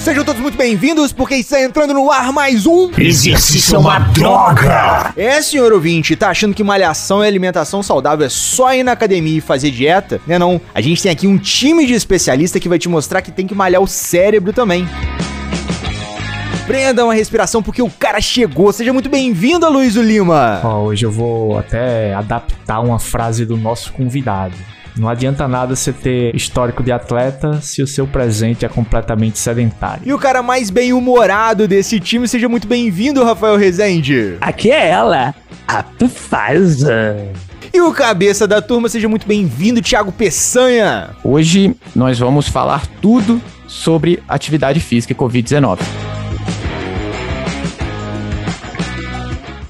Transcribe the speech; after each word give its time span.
Sejam 0.00 0.24
todos 0.24 0.40
muito 0.40 0.56
bem-vindos, 0.56 1.12
porque 1.12 1.34
está 1.34 1.60
entrando 1.60 1.92
no 1.92 2.10
ar 2.10 2.32
mais 2.32 2.64
um. 2.64 2.90
Exercício 2.98 3.76
é 3.76 3.78
uma 3.78 3.98
droga! 3.98 5.12
É, 5.14 5.42
senhor 5.42 5.74
ouvinte, 5.74 6.16
tá 6.16 6.30
achando 6.30 6.54
que 6.54 6.64
malhação 6.64 7.22
e 7.22 7.28
alimentação 7.28 7.82
saudável 7.82 8.24
é 8.24 8.30
só 8.30 8.72
ir 8.72 8.82
na 8.82 8.92
academia 8.92 9.36
e 9.36 9.40
fazer 9.42 9.70
dieta? 9.70 10.18
Né 10.26 10.38
não? 10.38 10.58
A 10.74 10.80
gente 10.80 11.02
tem 11.02 11.12
aqui 11.12 11.26
um 11.26 11.36
time 11.36 11.84
de 11.84 11.92
especialista 11.92 12.58
que 12.58 12.66
vai 12.66 12.78
te 12.78 12.88
mostrar 12.88 13.20
que 13.20 13.30
tem 13.30 13.46
que 13.46 13.54
malhar 13.54 13.82
o 13.82 13.86
cérebro 13.86 14.54
também. 14.54 14.88
Prenda 16.66 17.04
uma 17.04 17.12
respiração 17.12 17.62
porque 17.62 17.82
o 17.82 17.90
cara 17.90 18.22
chegou. 18.22 18.72
Seja 18.72 18.94
muito 18.94 19.10
bem-vindo, 19.10 19.68
Luiz 19.68 19.96
Lima. 19.96 20.62
Ó, 20.64 20.84
hoje 20.84 21.04
eu 21.04 21.12
vou 21.12 21.58
até 21.58 22.14
adaptar 22.14 22.80
uma 22.80 22.98
frase 22.98 23.44
do 23.44 23.56
nosso 23.56 23.92
convidado. 23.92 24.54
Não 25.00 25.08
adianta 25.08 25.48
nada 25.48 25.74
você 25.74 25.94
ter 25.94 26.36
histórico 26.36 26.82
de 26.82 26.92
atleta 26.92 27.58
se 27.62 27.80
o 27.80 27.86
seu 27.86 28.06
presente 28.06 28.66
é 28.66 28.68
completamente 28.68 29.38
sedentário. 29.38 30.02
E 30.04 30.12
o 30.12 30.18
cara 30.18 30.42
mais 30.42 30.68
bem-humorado 30.68 31.66
desse 31.66 31.98
time, 31.98 32.28
seja 32.28 32.50
muito 32.50 32.68
bem-vindo, 32.68 33.24
Rafael 33.24 33.56
Rezende. 33.56 34.36
Aqui 34.42 34.70
é 34.70 34.90
ela, 34.90 35.34
a 35.66 35.82
Pfizer. 35.82 37.30
E 37.72 37.80
o 37.80 37.94
cabeça 37.94 38.46
da 38.46 38.60
turma, 38.60 38.90
seja 38.90 39.08
muito 39.08 39.26
bem-vindo, 39.26 39.80
Thiago 39.80 40.12
Peçanha. 40.12 41.16
Hoje 41.24 41.74
nós 41.96 42.18
vamos 42.18 42.46
falar 42.46 42.86
tudo 43.00 43.40
sobre 43.66 44.22
atividade 44.28 44.80
física 44.80 45.14
e 45.14 45.16
Covid-19. 45.16 45.78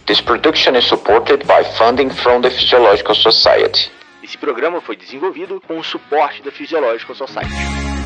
This 0.07 0.21
production 0.21 0.75
is 0.77 0.89
supported 0.89 1.47
by 1.47 1.63
funding 1.79 2.11
from 2.11 2.41
the 2.41 2.51
Physiological 2.51 3.15
Society. 3.15 3.93
Esse 4.31 4.39
programa 4.39 4.81
foi 4.81 4.95
desenvolvido 4.95 5.61
com 5.61 5.77
o 5.77 5.83
suporte 5.83 6.41
da 6.41 6.53
Physiological 6.53 7.17
Society. 7.17 8.00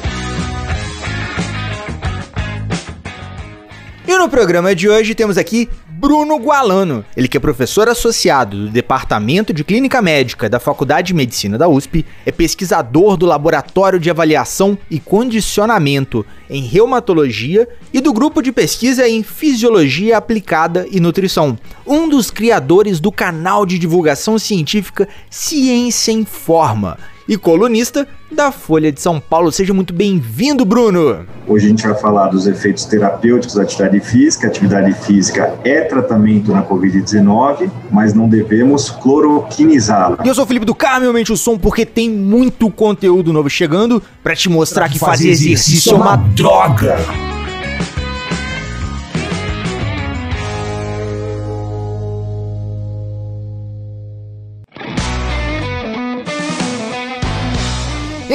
E 4.06 4.18
no 4.18 4.28
programa 4.28 4.74
de 4.74 4.86
hoje 4.86 5.14
temos 5.14 5.38
aqui 5.38 5.66
Bruno 5.88 6.36
Gualano, 6.36 7.02
ele 7.16 7.26
que 7.26 7.38
é 7.38 7.40
professor 7.40 7.88
associado 7.88 8.66
do 8.66 8.68
Departamento 8.68 9.50
de 9.50 9.64
Clínica 9.64 10.02
Médica 10.02 10.46
da 10.46 10.60
Faculdade 10.60 11.06
de 11.06 11.14
Medicina 11.14 11.56
da 11.56 11.68
USP, 11.68 12.04
é 12.26 12.30
pesquisador 12.30 13.16
do 13.16 13.24
Laboratório 13.24 13.98
de 13.98 14.10
Avaliação 14.10 14.76
e 14.90 15.00
Condicionamento 15.00 16.26
em 16.50 16.62
Reumatologia 16.66 17.66
e 17.94 18.00
do 18.02 18.12
Grupo 18.12 18.42
de 18.42 18.52
Pesquisa 18.52 19.08
em 19.08 19.22
Fisiologia 19.22 20.18
Aplicada 20.18 20.86
e 20.90 21.00
Nutrição, 21.00 21.58
um 21.86 22.06
dos 22.06 22.30
criadores 22.30 23.00
do 23.00 23.10
canal 23.10 23.64
de 23.64 23.78
divulgação 23.78 24.38
científica 24.38 25.08
Ciência 25.30 26.12
em 26.12 26.26
Forma 26.26 26.98
e 27.28 27.36
colunista 27.36 28.06
da 28.30 28.52
Folha 28.52 28.90
de 28.92 29.00
São 29.00 29.20
Paulo. 29.20 29.50
Seja 29.52 29.72
muito 29.72 29.92
bem-vindo, 29.92 30.64
Bruno! 30.64 31.26
Hoje 31.46 31.66
a 31.66 31.68
gente 31.68 31.86
vai 31.86 31.94
falar 31.94 32.28
dos 32.28 32.46
efeitos 32.46 32.84
terapêuticos 32.84 33.54
da 33.54 33.62
atividade 33.62 34.00
física. 34.00 34.46
A 34.46 34.50
atividade 34.50 34.92
física 34.92 35.54
é 35.64 35.82
tratamento 35.82 36.52
na 36.52 36.62
Covid-19, 36.62 37.70
mas 37.90 38.14
não 38.14 38.28
devemos 38.28 38.90
cloroquinizá-la. 38.90 40.18
E 40.24 40.28
eu 40.28 40.34
sou 40.34 40.44
o 40.44 40.46
Felipe 40.46 40.66
do 40.66 40.74
Carmo, 40.74 41.06
aumente 41.06 41.32
o 41.32 41.36
som, 41.36 41.58
porque 41.58 41.84
tem 41.84 42.10
muito 42.10 42.70
conteúdo 42.70 43.32
novo 43.32 43.50
chegando 43.50 44.02
para 44.22 44.34
te 44.34 44.48
mostrar 44.48 44.84
pra 44.84 44.92
que 44.92 44.98
fazer 44.98 45.28
exercício 45.28 45.92
é 45.92 45.96
uma 45.96 46.16
droga. 46.16 47.33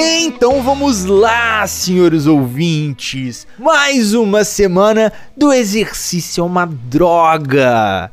Então 0.02 0.64
vamos 0.64 1.03
lá, 1.03 1.67
senhores 1.67 2.25
ouvintes. 2.25 3.45
Mais 3.58 4.14
uma 4.14 4.45
semana 4.45 5.11
do 5.36 5.52
exercício 5.52 6.39
é 6.39 6.45
uma 6.45 6.65
droga. 6.65 8.09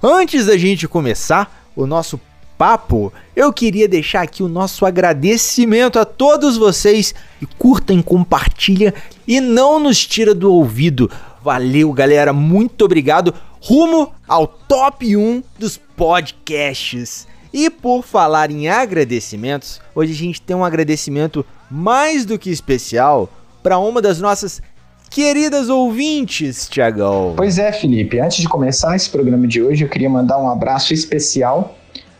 Antes 0.00 0.46
da 0.46 0.56
gente 0.56 0.86
começar 0.86 1.68
o 1.74 1.84
nosso 1.84 2.20
papo, 2.56 3.12
eu 3.34 3.52
queria 3.52 3.88
deixar 3.88 4.22
aqui 4.22 4.40
o 4.40 4.48
nosso 4.48 4.86
agradecimento 4.86 5.98
a 5.98 6.04
todos 6.04 6.56
vocês 6.56 7.12
e 7.42 7.46
curtem, 7.58 8.00
compartilha 8.00 8.94
e 9.26 9.40
não 9.40 9.80
nos 9.80 10.06
tira 10.06 10.32
do 10.32 10.54
ouvido. 10.54 11.10
Valeu, 11.42 11.92
galera, 11.92 12.32
muito 12.32 12.84
obrigado. 12.84 13.34
Rumo 13.60 14.14
ao 14.28 14.46
top 14.46 15.16
1 15.16 15.42
dos 15.58 15.76
podcasts. 15.76 17.26
E 17.58 17.70
por 17.70 18.02
falar 18.02 18.50
em 18.50 18.68
agradecimentos, 18.68 19.80
hoje 19.94 20.12
a 20.12 20.14
gente 20.14 20.42
tem 20.42 20.54
um 20.54 20.62
agradecimento 20.62 21.42
mais 21.70 22.26
do 22.26 22.38
que 22.38 22.50
especial 22.50 23.30
para 23.62 23.78
uma 23.78 24.02
das 24.02 24.20
nossas 24.20 24.60
queridas 25.08 25.70
ouvintes, 25.70 26.68
Tiagão. 26.68 27.32
Pois 27.34 27.56
é, 27.56 27.72
Felipe. 27.72 28.20
Antes 28.20 28.42
de 28.42 28.46
começar 28.46 28.94
esse 28.94 29.08
programa 29.08 29.46
de 29.46 29.62
hoje, 29.62 29.84
eu 29.84 29.88
queria 29.88 30.10
mandar 30.10 30.36
um 30.36 30.50
abraço 30.50 30.92
especial 30.92 31.74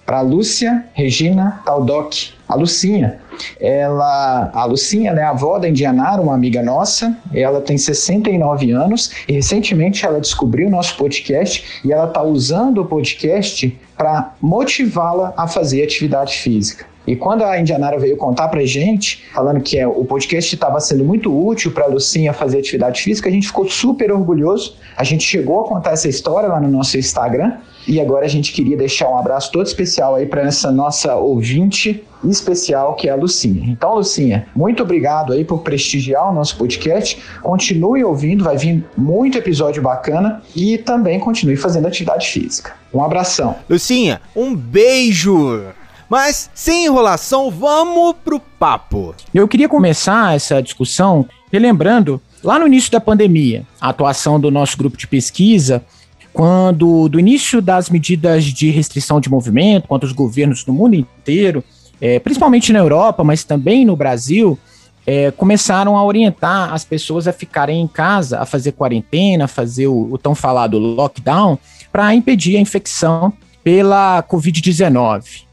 para 0.06 0.20
Lúcia 0.20 0.84
Regina 0.94 1.60
Taldoc, 1.66 2.32
a 2.48 2.54
Lucinha. 2.54 3.18
Ela, 3.60 4.50
a 4.54 4.64
Lucinha 4.64 5.10
é 5.10 5.22
a 5.22 5.30
avó 5.30 5.58
da 5.58 5.68
Indianara, 5.68 6.22
uma 6.22 6.32
amiga 6.34 6.62
nossa. 6.62 7.14
Ela 7.34 7.60
tem 7.60 7.76
69 7.76 8.70
anos 8.70 9.10
e 9.28 9.32
recentemente 9.32 10.06
ela 10.06 10.20
descobriu 10.20 10.68
o 10.68 10.70
nosso 10.70 10.96
podcast 10.96 11.82
e 11.84 11.92
ela 11.92 12.06
está 12.06 12.22
usando 12.22 12.82
o 12.82 12.86
podcast 12.86 13.76
para 13.96 14.32
motivá-la 14.40 15.34
a 15.36 15.48
fazer 15.48 15.82
atividade 15.82 16.36
física. 16.36 16.86
E 17.06 17.14
quando 17.14 17.44
a 17.44 17.58
Indianara 17.58 17.98
veio 17.98 18.16
contar 18.16 18.48
pra 18.48 18.64
gente, 18.64 19.24
falando 19.32 19.60
que 19.60 19.78
é, 19.78 19.86
o 19.86 20.04
podcast 20.04 20.54
estava 20.54 20.80
sendo 20.80 21.04
muito 21.04 21.32
útil 21.32 21.70
para 21.70 21.84
a 21.84 21.88
Lucinha 21.88 22.32
fazer 22.32 22.58
atividade 22.58 23.02
física, 23.02 23.28
a 23.28 23.32
gente 23.32 23.46
ficou 23.46 23.68
super 23.68 24.10
orgulhoso. 24.10 24.76
A 24.96 25.04
gente 25.04 25.24
chegou 25.24 25.60
a 25.60 25.64
contar 25.68 25.92
essa 25.92 26.08
história 26.08 26.48
lá 26.48 26.60
no 26.60 26.68
nosso 26.68 26.98
Instagram. 26.98 27.58
E 27.86 28.00
agora 28.00 28.24
a 28.24 28.28
gente 28.28 28.52
queria 28.52 28.76
deixar 28.76 29.08
um 29.08 29.16
abraço 29.16 29.52
todo 29.52 29.64
especial 29.64 30.16
aí 30.16 30.26
para 30.26 30.42
essa 30.42 30.72
nossa 30.72 31.14
ouvinte 31.14 32.02
especial 32.24 32.94
que 32.94 33.08
é 33.08 33.12
a 33.12 33.14
Lucinha. 33.14 33.64
Então, 33.70 33.94
Lucinha, 33.94 34.48
muito 34.56 34.82
obrigado 34.82 35.32
aí 35.32 35.44
por 35.44 35.58
prestigiar 35.58 36.28
o 36.28 36.34
nosso 36.34 36.56
podcast. 36.56 37.22
Continue 37.42 38.02
ouvindo, 38.02 38.42
vai 38.42 38.56
vir 38.56 38.84
muito 38.96 39.38
episódio 39.38 39.80
bacana 39.80 40.42
e 40.54 40.78
também 40.78 41.20
continue 41.20 41.56
fazendo 41.56 41.86
atividade 41.86 42.26
física. 42.26 42.72
Um 42.92 43.02
abração. 43.04 43.54
Lucinha, 43.68 44.20
um 44.34 44.56
beijo. 44.56 45.62
Mas, 46.08 46.50
sem 46.54 46.86
enrolação, 46.86 47.50
vamos 47.50 48.14
pro 48.24 48.40
papo. 48.40 49.14
Eu 49.34 49.48
queria 49.48 49.68
começar 49.68 50.34
essa 50.34 50.62
discussão 50.62 51.26
relembrando 51.52 52.20
lá 52.42 52.58
no 52.58 52.66
início 52.66 52.92
da 52.92 53.00
pandemia, 53.00 53.64
a 53.80 53.88
atuação 53.88 54.38
do 54.38 54.50
nosso 54.50 54.76
grupo 54.76 54.96
de 54.96 55.06
pesquisa, 55.06 55.84
quando 56.32 57.08
do 57.08 57.18
início 57.18 57.62
das 57.62 57.88
medidas 57.88 58.44
de 58.44 58.70
restrição 58.70 59.20
de 59.20 59.30
movimento 59.30 59.88
contra 59.88 60.06
os 60.06 60.12
governos 60.12 60.64
no 60.66 60.72
mundo 60.72 60.94
inteiro, 60.94 61.64
é, 62.00 62.18
principalmente 62.18 62.72
na 62.72 62.78
Europa, 62.78 63.24
mas 63.24 63.42
também 63.42 63.84
no 63.84 63.96
Brasil, 63.96 64.58
é, 65.06 65.30
começaram 65.30 65.96
a 65.96 66.04
orientar 66.04 66.74
as 66.74 66.84
pessoas 66.84 67.26
a 67.26 67.32
ficarem 67.32 67.80
em 67.80 67.86
casa, 67.86 68.38
a 68.38 68.44
fazer 68.44 68.72
quarentena, 68.72 69.44
a 69.44 69.48
fazer 69.48 69.86
o, 69.86 70.12
o 70.12 70.18
tão 70.18 70.34
falado 70.34 70.78
lockdown, 70.78 71.58
para 71.90 72.14
impedir 72.14 72.56
a 72.56 72.60
infecção 72.60 73.32
pela 73.64 74.22
Covid-19. 74.22 75.45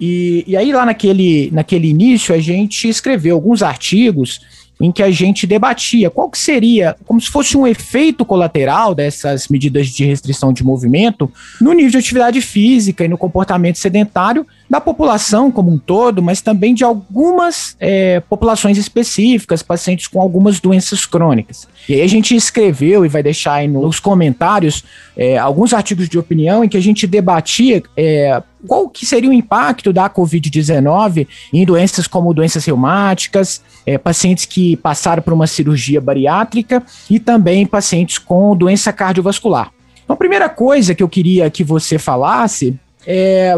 E, 0.00 0.44
e 0.46 0.56
aí, 0.56 0.72
lá 0.72 0.86
naquele, 0.86 1.50
naquele 1.52 1.88
início, 1.88 2.34
a 2.34 2.38
gente 2.38 2.88
escreveu 2.88 3.34
alguns 3.34 3.62
artigos 3.62 4.40
em 4.80 4.90
que 4.90 5.02
a 5.02 5.10
gente 5.10 5.46
debatia 5.46 6.08
qual 6.08 6.30
que 6.30 6.38
seria, 6.38 6.96
como 7.06 7.20
se 7.20 7.28
fosse 7.28 7.56
um 7.56 7.66
efeito 7.66 8.24
colateral 8.24 8.94
dessas 8.94 9.46
medidas 9.48 9.88
de 9.88 10.06
restrição 10.06 10.52
de 10.52 10.64
movimento 10.64 11.30
no 11.60 11.72
nível 11.74 11.90
de 11.90 11.98
atividade 11.98 12.40
física 12.40 13.04
e 13.04 13.08
no 13.08 13.18
comportamento 13.18 13.76
sedentário 13.76 14.46
da 14.68 14.80
população 14.80 15.50
como 15.50 15.70
um 15.70 15.78
todo, 15.78 16.22
mas 16.22 16.40
também 16.40 16.72
de 16.72 16.82
algumas 16.82 17.76
é, 17.78 18.20
populações 18.20 18.78
específicas, 18.78 19.62
pacientes 19.62 20.06
com 20.06 20.20
algumas 20.20 20.60
doenças 20.60 21.04
crônicas. 21.04 21.68
E 21.86 21.94
aí 21.94 22.00
a 22.00 22.06
gente 22.06 22.34
escreveu 22.34 23.04
e 23.04 23.08
vai 23.08 23.22
deixar 23.22 23.54
aí 23.54 23.68
nos 23.68 24.00
comentários 24.00 24.82
é, 25.14 25.36
alguns 25.36 25.74
artigos 25.74 26.08
de 26.08 26.18
opinião 26.18 26.64
em 26.64 26.68
que 26.68 26.76
a 26.76 26.82
gente 26.82 27.06
debatia 27.06 27.82
é, 27.96 28.42
qual 28.66 28.88
que 28.88 29.06
seria 29.06 29.30
o 29.30 29.32
impacto 29.32 29.92
da 29.92 30.08
Covid-19 30.08 31.26
em 31.52 31.64
doenças 31.64 32.06
como 32.06 32.34
doenças 32.34 32.64
reumáticas, 32.64 33.62
é, 33.86 33.98
pacientes 33.98 34.44
que 34.44 34.76
passaram 34.76 35.22
por 35.22 35.32
uma 35.32 35.46
cirurgia 35.46 36.00
bariátrica 36.00 36.82
e 37.08 37.18
também 37.18 37.66
pacientes 37.66 38.18
com 38.18 38.56
doença 38.56 38.92
cardiovascular. 38.92 39.72
Então, 40.04 40.14
a 40.14 40.16
primeira 40.16 40.48
coisa 40.48 40.94
que 40.94 41.02
eu 41.02 41.08
queria 41.08 41.50
que 41.50 41.64
você 41.64 41.98
falasse 41.98 42.78
é 43.06 43.56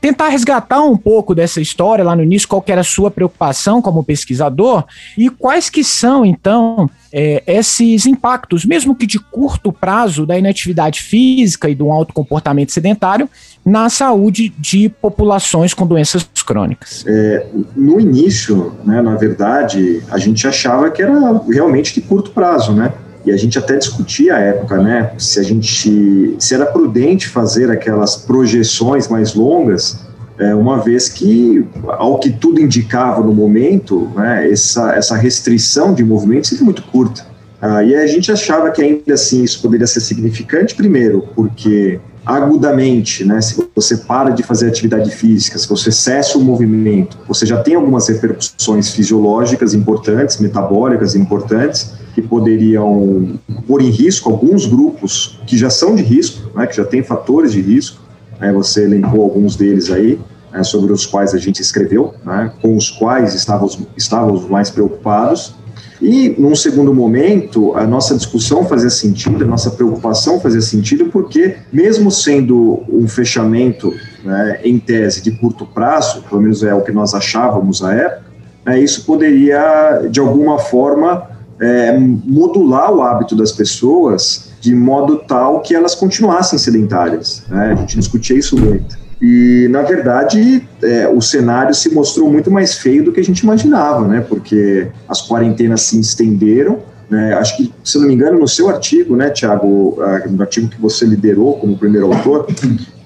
tentar 0.00 0.28
resgatar 0.28 0.82
um 0.82 0.96
pouco 0.96 1.34
dessa 1.34 1.60
história 1.60 2.04
lá 2.04 2.14
no 2.14 2.22
início, 2.22 2.48
qual 2.48 2.64
era 2.66 2.80
a 2.82 2.84
sua 2.84 3.10
preocupação 3.10 3.82
como 3.82 4.04
pesquisador 4.04 4.84
e 5.16 5.28
quais 5.28 5.68
que 5.68 5.82
são, 5.82 6.24
então, 6.24 6.88
é, 7.12 7.42
esses 7.46 8.06
impactos, 8.06 8.64
mesmo 8.64 8.94
que 8.94 9.06
de 9.06 9.18
curto 9.18 9.72
prazo, 9.72 10.26
da 10.26 10.38
inatividade 10.38 11.00
física 11.02 11.68
e 11.68 11.74
do 11.74 11.90
alto 11.90 12.12
comportamento 12.12 12.70
sedentário 12.70 13.28
na 13.64 13.88
saúde 13.88 14.52
de 14.58 14.88
populações 14.88 15.74
com 15.74 15.86
doenças 15.86 16.26
crônicas. 16.46 17.04
É, 17.06 17.46
no 17.76 18.00
início, 18.00 18.74
né, 18.84 19.02
na 19.02 19.16
verdade, 19.16 20.02
a 20.10 20.18
gente 20.18 20.46
achava 20.46 20.90
que 20.90 21.02
era 21.02 21.42
realmente 21.50 21.94
de 21.94 22.00
curto 22.00 22.30
prazo, 22.30 22.72
né? 22.72 22.92
E 23.24 23.30
a 23.32 23.36
gente 23.36 23.58
até 23.58 23.76
discutia 23.76 24.36
à 24.36 24.38
época, 24.38 24.80
né, 24.80 25.12
se 25.18 25.38
a 25.38 25.42
gente 25.42 26.36
se 26.38 26.54
era 26.54 26.66
prudente 26.66 27.28
fazer 27.28 27.70
aquelas 27.70 28.16
projeções 28.16 29.08
mais 29.08 29.34
longas, 29.34 30.06
é, 30.38 30.54
uma 30.54 30.78
vez 30.78 31.08
que, 31.08 31.66
ao 31.86 32.18
que 32.18 32.30
tudo 32.30 32.60
indicava 32.60 33.22
no 33.22 33.34
momento, 33.34 34.08
né, 34.14 34.50
essa, 34.50 34.92
essa 34.94 35.16
restrição 35.16 35.92
de 35.92 36.04
movimento 36.04 36.46
seria 36.46 36.64
muito 36.64 36.82
curta. 36.82 37.26
Ah, 37.60 37.82
e 37.82 37.94
a 37.96 38.06
gente 38.06 38.30
achava 38.30 38.70
que 38.70 38.80
ainda 38.80 39.14
assim 39.14 39.42
isso 39.42 39.60
poderia 39.60 39.86
ser 39.86 40.00
significante, 40.00 40.76
primeiro, 40.76 41.26
porque 41.34 41.98
agudamente, 42.24 43.24
né, 43.24 43.40
se 43.40 43.56
você 43.74 43.96
para 43.96 44.30
de 44.30 44.44
fazer 44.44 44.68
atividade 44.68 45.10
física, 45.10 45.58
se 45.58 45.68
você 45.68 45.90
cessa 45.90 46.38
o 46.38 46.40
movimento, 46.40 47.18
você 47.26 47.44
já 47.44 47.60
tem 47.60 47.74
algumas 47.74 48.06
repercussões 48.08 48.90
fisiológicas 48.90 49.74
importantes, 49.74 50.38
metabólicas 50.38 51.16
importantes, 51.16 51.94
que 52.20 52.22
poderiam 52.22 53.38
pôr 53.64 53.80
em 53.80 53.90
risco 53.90 54.28
alguns 54.28 54.66
grupos 54.66 55.38
que 55.46 55.56
já 55.56 55.70
são 55.70 55.94
de 55.94 56.02
risco, 56.02 56.50
né, 56.52 56.66
que 56.66 56.76
já 56.76 56.84
têm 56.84 57.00
fatores 57.00 57.52
de 57.52 57.60
risco, 57.60 58.02
né, 58.40 58.52
você 58.52 58.82
elencou 58.82 59.22
alguns 59.22 59.54
deles 59.54 59.88
aí, 59.88 60.18
né, 60.52 60.64
sobre 60.64 60.92
os 60.92 61.06
quais 61.06 61.32
a 61.32 61.38
gente 61.38 61.62
escreveu, 61.62 62.12
né, 62.24 62.50
com 62.60 62.76
os 62.76 62.90
quais 62.90 63.34
estávamos, 63.34 63.78
estávamos 63.96 64.48
mais 64.48 64.68
preocupados, 64.68 65.54
e, 66.02 66.34
num 66.38 66.56
segundo 66.56 66.92
momento, 66.92 67.76
a 67.76 67.86
nossa 67.86 68.16
discussão 68.16 68.64
fazia 68.64 68.90
sentido, 68.90 69.44
a 69.44 69.46
nossa 69.46 69.70
preocupação 69.70 70.40
fazia 70.40 70.60
sentido, 70.60 71.06
porque, 71.06 71.56
mesmo 71.72 72.10
sendo 72.10 72.82
um 72.88 73.06
fechamento, 73.06 73.94
né, 74.24 74.60
em 74.64 74.78
tese, 74.80 75.22
de 75.22 75.30
curto 75.30 75.64
prazo, 75.66 76.24
pelo 76.28 76.40
menos 76.40 76.64
é 76.64 76.74
o 76.74 76.82
que 76.82 76.90
nós 76.90 77.14
achávamos 77.14 77.82
à 77.82 77.94
época, 77.94 78.24
né, 78.64 78.80
isso 78.80 79.04
poderia, 79.04 80.02
de 80.10 80.18
alguma 80.18 80.58
forma, 80.58 81.37
é, 81.60 81.96
modular 81.98 82.92
o 82.92 83.02
hábito 83.02 83.34
das 83.34 83.52
pessoas 83.52 84.48
de 84.60 84.74
modo 84.74 85.18
tal 85.18 85.60
que 85.60 85.74
elas 85.74 85.94
continuassem 85.94 86.58
sedentárias. 86.58 87.44
Né? 87.48 87.72
A 87.72 87.74
gente 87.76 87.98
discutia 87.98 88.36
isso 88.36 88.56
muito. 88.58 88.96
E, 89.20 89.66
na 89.70 89.82
verdade, 89.82 90.68
é, 90.82 91.08
o 91.08 91.20
cenário 91.20 91.74
se 91.74 91.92
mostrou 91.92 92.30
muito 92.30 92.50
mais 92.50 92.74
feio 92.74 93.04
do 93.04 93.12
que 93.12 93.18
a 93.18 93.24
gente 93.24 93.40
imaginava, 93.40 94.06
né? 94.06 94.20
Porque 94.20 94.88
as 95.08 95.26
quarentenas 95.26 95.82
se 95.82 95.98
estenderam. 95.98 96.78
Né? 97.10 97.34
Acho 97.34 97.56
que, 97.56 97.72
se 97.82 97.98
não 97.98 98.06
me 98.06 98.14
engano, 98.14 98.38
no 98.38 98.46
seu 98.46 98.68
artigo, 98.68 99.16
né, 99.16 99.30
Tiago, 99.30 99.98
no 100.30 100.40
artigo 100.40 100.68
que 100.68 100.80
você 100.80 101.04
liderou 101.04 101.54
como 101.54 101.76
primeiro 101.76 102.12
autor, 102.12 102.46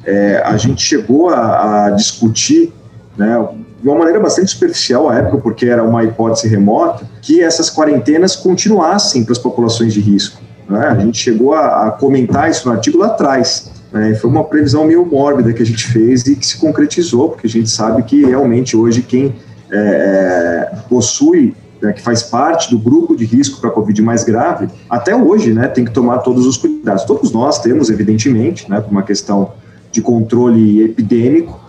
é, 0.04 0.42
a 0.44 0.56
gente 0.56 0.82
chegou 0.82 1.30
a, 1.30 1.86
a 1.86 1.90
discutir, 1.90 2.72
né, 3.16 3.38
de 3.82 3.88
uma 3.88 3.98
maneira 3.98 4.20
bastante 4.20 4.52
superficial 4.52 5.10
à 5.10 5.16
época, 5.16 5.38
porque 5.38 5.66
era 5.66 5.82
uma 5.82 6.04
hipótese 6.04 6.46
remota, 6.46 7.04
que 7.20 7.42
essas 7.42 7.68
quarentenas 7.68 8.36
continuassem 8.36 9.24
para 9.24 9.32
as 9.32 9.38
populações 9.38 9.92
de 9.92 10.00
risco. 10.00 10.40
Né? 10.68 10.86
A 10.86 10.94
gente 10.94 11.18
chegou 11.18 11.52
a, 11.52 11.88
a 11.88 11.90
comentar 11.90 12.48
isso 12.48 12.68
no 12.68 12.74
artigo 12.74 12.98
lá 12.98 13.06
atrás. 13.06 13.72
É, 13.92 14.14
foi 14.14 14.30
uma 14.30 14.44
previsão 14.44 14.86
meio 14.86 15.04
mórbida 15.04 15.52
que 15.52 15.62
a 15.62 15.66
gente 15.66 15.84
fez 15.88 16.24
e 16.26 16.36
que 16.36 16.46
se 16.46 16.58
concretizou, 16.58 17.30
porque 17.30 17.46
a 17.46 17.50
gente 17.50 17.68
sabe 17.68 18.04
que 18.04 18.24
realmente 18.24 18.76
hoje 18.76 19.02
quem 19.02 19.34
é, 19.70 20.70
é 20.70 20.76
possui, 20.88 21.54
né, 21.82 21.92
que 21.92 22.00
faz 22.00 22.22
parte 22.22 22.70
do 22.70 22.78
grupo 22.78 23.16
de 23.16 23.24
risco 23.24 23.60
para 23.60 23.68
a 23.68 23.72
Covid 23.72 24.00
mais 24.00 24.22
grave, 24.22 24.68
até 24.88 25.14
hoje 25.14 25.52
né, 25.52 25.66
tem 25.66 25.84
que 25.84 25.90
tomar 25.90 26.18
todos 26.18 26.46
os 26.46 26.56
cuidados. 26.56 27.04
Todos 27.04 27.32
nós 27.32 27.60
temos, 27.60 27.90
evidentemente, 27.90 28.70
né, 28.70 28.80
por 28.80 28.92
uma 28.92 29.02
questão 29.02 29.52
de 29.90 30.00
controle 30.00 30.84
epidêmico, 30.84 31.60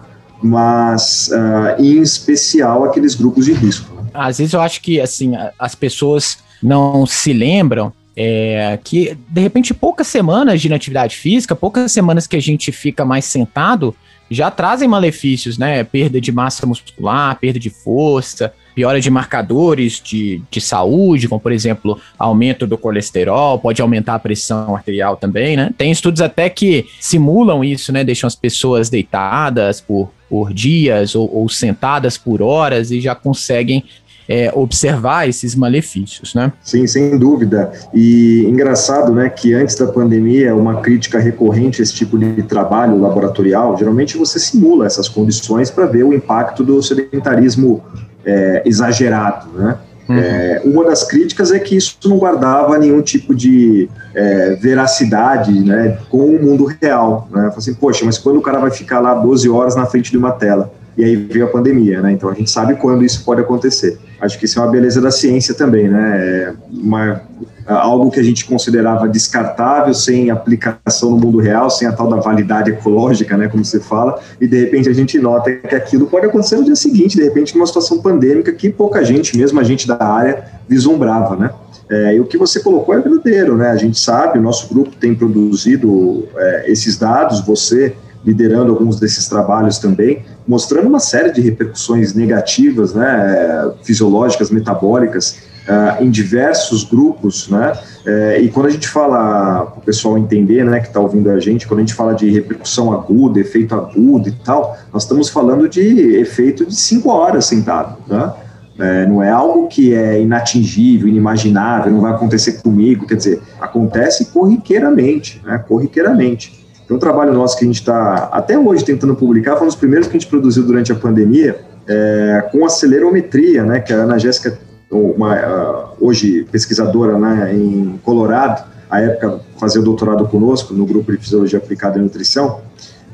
mas 0.43 1.29
uh, 1.29 1.81
em 1.81 2.01
especial 2.01 2.83
aqueles 2.83 3.15
grupos 3.15 3.45
de 3.45 3.53
risco. 3.53 3.95
Né. 3.95 4.09
Às 4.13 4.37
vezes 4.37 4.53
eu 4.53 4.61
acho 4.61 4.81
que 4.81 4.99
assim 4.99 5.33
as 5.57 5.73
pessoas 5.73 6.37
não 6.61 7.05
se 7.05 7.31
lembram 7.31 7.93
é, 8.15 8.77
que 8.83 9.17
de 9.27 9.41
repente 9.41 9.73
poucas 9.73 10.07
semanas 10.07 10.61
de 10.61 10.67
inatividade 10.67 11.15
física, 11.15 11.55
poucas 11.55 11.91
semanas 11.91 12.27
que 12.27 12.35
a 12.35 12.41
gente 12.41 12.71
fica 12.71 13.03
mais 13.03 13.25
sentado, 13.25 13.95
já 14.29 14.49
trazem 14.49 14.87
malefícios, 14.87 15.57
né? 15.57 15.83
Perda 15.83 16.19
de 16.19 16.31
massa 16.31 16.65
muscular, 16.65 17.37
perda 17.39 17.59
de 17.59 17.69
força, 17.69 18.53
piora 18.73 18.99
de 18.99 19.09
marcadores 19.09 20.01
de, 20.03 20.41
de 20.49 20.61
saúde, 20.61 21.27
como 21.27 21.39
por 21.39 21.51
exemplo, 21.51 21.99
aumento 22.17 22.65
do 22.65 22.77
colesterol, 22.77 23.59
pode 23.59 23.81
aumentar 23.81 24.15
a 24.15 24.19
pressão 24.19 24.75
arterial 24.75 25.15
também, 25.15 25.55
né? 25.55 25.71
Tem 25.77 25.91
estudos 25.91 26.21
até 26.21 26.49
que 26.49 26.85
simulam 26.99 27.63
isso, 27.63 27.91
né? 27.91 28.03
Deixam 28.03 28.27
as 28.27 28.35
pessoas 28.35 28.89
deitadas 28.89 29.81
por, 29.81 30.11
por 30.33 30.51
dias 30.51 31.13
ou, 31.13 31.29
ou 31.31 31.47
sentadas 31.47 32.17
por 32.17 32.41
horas 32.41 32.89
e 32.89 32.99
já 32.99 33.13
conseguem 33.13 33.83
é, 34.27 34.51
observar 34.55 35.29
esses 35.29 35.53
malefícios, 35.53 36.33
né? 36.33 36.51
Sim, 36.63 36.87
sem 36.87 37.19
dúvida. 37.19 37.71
E 37.93 38.43
engraçado, 38.49 39.13
né, 39.13 39.29
que 39.29 39.53
antes 39.53 39.75
da 39.75 39.85
pandemia, 39.85 40.55
uma 40.55 40.81
crítica 40.81 41.19
recorrente 41.19 41.81
a 41.81 41.83
esse 41.83 41.93
tipo 41.93 42.17
de 42.17 42.41
trabalho 42.41 42.99
laboratorial, 42.99 43.77
geralmente 43.77 44.17
você 44.17 44.39
simula 44.39 44.87
essas 44.87 45.07
condições 45.07 45.69
para 45.69 45.85
ver 45.85 46.03
o 46.03 46.11
impacto 46.11 46.63
do 46.63 46.81
sedentarismo 46.81 47.83
é, 48.25 48.63
exagerado, 48.65 49.51
né? 49.51 49.77
Uhum. 50.07 50.17
É, 50.17 50.61
uma 50.65 50.83
das 50.83 51.03
críticas 51.03 51.51
é 51.51 51.59
que 51.59 51.75
isso 51.75 51.97
não 52.05 52.17
guardava 52.17 52.77
nenhum 52.77 53.01
tipo 53.01 53.33
de 53.33 53.89
é, 54.13 54.55
veracidade 54.55 55.51
né, 55.63 55.97
com 56.09 56.25
o 56.25 56.43
mundo 56.43 56.65
real. 56.81 57.27
Né? 57.31 57.51
Assim, 57.55 57.73
poxa, 57.73 58.05
mas 58.05 58.17
quando 58.17 58.37
o 58.37 58.41
cara 58.41 58.59
vai 58.59 58.71
ficar 58.71 58.99
lá 58.99 59.13
12 59.13 59.49
horas 59.49 59.75
na 59.75 59.85
frente 59.85 60.11
de 60.11 60.17
uma 60.17 60.31
tela? 60.31 60.71
e 60.97 61.03
aí 61.03 61.15
veio 61.15 61.45
a 61.45 61.47
pandemia, 61.47 62.01
né? 62.01 62.11
Então 62.11 62.29
a 62.29 62.33
gente 62.33 62.49
sabe 62.49 62.75
quando 62.75 63.03
isso 63.03 63.23
pode 63.25 63.41
acontecer. 63.41 63.97
Acho 64.23 64.39
que 64.39 64.45
isso 64.45 64.57
é 64.57 64.61
uma 64.61 64.71
beleza 64.71 65.01
da 65.01 65.11
ciência 65.11 65.53
também, 65.53 65.89
né? 65.89 66.17
É 66.17 66.53
uma, 66.71 67.21
algo 67.67 68.09
que 68.09 68.21
a 68.21 68.23
gente 68.23 68.45
considerava 68.45 69.05
descartável, 69.07 69.93
sem 69.93 70.29
aplicação 70.29 71.11
no 71.11 71.17
mundo 71.17 71.39
real, 71.39 71.69
sem 71.69 71.85
a 71.85 71.91
tal 71.91 72.07
da 72.07 72.15
validade 72.15 72.71
ecológica, 72.71 73.35
né? 73.35 73.49
Como 73.49 73.65
você 73.65 73.81
fala, 73.81 74.17
e 74.39 74.47
de 74.47 74.57
repente 74.61 74.87
a 74.87 74.93
gente 74.93 75.19
nota 75.19 75.51
que 75.51 75.75
aquilo 75.75 76.07
pode 76.07 76.25
acontecer 76.25 76.55
no 76.55 76.63
dia 76.63 76.75
seguinte, 76.75 77.17
de 77.17 77.23
repente 77.23 77.53
numa 77.53 77.67
situação 77.67 77.99
pandêmica 77.99 78.53
que 78.53 78.69
pouca 78.69 79.03
gente, 79.03 79.37
mesmo 79.37 79.59
a 79.59 79.63
gente 79.63 79.85
da 79.85 80.01
área, 80.01 80.45
vislumbrava, 80.69 81.35
né? 81.35 81.51
É, 81.89 82.15
e 82.15 82.19
o 82.21 82.25
que 82.25 82.37
você 82.37 82.61
colocou 82.61 82.95
é 82.95 83.01
verdadeiro, 83.01 83.57
né? 83.57 83.71
A 83.71 83.75
gente 83.75 83.99
sabe, 83.99 84.39
o 84.39 84.41
nosso 84.41 84.73
grupo 84.73 84.91
tem 84.95 85.13
produzido 85.13 86.25
é, 86.37 86.71
esses 86.71 86.97
dados, 86.97 87.41
você 87.41 87.93
liderando 88.25 88.71
alguns 88.71 88.99
desses 88.99 89.27
trabalhos 89.27 89.77
também, 89.77 90.23
mostrando 90.47 90.87
uma 90.87 90.99
série 90.99 91.31
de 91.31 91.41
repercussões 91.41 92.13
negativas, 92.13 92.93
né, 92.93 93.71
fisiológicas, 93.83 94.49
metabólicas, 94.49 95.37
uh, 95.67 96.03
em 96.03 96.09
diversos 96.09 96.83
grupos, 96.83 97.49
né, 97.49 97.73
uh, 98.05 98.41
e 98.41 98.49
quando 98.49 98.67
a 98.67 98.69
gente 98.69 98.87
fala, 98.87 99.65
para 99.65 99.79
o 99.79 99.81
pessoal 99.81 100.17
entender, 100.17 100.63
né, 100.63 100.79
que 100.79 100.87
está 100.87 100.99
ouvindo 100.99 101.29
a 101.29 101.39
gente, 101.39 101.67
quando 101.67 101.79
a 101.79 101.83
gente 101.83 101.93
fala 101.93 102.13
de 102.13 102.29
repercussão 102.29 102.93
aguda, 102.93 103.39
efeito 103.39 103.75
agudo 103.75 104.29
e 104.29 104.31
tal, 104.31 104.77
nós 104.91 105.03
estamos 105.03 105.29
falando 105.29 105.67
de 105.67 106.15
efeito 106.17 106.65
de 106.65 106.75
cinco 106.75 107.09
horas 107.09 107.45
sentado, 107.45 107.97
né, 108.07 108.33
é, 108.79 109.05
não 109.05 109.21
é 109.21 109.29
algo 109.29 109.67
que 109.67 109.93
é 109.93 110.19
inatingível, 110.19 111.07
inimaginável, 111.07 111.91
não 111.91 112.01
vai 112.01 112.11
acontecer 112.11 112.53
comigo, 112.53 113.05
quer 113.05 113.15
dizer, 113.15 113.41
acontece 113.61 114.25
corriqueiramente, 114.25 115.41
né, 115.45 115.59
corriqueiramente. 115.59 116.62
Tem 116.93 116.97
um 116.97 116.99
trabalho 116.99 117.33
nosso 117.33 117.57
que 117.57 117.63
a 117.63 117.67
gente 117.67 117.79
está 117.79 118.29
até 118.31 118.57
hoje 118.57 118.85
tentando 118.85 119.15
publicar, 119.15 119.55
foi 119.55 119.63
um 119.63 119.67
dos 119.67 119.75
primeiros 119.75 120.07
que 120.07 120.15
a 120.15 120.19
gente 120.19 120.29
produziu 120.29 120.63
durante 120.63 120.91
a 120.91 120.95
pandemia, 120.95 121.59
é, 121.87 122.47
com 122.51 122.63
acelerometria, 122.63 123.63
né, 123.63 123.79
que 123.79 123.91
a 123.91 123.95
Ana 123.95 124.19
Jéssica, 124.19 124.59
uma, 124.91 125.91
hoje 125.99 126.43
pesquisadora 126.51 127.17
né, 127.17 127.51
em 127.51 127.99
Colorado, 128.03 128.63
a 128.91 129.01
época 129.01 129.39
fazia 129.59 129.81
doutorado 129.81 130.27
conosco 130.27 130.71
no 130.71 130.85
grupo 130.85 131.11
de 131.11 131.17
Fisiologia 131.17 131.57
Aplicada 131.57 131.97
e 131.97 132.01
Nutrição, 132.01 132.61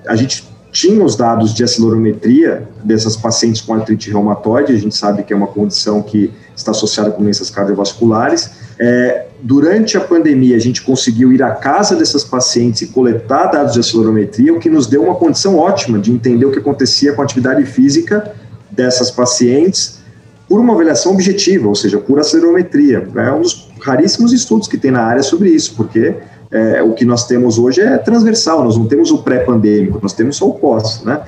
a 0.05 0.15
gente 0.17 0.45
tinha 0.74 1.01
os 1.01 1.15
dados 1.15 1.53
de 1.53 1.63
acelerometria 1.63 2.67
dessas 2.83 3.15
pacientes 3.15 3.62
com 3.62 3.74
artrite 3.74 4.12
reumatoide, 4.12 4.74
a 4.74 4.77
gente 4.77 4.95
sabe 4.95 5.24
que 5.24 5.31
é 5.31 5.36
uma 5.36 5.48
condição 5.48 6.01
que 6.01 6.33
está 6.53 6.71
associada 6.71 7.12
com 7.12 7.24
doenças 7.24 7.50
cardiovasculares. 7.50 8.51
É, 8.79 9.25
durante 9.41 9.98
a 9.98 10.01
pandemia, 10.01 10.55
a 10.55 10.59
gente 10.59 10.81
conseguiu 10.81 11.33
ir 11.33 11.43
à 11.43 11.51
casa 11.51 11.95
dessas 11.98 12.24
pacientes 12.24 12.81
e 12.81 12.88
coletar 12.88 13.48
dados 13.48 13.74
de 13.74 13.79
acelerometria, 13.81 14.53
o 14.53 14.59
que 14.59 14.69
nos 14.69 14.88
deu 14.88 15.03
uma 15.03 15.15
condição 15.15 15.57
ótima 15.57 16.00
de 16.00 16.12
entender 16.12 16.45
o 16.45 16.51
que 16.51 16.59
acontecia 16.59 17.12
com 17.12 17.21
a 17.21 17.25
atividade 17.25 17.65
física 17.65 18.33
dessas 18.71 19.12
pacientes 19.12 20.00
por 20.48 20.59
uma 20.62 20.74
avaliação 20.74 21.12
objetiva, 21.12 21.67
ou 21.67 21.75
seja, 21.75 22.00
por 22.00 22.19
acelerometria. 22.19 23.07
É 23.15 23.31
um 23.31 23.41
dos 23.41 23.69
raríssimos 23.81 24.31
estudos 24.31 24.67
que 24.67 24.77
tem 24.77 24.91
na 24.91 25.03
área 25.03 25.21
sobre 25.21 25.50
isso, 25.50 25.75
porque 25.75 26.15
é, 26.50 26.81
o 26.81 26.93
que 26.93 27.05
nós 27.05 27.27
temos 27.27 27.59
hoje 27.59 27.81
é 27.81 27.98
transversal, 27.98 28.63
nós 28.63 28.77
não 28.77 28.88
temos 28.88 29.12
o 29.12 29.19
pré-pandêmico, 29.19 30.00
nós 30.01 30.13
temos 30.13 30.38
só 30.38 30.48
o 30.48 30.53
pós, 30.53 31.03
né? 31.03 31.21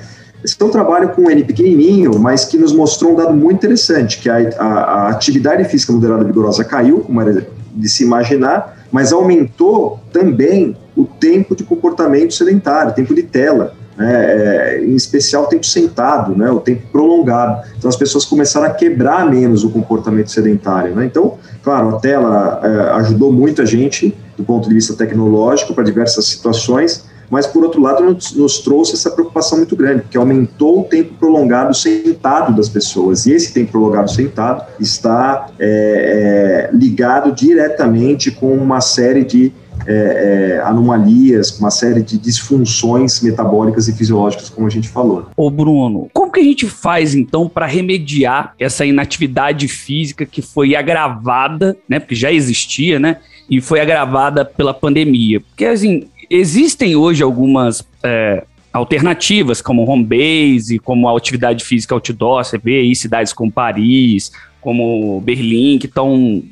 Esse 0.44 0.56
é 0.60 0.64
um 0.64 0.70
trabalho 0.70 1.10
com 1.10 1.22
um 1.22 1.30
N 1.30 1.44
pequenininho, 1.44 2.18
mas 2.18 2.44
que 2.44 2.58
nos 2.58 2.72
mostrou 2.72 3.12
um 3.12 3.16
dado 3.16 3.32
muito 3.32 3.58
interessante, 3.58 4.18
que 4.18 4.28
a, 4.28 4.36
a, 4.58 4.66
a 4.66 5.08
atividade 5.08 5.64
física 5.64 5.92
moderada 5.92 6.24
vigorosa 6.24 6.64
caiu, 6.64 7.00
como 7.00 7.20
era 7.20 7.46
de 7.74 7.88
se 7.88 8.02
imaginar, 8.02 8.86
mas 8.90 9.12
aumentou 9.12 10.00
também 10.12 10.76
o 10.96 11.04
tempo 11.04 11.56
de 11.56 11.64
comportamento 11.64 12.34
sedentário, 12.34 12.92
tempo 12.92 13.14
de 13.14 13.22
tela, 13.22 13.74
né, 13.96 14.12
é, 14.14 14.84
em 14.84 14.94
especial 14.94 15.44
o 15.44 15.46
tempo 15.46 15.64
sentado, 15.64 16.36
né, 16.36 16.50
o 16.50 16.60
tempo 16.60 16.82
prolongado. 16.90 17.66
Então 17.78 17.88
as 17.88 17.96
pessoas 17.96 18.24
começaram 18.24 18.66
a 18.66 18.70
quebrar 18.70 19.28
menos 19.30 19.64
o 19.64 19.70
comportamento 19.70 20.30
sedentário. 20.30 20.94
Né? 20.94 21.06
Então, 21.06 21.38
claro, 21.62 21.96
a 21.96 22.00
tela 22.00 22.60
é, 22.62 22.90
ajudou 23.00 23.32
muito 23.32 23.62
a 23.62 23.64
gente 23.64 24.14
do 24.36 24.44
ponto 24.44 24.68
de 24.68 24.74
vista 24.74 24.94
tecnológico 24.94 25.74
para 25.74 25.84
diversas 25.84 26.26
situações, 26.26 27.04
mas 27.32 27.46
por 27.46 27.64
outro 27.64 27.80
lado 27.80 28.04
nos, 28.04 28.32
nos, 28.32 28.58
trouxe 28.58 28.92
essa 28.92 29.10
preocupação 29.10 29.56
muito 29.56 29.74
grande, 29.74 30.02
porque 30.02 30.18
aumentou 30.18 30.80
o 30.80 30.84
tempo 30.84 31.14
prolongado 31.14 31.72
sentado 31.72 32.54
das 32.54 32.68
pessoas, 32.68 33.24
e 33.24 33.32
esse 33.32 33.54
tempo 33.54 33.72
prolongado 33.72 34.10
sentado 34.10 34.66
está 34.78 35.48
é, 35.58 36.68
é, 36.70 36.76
ligado 36.76 37.32
diretamente 37.32 38.30
com 38.30 38.52
uma 38.52 38.82
série 38.82 39.24
de 39.24 39.50
é, 39.86 40.58
é, 40.58 40.60
anomalias, 40.60 41.50
com 41.50 41.60
uma 41.60 41.70
série 41.70 42.02
de 42.02 42.18
disfunções 42.18 43.22
metabólicas 43.22 43.88
e 43.88 43.94
fisiológicas, 43.94 44.50
como 44.50 44.66
a 44.66 44.70
gente 44.70 44.90
falou. 44.90 45.28
Ô 45.34 45.50
Bruno, 45.50 46.10
como 46.12 46.30
que 46.30 46.40
a 46.40 46.44
gente 46.44 46.68
faz 46.68 47.14
então 47.14 47.48
para 47.48 47.64
remediar 47.64 48.54
essa 48.58 48.84
inatividade 48.84 49.66
física 49.68 50.26
que 50.26 50.42
foi 50.42 50.76
agravada, 50.76 51.76
né, 51.88 51.98
porque 51.98 52.14
já 52.14 52.30
existia, 52.30 53.00
né, 53.00 53.16
e 53.48 53.58
foi 53.58 53.80
agravada 53.80 54.44
pela 54.44 54.74
pandemia? 54.74 55.40
Porque 55.40 55.64
assim, 55.64 56.08
existem 56.32 56.96
hoje 56.96 57.22
algumas 57.22 57.84
é, 58.02 58.44
alternativas, 58.72 59.60
como 59.60 59.84
home 59.84 60.04
base, 60.04 60.78
como 60.78 61.06
a 61.08 61.16
atividade 61.16 61.62
física 61.62 61.94
outdoor, 61.94 62.42
você 62.42 62.56
vê 62.56 62.80
aí 62.80 62.96
cidades 62.96 63.32
como 63.34 63.52
Paris, 63.52 64.32
como 64.60 65.20
Berlim, 65.20 65.78
que 65.78 65.86
estão 65.86 66.42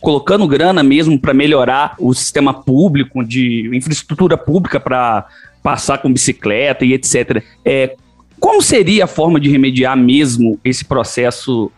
colocando 0.00 0.46
grana 0.46 0.82
mesmo 0.82 1.18
para 1.18 1.32
melhorar 1.32 1.94
o 1.98 2.12
sistema 2.12 2.52
público, 2.52 3.24
de 3.24 3.70
infraestrutura 3.74 4.36
pública 4.36 4.78
para 4.78 5.26
passar 5.62 5.98
com 5.98 6.12
bicicleta 6.12 6.84
e 6.84 6.92
etc. 6.92 7.42
É, 7.64 7.94
como 8.38 8.60
seria 8.60 9.04
a 9.04 9.06
forma 9.06 9.40
de 9.40 9.50
remediar 9.50 9.96
mesmo 9.96 10.58
esse 10.64 10.84
processo 10.84 11.70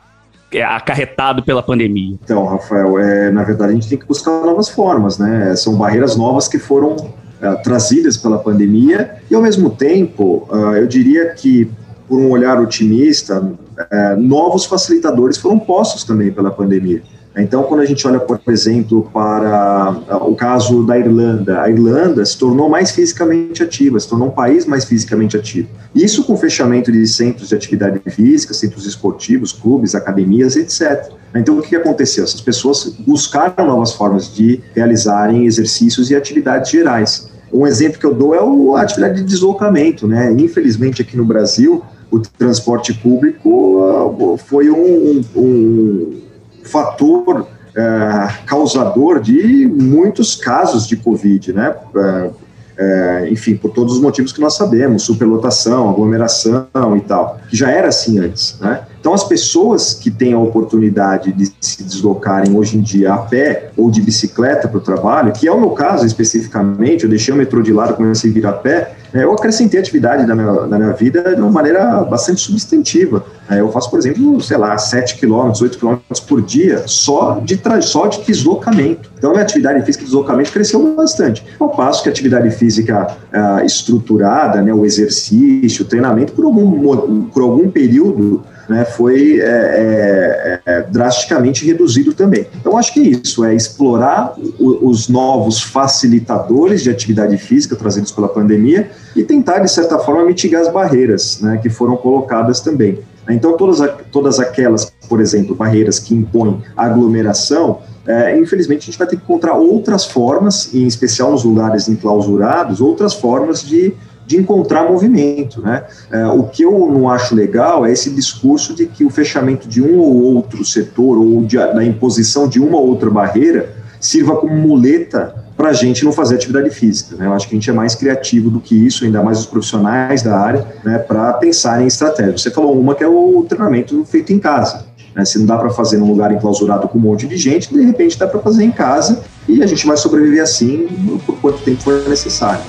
é, 0.53 0.63
acarretado 0.63 1.43
pela 1.43 1.63
pandemia? 1.63 2.17
Então, 2.23 2.45
Rafael, 2.45 2.99
é, 2.99 3.31
na 3.31 3.43
verdade 3.43 3.73
a 3.73 3.75
gente 3.75 3.89
tem 3.89 3.99
que 3.99 4.07
buscar 4.07 4.31
novas 4.45 4.69
formas, 4.69 5.19
né? 5.19 5.55
São 5.57 5.77
barreiras 5.77 6.17
novas 6.17 6.47
que 6.47 6.59
foram 6.59 7.13
uh, 7.43 7.63
trazidas 7.63 8.17
pela 8.17 8.39
pandemia, 8.39 9.17
e 9.31 9.35
ao 9.35 9.43
mesmo 9.43 9.71
tempo, 9.71 10.47
uh, 10.51 10.77
eu 10.77 10.87
diria 10.87 11.35
que, 11.35 11.71
por 12.09 12.19
um 12.19 12.31
olhar 12.31 12.61
otimista, 12.61 13.41
uh, 13.41 14.21
novos 14.21 14.65
facilitadores 14.65 15.37
foram 15.37 15.59
postos 15.59 16.05
também 16.05 16.31
pela 16.31 16.51
pandemia. 16.51 17.03
Então, 17.35 17.63
quando 17.63 17.81
a 17.81 17.87
gente 17.87 18.07
olha, 18.07 18.21
por 18.21 18.39
exemplo, 18.49 19.09
para 19.13 19.97
o 20.21 20.35
caso 20.35 20.85
da 20.85 20.99
Irlanda, 20.99 21.63
a 21.63 21.71
Irlanda 21.71 22.25
se 22.27 22.37
tornou 22.37 22.69
mais 22.69 22.91
fisicamente 22.91 23.63
ativa, 23.63 23.99
se 23.99 24.07
tornou 24.07 24.29
um 24.29 24.33
país 24.33 24.67
mais 24.67 24.85
fisicamente 24.85 25.37
ativo. 25.37 25.69
Isso 25.95 26.25
com 26.25 26.35
o 26.35 26.37
fechamento 26.37 26.93
de 26.93 27.07
centros 27.07 27.49
de 27.49 27.55
atividade 27.55 27.99
física, 28.11 28.53
centros 28.53 28.87
esportivos, 28.87 29.51
clubes, 29.51 29.95
academias, 29.95 30.57
etc. 30.57 31.11
Então, 31.35 31.59
o 31.59 31.63
que 31.63 31.75
aconteceu? 31.75 32.25
Essas 32.25 32.43
pessoas 32.43 32.95
buscaram 32.99 33.67
novas 33.67 33.95
formas 33.95 34.35
de 34.35 34.61
realizarem 34.75 35.47
exercícios 35.47 36.11
e 36.11 36.15
atividades 36.15 36.71
gerais. 36.71 37.32
Um 37.53 37.67
exemplo 37.67 37.99
que 37.99 38.07
eu 38.07 38.15
dou 38.15 38.35
é 38.35 38.39
a 38.79 38.83
atividade 38.83 39.17
de 39.17 39.25
deslocamento, 39.25 40.07
né? 40.07 40.33
Infelizmente 40.33 41.03
aqui 41.03 41.17
no 41.17 41.25
Brasil, 41.25 41.83
o 42.11 42.19
transporte 42.19 42.95
público 42.95 43.83
ah, 43.83 44.39
foi 44.39 44.71
um, 44.71 45.23
um 45.37 46.21
fator 46.65 47.47
é, 47.75 48.45
causador 48.47 49.21
de 49.21 49.67
muitos 49.67 50.37
casos 50.37 50.87
de 50.87 50.97
Covid, 50.97 51.53
né? 51.53 51.75
É, 51.97 52.31
é, 52.75 53.29
enfim, 53.31 53.55
por 53.55 53.71
todos 53.71 53.95
os 53.95 54.01
motivos 54.01 54.33
que 54.33 54.41
nós 54.41 54.55
sabemos, 54.55 55.03
superlotação, 55.03 55.91
aglomeração 55.91 56.97
e 56.97 57.01
tal, 57.01 57.39
que 57.49 57.57
já 57.57 57.71
era 57.71 57.89
assim 57.89 58.19
antes, 58.19 58.59
né? 58.61 58.83
Então, 59.03 59.13
as 59.13 59.25
pessoas 59.25 59.95
que 59.95 60.13
têm 60.13 60.33
a 60.33 60.39
oportunidade 60.39 61.33
de 61.33 61.53
se 61.61 61.83
deslocarem 61.83 62.57
hoje 62.57 62.79
em 62.79 62.81
dia 62.81 63.13
a 63.13 63.19
pé 63.19 63.73
ou 63.77 63.91
de 63.91 64.01
bicicleta 64.01 64.69
para 64.69 64.79
o 64.79 64.81
trabalho, 64.81 65.33
que 65.33 65.49
é 65.49 65.51
o 65.51 65.59
meu 65.59 65.71
caso 65.71 66.07
especificamente, 66.07 67.03
eu 67.03 67.11
deixei 67.11 67.35
o 67.35 67.37
metrô 67.37 67.61
de 67.63 67.73
lado, 67.73 67.95
comecei 67.95 68.31
a 68.31 68.33
vir 68.33 68.47
a 68.47 68.53
pé, 68.53 68.95
né, 69.13 69.25
eu 69.25 69.33
acrescentei 69.33 69.81
atividade 69.81 70.25
na 70.25 70.37
minha, 70.37 70.53
na 70.69 70.79
minha 70.79 70.93
vida 70.93 71.35
de 71.35 71.41
uma 71.41 71.51
maneira 71.51 72.05
bastante 72.05 72.43
substantiva. 72.43 73.25
É, 73.51 73.59
eu 73.59 73.73
faço, 73.73 73.91
por 73.91 73.99
exemplo, 73.99 74.41
sei 74.41 74.57
lá, 74.57 74.79
7 74.79 75.17
quilômetros, 75.17 75.61
8 75.63 75.79
quilômetros 75.79 76.21
por 76.21 76.41
dia 76.41 76.85
só 76.87 77.41
de, 77.45 77.61
só 77.81 78.07
de 78.07 78.23
deslocamento. 78.23 79.11
Então, 79.19 79.31
a 79.31 79.33
minha 79.33 79.43
atividade 79.43 79.85
física 79.85 80.05
de 80.05 80.11
deslocamento 80.11 80.53
cresceu 80.53 80.95
bastante. 80.95 81.45
Ao 81.59 81.71
passo 81.71 82.05
que 82.05 82.09
a 82.09 82.13
atividade 82.13 82.49
física 82.53 83.17
uh, 83.35 83.67
estruturada, 83.67 84.63
né, 84.63 84.73
o 84.73 84.87
exercício, 84.87 85.85
o 85.85 85.89
treinamento, 85.89 86.33
por 86.35 86.45
algum, 86.45 87.25
por 87.25 87.43
algum 87.43 87.69
período, 87.69 88.45
né, 88.69 88.85
foi 88.85 89.41
é, 89.41 89.45
é, 89.45 90.61
é, 90.65 90.83
drasticamente 90.83 91.65
reduzido 91.67 92.13
também. 92.15 92.47
Então, 92.61 92.77
acho 92.77 92.93
que 92.93 93.01
é 93.01 93.03
isso, 93.03 93.45
é 93.45 93.55
explorar 93.55 94.35
o, 94.59 94.89
os 94.89 95.09
novos 95.09 95.63
facilitadores 95.63 96.83
de 96.83 96.91
atividade 96.91 97.37
física 97.39 97.77
trazidos 97.77 98.13
pela 98.13 98.29
pandemia 98.29 98.91
e 99.15 99.23
tentar, 99.23 99.59
de 99.59 99.71
certa 99.71 99.99
forma, 99.99 100.25
mitigar 100.25 100.63
as 100.63 100.73
barreiras 100.73 101.41
né, 101.41 101.59
que 101.63 101.69
foram 101.69 101.97
colocadas 101.97 102.61
também. 102.61 102.99
Então, 103.29 103.57
todas, 103.57 103.79
todas 104.11 104.41
aquelas, 104.41 104.93
por 105.09 105.21
exemplo, 105.21 105.55
barreiras 105.55 105.99
que 105.99 106.15
impõem 106.15 106.61
aglomeração, 106.77 107.79
é, 108.07 108.37
infelizmente 108.37 108.83
a 108.83 108.87
gente 108.87 108.99
vai 108.99 109.07
ter 109.07 109.17
que 109.17 109.23
encontrar 109.23 109.55
outras 109.55 110.05
formas, 110.05 110.75
em 110.75 110.87
especial 110.87 111.31
nos 111.31 111.45
lugares 111.45 111.89
enclausurados, 111.89 112.81
outras 112.81 113.15
formas 113.15 113.63
de 113.63 113.95
de 114.27 114.37
encontrar 114.37 114.89
movimento. 114.89 115.61
Né? 115.61 115.85
É, 116.11 116.27
o 116.27 116.45
que 116.45 116.63
eu 116.63 116.73
não 116.91 117.09
acho 117.09 117.35
legal 117.35 117.85
é 117.87 117.93
esse 117.93 118.11
discurso 118.11 118.75
de 118.75 118.87
que 118.87 119.05
o 119.05 119.11
fechamento 119.11 119.69
de 119.69 119.83
um 119.83 119.99
ou 119.99 120.23
outro 120.23 120.65
setor 120.65 121.19
ou 121.19 121.43
de, 121.43 121.57
da 121.57 121.85
imposição 121.85 122.49
de 122.49 122.61
uma 122.61 122.79
ou 122.79 122.89
outra 122.89 123.11
barreira 123.11 123.71
sirva 124.01 124.37
como 124.37 124.55
muleta 124.55 125.43
para 125.57 125.71
a 125.71 125.73
gente 125.73 126.05
não 126.05 126.13
fazer 126.13 126.35
atividade 126.35 126.71
física. 126.71 127.17
Né? 127.17 127.27
Eu 127.27 127.33
acho 127.33 127.49
que 127.49 127.55
a 127.55 127.57
gente 127.57 127.71
é 127.71 127.73
mais 127.73 127.95
criativo 127.95 128.51
do 128.51 128.61
que 128.61 128.75
isso, 128.75 129.05
ainda 129.05 129.23
mais 129.23 129.39
os 129.39 129.47
profissionais 129.47 130.23
da 130.23 130.37
área, 130.37 130.67
né, 130.85 130.99
para 130.99 131.35
pensar 131.35 131.81
em 131.83 131.87
estratégia. 131.87 132.37
Você 132.37 132.51
falou 132.51 132.79
uma 132.79 132.95
que 132.95 133.05
é 133.05 133.09
o 133.09 133.45
treinamento 133.49 134.05
feito 134.05 134.33
em 134.33 134.39
casa. 134.39 134.87
Né? 135.15 135.25
Se 135.25 135.39
não 135.39 135.47
dá 135.47 135.57
para 135.57 135.71
fazer 135.71 135.99
num 135.99 136.09
lugar 136.09 136.33
enclausurado 136.33 136.89
com 136.89 136.99
um 136.99 137.03
monte 137.03 137.29
de 137.29 137.37
gente, 137.37 137.73
de 137.73 137.85
repente 137.85 138.19
dá 138.19 138.27
para 138.27 138.41
fazer 138.41 138.65
em 138.65 138.73
casa 138.73 139.23
e 139.49 139.63
a 139.63 139.67
gente 139.67 139.87
vai 139.87 139.97
sobreviver 139.97 140.43
assim 140.43 140.89
por 141.25 141.39
quanto 141.41 141.59
tempo 141.63 141.83
for 141.83 142.09
necessário. 142.09 142.63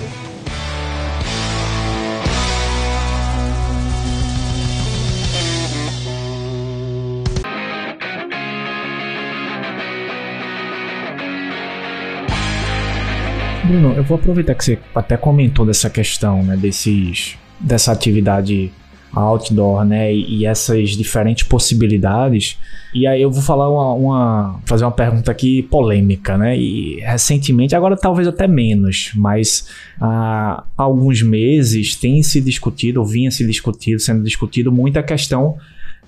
Bruno, 13.74 13.94
eu 13.96 14.04
vou 14.04 14.16
aproveitar 14.16 14.54
que 14.54 14.64
você 14.64 14.78
até 14.94 15.18
comentou 15.18 15.66
dessa 15.66 15.90
questão, 15.90 16.44
né, 16.44 16.56
desses, 16.56 17.36
dessa 17.60 17.92
atividade 17.92 18.72
outdoor, 19.12 19.84
né, 19.84 20.14
e, 20.14 20.38
e 20.38 20.46
essas 20.46 20.92
diferentes 20.92 21.44
possibilidades. 21.44 22.60
E 22.94 23.08
aí 23.08 23.20
eu 23.20 23.32
vou 23.32 23.42
falar 23.42 23.70
uma, 23.70 23.94
uma, 23.94 24.60
fazer 24.66 24.86
uma 24.86 24.92
pergunta 24.92 25.32
aqui 25.32 25.64
polêmica, 25.64 26.38
né? 26.38 26.56
E 26.58 27.00
recentemente, 27.00 27.76
agora 27.76 27.98
talvez 27.98 28.28
até 28.28 28.48
menos, 28.48 29.12
mas 29.16 29.68
há 30.00 30.64
alguns 30.78 31.24
meses 31.24 31.96
tem 31.96 32.22
se 32.22 32.40
discutido, 32.42 33.00
ou 33.00 33.06
vinha 33.06 33.32
se 33.32 33.46
discutido, 33.46 34.00
sendo 34.00 34.24
discutido 34.24 34.72
muito 34.72 34.98
a 34.98 35.04
questão 35.04 35.58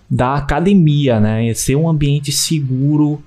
da 0.10 0.36
academia, 0.36 1.20
né? 1.20 1.52
Ser 1.56 1.76
um 1.76 1.90
ambiente 1.90 2.32
seguro 2.32 3.24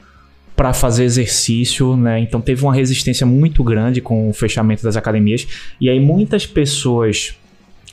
para 0.58 0.72
fazer 0.72 1.04
exercício, 1.04 1.96
né? 1.96 2.18
Então 2.18 2.40
teve 2.40 2.64
uma 2.64 2.74
resistência 2.74 3.24
muito 3.24 3.62
grande 3.62 4.00
com 4.00 4.28
o 4.28 4.32
fechamento 4.32 4.82
das 4.82 4.96
academias 4.96 5.46
e 5.80 5.88
aí 5.88 6.00
muitas 6.00 6.46
pessoas 6.46 7.38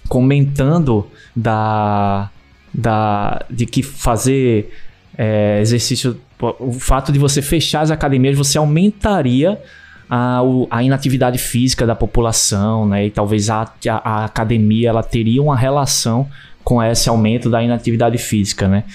comentando 0.10 1.06
da, 1.36 2.32
da 2.74 3.46
de 3.52 3.68
que 3.68 3.84
fazer 3.84 4.74
é, 5.16 5.60
exercício, 5.62 6.20
o 6.60 6.74
fato 6.74 7.12
de 7.12 7.20
você 7.20 7.40
fechar 7.40 7.82
as 7.82 7.92
academias, 7.92 8.36
você 8.36 8.58
aumentaria 8.58 9.62
a, 10.10 10.42
a 10.72 10.82
inatividade 10.82 11.38
física 11.38 11.86
da 11.86 11.94
população, 11.94 12.88
né? 12.88 13.06
E 13.06 13.12
talvez 13.12 13.48
a, 13.48 13.72
a, 13.88 14.10
a 14.22 14.26
academia 14.26 14.90
ela 14.90 15.04
teria 15.04 15.40
uma 15.40 15.56
relação 15.56 16.28
com 16.64 16.82
esse 16.82 17.08
aumento 17.10 17.48
da 17.48 17.62
inatividade 17.62 18.18
física, 18.18 18.68
né? 18.68 18.86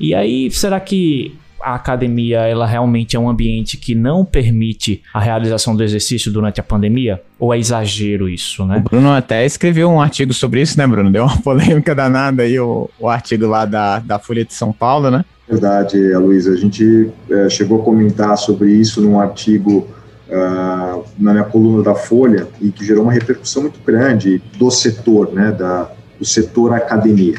E 0.00 0.16
aí, 0.16 0.50
será 0.50 0.80
que 0.80 1.38
a 1.62 1.74
academia 1.74 2.40
ela 2.40 2.66
realmente 2.66 3.16
é 3.16 3.18
um 3.18 3.28
ambiente 3.28 3.76
que 3.76 3.94
não 3.94 4.24
permite 4.24 5.02
a 5.12 5.20
realização 5.20 5.76
do 5.76 5.82
exercício 5.82 6.32
durante 6.32 6.60
a 6.60 6.62
pandemia? 6.62 7.20
Ou 7.38 7.54
é 7.54 7.58
exagero 7.58 8.28
isso, 8.28 8.64
né? 8.64 8.78
O 8.78 8.80
Bruno 8.80 9.10
até 9.10 9.44
escreveu 9.44 9.90
um 9.90 10.00
artigo 10.00 10.32
sobre 10.32 10.60
isso, 10.60 10.78
né, 10.78 10.86
Bruno? 10.86 11.10
Deu 11.10 11.24
uma 11.24 11.36
polêmica 11.40 11.94
danada 11.94 12.42
aí 12.42 12.58
o, 12.58 12.88
o 12.98 13.08
artigo 13.08 13.46
lá 13.46 13.64
da, 13.64 13.98
da 13.98 14.18
Folha 14.18 14.44
de 14.44 14.52
São 14.52 14.72
Paulo, 14.72 15.10
né? 15.10 15.24
Verdade, 15.48 15.98
Luísa. 16.14 16.52
A 16.52 16.56
gente 16.56 17.10
é, 17.28 17.48
chegou 17.48 17.80
a 17.80 17.84
comentar 17.84 18.36
sobre 18.38 18.70
isso 18.70 19.00
num 19.00 19.18
artigo 19.18 19.88
uh, 20.30 21.04
na 21.18 21.32
minha 21.32 21.44
coluna 21.44 21.82
da 21.82 21.94
Folha 21.94 22.46
e 22.60 22.70
que 22.70 22.84
gerou 22.84 23.02
uma 23.02 23.12
repercussão 23.12 23.62
muito 23.62 23.80
grande 23.84 24.40
do 24.56 24.70
setor, 24.70 25.32
né, 25.32 25.50
da, 25.50 25.90
do 26.18 26.24
setor 26.24 26.72
academia. 26.72 27.36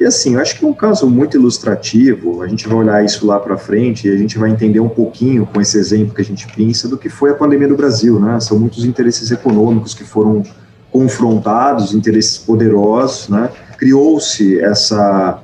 E 0.00 0.06
assim, 0.06 0.36
eu 0.36 0.40
acho 0.40 0.58
que 0.58 0.64
é 0.64 0.68
um 0.68 0.72
caso 0.72 1.06
muito 1.06 1.36
ilustrativo, 1.36 2.40
a 2.40 2.48
gente 2.48 2.66
vai 2.66 2.78
olhar 2.78 3.04
isso 3.04 3.26
lá 3.26 3.38
para 3.38 3.58
frente 3.58 4.08
e 4.08 4.10
a 4.10 4.16
gente 4.16 4.38
vai 4.38 4.50
entender 4.50 4.80
um 4.80 4.88
pouquinho 4.88 5.44
com 5.44 5.60
esse 5.60 5.76
exemplo 5.76 6.14
que 6.14 6.22
a 6.22 6.24
gente 6.24 6.46
pensa 6.56 6.88
do 6.88 6.96
que 6.96 7.10
foi 7.10 7.32
a 7.32 7.34
pandemia 7.34 7.68
do 7.68 7.76
Brasil, 7.76 8.18
né? 8.18 8.40
São 8.40 8.58
muitos 8.58 8.86
interesses 8.86 9.30
econômicos 9.30 9.92
que 9.92 10.02
foram 10.02 10.42
confrontados, 10.90 11.92
interesses 11.92 12.38
poderosos, 12.38 13.28
né? 13.28 13.50
Criou-se 13.76 14.58
essa 14.60 15.42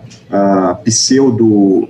pseudo 0.82 1.86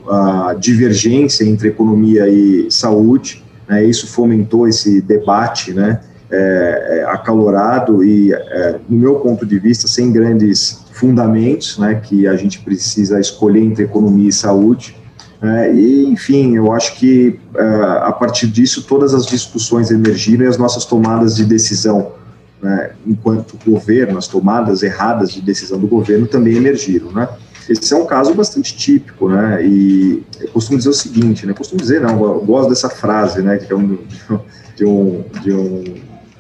divergência 0.58 1.44
entre 1.44 1.68
economia 1.68 2.28
e 2.28 2.66
saúde, 2.68 3.44
né? 3.68 3.84
Isso 3.84 4.08
fomentou 4.08 4.66
esse 4.66 5.00
debate, 5.00 5.72
né? 5.72 6.00
É, 6.28 6.98
é, 6.98 7.04
acalorado 7.04 8.02
e, 8.02 8.32
é, 8.32 8.80
no 8.88 8.98
meu 8.98 9.20
ponto 9.20 9.46
de 9.46 9.56
vista, 9.60 9.86
sem 9.86 10.10
grandes 10.10 10.84
fundamentos, 10.96 11.78
né, 11.78 12.00
que 12.02 12.26
a 12.26 12.36
gente 12.36 12.60
precisa 12.60 13.20
escolher 13.20 13.62
entre 13.62 13.84
economia 13.84 14.30
e 14.30 14.32
saúde. 14.32 14.96
É, 15.42 15.74
e, 15.74 16.06
enfim, 16.06 16.56
eu 16.56 16.72
acho 16.72 16.96
que 16.96 17.38
é, 17.54 17.64
a 18.00 18.12
partir 18.12 18.46
disso 18.46 18.82
todas 18.82 19.12
as 19.12 19.26
discussões 19.26 19.90
emergiram 19.90 20.46
e 20.46 20.48
as 20.48 20.56
nossas 20.56 20.86
tomadas 20.86 21.36
de 21.36 21.44
decisão, 21.44 22.12
né, 22.62 22.92
enquanto 23.06 23.58
governo, 23.64 24.16
as 24.16 24.26
tomadas 24.26 24.82
erradas 24.82 25.30
de 25.30 25.42
decisão 25.42 25.78
do 25.78 25.86
governo 25.86 26.26
também 26.26 26.56
emergiram, 26.56 27.12
né. 27.12 27.28
Esse 27.68 27.92
é 27.92 27.96
um 27.96 28.06
caso 28.06 28.32
bastante 28.32 28.74
típico, 28.74 29.28
né, 29.28 29.62
e 29.62 30.22
eu 30.40 30.48
costumo 30.48 30.78
dizer 30.78 30.90
o 30.90 30.94
seguinte, 30.94 31.44
né, 31.44 31.52
eu 31.52 31.56
costumo 31.56 31.78
dizer, 31.78 32.00
não, 32.00 32.22
eu 32.24 32.40
gosto 32.40 32.70
dessa 32.70 32.88
frase, 32.88 33.42
né, 33.42 33.58
que 33.58 33.70
é 33.70 33.76
um, 33.76 33.98
de, 34.74 34.84
um, 34.86 35.24
de 35.42 35.52
um 35.52 35.84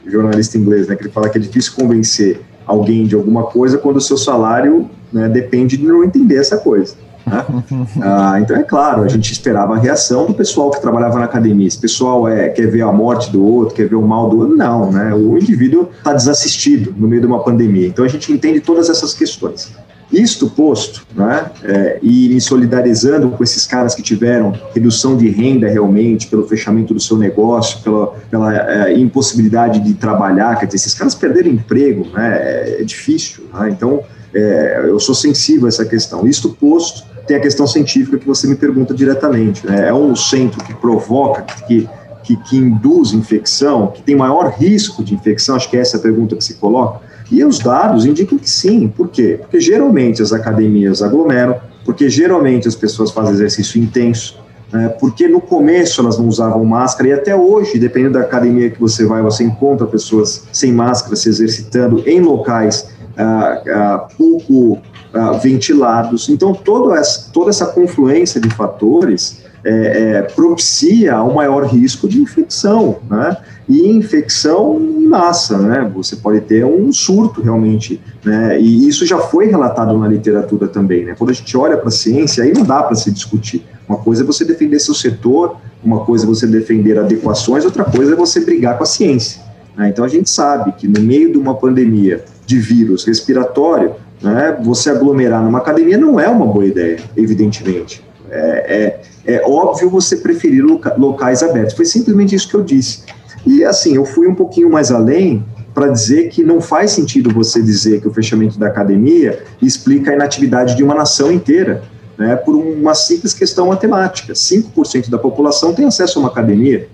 jornalista 0.06 0.56
inglês, 0.56 0.88
né, 0.88 0.96
que 0.96 1.02
ele 1.02 1.12
fala 1.12 1.28
que 1.28 1.36
é 1.36 1.40
difícil 1.40 1.74
convencer 1.74 2.40
alguém 2.66 3.04
de 3.04 3.14
alguma 3.14 3.44
coisa 3.44 3.78
quando 3.78 3.96
o 3.96 4.00
seu 4.00 4.16
salário 4.16 4.90
né, 5.12 5.28
depende 5.28 5.76
de 5.76 5.84
não 5.84 6.02
entender 6.02 6.36
essa 6.36 6.58
coisa. 6.58 6.94
Né? 7.26 7.44
ah, 8.02 8.38
então 8.40 8.56
é 8.56 8.62
claro, 8.62 9.02
a 9.02 9.08
gente 9.08 9.32
esperava 9.32 9.74
a 9.74 9.78
reação 9.78 10.26
do 10.26 10.34
pessoal 10.34 10.70
que 10.70 10.80
trabalhava 10.80 11.18
na 11.18 11.24
academia. 11.24 11.66
Esse 11.66 11.78
pessoal 11.78 12.28
é, 12.28 12.48
quer 12.48 12.66
ver 12.66 12.82
a 12.82 12.92
morte 12.92 13.30
do 13.30 13.44
outro, 13.44 13.74
quer 13.74 13.88
ver 13.88 13.96
o 13.96 14.02
mal 14.02 14.28
do 14.28 14.38
outro. 14.38 14.56
Não, 14.56 14.90
né? 14.90 15.12
O 15.14 15.36
indivíduo 15.36 15.88
está 15.96 16.12
desassistido 16.12 16.94
no 16.96 17.08
meio 17.08 17.20
de 17.20 17.26
uma 17.26 17.42
pandemia. 17.42 17.88
Então 17.88 18.04
a 18.04 18.08
gente 18.08 18.32
entende 18.32 18.60
todas 18.60 18.88
essas 18.88 19.12
questões. 19.12 19.72
Isto 20.12 20.48
posto, 20.48 21.04
né, 21.14 21.50
é, 21.64 21.98
e 22.00 22.28
me 22.28 22.40
solidarizando 22.40 23.28
com 23.30 23.42
esses 23.42 23.66
caras 23.66 23.94
que 23.94 24.02
tiveram 24.02 24.52
redução 24.72 25.16
de 25.16 25.28
renda 25.28 25.68
realmente 25.68 26.28
pelo 26.28 26.46
fechamento 26.46 26.94
do 26.94 27.00
seu 27.00 27.18
negócio, 27.18 27.80
pela, 27.80 28.06
pela 28.30 28.86
é, 28.86 28.96
impossibilidade 28.96 29.80
de 29.80 29.94
trabalhar, 29.94 30.56
quer 30.56 30.66
dizer, 30.66 30.76
esses 30.76 30.94
caras 30.94 31.14
perderam 31.14 31.50
emprego, 31.50 32.06
né, 32.14 32.38
é, 32.40 32.76
é 32.80 32.84
difícil. 32.84 33.44
Né, 33.52 33.70
então, 33.70 34.04
é, 34.32 34.84
eu 34.84 35.00
sou 35.00 35.14
sensível 35.14 35.66
a 35.66 35.68
essa 35.68 35.84
questão. 35.84 36.26
Isto 36.26 36.50
posto, 36.50 37.04
tem 37.26 37.36
a 37.36 37.40
questão 37.40 37.66
científica 37.66 38.16
que 38.16 38.26
você 38.26 38.46
me 38.46 38.54
pergunta 38.54 38.94
diretamente. 38.94 39.66
Né, 39.66 39.88
é 39.88 39.94
um 39.94 40.14
centro 40.14 40.62
que 40.62 40.72
provoca, 40.74 41.42
que, 41.42 41.64
que, 41.64 41.88
que 42.34 42.56
induz 42.56 43.12
infecção, 43.12 43.88
que 43.88 44.02
tem 44.02 44.16
maior 44.16 44.50
risco 44.50 45.04
de 45.04 45.14
infecção, 45.14 45.54
acho 45.54 45.70
que 45.70 45.76
essa 45.76 45.96
é 45.96 46.00
a 46.00 46.02
pergunta 46.02 46.34
que 46.34 46.42
se 46.42 46.54
coloca 46.54 47.00
e 47.30 47.44
os 47.44 47.58
dados 47.58 48.06
indicam 48.06 48.38
que 48.38 48.48
sim. 48.48 48.88
Por 48.88 49.08
quê? 49.08 49.38
Porque 49.40 49.60
geralmente 49.60 50.22
as 50.22 50.32
academias 50.32 51.02
aglomeram, 51.02 51.56
porque 51.84 52.08
geralmente 52.08 52.68
as 52.68 52.74
pessoas 52.74 53.10
fazem 53.10 53.34
exercício 53.34 53.80
intenso, 53.80 54.38
né, 54.72 54.88
porque 55.00 55.28
no 55.28 55.40
começo 55.40 56.00
elas 56.00 56.18
não 56.18 56.26
usavam 56.26 56.64
máscara 56.64 57.08
e 57.08 57.12
até 57.12 57.34
hoje, 57.34 57.78
dependendo 57.78 58.14
da 58.14 58.20
academia 58.20 58.70
que 58.70 58.80
você 58.80 59.04
vai, 59.04 59.22
você 59.22 59.44
encontra 59.44 59.86
pessoas 59.86 60.46
sem 60.52 60.72
máscara 60.72 61.14
se 61.16 61.28
exercitando 61.28 62.02
em 62.06 62.20
locais 62.20 62.88
ah, 63.16 63.62
ah, 63.68 64.08
pouco 64.16 64.78
ah, 65.14 65.32
ventilados. 65.32 66.28
Então, 66.28 66.52
toda 66.52 66.96
essa, 66.96 67.30
toda 67.32 67.50
essa 67.50 67.66
confluência 67.66 68.40
de 68.40 68.50
fatores 68.50 69.45
é, 69.66 70.18
é, 70.18 70.22
propicia 70.22 71.20
um 71.24 71.34
maior 71.34 71.64
risco 71.64 72.08
de 72.08 72.20
infecção, 72.20 73.00
né? 73.10 73.36
E 73.68 73.88
infecção 73.88 74.80
em 74.80 75.08
massa, 75.08 75.58
né? 75.58 75.90
Você 75.96 76.14
pode 76.14 76.40
ter 76.42 76.64
um 76.64 76.92
surto 76.92 77.42
realmente, 77.42 78.00
né? 78.24 78.60
E 78.60 78.86
isso 78.86 79.04
já 79.04 79.18
foi 79.18 79.46
relatado 79.46 79.98
na 79.98 80.06
literatura 80.06 80.68
também, 80.68 81.04
né? 81.04 81.16
Quando 81.18 81.30
a 81.30 81.32
gente 81.32 81.56
olha 81.56 81.76
para 81.76 81.88
a 81.88 81.90
ciência, 81.90 82.44
aí 82.44 82.52
não 82.52 82.62
dá 82.62 82.80
para 82.80 82.94
se 82.94 83.10
discutir. 83.10 83.66
Uma 83.88 83.98
coisa 83.98 84.22
é 84.22 84.24
você 84.26 84.44
defender 84.44 84.78
seu 84.78 84.94
setor, 84.94 85.56
uma 85.82 86.04
coisa 86.04 86.24
é 86.24 86.28
você 86.28 86.46
defender 86.46 86.96
adequações, 86.96 87.64
outra 87.64 87.84
coisa 87.84 88.12
é 88.12 88.16
você 88.16 88.38
brigar 88.44 88.76
com 88.76 88.84
a 88.84 88.86
ciência. 88.86 89.42
Né? 89.76 89.88
Então 89.88 90.04
a 90.04 90.08
gente 90.08 90.30
sabe 90.30 90.72
que 90.72 90.86
no 90.86 91.00
meio 91.00 91.32
de 91.32 91.38
uma 91.38 91.56
pandemia 91.56 92.24
de 92.46 92.60
vírus 92.60 93.04
respiratório, 93.04 93.94
né, 94.22 94.56
você 94.62 94.90
aglomerar 94.90 95.42
numa 95.42 95.58
academia 95.58 95.98
não 95.98 96.20
é 96.20 96.28
uma 96.28 96.46
boa 96.46 96.64
ideia, 96.64 96.98
evidentemente. 97.16 98.05
É, 98.30 99.00
é, 99.26 99.34
é 99.36 99.42
óbvio 99.46 99.90
você 99.90 100.16
preferir 100.16 100.64
loca 100.64 100.94
locais 100.96 101.42
abertos. 101.42 101.74
Foi 101.74 101.84
simplesmente 101.84 102.34
isso 102.34 102.48
que 102.48 102.54
eu 102.54 102.62
disse. 102.62 103.04
E 103.46 103.64
assim, 103.64 103.94
eu 103.94 104.04
fui 104.04 104.26
um 104.26 104.34
pouquinho 104.34 104.70
mais 104.70 104.90
além 104.90 105.44
para 105.72 105.88
dizer 105.88 106.30
que 106.30 106.42
não 106.42 106.60
faz 106.60 106.92
sentido 106.92 107.30
você 107.30 107.62
dizer 107.62 108.00
que 108.00 108.08
o 108.08 108.12
fechamento 108.12 108.58
da 108.58 108.66
academia 108.66 109.44
explica 109.60 110.10
a 110.10 110.14
inatividade 110.14 110.74
de 110.74 110.82
uma 110.82 110.94
nação 110.94 111.30
inteira, 111.30 111.82
né, 112.16 112.34
por 112.34 112.54
uma 112.54 112.94
simples 112.94 113.34
questão 113.34 113.66
matemática. 113.66 114.32
5% 114.32 115.10
da 115.10 115.18
população 115.18 115.74
tem 115.74 115.84
acesso 115.84 116.18
a 116.18 116.22
uma 116.22 116.28
academia, 116.30 116.88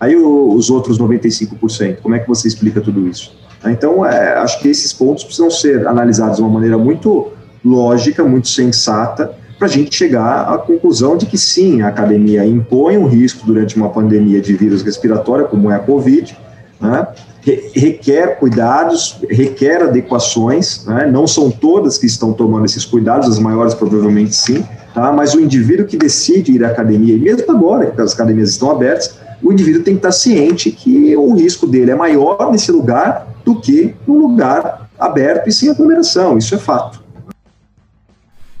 aí 0.00 0.16
os 0.16 0.70
outros 0.70 0.98
95%, 0.98 1.98
como 2.02 2.16
é 2.16 2.18
que 2.18 2.26
você 2.26 2.48
explica 2.48 2.80
tudo 2.80 3.06
isso? 3.06 3.32
Então, 3.64 4.04
é, 4.04 4.34
acho 4.38 4.60
que 4.60 4.68
esses 4.68 4.92
pontos 4.92 5.22
precisam 5.22 5.50
ser 5.50 5.86
analisados 5.86 6.36
de 6.36 6.42
uma 6.42 6.50
maneira 6.50 6.76
muito 6.76 7.28
lógica, 7.64 8.24
muito 8.24 8.48
sensata, 8.48 9.34
para 9.58 9.66
a 9.66 9.70
gente 9.70 9.94
chegar 9.94 10.52
à 10.52 10.58
conclusão 10.58 11.16
de 11.16 11.26
que 11.26 11.38
sim, 11.38 11.82
a 11.82 11.88
academia 11.88 12.44
impõe 12.44 12.98
um 12.98 13.06
risco 13.06 13.46
durante 13.46 13.76
uma 13.76 13.88
pandemia 13.88 14.40
de 14.40 14.54
vírus 14.54 14.82
respiratório, 14.82 15.48
como 15.48 15.70
é 15.70 15.76
a 15.76 15.78
Covid, 15.78 16.36
né? 16.80 17.08
requer 17.74 18.38
cuidados, 18.38 19.18
requer 19.30 19.82
adequações, 19.82 20.84
né? 20.84 21.06
não 21.06 21.26
são 21.26 21.50
todas 21.50 21.96
que 21.96 22.06
estão 22.06 22.32
tomando 22.32 22.66
esses 22.66 22.84
cuidados, 22.84 23.28
as 23.28 23.38
maiores 23.38 23.72
provavelmente 23.72 24.34
sim, 24.34 24.64
tá? 24.92 25.12
mas 25.12 25.34
o 25.34 25.40
indivíduo 25.40 25.86
que 25.86 25.96
decide 25.96 26.52
ir 26.52 26.64
à 26.64 26.68
academia, 26.68 27.14
e 27.14 27.18
mesmo 27.18 27.50
agora 27.50 27.90
que 27.90 28.00
as 28.00 28.12
academias 28.12 28.50
estão 28.50 28.70
abertas, 28.70 29.16
o 29.42 29.52
indivíduo 29.52 29.82
tem 29.82 29.94
que 29.94 29.98
estar 29.98 30.12
ciente 30.12 30.70
que 30.70 31.16
o 31.16 31.34
risco 31.34 31.66
dele 31.66 31.92
é 31.92 31.94
maior 31.94 32.50
nesse 32.50 32.72
lugar 32.72 33.28
do 33.44 33.60
que 33.60 33.94
num 34.06 34.18
lugar 34.18 34.90
aberto 34.98 35.48
e 35.48 35.52
sem 35.52 35.70
aglomeração, 35.70 36.36
isso 36.36 36.54
é 36.54 36.58
fato. 36.58 37.05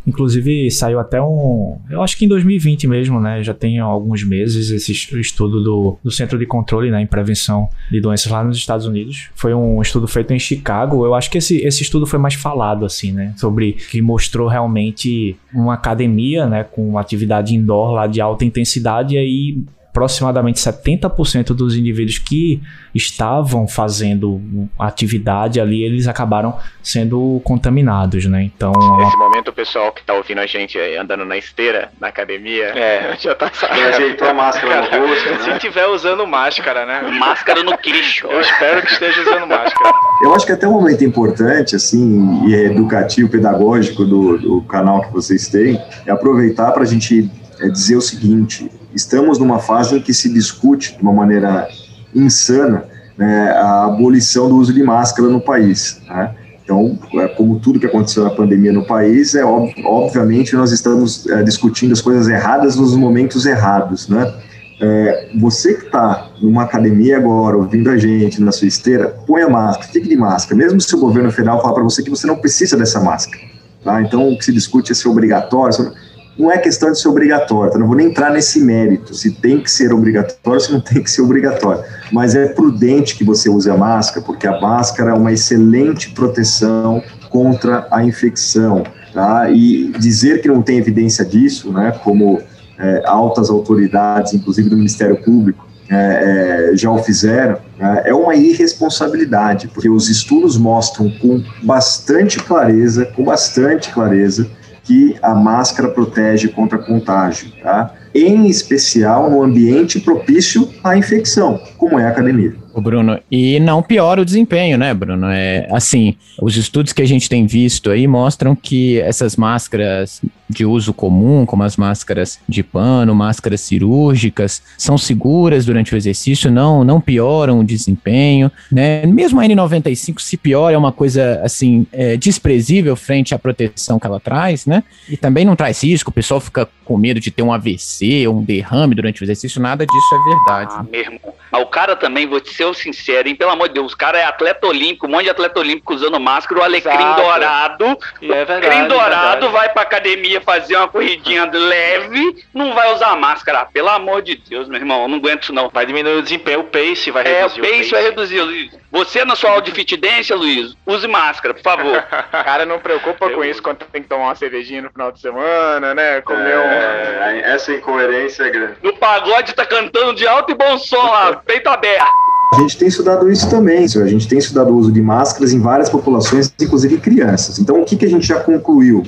Inclusive, 0.06 0.70
saiu 0.70 1.00
até 1.00 1.20
um. 1.20 1.78
Eu 1.90 2.02
acho 2.02 2.16
que 2.16 2.24
em 2.24 2.28
2020 2.28 2.86
mesmo, 2.86 3.20
né? 3.20 3.42
Já 3.42 3.52
tem 3.52 3.78
alguns 3.78 4.22
meses 4.22 4.70
esse 4.70 4.92
estudo 5.18 5.62
do, 5.62 5.98
do 6.02 6.10
Centro 6.10 6.38
de 6.38 6.46
Controle 6.46 6.90
né, 6.90 7.02
em 7.02 7.06
Prevenção 7.06 7.68
de 7.90 8.00
Doenças 8.00 8.30
lá 8.30 8.44
nos 8.44 8.56
Estados 8.56 8.86
Unidos. 8.86 9.28
Foi 9.34 9.52
um 9.52 9.82
estudo 9.82 10.06
feito 10.06 10.32
em 10.32 10.38
Chicago. 10.38 11.04
Eu 11.04 11.14
acho 11.14 11.30
que 11.30 11.38
esse, 11.38 11.56
esse 11.58 11.82
estudo 11.82 12.06
foi 12.06 12.18
mais 12.18 12.34
falado, 12.34 12.84
assim, 12.84 13.10
né? 13.10 13.34
Sobre 13.36 13.72
que 13.72 14.00
mostrou 14.00 14.48
realmente 14.48 15.36
uma 15.52 15.74
academia, 15.74 16.46
né? 16.46 16.62
Com 16.62 16.96
atividade 16.98 17.54
indoor 17.54 17.90
lá 17.90 18.06
de 18.06 18.20
alta 18.20 18.44
intensidade. 18.44 19.14
E 19.14 19.18
aí 19.18 19.58
aproximadamente 19.96 20.60
70% 20.60 21.54
dos 21.54 21.74
indivíduos 21.74 22.18
que 22.18 22.62
estavam 22.94 23.66
fazendo 23.66 24.68
atividade 24.78 25.58
ali, 25.58 25.82
eles 25.82 26.06
acabaram 26.06 26.58
sendo 26.82 27.40
contaminados, 27.42 28.26
né? 28.26 28.42
Então. 28.42 28.72
Nesse 28.98 29.16
momento, 29.16 29.48
o 29.48 29.52
pessoal 29.54 29.90
que 29.92 30.04
tá 30.04 30.12
ouvindo 30.12 30.40
a 30.40 30.46
gente 30.46 30.78
andando 31.00 31.24
na 31.24 31.38
esteira, 31.38 31.90
na 31.98 32.08
academia, 32.08 32.66
é. 32.66 33.16
já 33.18 33.34
tá 33.34 33.50
ajeitou 33.88 34.28
a 34.28 34.34
máscara 34.34 34.82
no 34.82 35.06
rosto. 35.08 35.30
Né? 35.30 35.38
Se 35.54 35.58
tiver 35.60 35.86
usando 35.86 36.26
máscara, 36.26 36.84
né? 36.84 37.00
Máscara 37.18 37.62
no 37.62 37.76
queixo. 37.78 38.26
Eu 38.26 38.40
espero 38.40 38.82
que 38.82 38.92
esteja 38.92 39.22
usando 39.22 39.46
máscara. 39.46 39.94
Eu 40.22 40.34
acho 40.34 40.44
que 40.44 40.52
até 40.52 40.68
um 40.68 40.72
momento 40.72 41.04
importante, 41.04 41.74
assim, 41.74 42.46
e 42.46 42.54
educativo, 42.54 43.30
pedagógico 43.30 44.04
do, 44.04 44.36
do 44.36 44.62
canal 44.62 45.00
que 45.02 45.12
vocês 45.12 45.48
têm, 45.48 45.80
é 46.04 46.10
aproveitar 46.10 46.72
para 46.72 46.82
a 46.82 46.86
gente 46.86 47.30
é 47.60 47.68
dizer 47.68 47.96
o 47.96 48.02
seguinte: 48.02 48.70
estamos 48.96 49.38
numa 49.38 49.58
fase 49.58 49.96
em 49.96 50.00
que 50.00 50.12
se 50.14 50.32
discute 50.32 50.96
de 50.96 51.02
uma 51.02 51.12
maneira 51.12 51.68
insana 52.14 52.84
né, 53.16 53.50
a 53.50 53.84
abolição 53.84 54.48
do 54.48 54.56
uso 54.56 54.72
de 54.72 54.82
máscara 54.82 55.28
no 55.28 55.40
país. 55.40 56.00
Né? 56.08 56.34
Então, 56.64 56.98
é, 57.14 57.28
como 57.28 57.60
tudo 57.60 57.78
que 57.78 57.86
aconteceu 57.86 58.24
na 58.24 58.30
pandemia 58.30 58.72
no 58.72 58.84
país, 58.84 59.34
é 59.34 59.44
ob 59.44 59.72
obviamente 59.84 60.56
nós 60.56 60.72
estamos 60.72 61.26
é, 61.28 61.42
discutindo 61.42 61.92
as 61.92 62.00
coisas 62.00 62.26
erradas 62.26 62.74
nos 62.74 62.96
momentos 62.96 63.46
errados, 63.46 64.08
né? 64.08 64.34
É, 64.78 65.30
você 65.38 65.72
que 65.72 65.86
está 65.86 66.28
numa 66.42 66.64
academia 66.64 67.16
agora, 67.16 67.56
ouvindo 67.56 67.88
a 67.88 67.96
gente 67.96 68.42
na 68.42 68.52
sua 68.52 68.68
esteira, 68.68 69.08
ponha 69.26 69.48
máscara, 69.48 69.88
fique 69.90 70.06
de 70.06 70.16
máscara, 70.16 70.54
mesmo 70.54 70.78
se 70.80 70.94
o 70.94 70.98
governo 70.98 71.30
federal 71.30 71.62
falar 71.62 71.72
para 71.72 71.82
você 71.82 72.02
que 72.02 72.10
você 72.10 72.26
não 72.26 72.36
precisa 72.36 72.76
dessa 72.76 73.00
máscara. 73.00 73.42
Tá? 73.82 74.02
Então, 74.02 74.28
o 74.28 74.36
que 74.36 74.44
se 74.44 74.52
discute 74.52 74.92
é 74.92 74.94
ser 74.94 75.08
obrigatório, 75.08 75.92
não 76.38 76.50
é 76.50 76.58
questão 76.58 76.92
de 76.92 77.00
ser 77.00 77.08
obrigatório, 77.08 77.72
tá? 77.72 77.78
não 77.78 77.86
vou 77.86 77.96
nem 77.96 78.08
entrar 78.08 78.30
nesse 78.30 78.60
mérito, 78.60 79.14
se 79.14 79.30
tem 79.30 79.60
que 79.60 79.70
ser 79.70 79.92
obrigatório, 79.92 80.60
se 80.60 80.72
não 80.72 80.80
tem 80.80 81.02
que 81.02 81.10
ser 81.10 81.22
obrigatório, 81.22 81.82
mas 82.12 82.34
é 82.34 82.46
prudente 82.46 83.16
que 83.16 83.24
você 83.24 83.48
use 83.48 83.70
a 83.70 83.76
máscara, 83.76 84.24
porque 84.24 84.46
a 84.46 84.60
máscara 84.60 85.10
é 85.10 85.14
uma 85.14 85.32
excelente 85.32 86.10
proteção 86.10 87.02
contra 87.30 87.86
a 87.90 88.04
infecção, 88.04 88.84
tá? 89.12 89.50
E 89.50 89.92
dizer 89.98 90.40
que 90.42 90.48
não 90.48 90.62
tem 90.62 90.78
evidência 90.78 91.24
disso, 91.24 91.72
né, 91.72 91.98
como 92.04 92.40
é, 92.78 93.02
altas 93.06 93.48
autoridades, 93.50 94.34
inclusive 94.34 94.68
do 94.68 94.76
Ministério 94.76 95.16
Público, 95.22 95.66
é, 95.88 96.70
é, 96.72 96.76
já 96.76 96.90
o 96.90 96.98
fizeram, 96.98 97.58
né, 97.78 98.02
é 98.04 98.14
uma 98.14 98.34
irresponsabilidade, 98.34 99.68
porque 99.68 99.88
os 99.88 100.08
estudos 100.08 100.58
mostram 100.58 101.10
com 101.10 101.42
bastante 101.62 102.38
clareza, 102.38 103.06
com 103.06 103.24
bastante 103.24 103.90
clareza, 103.92 104.48
que 104.86 105.18
a 105.20 105.34
máscara 105.34 105.88
protege 105.88 106.48
contra 106.48 106.78
contágio, 106.78 107.50
tá? 107.60 107.92
Em 108.16 108.46
especial 108.46 109.30
no 109.30 109.42
ambiente 109.42 110.00
propício 110.00 110.70
à 110.82 110.96
infecção, 110.96 111.60
como 111.76 111.98
é 111.98 112.06
a 112.06 112.08
academia. 112.08 112.54
O 112.72 112.80
Bruno, 112.80 113.18
e 113.30 113.58
não 113.60 113.82
piora 113.82 114.20
o 114.20 114.24
desempenho, 114.24 114.76
né, 114.76 114.92
Bruno? 114.92 115.28
É 115.28 115.66
assim, 115.70 116.14
os 116.40 116.56
estudos 116.56 116.92
que 116.92 117.00
a 117.00 117.06
gente 117.06 117.28
tem 117.28 117.46
visto 117.46 117.90
aí 117.90 118.06
mostram 118.06 118.54
que 118.54 119.00
essas 119.00 119.34
máscaras 119.34 120.20
de 120.48 120.64
uso 120.64 120.92
comum, 120.92 121.44
como 121.46 121.62
as 121.62 121.76
máscaras 121.76 122.38
de 122.48 122.62
pano, 122.62 123.14
máscaras 123.14 123.62
cirúrgicas, 123.62 124.62
são 124.76 124.96
seguras 124.96 125.64
durante 125.64 125.94
o 125.94 125.96
exercício, 125.96 126.50
não 126.50 126.84
não 126.84 127.00
pioram 127.00 127.60
o 127.60 127.64
desempenho, 127.64 128.52
né? 128.70 129.06
Mesmo 129.06 129.40
a 129.40 129.44
N95 129.44 130.20
se 130.20 130.36
piora 130.36 130.74
é 130.74 130.78
uma 130.78 130.92
coisa 130.92 131.40
assim 131.42 131.86
é, 131.90 132.16
desprezível 132.16 132.94
frente 132.94 133.34
à 133.34 133.38
proteção 133.38 133.98
que 133.98 134.06
ela 134.06 134.20
traz, 134.20 134.66
né? 134.66 134.84
E 135.08 135.16
também 135.16 135.44
não 135.44 135.56
traz 135.56 135.82
risco, 135.82 136.10
o 136.10 136.14
pessoal 136.14 136.40
fica 136.40 136.68
com 136.84 136.96
medo 136.96 137.18
de 137.18 137.30
ter 137.30 137.42
um 137.42 137.52
AVC 137.52 138.05
ou 138.26 138.36
um 138.36 138.44
derrame 138.44 138.94
durante 138.94 139.22
o 139.22 139.24
exercício, 139.24 139.60
nada 139.60 139.86
disso 139.86 140.14
é 140.14 140.28
verdade. 140.28 140.74
Ah, 140.76 140.82
mesmo. 140.82 141.20
Mas 141.50 141.62
o 141.62 141.66
cara 141.66 141.96
também, 141.96 142.26
vou 142.26 142.40
te 142.40 142.52
ser 142.52 142.72
sincero, 142.74 143.28
hein? 143.28 143.34
Pelo 143.34 143.50
amor 143.50 143.68
de 143.68 143.74
Deus, 143.74 143.92
o 143.92 143.96
cara 143.96 144.18
é 144.18 144.24
atleta 144.24 144.66
olímpico, 144.66 145.06
um 145.06 145.10
monte 145.10 145.24
de 145.24 145.30
atleta 145.30 145.60
olímpico 145.60 145.94
usando 145.94 146.18
máscara, 146.18 146.60
o 146.60 146.64
alecrim 146.64 146.94
Exato. 146.94 147.22
dourado. 147.22 147.98
E 148.20 148.32
é 148.32 148.44
verdade, 148.44 148.66
alecrim 148.66 148.88
dourado 148.88 149.46
é 149.46 149.50
vai 149.50 149.68
pra 149.70 149.82
academia 149.82 150.40
fazer 150.40 150.76
uma 150.76 150.88
corridinha 150.88 151.48
leve, 151.50 152.44
não 152.52 152.74
vai 152.74 152.92
usar 152.94 153.16
máscara. 153.16 153.60
Ah, 153.60 153.64
pelo 153.64 153.88
amor 153.88 154.22
de 154.22 154.36
Deus, 154.36 154.68
meu 154.68 154.78
irmão, 154.78 155.02
eu 155.02 155.08
não 155.08 155.18
aguento 155.18 155.44
isso 155.44 155.52
não. 155.52 155.68
Vai 155.68 155.86
diminuir 155.86 156.18
o 156.18 156.22
desempenho, 156.22 156.60
o 156.60 156.64
pace 156.64 157.10
vai 157.10 157.24
reduzir. 157.24 157.40
É, 157.40 157.46
o 157.46 157.48
pace, 157.48 157.60
o 157.60 157.78
pace. 157.78 157.90
vai 157.90 158.02
reduzir, 158.02 158.42
Luiz. 158.42 158.86
Você 158.96 159.24
na 159.24 159.36
sua 159.36 159.50
aula 159.50 159.62
de 159.62 159.72
fitdência, 159.72 160.34
Luiz, 160.34 160.74
use 160.86 161.06
máscara, 161.06 161.52
por 161.52 161.62
favor. 161.62 162.02
cara, 162.32 162.64
não 162.64 162.78
preocupa 162.78 163.26
eu 163.26 163.34
com 163.34 163.44
isso 163.44 163.62
quando 163.62 163.78
tem 163.78 164.02
que 164.02 164.08
tomar 164.08 164.24
uma 164.24 164.34
cervejinha 164.34 164.82
no 164.82 164.90
final 164.90 165.12
de 165.12 165.20
semana, 165.20 165.94
né? 165.94 166.20
Comer 166.22 166.52
é, 166.52 166.58
um... 166.58 167.52
Essa 167.52 167.74
incoerência 167.96 168.44
é 168.44 168.50
grande. 168.50 168.74
No 168.82 168.94
pagode 168.96 169.54
tá 169.54 169.64
cantando 169.64 170.14
de 170.14 170.26
alto 170.26 170.52
e 170.52 170.54
bom 170.54 170.78
som 170.78 170.96
lá, 170.96 171.36
peito 171.44 171.68
aberto. 171.68 172.06
A 172.54 172.60
gente 172.60 172.78
tem 172.78 172.86
estudado 172.86 173.30
isso 173.30 173.50
também, 173.50 173.84
a 173.84 174.06
gente 174.06 174.28
tem 174.28 174.38
estudado 174.38 174.70
o 174.70 174.76
uso 174.76 174.92
de 174.92 175.02
máscaras 175.02 175.52
em 175.52 175.58
várias 175.58 175.90
populações, 175.90 176.52
inclusive 176.60 176.98
crianças. 176.98 177.58
Então, 177.58 177.80
o 177.80 177.84
que, 177.84 177.96
que 177.96 178.04
a 178.04 178.08
gente 178.08 178.26
já 178.26 178.38
concluiu? 178.38 179.02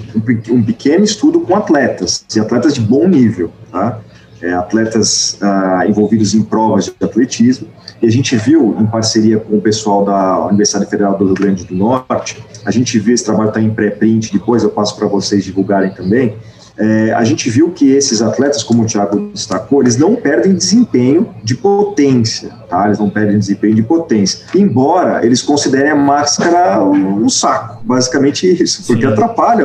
Um, 0.51 0.63
pequeno 0.63 1.05
estudo 1.05 1.41
com 1.41 1.55
atletas, 1.55 2.25
e 2.35 2.41
atletas 2.41 2.75
de 2.75 2.81
bom 2.81 3.07
nível, 3.07 3.53
tá? 3.71 4.01
É, 4.43 4.53
atletas 4.53 5.39
ah, 5.41 5.85
envolvidos 5.87 6.35
em 6.35 6.43
provas 6.43 6.87
de 6.87 6.93
atletismo, 7.01 7.69
e 8.03 8.07
a 8.07 8.11
gente 8.11 8.37
viu, 8.37 8.77
em 8.79 8.87
parceria 8.87 9.39
com 9.39 9.57
o 9.57 9.61
pessoal 9.61 10.05
da 10.05 10.47
Universidade 10.47 10.91
Federal 10.91 11.17
do 11.17 11.27
Rio 11.27 11.35
Grande 11.35 11.65
do 11.65 11.75
Norte, 11.75 12.45
a 12.65 12.71
gente 12.71 12.99
viu 12.99 13.15
esse 13.15 13.25
trabalho 13.25 13.49
está 13.49 13.61
em 13.61 13.71
pré-print, 13.71 14.33
depois 14.33 14.65
eu 14.65 14.71
passo 14.71 14.97
para 14.97 15.07
vocês 15.07 15.45
divulgarem 15.45 15.91
também, 15.91 16.37
é, 16.79 17.13
a 17.13 17.25
gente 17.25 17.51
viu 17.51 17.71
que 17.71 17.91
esses 17.91 18.23
atletas, 18.23 18.63
como 18.63 18.85
o 18.85 18.87
Thiago 18.87 19.31
destacou, 19.35 19.83
eles 19.83 19.97
não 19.97 20.15
perdem 20.15 20.55
desempenho 20.55 21.29
de 21.43 21.57
potência, 21.57 22.51
tá? 22.69 22.87
Eles 22.87 22.99
não 23.01 23.11
perdem 23.11 23.37
desempenho 23.37 23.75
de 23.75 23.83
potência. 23.83 24.47
Embora 24.55 25.27
eles 25.27 25.43
considerem 25.43 25.91
a 25.91 25.97
máscara 25.97 26.83
um, 26.85 27.25
um 27.25 27.29
saco, 27.29 27.85
basicamente 27.85 28.47
isso, 28.47 28.85
porque 28.87 29.05
Sim, 29.05 29.13
atrapalha, 29.13 29.65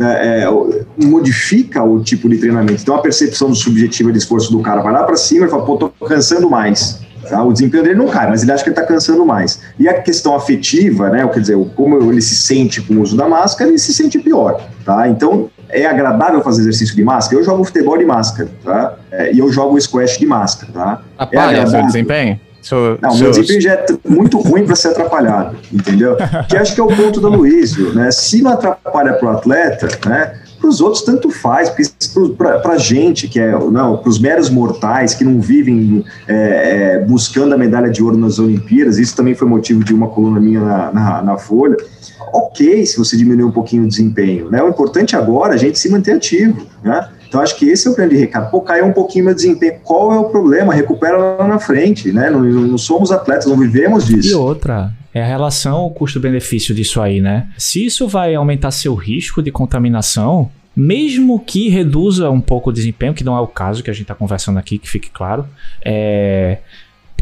é, 0.00 0.44
é, 0.44 1.04
modifica 1.04 1.82
o 1.82 2.02
tipo 2.02 2.28
de 2.28 2.38
treinamento. 2.38 2.80
Então 2.80 2.94
a 2.94 3.02
percepção 3.02 3.54
subjetiva 3.54 4.10
de 4.10 4.18
esforço 4.18 4.50
do 4.50 4.60
cara 4.60 4.80
vai 4.80 4.92
lá 4.92 5.04
para 5.04 5.16
cima 5.16 5.46
e 5.46 5.50
fala, 5.50 5.66
pô, 5.66 5.76
tô 5.76 5.90
cansando 6.06 6.48
mais. 6.48 7.00
Tá? 7.28 7.42
O 7.42 7.52
desempenho 7.52 7.82
dele 7.82 7.96
não 7.96 8.08
cai, 8.08 8.28
mas 8.28 8.42
ele 8.42 8.52
acha 8.52 8.64
que 8.64 8.70
ele 8.70 8.76
está 8.76 8.86
cansando 8.86 9.26
mais. 9.26 9.60
E 9.78 9.86
a 9.86 10.00
questão 10.00 10.34
afetiva, 10.34 11.10
né, 11.10 11.28
quer 11.28 11.40
dizer, 11.40 11.58
como 11.76 12.10
ele 12.10 12.22
se 12.22 12.36
sente 12.36 12.80
com 12.80 12.94
o 12.94 13.02
uso 13.02 13.16
da 13.16 13.28
máscara, 13.28 13.68
ele 13.68 13.78
se 13.78 13.92
sente 13.92 14.18
pior. 14.18 14.66
Tá? 14.84 15.06
Então, 15.08 15.50
é 15.68 15.86
agradável 15.86 16.42
fazer 16.42 16.62
exercício 16.62 16.94
de 16.94 17.04
máscara? 17.04 17.40
Eu 17.40 17.44
jogo 17.44 17.64
futebol 17.64 17.96
de 17.98 18.04
máscara, 18.04 18.48
tá? 18.64 18.94
É, 19.10 19.32
e 19.32 19.38
eu 19.38 19.50
jogo 19.52 19.80
squash 19.80 20.18
de 20.18 20.26
máscara, 20.26 20.72
tá? 20.72 21.02
Atrapalha 21.16 21.58
é 21.58 21.66
seu 21.66 21.82
desempenho? 21.86 22.40
So, 22.60 22.98
não, 23.00 23.12
so... 23.12 23.22
meu 23.22 23.30
desempenho 23.30 23.60
já 23.60 23.72
é 23.74 23.86
muito 24.06 24.38
ruim 24.38 24.64
para 24.64 24.76
ser 24.76 24.88
atrapalhado, 24.88 25.56
entendeu? 25.72 26.16
Que 26.48 26.56
acho 26.56 26.74
que 26.74 26.80
é 26.80 26.84
o 26.84 26.88
ponto 26.88 27.20
da 27.20 27.28
Luísio, 27.28 27.94
né? 27.94 28.10
Se 28.10 28.42
não 28.42 28.52
atrapalha 28.52 29.14
para 29.14 29.26
o 29.26 29.30
atleta, 29.30 29.88
né? 30.06 30.34
Para 30.60 30.68
os 30.68 30.80
outros, 30.80 31.02
tanto 31.02 31.30
faz, 31.30 31.70
porque 31.70 31.88
para 32.36 32.72
a 32.72 32.78
gente, 32.78 33.28
que 33.28 33.38
é, 33.38 33.52
não, 33.52 33.96
para 33.96 34.08
os 34.08 34.18
meros 34.18 34.50
mortais 34.50 35.14
que 35.14 35.22
não 35.22 35.40
vivem 35.40 36.04
é, 36.26 36.34
é, 36.34 36.98
buscando 36.98 37.54
a 37.54 37.56
medalha 37.56 37.88
de 37.88 38.02
ouro 38.02 38.16
nas 38.16 38.40
Olimpíadas, 38.40 38.98
isso 38.98 39.14
também 39.14 39.36
foi 39.36 39.46
motivo 39.46 39.84
de 39.84 39.94
uma 39.94 40.08
coluna 40.08 40.40
minha 40.40 40.60
na, 40.60 40.92
na, 40.92 41.22
na 41.22 41.38
Folha 41.38 41.76
ok 42.32 42.86
se 42.86 42.96
você 42.96 43.16
diminuir 43.16 43.44
um 43.44 43.50
pouquinho 43.50 43.84
o 43.84 43.88
desempenho, 43.88 44.50
né? 44.50 44.62
O 44.62 44.68
importante 44.68 45.16
agora 45.16 45.52
é 45.52 45.54
a 45.54 45.58
gente 45.58 45.78
se 45.78 45.88
manter 45.88 46.12
ativo, 46.12 46.66
né? 46.82 47.08
Então 47.28 47.40
acho 47.40 47.56
que 47.56 47.68
esse 47.68 47.86
é 47.86 47.90
o 47.90 47.94
grande 47.94 48.16
recado. 48.16 48.50
Pô, 48.50 48.60
caiu 48.60 48.86
um 48.86 48.92
pouquinho 48.92 49.26
meu 49.26 49.34
desempenho. 49.34 49.74
Qual 49.84 50.12
é 50.12 50.18
o 50.18 50.24
problema? 50.24 50.72
Recupera 50.72 51.16
lá 51.16 51.46
na 51.46 51.58
frente, 51.58 52.10
né? 52.10 52.30
Não, 52.30 52.40
não 52.40 52.78
somos 52.78 53.12
atletas, 53.12 53.46
não 53.46 53.56
vivemos 53.56 54.06
disso. 54.06 54.30
E 54.30 54.34
outra, 54.34 54.92
é 55.12 55.22
a 55.22 55.26
relação 55.26 55.90
custo-benefício 55.90 56.74
disso 56.74 57.00
aí, 57.00 57.20
né? 57.20 57.48
Se 57.58 57.84
isso 57.84 58.08
vai 58.08 58.34
aumentar 58.34 58.70
seu 58.70 58.94
risco 58.94 59.42
de 59.42 59.50
contaminação, 59.50 60.50
mesmo 60.74 61.38
que 61.40 61.68
reduza 61.68 62.30
um 62.30 62.40
pouco 62.40 62.70
o 62.70 62.72
desempenho, 62.72 63.12
que 63.12 63.24
não 63.24 63.36
é 63.36 63.40
o 63.40 63.46
caso 63.46 63.82
que 63.82 63.90
a 63.90 63.92
gente 63.92 64.02
está 64.02 64.14
conversando 64.14 64.58
aqui, 64.58 64.78
que 64.78 64.88
fique 64.88 65.10
claro, 65.10 65.46
é... 65.84 66.58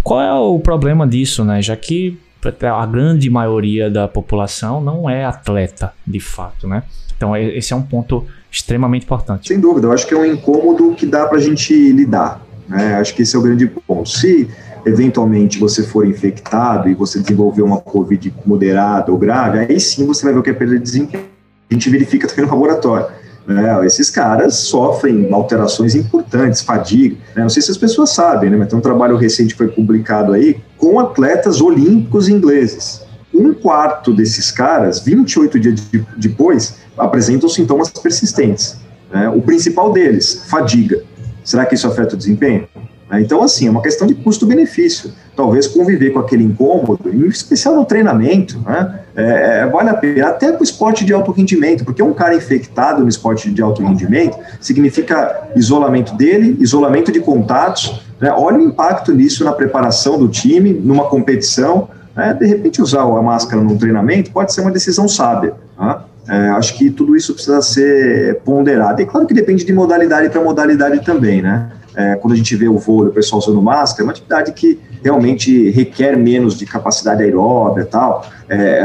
qual 0.03 0.21
é 0.21 0.33
o 0.35 0.59
problema 0.61 1.07
disso, 1.07 1.45
né? 1.45 1.61
Já 1.61 1.75
que 1.75 2.19
a 2.43 2.87
grande 2.87 3.29
maioria 3.29 3.91
da 3.91 4.07
população 4.07 4.81
não 4.81 5.09
é 5.09 5.25
atleta, 5.25 5.93
de 6.07 6.21
fato, 6.21 6.69
né? 6.69 6.83
Então, 7.17 7.37
esse 7.37 7.73
é 7.73 7.77
um 7.77 7.83
ponto 7.83 8.27
extremamente 8.51 9.05
importante. 9.05 9.49
Sem 9.49 9.59
dúvida, 9.59 9.87
eu 9.87 9.93
acho 9.93 10.07
que 10.07 10.15
é 10.15 10.17
um 10.17 10.25
incômodo 10.25 10.95
que 10.95 11.07
dá 11.07 11.27
para 11.27 11.39
a 11.39 11.41
gente 11.41 11.73
lidar. 11.93 12.41
Né? 12.69 12.95
Acho 12.97 13.15
que 13.15 13.23
esse 13.23 13.35
é 13.35 13.39
o 13.39 13.43
grande 13.43 13.67
ponto. 13.67 14.09
Se 14.09 14.49
eventualmente 14.85 15.59
você 15.59 15.83
for 15.83 16.07
infectado 16.07 16.89
e 16.89 16.95
você 16.95 17.19
desenvolver 17.21 17.63
uma 17.63 17.81
Covid 17.81 18.33
moderada 18.45 19.11
ou 19.11 19.19
grave, 19.19 19.59
aí 19.59 19.81
sim 19.81 20.07
você 20.07 20.25
vai 20.25 20.33
ver 20.33 20.41
o 20.41 20.43
que 20.43 20.51
é 20.51 20.53
perda 20.53 20.75
de 20.75 20.83
desempenho. 20.83 21.25
A 21.71 21.75
gente 21.75 21.91
verifica 21.91 22.29
também 22.29 22.45
no 22.45 22.53
laboratório. 22.53 23.07
Né? 23.47 23.87
Esses 23.87 24.11
caras 24.11 24.57
sofrem 24.57 25.33
alterações 25.33 25.95
importantes, 25.95 26.63
fadiga. 26.63 27.17
Né? 27.35 27.43
Não 27.43 27.49
sei 27.49 27.63
se 27.63 27.71
as 27.71 27.77
pessoas 27.77 28.11
sabem, 28.11 28.51
né? 28.51 28.57
mas 28.57 28.69
tem 28.69 28.79
um 28.79 28.83
trabalho 28.83 29.17
recente 29.17 29.55
que 29.55 29.59
foi 29.59 29.69
publicado 29.69 30.33
aí 30.33 30.61
com 30.77 30.99
atletas 30.99 31.61
olímpicos 31.61 32.29
ingleses. 32.29 33.03
Um 33.33 33.55
quarto 33.55 34.13
desses 34.13 34.51
caras, 34.51 34.99
28 35.01 35.61
dias 35.61 35.81
de, 35.91 36.05
depois, 36.17 36.77
apresentam 36.99 37.49
sintomas 37.49 37.89
persistentes. 37.91 38.77
Né? 39.13 39.29
O 39.29 39.41
principal 39.41 39.93
deles, 39.93 40.45
fadiga. 40.49 41.03
Será 41.45 41.65
que 41.65 41.77
isso 41.77 41.87
afeta 41.87 42.15
o 42.15 42.19
desempenho? 42.19 42.67
Então, 43.13 43.41
assim, 43.41 43.69
é 43.69 43.71
uma 43.71 43.83
questão 43.83 44.05
de 44.07 44.15
custo-benefício. 44.15 45.13
Talvez 45.37 45.67
conviver 45.67 46.11
com 46.11 46.19
aquele 46.19 46.43
incômodo, 46.43 47.11
em 47.13 47.27
especial 47.27 47.77
no 47.77 47.85
treinamento, 47.85 48.59
né? 48.67 49.01
É, 49.17 49.61
é, 49.61 49.67
vale 49.67 49.89
a 49.89 49.95
pena, 49.95 50.29
até 50.29 50.53
para 50.53 50.61
o 50.61 50.65
esporte 50.65 51.05
de 51.05 51.13
alto 51.13 51.33
rendimento, 51.33 51.85
porque 51.85 52.03
um 52.03 52.13
cara 52.13 52.35
infectado 52.35 53.03
no 53.03 53.09
esporte 53.09 53.51
de 53.51 53.63
alto 53.63 53.83
rendimento 53.83 54.37
significa 54.61 55.49
isolamento 55.57 56.15
dele, 56.15 56.57
isolamento 56.61 57.11
de 57.11 57.21
contatos. 57.21 58.03
Né? 58.21 58.31
Olha 58.31 58.59
o 58.59 58.63
impacto 58.63 59.15
nisso 59.15 59.43
na 59.43 59.53
preparação 59.53 60.19
do 60.19 60.29
time, 60.29 60.73
numa 60.73 61.05
competição. 61.05 61.89
Né? 62.15 62.35
De 62.35 62.47
repente, 62.47 62.83
usar 62.83 63.03
a 63.03 63.23
máscara 63.23 63.63
num 63.63 63.79
treinamento 63.79 64.31
pode 64.31 64.53
ser 64.53 64.61
uma 64.61 64.71
decisão 64.71 65.09
sábia. 65.09 65.55
Tá? 65.79 66.05
É, 66.29 66.49
acho 66.51 66.77
que 66.77 66.91
tudo 66.91 67.17
isso 67.17 67.33
precisa 67.33 67.63
ser 67.63 68.41
ponderado. 68.45 69.01
E 69.01 69.07
claro 69.07 69.27
que 69.27 69.33
depende 69.33 69.65
de 69.65 69.73
modalidade 69.73 70.29
para 70.29 70.43
modalidade 70.43 71.03
também, 71.05 71.41
né? 71.41 71.71
É, 71.97 72.15
quando 72.17 72.35
a 72.35 72.37
gente 72.37 72.55
vê 72.55 72.69
o 72.69 72.79
vôlei, 72.79 73.11
o 73.11 73.15
pessoal 73.15 73.41
usando 73.41 73.61
máscara, 73.63 74.03
é 74.03 74.05
uma 74.05 74.13
atividade 74.13 74.53
que 74.53 74.79
realmente 75.03 75.71
requer 75.71 76.17
menos 76.17 76.59
de 76.59 76.67
capacidade 76.67 77.23
aeróbica 77.23 77.81
e 77.81 77.85
tal. 77.87 78.27
É, 78.49 78.83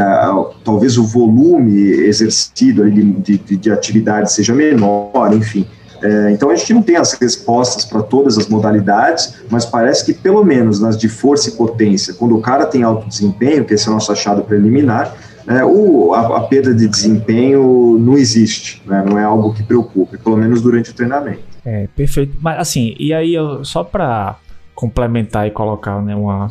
talvez 0.63 0.97
o 0.97 1.03
volume 1.03 1.77
exercido 1.81 2.89
de, 2.89 3.37
de, 3.37 3.57
de 3.57 3.71
atividade 3.71 4.31
seja 4.31 4.53
menor, 4.53 5.33
enfim. 5.33 5.67
É, 6.01 6.31
então 6.31 6.49
a 6.49 6.55
gente 6.55 6.73
não 6.73 6.81
tem 6.81 6.95
as 6.95 7.13
respostas 7.13 7.85
para 7.85 8.01
todas 8.01 8.37
as 8.37 8.47
modalidades, 8.47 9.35
mas 9.49 9.65
parece 9.65 10.03
que 10.03 10.13
pelo 10.13 10.43
menos 10.43 10.79
nas 10.79 10.97
de 10.97 11.07
força 11.07 11.49
e 11.49 11.51
potência, 11.51 12.13
quando 12.15 12.35
o 12.35 12.41
cara 12.41 12.65
tem 12.65 12.81
alto 12.81 13.07
desempenho, 13.07 13.63
que 13.65 13.73
esse 13.73 13.87
é 13.87 13.91
o 13.91 13.93
nosso 13.93 14.11
achado 14.11 14.41
preliminar, 14.41 15.15
é, 15.47 15.63
o, 15.63 16.13
a, 16.13 16.37
a, 16.37 16.41
perda 16.41 16.73
de 16.73 16.87
desempenho 16.87 17.97
não 17.99 18.17
existe, 18.17 18.81
né, 18.85 19.03
não 19.07 19.17
é 19.17 19.23
algo 19.23 19.53
que 19.53 19.63
preocupe, 19.63 20.17
pelo 20.17 20.37
menos 20.37 20.61
durante 20.61 20.91
o 20.91 20.93
treinamento. 20.93 21.50
É, 21.65 21.87
perfeito. 21.95 22.37
Mas 22.41 22.59
assim, 22.59 22.95
e 22.99 23.13
aí 23.13 23.33
eu, 23.33 23.63
só 23.63 23.83
para 23.83 24.37
complementar 24.73 25.47
e 25.47 25.51
colocar 25.51 26.01
né, 26.01 26.15
uma, 26.15 26.49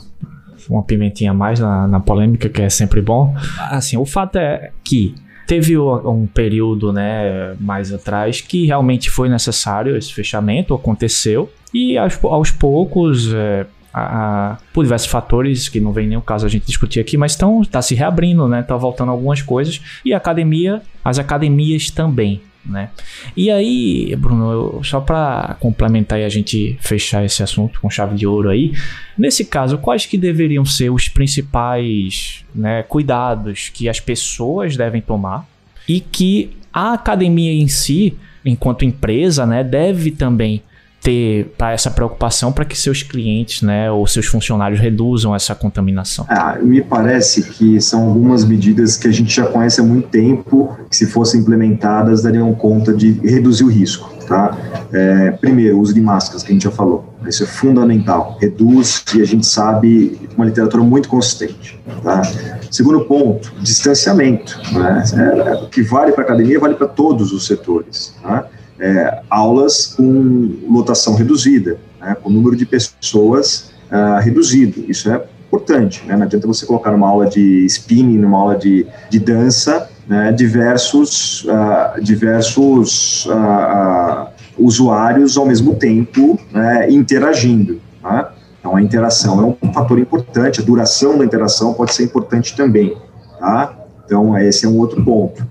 uma 0.68 0.83
pimentinha 0.83 1.33
a 1.33 1.35
mais 1.35 1.59
na, 1.59 1.87
na 1.88 2.01
polêmica, 2.01 2.49
que 2.49 2.62
é 2.62 2.70
sempre 2.70 3.01
bom, 3.01 3.35
assim, 3.70 3.96
o 3.96 4.07
fato 4.07 4.37
é 4.37 4.70
que 4.85 5.14
Teve 5.51 5.77
um 5.77 6.29
período, 6.33 6.92
né, 6.92 7.57
mais 7.59 7.92
atrás, 7.92 8.40
que 8.40 8.66
realmente 8.66 9.11
foi 9.11 9.29
necessário 9.29 9.96
esse 9.96 10.14
fechamento, 10.14 10.73
aconteceu, 10.73 11.51
e 11.75 11.99
aos, 11.99 12.25
aos 12.25 12.53
poucos, 12.53 13.35
é, 13.35 13.66
a, 13.92 14.53
a, 14.53 14.59
por 14.73 14.85
diversos 14.85 15.09
fatores 15.09 15.68
que 15.68 15.81
não 15.81 15.90
vem 15.92 16.16
o 16.16 16.23
caso 16.23 16.46
a 16.46 16.49
gente 16.49 16.66
discutir 16.66 17.01
aqui, 17.01 17.16
mas 17.16 17.33
estão 17.33 17.62
tá 17.64 17.83
se 17.83 17.96
reabrindo, 17.96 18.46
né? 18.46 18.62
Tá 18.62 18.77
voltando 18.77 19.11
algumas 19.11 19.42
coisas 19.42 19.81
e 20.05 20.14
a 20.14 20.18
academia, 20.18 20.83
as 21.05 21.18
academias 21.18 21.90
também 21.90 22.40
né? 22.64 22.90
E 23.37 23.51
aí, 23.51 24.14
Bruno, 24.16 24.53
eu, 24.53 24.85
só 24.85 25.01
para 25.01 25.57
complementar 25.61 26.20
e 26.20 26.25
a 26.25 26.29
gente 26.29 26.77
fechar 26.81 27.25
esse 27.25 27.42
assunto 27.42 27.81
com 27.81 27.88
chave 27.88 28.16
de 28.16 28.27
ouro 28.27 28.51
aí, 28.51 28.73
nesse 29.16 29.44
caso, 29.44 29.79
quais 29.79 30.07
que 30.07 30.18
deveriam 30.18 30.64
ser 30.64 30.90
os 30.90 31.09
principais 31.09 32.44
né, 32.55 32.83
cuidados 32.83 33.70
que 33.70 33.88
as 33.88 34.01
pessoas 34.01 34.77
devem 34.77 35.01
tomar 35.01 35.46
e 35.88 36.01
que 36.01 36.51
a 36.73 36.92
academia 36.92 37.53
em 37.53 37.68
si, 37.68 38.16
enquanto 38.44 38.85
empresa, 38.85 39.46
né, 39.46 39.64
deve 39.64 40.11
também 40.11 40.62
ter 41.02 41.52
para 41.56 41.72
essa 41.72 41.90
preocupação 41.90 42.52
para 42.52 42.64
que 42.64 42.76
seus 42.76 43.02
clientes, 43.02 43.62
né, 43.62 43.90
ou 43.90 44.06
seus 44.06 44.26
funcionários 44.26 44.80
reduzam 44.80 45.34
essa 45.34 45.54
contaminação? 45.54 46.26
Ah, 46.28 46.58
me 46.60 46.80
parece 46.80 47.42
que 47.42 47.80
são 47.80 48.08
algumas 48.08 48.44
medidas 48.44 48.96
que 48.96 49.08
a 49.08 49.12
gente 49.12 49.34
já 49.34 49.46
conhece 49.46 49.80
há 49.80 49.84
muito 49.84 50.08
tempo, 50.08 50.76
que 50.88 50.96
se 50.96 51.06
fossem 51.06 51.40
implementadas 51.40 52.22
dariam 52.22 52.52
conta 52.54 52.92
de 52.92 53.12
reduzir 53.12 53.64
o 53.64 53.68
risco, 53.68 54.12
tá? 54.26 54.56
É, 54.92 55.30
primeiro, 55.32 55.78
uso 55.78 55.94
de 55.94 56.00
máscaras, 56.00 56.42
que 56.42 56.50
a 56.50 56.52
gente 56.52 56.64
já 56.64 56.70
falou. 56.70 57.14
Isso 57.26 57.44
é 57.44 57.46
fundamental. 57.46 58.38
Reduz 58.40 59.04
e 59.14 59.20
a 59.20 59.24
gente 59.24 59.46
sabe 59.46 60.18
uma 60.36 60.46
literatura 60.46 60.82
muito 60.82 61.08
consistente, 61.08 61.80
tá? 62.02 62.22
Segundo 62.70 63.00
ponto, 63.02 63.52
distanciamento, 63.60 64.58
né? 64.72 65.04
É, 65.16 65.54
o 65.54 65.68
que 65.68 65.82
vale 65.82 66.12
para 66.12 66.22
a 66.22 66.26
academia 66.26 66.58
vale 66.58 66.74
para 66.74 66.86
todos 66.88 67.32
os 67.32 67.46
setores, 67.46 68.14
tá? 68.22 68.46
É, 68.80 69.20
aulas 69.28 69.86
com 69.86 70.56
lotação 70.68 71.14
reduzida, 71.14 71.78
né, 72.00 72.16
com 72.20 72.30
número 72.30 72.56
de 72.56 72.64
pessoas 72.64 73.72
uh, 73.90 74.20
reduzido. 74.20 74.84
Isso 74.88 75.10
é 75.10 75.22
importante, 75.46 76.02
né? 76.06 76.16
não 76.16 76.22
adianta 76.22 76.46
você 76.46 76.64
colocar 76.64 76.90
numa 76.90 77.08
aula 77.08 77.26
de 77.26 77.64
spinning, 77.66 78.18
numa 78.18 78.38
aula 78.38 78.56
de, 78.56 78.86
de 79.10 79.18
dança, 79.18 79.90
né, 80.08 80.32
diversos, 80.32 81.44
uh, 81.44 82.00
diversos 82.02 83.26
uh, 83.26 84.28
usuários 84.58 85.36
ao 85.36 85.44
mesmo 85.44 85.74
tempo 85.74 86.38
né, 86.50 86.90
interagindo. 86.90 87.80
Tá? 88.00 88.32
Então, 88.58 88.76
a 88.76 88.82
interação 88.82 89.56
é 89.62 89.66
um 89.66 89.72
fator 89.72 89.98
importante, 89.98 90.60
a 90.60 90.64
duração 90.64 91.18
da 91.18 91.24
interação 91.24 91.74
pode 91.74 91.94
ser 91.94 92.04
importante 92.04 92.56
também. 92.56 92.96
Tá? 93.38 93.74
Então, 94.04 94.36
esse 94.38 94.64
é 94.64 94.68
um 94.68 94.78
outro 94.78 95.04
ponto. 95.04 95.42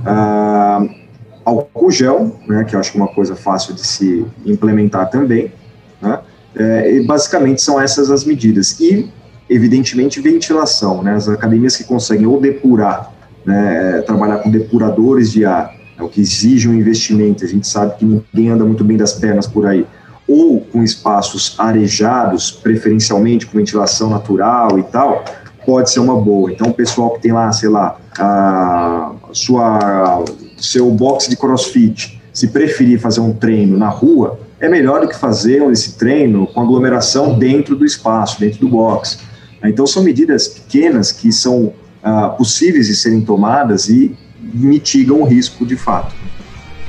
Uh, 0.00 1.03
álcool 1.44 1.90
gel, 1.90 2.36
né, 2.46 2.64
que 2.64 2.74
eu 2.74 2.80
acho 2.80 2.90
que 2.90 2.98
é 2.98 3.00
uma 3.02 3.12
coisa 3.12 3.36
fácil 3.36 3.74
de 3.74 3.86
se 3.86 4.24
implementar 4.46 5.10
também, 5.10 5.52
né, 6.00 6.20
é, 6.56 6.96
e 6.96 7.06
basicamente 7.06 7.60
são 7.60 7.80
essas 7.80 8.10
as 8.10 8.24
medidas. 8.24 8.78
E, 8.80 9.10
evidentemente, 9.48 10.20
ventilação, 10.20 11.02
né, 11.02 11.14
as 11.14 11.28
academias 11.28 11.76
que 11.76 11.84
conseguem 11.84 12.26
ou 12.26 12.40
depurar, 12.40 13.12
né, 13.44 13.98
é, 13.98 14.02
trabalhar 14.02 14.38
com 14.38 14.50
depuradores 14.50 15.32
de 15.32 15.44
ar, 15.44 15.74
é 15.98 16.02
o 16.02 16.08
que 16.08 16.20
exige 16.20 16.68
um 16.68 16.74
investimento, 16.74 17.44
a 17.44 17.48
gente 17.48 17.68
sabe 17.68 17.96
que 17.96 18.04
ninguém 18.04 18.50
anda 18.50 18.64
muito 18.64 18.82
bem 18.82 18.96
das 18.96 19.12
pernas 19.12 19.46
por 19.46 19.66
aí, 19.66 19.86
ou 20.26 20.60
com 20.60 20.82
espaços 20.82 21.54
arejados, 21.58 22.50
preferencialmente 22.50 23.46
com 23.46 23.58
ventilação 23.58 24.08
natural 24.08 24.78
e 24.78 24.82
tal, 24.84 25.22
pode 25.66 25.90
ser 25.90 26.00
uma 26.00 26.16
boa. 26.16 26.50
Então, 26.50 26.68
o 26.68 26.74
pessoal 26.74 27.10
que 27.10 27.20
tem 27.20 27.32
lá, 27.32 27.52
sei 27.52 27.68
lá, 27.68 27.98
a 28.18 29.12
sua 29.32 30.24
seu 30.64 30.90
box 30.90 31.28
de 31.28 31.36
crossfit, 31.36 32.20
se 32.32 32.48
preferir 32.48 32.98
fazer 32.98 33.20
um 33.20 33.32
treino 33.32 33.76
na 33.76 33.88
rua, 33.88 34.40
é 34.60 34.68
melhor 34.68 35.00
do 35.00 35.08
que 35.08 35.16
fazer 35.16 35.62
esse 35.70 35.96
treino 35.98 36.46
com 36.46 36.60
aglomeração 36.60 37.38
dentro 37.38 37.76
do 37.76 37.84
espaço, 37.84 38.40
dentro 38.40 38.60
do 38.60 38.68
box. 38.68 39.18
Então, 39.62 39.86
são 39.86 40.02
medidas 40.02 40.48
pequenas 40.48 41.12
que 41.12 41.32
são 41.32 41.66
uh, 41.66 42.36
possíveis 42.36 42.86
de 42.86 42.94
serem 42.94 43.20
tomadas 43.20 43.88
e 43.88 44.16
mitigam 44.52 45.22
o 45.22 45.24
risco 45.24 45.64
de 45.64 45.76
fato. 45.76 46.14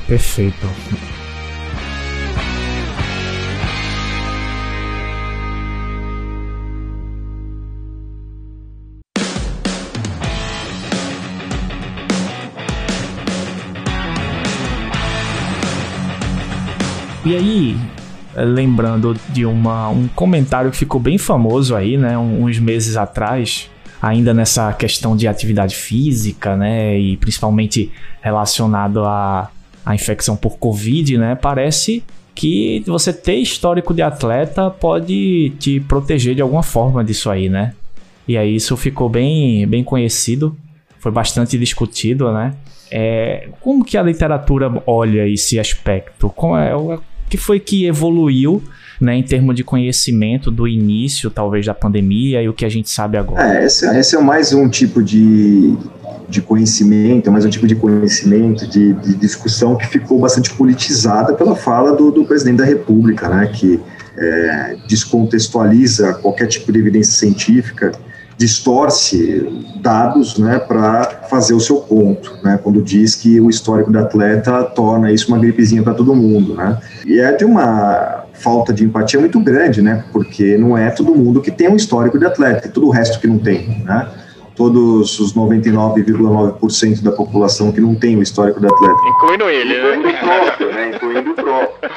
Perfeito. 0.06 0.66
E 17.26 17.34
aí, 17.34 17.76
lembrando 18.36 19.16
de 19.30 19.44
uma, 19.44 19.88
um 19.88 20.06
comentário 20.06 20.70
que 20.70 20.76
ficou 20.76 21.00
bem 21.00 21.18
famoso 21.18 21.74
aí, 21.74 21.96
né, 21.96 22.16
uns 22.16 22.60
meses 22.60 22.96
atrás, 22.96 23.68
ainda 24.00 24.32
nessa 24.32 24.72
questão 24.72 25.16
de 25.16 25.26
atividade 25.26 25.74
física, 25.74 26.56
né, 26.56 26.96
e 26.96 27.16
principalmente 27.16 27.90
relacionado 28.20 29.04
à, 29.04 29.50
à 29.84 29.92
infecção 29.92 30.36
por 30.36 30.56
Covid, 30.56 31.18
né, 31.18 31.34
parece 31.34 32.04
que 32.32 32.84
você 32.86 33.12
ter 33.12 33.34
histórico 33.34 33.92
de 33.92 34.02
atleta 34.02 34.70
pode 34.70 35.52
te 35.58 35.80
proteger 35.80 36.36
de 36.36 36.42
alguma 36.42 36.62
forma 36.62 37.02
disso 37.02 37.28
aí, 37.28 37.48
né? 37.48 37.74
E 38.28 38.38
aí 38.38 38.54
isso 38.54 38.76
ficou 38.76 39.08
bem, 39.08 39.66
bem 39.66 39.82
conhecido, 39.82 40.56
foi 41.00 41.10
bastante 41.10 41.58
discutido, 41.58 42.30
né? 42.32 42.54
É, 42.88 43.48
como 43.60 43.84
que 43.84 43.96
a 43.96 44.02
literatura 44.02 44.70
olha 44.86 45.26
esse 45.26 45.58
aspecto? 45.58 46.28
Como 46.28 46.56
é, 46.56 46.72
que 47.28 47.36
foi 47.36 47.58
que 47.60 47.86
evoluiu 47.86 48.62
né, 49.00 49.14
em 49.16 49.22
termos 49.22 49.54
de 49.54 49.62
conhecimento 49.62 50.50
do 50.50 50.66
início, 50.66 51.30
talvez, 51.30 51.66
da 51.66 51.74
pandemia 51.74 52.42
e 52.42 52.48
o 52.48 52.52
que 52.52 52.64
a 52.64 52.68
gente 52.68 52.88
sabe 52.88 53.18
agora? 53.18 53.58
É, 53.58 53.66
esse, 53.66 53.86
esse 53.98 54.16
é 54.16 54.20
mais 54.20 54.52
um 54.52 54.68
tipo 54.68 55.02
de, 55.02 55.76
de 56.28 56.40
conhecimento, 56.40 57.28
é 57.28 57.30
mais 57.30 57.44
um 57.44 57.50
tipo 57.50 57.66
de 57.66 57.74
conhecimento, 57.74 58.66
de, 58.66 58.94
de 58.94 59.14
discussão 59.16 59.76
que 59.76 59.86
ficou 59.86 60.18
bastante 60.18 60.52
politizada 60.54 61.34
pela 61.34 61.54
fala 61.54 61.94
do, 61.94 62.10
do 62.10 62.24
presidente 62.24 62.58
da 62.58 62.64
República, 62.64 63.28
né, 63.28 63.46
que 63.52 63.80
é, 64.16 64.76
descontextualiza 64.88 66.14
qualquer 66.14 66.46
tipo 66.46 66.72
de 66.72 66.78
evidência 66.78 67.12
científica 67.12 67.92
distorce 68.36 69.48
dados 69.80 70.38
né, 70.38 70.58
para 70.58 71.22
fazer 71.30 71.54
o 71.54 71.60
seu 71.60 71.76
ponto, 71.76 72.36
né, 72.42 72.58
quando 72.62 72.82
diz 72.82 73.14
que 73.14 73.40
o 73.40 73.48
histórico 73.48 73.90
do 73.90 73.98
atleta 73.98 74.62
torna 74.64 75.10
isso 75.10 75.28
uma 75.28 75.38
gripezinha 75.38 75.82
para 75.82 75.94
todo 75.94 76.14
mundo. 76.14 76.54
Né? 76.54 76.78
E 77.06 77.18
é 77.18 77.32
de 77.32 77.44
uma 77.44 78.24
falta 78.34 78.72
de 78.72 78.84
empatia 78.84 79.18
muito 79.18 79.40
grande, 79.40 79.80
né, 79.80 80.04
porque 80.12 80.58
não 80.58 80.76
é 80.76 80.90
todo 80.90 81.14
mundo 81.14 81.40
que 81.40 81.50
tem 81.50 81.68
um 81.68 81.76
histórico 81.76 82.18
de 82.18 82.26
atleta, 82.26 82.68
e 82.68 82.70
todo 82.70 82.86
o 82.86 82.90
resto 82.90 83.18
que 83.20 83.26
não 83.26 83.38
tem. 83.38 83.82
Né? 83.84 84.06
Todos 84.54 85.18
os 85.18 85.34
99,9% 85.34 87.02
da 87.02 87.12
população 87.12 87.72
que 87.72 87.80
não 87.80 87.94
tem 87.94 88.16
o 88.16 88.22
histórico 88.22 88.60
de 88.60 88.66
atleta. 88.66 88.94
Incluindo 89.06 89.44
ele, 89.50 89.82
né? 89.82 89.96
Incluindo 89.96 90.08
o 90.08 90.18
próprio, 90.18 90.72
né? 90.72 90.90
Incluindo 90.94 91.30
o 91.30 91.34
próprio. 91.34 91.90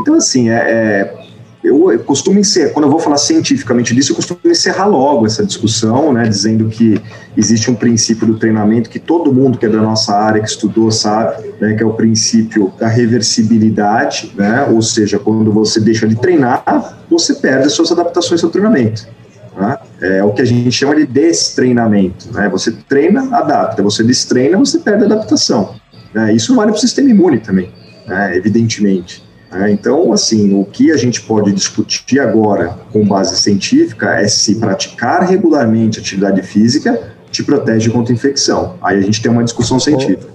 Então, 0.00 0.14
assim, 0.16 0.50
é, 0.50 0.54
é 0.54 1.23
eu, 1.64 1.98
costumo 2.00 2.38
encerrar, 2.38 2.70
quando 2.70 2.84
eu 2.84 2.90
vou 2.90 3.00
falar 3.00 3.16
cientificamente 3.16 3.94
disso, 3.94 4.12
eu 4.12 4.16
costumo 4.16 4.38
encerrar 4.44 4.84
logo 4.84 5.24
essa 5.24 5.44
discussão, 5.44 6.12
né, 6.12 6.28
dizendo 6.28 6.68
que 6.68 7.00
existe 7.34 7.70
um 7.70 7.74
princípio 7.74 8.26
do 8.26 8.38
treinamento 8.38 8.90
que 8.90 8.98
todo 8.98 9.32
mundo 9.32 9.56
que 9.56 9.64
é 9.64 9.68
da 9.68 9.80
nossa 9.80 10.14
área, 10.14 10.42
que 10.42 10.48
estudou, 10.48 10.90
sabe, 10.90 11.42
né, 11.58 11.74
que 11.74 11.82
é 11.82 11.86
o 11.86 11.94
princípio 11.94 12.70
da 12.78 12.86
reversibilidade, 12.86 14.32
né, 14.36 14.68
ou 14.70 14.82
seja, 14.82 15.18
quando 15.18 15.50
você 15.50 15.80
deixa 15.80 16.06
de 16.06 16.16
treinar, 16.16 16.98
você 17.10 17.34
perde 17.34 17.66
as 17.66 17.72
suas 17.72 17.90
adaptações 17.90 18.44
ao 18.44 18.50
treinamento. 18.50 19.08
Né? 19.56 19.78
É 20.00 20.24
o 20.24 20.32
que 20.32 20.42
a 20.42 20.44
gente 20.44 20.70
chama 20.70 20.96
de 20.96 21.06
destreinamento. 21.06 22.30
Né? 22.32 22.48
Você 22.48 22.72
treina, 22.72 23.34
adapta. 23.34 23.82
Você 23.82 24.02
destreina, 24.02 24.58
você 24.58 24.80
perde 24.80 25.04
a 25.04 25.06
adaptação. 25.06 25.76
Né? 26.12 26.34
Isso 26.34 26.54
vale 26.54 26.72
para 26.72 26.78
o 26.78 26.80
sistema 26.80 27.08
imune 27.08 27.38
também, 27.38 27.72
né? 28.06 28.36
evidentemente. 28.36 29.23
Né? 29.54 29.70
Então, 29.70 30.12
assim, 30.12 30.52
o 30.52 30.64
que 30.64 30.90
a 30.90 30.96
gente 30.96 31.22
pode 31.22 31.52
discutir 31.52 32.18
agora 32.18 32.76
com 32.92 33.06
base 33.06 33.36
científica 33.36 34.20
é 34.20 34.26
se 34.26 34.56
praticar 34.56 35.22
regularmente 35.22 36.00
atividade 36.00 36.42
física 36.42 37.14
te 37.30 37.42
protege 37.42 37.90
contra 37.90 38.12
infecção. 38.12 38.76
Aí 38.82 38.98
a 38.98 39.00
gente 39.00 39.22
tem 39.22 39.30
uma 39.30 39.44
discussão 39.44 39.78
científica. 39.78 40.32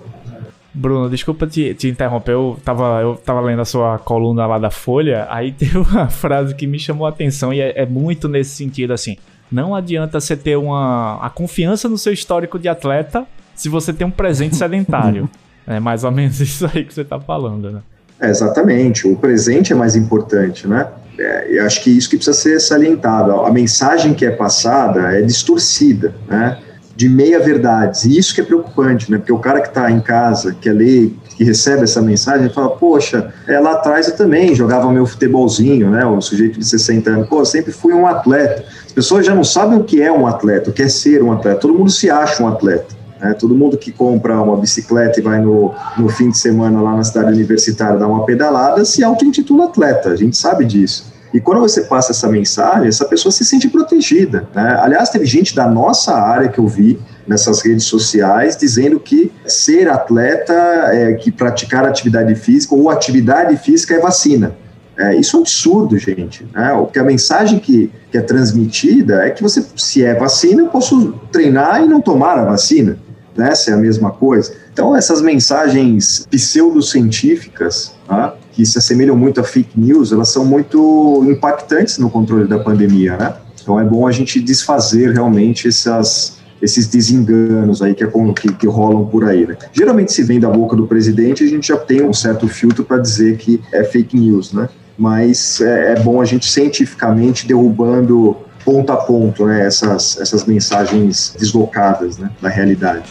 Bruno, 0.73 1.09
desculpa 1.09 1.45
te, 1.47 1.73
te 1.73 1.89
interromper, 1.89 2.33
eu 2.33 2.57
tava, 2.63 3.01
eu 3.01 3.15
tava 3.15 3.41
lendo 3.41 3.61
a 3.61 3.65
sua 3.65 3.97
coluna 3.97 4.45
lá 4.45 4.57
da 4.57 4.69
Folha, 4.69 5.27
aí 5.29 5.51
tem 5.53 5.69
uma 5.75 6.09
frase 6.09 6.55
que 6.55 6.65
me 6.65 6.79
chamou 6.79 7.05
a 7.05 7.09
atenção 7.09 7.53
e 7.53 7.59
é, 7.59 7.81
é 7.81 7.85
muito 7.85 8.29
nesse 8.29 8.51
sentido, 8.51 8.93
assim, 8.93 9.17
não 9.51 9.75
adianta 9.75 10.19
você 10.19 10.37
ter 10.37 10.55
uma, 10.55 11.19
a 11.21 11.29
confiança 11.29 11.89
no 11.89 11.97
seu 11.97 12.13
histórico 12.13 12.59
de 12.59 12.69
atleta 12.69 13.25
se 13.55 13.67
você 13.67 13.91
tem 13.91 14.05
um 14.05 14.11
presente 14.11 14.55
sedentário. 14.55 15.29
é 15.67 15.79
mais 15.79 16.03
ou 16.03 16.11
menos 16.11 16.39
isso 16.39 16.69
aí 16.73 16.85
que 16.85 16.93
você 16.93 17.03
tá 17.03 17.19
falando, 17.19 17.71
né? 17.71 17.81
É, 18.21 18.29
exatamente, 18.29 19.07
o 19.07 19.15
presente 19.15 19.71
é 19.71 19.75
mais 19.75 19.95
importante, 19.95 20.67
né? 20.67 20.87
É, 21.17 21.47
eu 21.49 21.65
acho 21.65 21.83
que 21.83 21.89
isso 21.89 22.09
que 22.09 22.15
precisa 22.15 22.37
ser 22.37 22.59
salientado. 22.59 23.31
A 23.41 23.51
mensagem 23.51 24.13
que 24.13 24.25
é 24.25 24.31
passada 24.31 25.17
é 25.17 25.21
distorcida, 25.21 26.13
né? 26.27 26.57
de 26.99 27.07
meia-verdades. 27.07 28.03
E 28.03 28.17
isso 28.17 28.35
que 28.35 28.41
é 28.41 28.43
preocupante, 28.43 29.09
né? 29.09 29.17
Porque 29.17 29.31
o 29.31 29.39
cara 29.39 29.61
que 29.61 29.69
está 29.69 29.89
em 29.89 30.01
casa, 30.01 30.53
que 30.53 30.67
é 30.67 30.73
lei, 30.73 31.15
que 31.37 31.45
recebe 31.45 31.83
essa 31.83 32.01
mensagem, 32.01 32.49
fala, 32.49 32.71
poxa, 32.71 33.33
é, 33.47 33.57
lá 33.57 33.71
atrás 33.71 34.09
eu 34.09 34.17
também 34.17 34.53
jogava 34.53 34.91
meu 34.91 35.05
futebolzinho, 35.05 35.89
né? 35.89 36.05
O 36.05 36.19
sujeito 36.19 36.59
de 36.59 36.65
60 36.65 37.09
anos, 37.09 37.29
pô, 37.29 37.39
eu 37.39 37.45
sempre 37.45 37.71
fui 37.71 37.93
um 37.93 38.05
atleta. 38.05 38.65
As 38.85 38.91
pessoas 38.91 39.25
já 39.25 39.33
não 39.33 39.45
sabem 39.45 39.79
o 39.79 39.83
que 39.85 40.01
é 40.01 40.11
um 40.11 40.27
atleta, 40.27 40.71
o 40.71 40.73
que 40.73 40.81
é 40.81 40.89
ser 40.89 41.23
um 41.23 41.31
atleta. 41.31 41.61
Todo 41.61 41.73
mundo 41.73 41.89
se 41.89 42.09
acha 42.09 42.43
um 42.43 42.49
atleta. 42.49 42.98
Né? 43.19 43.33
Todo 43.33 43.55
mundo 43.55 43.77
que 43.77 43.91
compra 43.91 44.41
uma 44.41 44.57
bicicleta 44.57 45.19
e 45.19 45.23
vai 45.23 45.41
no, 45.41 45.73
no 45.97 46.09
fim 46.09 46.29
de 46.29 46.37
semana 46.37 46.81
lá 46.81 46.95
na 46.95 47.03
cidade 47.03 47.33
universitária 47.33 47.97
dar 47.97 48.07
uma 48.07 48.25
pedalada 48.25 48.85
se 48.85 49.03
auto-intitula 49.03 49.65
atleta. 49.65 50.09
A 50.09 50.15
gente 50.15 50.37
sabe 50.37 50.65
disso. 50.65 51.11
E 51.33 51.39
quando 51.39 51.59
você 51.59 51.81
passa 51.81 52.11
essa 52.11 52.27
mensagem, 52.27 52.87
essa 52.87 53.05
pessoa 53.05 53.31
se 53.31 53.45
sente 53.45 53.67
protegida. 53.67 54.47
Né? 54.53 54.77
Aliás, 54.81 55.09
teve 55.09 55.25
gente 55.25 55.55
da 55.55 55.67
nossa 55.67 56.13
área 56.15 56.49
que 56.49 56.59
eu 56.59 56.67
vi 56.67 56.99
nessas 57.27 57.61
redes 57.61 57.83
sociais 57.83 58.57
dizendo 58.57 58.99
que 58.99 59.31
ser 59.45 59.87
atleta, 59.87 60.53
é, 60.91 61.13
que 61.13 61.31
praticar 61.31 61.85
atividade 61.85 62.33
física 62.33 62.73
ou 62.73 62.89
atividade 62.89 63.55
física 63.57 63.93
é 63.93 63.99
vacina. 63.99 64.55
É, 64.97 65.15
isso 65.15 65.37
é 65.37 65.39
um 65.39 65.43
absurdo, 65.43 65.97
gente. 65.97 66.45
Né? 66.51 66.73
O 66.73 66.87
que 66.87 66.97
a 66.97 67.03
mensagem 67.03 67.59
que, 67.59 67.91
que 68.11 68.17
é 68.17 68.21
transmitida 68.21 69.23
é 69.25 69.29
que 69.29 69.43
você, 69.43 69.63
se 69.77 70.03
é 70.03 70.15
vacina, 70.15 70.63
eu 70.63 70.67
posso 70.67 71.13
treinar 71.31 71.83
e 71.83 71.87
não 71.87 72.01
tomar 72.01 72.39
a 72.39 72.43
vacina. 72.43 72.97
Né? 73.39 73.49
Essa 73.49 73.71
é 73.71 73.73
a 73.73 73.77
mesma 73.77 74.11
coisa. 74.11 74.53
Então, 74.71 74.95
essas 74.95 75.21
mensagens 75.21 76.27
pseudocientíficas, 76.29 77.93
tá? 78.07 78.35
que 78.51 78.65
se 78.65 78.77
assemelham 78.77 79.15
muito 79.15 79.39
a 79.39 79.43
fake 79.43 79.79
news, 79.79 80.11
elas 80.11 80.29
são 80.29 80.43
muito 80.43 81.23
impactantes 81.27 81.97
no 81.97 82.09
controle 82.09 82.47
da 82.47 82.59
pandemia, 82.59 83.15
né? 83.15 83.33
Então 83.61 83.79
é 83.79 83.83
bom 83.83 84.07
a 84.07 84.11
gente 84.11 84.39
desfazer 84.41 85.13
realmente 85.13 85.67
essas, 85.67 86.39
esses 86.61 86.87
desenganos 86.87 87.81
aí 87.81 87.93
que, 87.93 88.05
que, 88.35 88.53
que, 88.53 88.67
rolam 88.67 89.05
por 89.05 89.23
aí. 89.25 89.45
Né? 89.45 89.55
Geralmente, 89.71 90.11
se 90.11 90.23
vem 90.23 90.39
da 90.39 90.49
boca 90.49 90.75
do 90.75 90.87
presidente, 90.87 91.43
a 91.43 91.47
gente 91.47 91.67
já 91.67 91.77
tem 91.77 92.03
um 92.03 92.13
certo 92.13 92.47
filtro 92.47 92.83
para 92.83 92.97
dizer 92.97 93.37
que 93.37 93.61
é 93.71 93.83
fake 93.83 94.17
news, 94.17 94.51
né? 94.51 94.67
Mas 94.97 95.61
é, 95.61 95.93
é, 95.93 95.99
bom 96.01 96.19
a 96.19 96.25
gente 96.25 96.45
cientificamente 96.45 97.47
derrubando 97.47 98.35
ponto 98.65 98.91
a 98.91 98.97
ponto 98.97 99.45
né, 99.45 99.65
essas, 99.65 100.19
essas 100.19 100.45
mensagens 100.45 101.33
deslocadas 101.39 102.17
né, 102.17 102.29
da 102.41 102.49
realidade. 102.49 103.09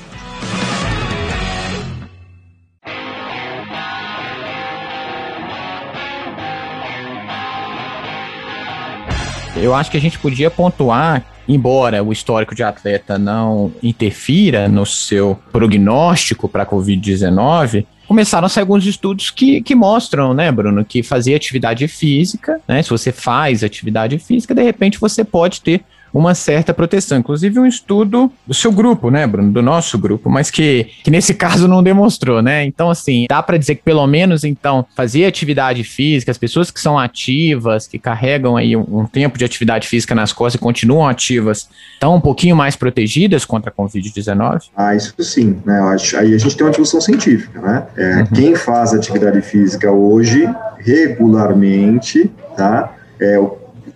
Eu 9.61 9.75
acho 9.75 9.91
que 9.91 9.97
a 9.97 10.01
gente 10.01 10.19
podia 10.19 10.51
pontuar, 10.51 11.25
embora 11.49 12.03
o 12.03 12.13
histórico 12.13 12.55
de 12.55 12.63
atleta 12.63 13.19
não 13.19 13.73
interfira 13.83 14.69
no 14.69 14.87
seu 14.87 15.39
prognóstico 15.51 16.49
para 16.49 16.63
a 16.63 16.67
Covid-19, 16.67 17.85
começaram 18.07 18.47
a 18.47 18.49
sair 18.49 18.63
alguns 18.63 18.87
estudos 18.87 19.31
que, 19.31 19.61
que 19.61 19.75
mostram, 19.75 20.33
né, 20.33 20.51
Bruno, 20.51 20.85
que 20.85 21.03
fazer 21.03 21.35
atividade 21.35 21.87
física, 21.89 22.61
né, 22.67 22.83
se 22.83 22.89
você 22.89 23.13
faz 23.13 23.63
atividade 23.63 24.19
física, 24.19 24.55
de 24.55 24.63
repente 24.63 24.99
você 24.99 25.25
pode 25.25 25.61
ter 25.61 25.83
uma 26.13 26.35
certa 26.35 26.73
proteção. 26.73 27.19
Inclusive 27.19 27.59
um 27.59 27.67
estudo 27.67 28.31
do 28.47 28.55
seu 28.55 28.73
grupo, 28.73 29.11
né, 29.11 29.27
Bruno, 29.27 29.53
do 29.53 29.63
nosso 29.63 29.99
grupo, 29.99 30.31
mas 30.31 30.51
que, 30.51 30.89
que 31.03 31.11
nesse 31.11 31.35
caso 31.35 31.69
não 31.69 31.83
demonstrou, 31.83 32.43
né? 32.43 32.65
Então, 32.65 32.91
assim, 32.91 33.27
dá 33.29 33.43
para 33.43 33.57
dizer 33.57 33.77
que 33.77 33.83
pelo 33.83 34.07
menos, 34.07 34.45
então, 34.45 34.87
fazer 34.97 35.25
atividade 35.25 35.85
física, 35.85 36.31
as 36.31 36.39
pessoas 36.39 36.71
que 36.71 36.81
são 36.81 36.99
ativas, 36.99 37.87
que 37.87 37.99
carregam 37.99 38.57
aí 38.57 38.77
um, 38.77 39.01
um 39.01 39.07
tempo 39.07 39.39
de 39.39 39.45
atividade 39.45 39.87
física 39.87 40.15
nas 40.15 40.33
costas 40.33 40.61
e 40.61 40.63
continuam 40.63 41.07
ativas, 41.07 41.69
estão 41.95 42.15
um 42.15 42.21
pouquinho 42.21 42.57
mais 42.57 42.77
protegidas 42.77 43.45
contra 43.45 43.71
a 43.71 43.73
Covid-19? 43.73 44.65
Ah, 44.77 44.95
isso 44.95 45.15
sim, 45.23 45.61
né? 45.65 45.81
Acho, 45.81 46.17
aí 46.17 46.35
a 46.35 46.39
gente 46.39 46.57
tem 46.57 46.67
uma 46.67 46.71
discussão 46.71 47.01
científica, 47.01 47.61
né? 47.61 47.87
É, 47.97 48.17
uhum. 48.17 48.27
Quem 48.27 48.55
faz 48.55 48.93
atividade 48.93 49.41
física 49.43 49.91
hoje, 49.91 50.49
regularmente, 50.79 52.31
tá? 52.57 52.95
É, 53.21 53.39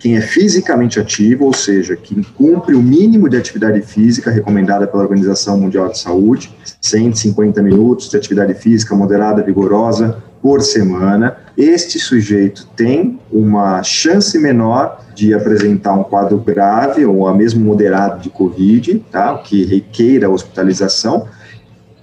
quem 0.03 0.17
é 0.17 0.21
fisicamente 0.21 0.99
ativo, 0.99 1.45
ou 1.45 1.55
seja, 1.55 1.95
que 1.95 2.27
cumpre 2.35 2.75
o 2.75 2.83
mínimo 2.83 3.29
de 3.29 3.37
atividade 3.37 3.81
física 3.83 4.33
recomendada 4.33 4.85
pela 4.85 5.05
Organização 5.05 5.57
Mundial 5.57 5.89
de 5.91 5.99
Saúde, 5.99 6.53
150 6.81 7.63
minutos 7.63 8.11
de 8.11 8.17
atividade 8.17 8.53
física 8.55 8.97
moderada, 8.97 9.45
vigorosa 9.45 10.21
por 10.43 10.61
semana, 10.61 11.37
este 11.57 12.01
sujeito 12.01 12.67
tem 12.75 13.21
uma 13.31 13.81
chance 13.85 14.37
menor 14.41 15.01
de 15.15 15.33
apresentar 15.33 15.93
um 15.93 16.03
quadro 16.03 16.37
grave 16.39 17.07
ou 17.07 17.29
a 17.29 17.33
mesmo 17.33 17.65
moderado 17.65 18.21
de 18.21 18.29
Covid, 18.29 19.05
tá? 19.09 19.39
que 19.39 19.65
requeira 19.65 20.29
hospitalização, 20.29 21.29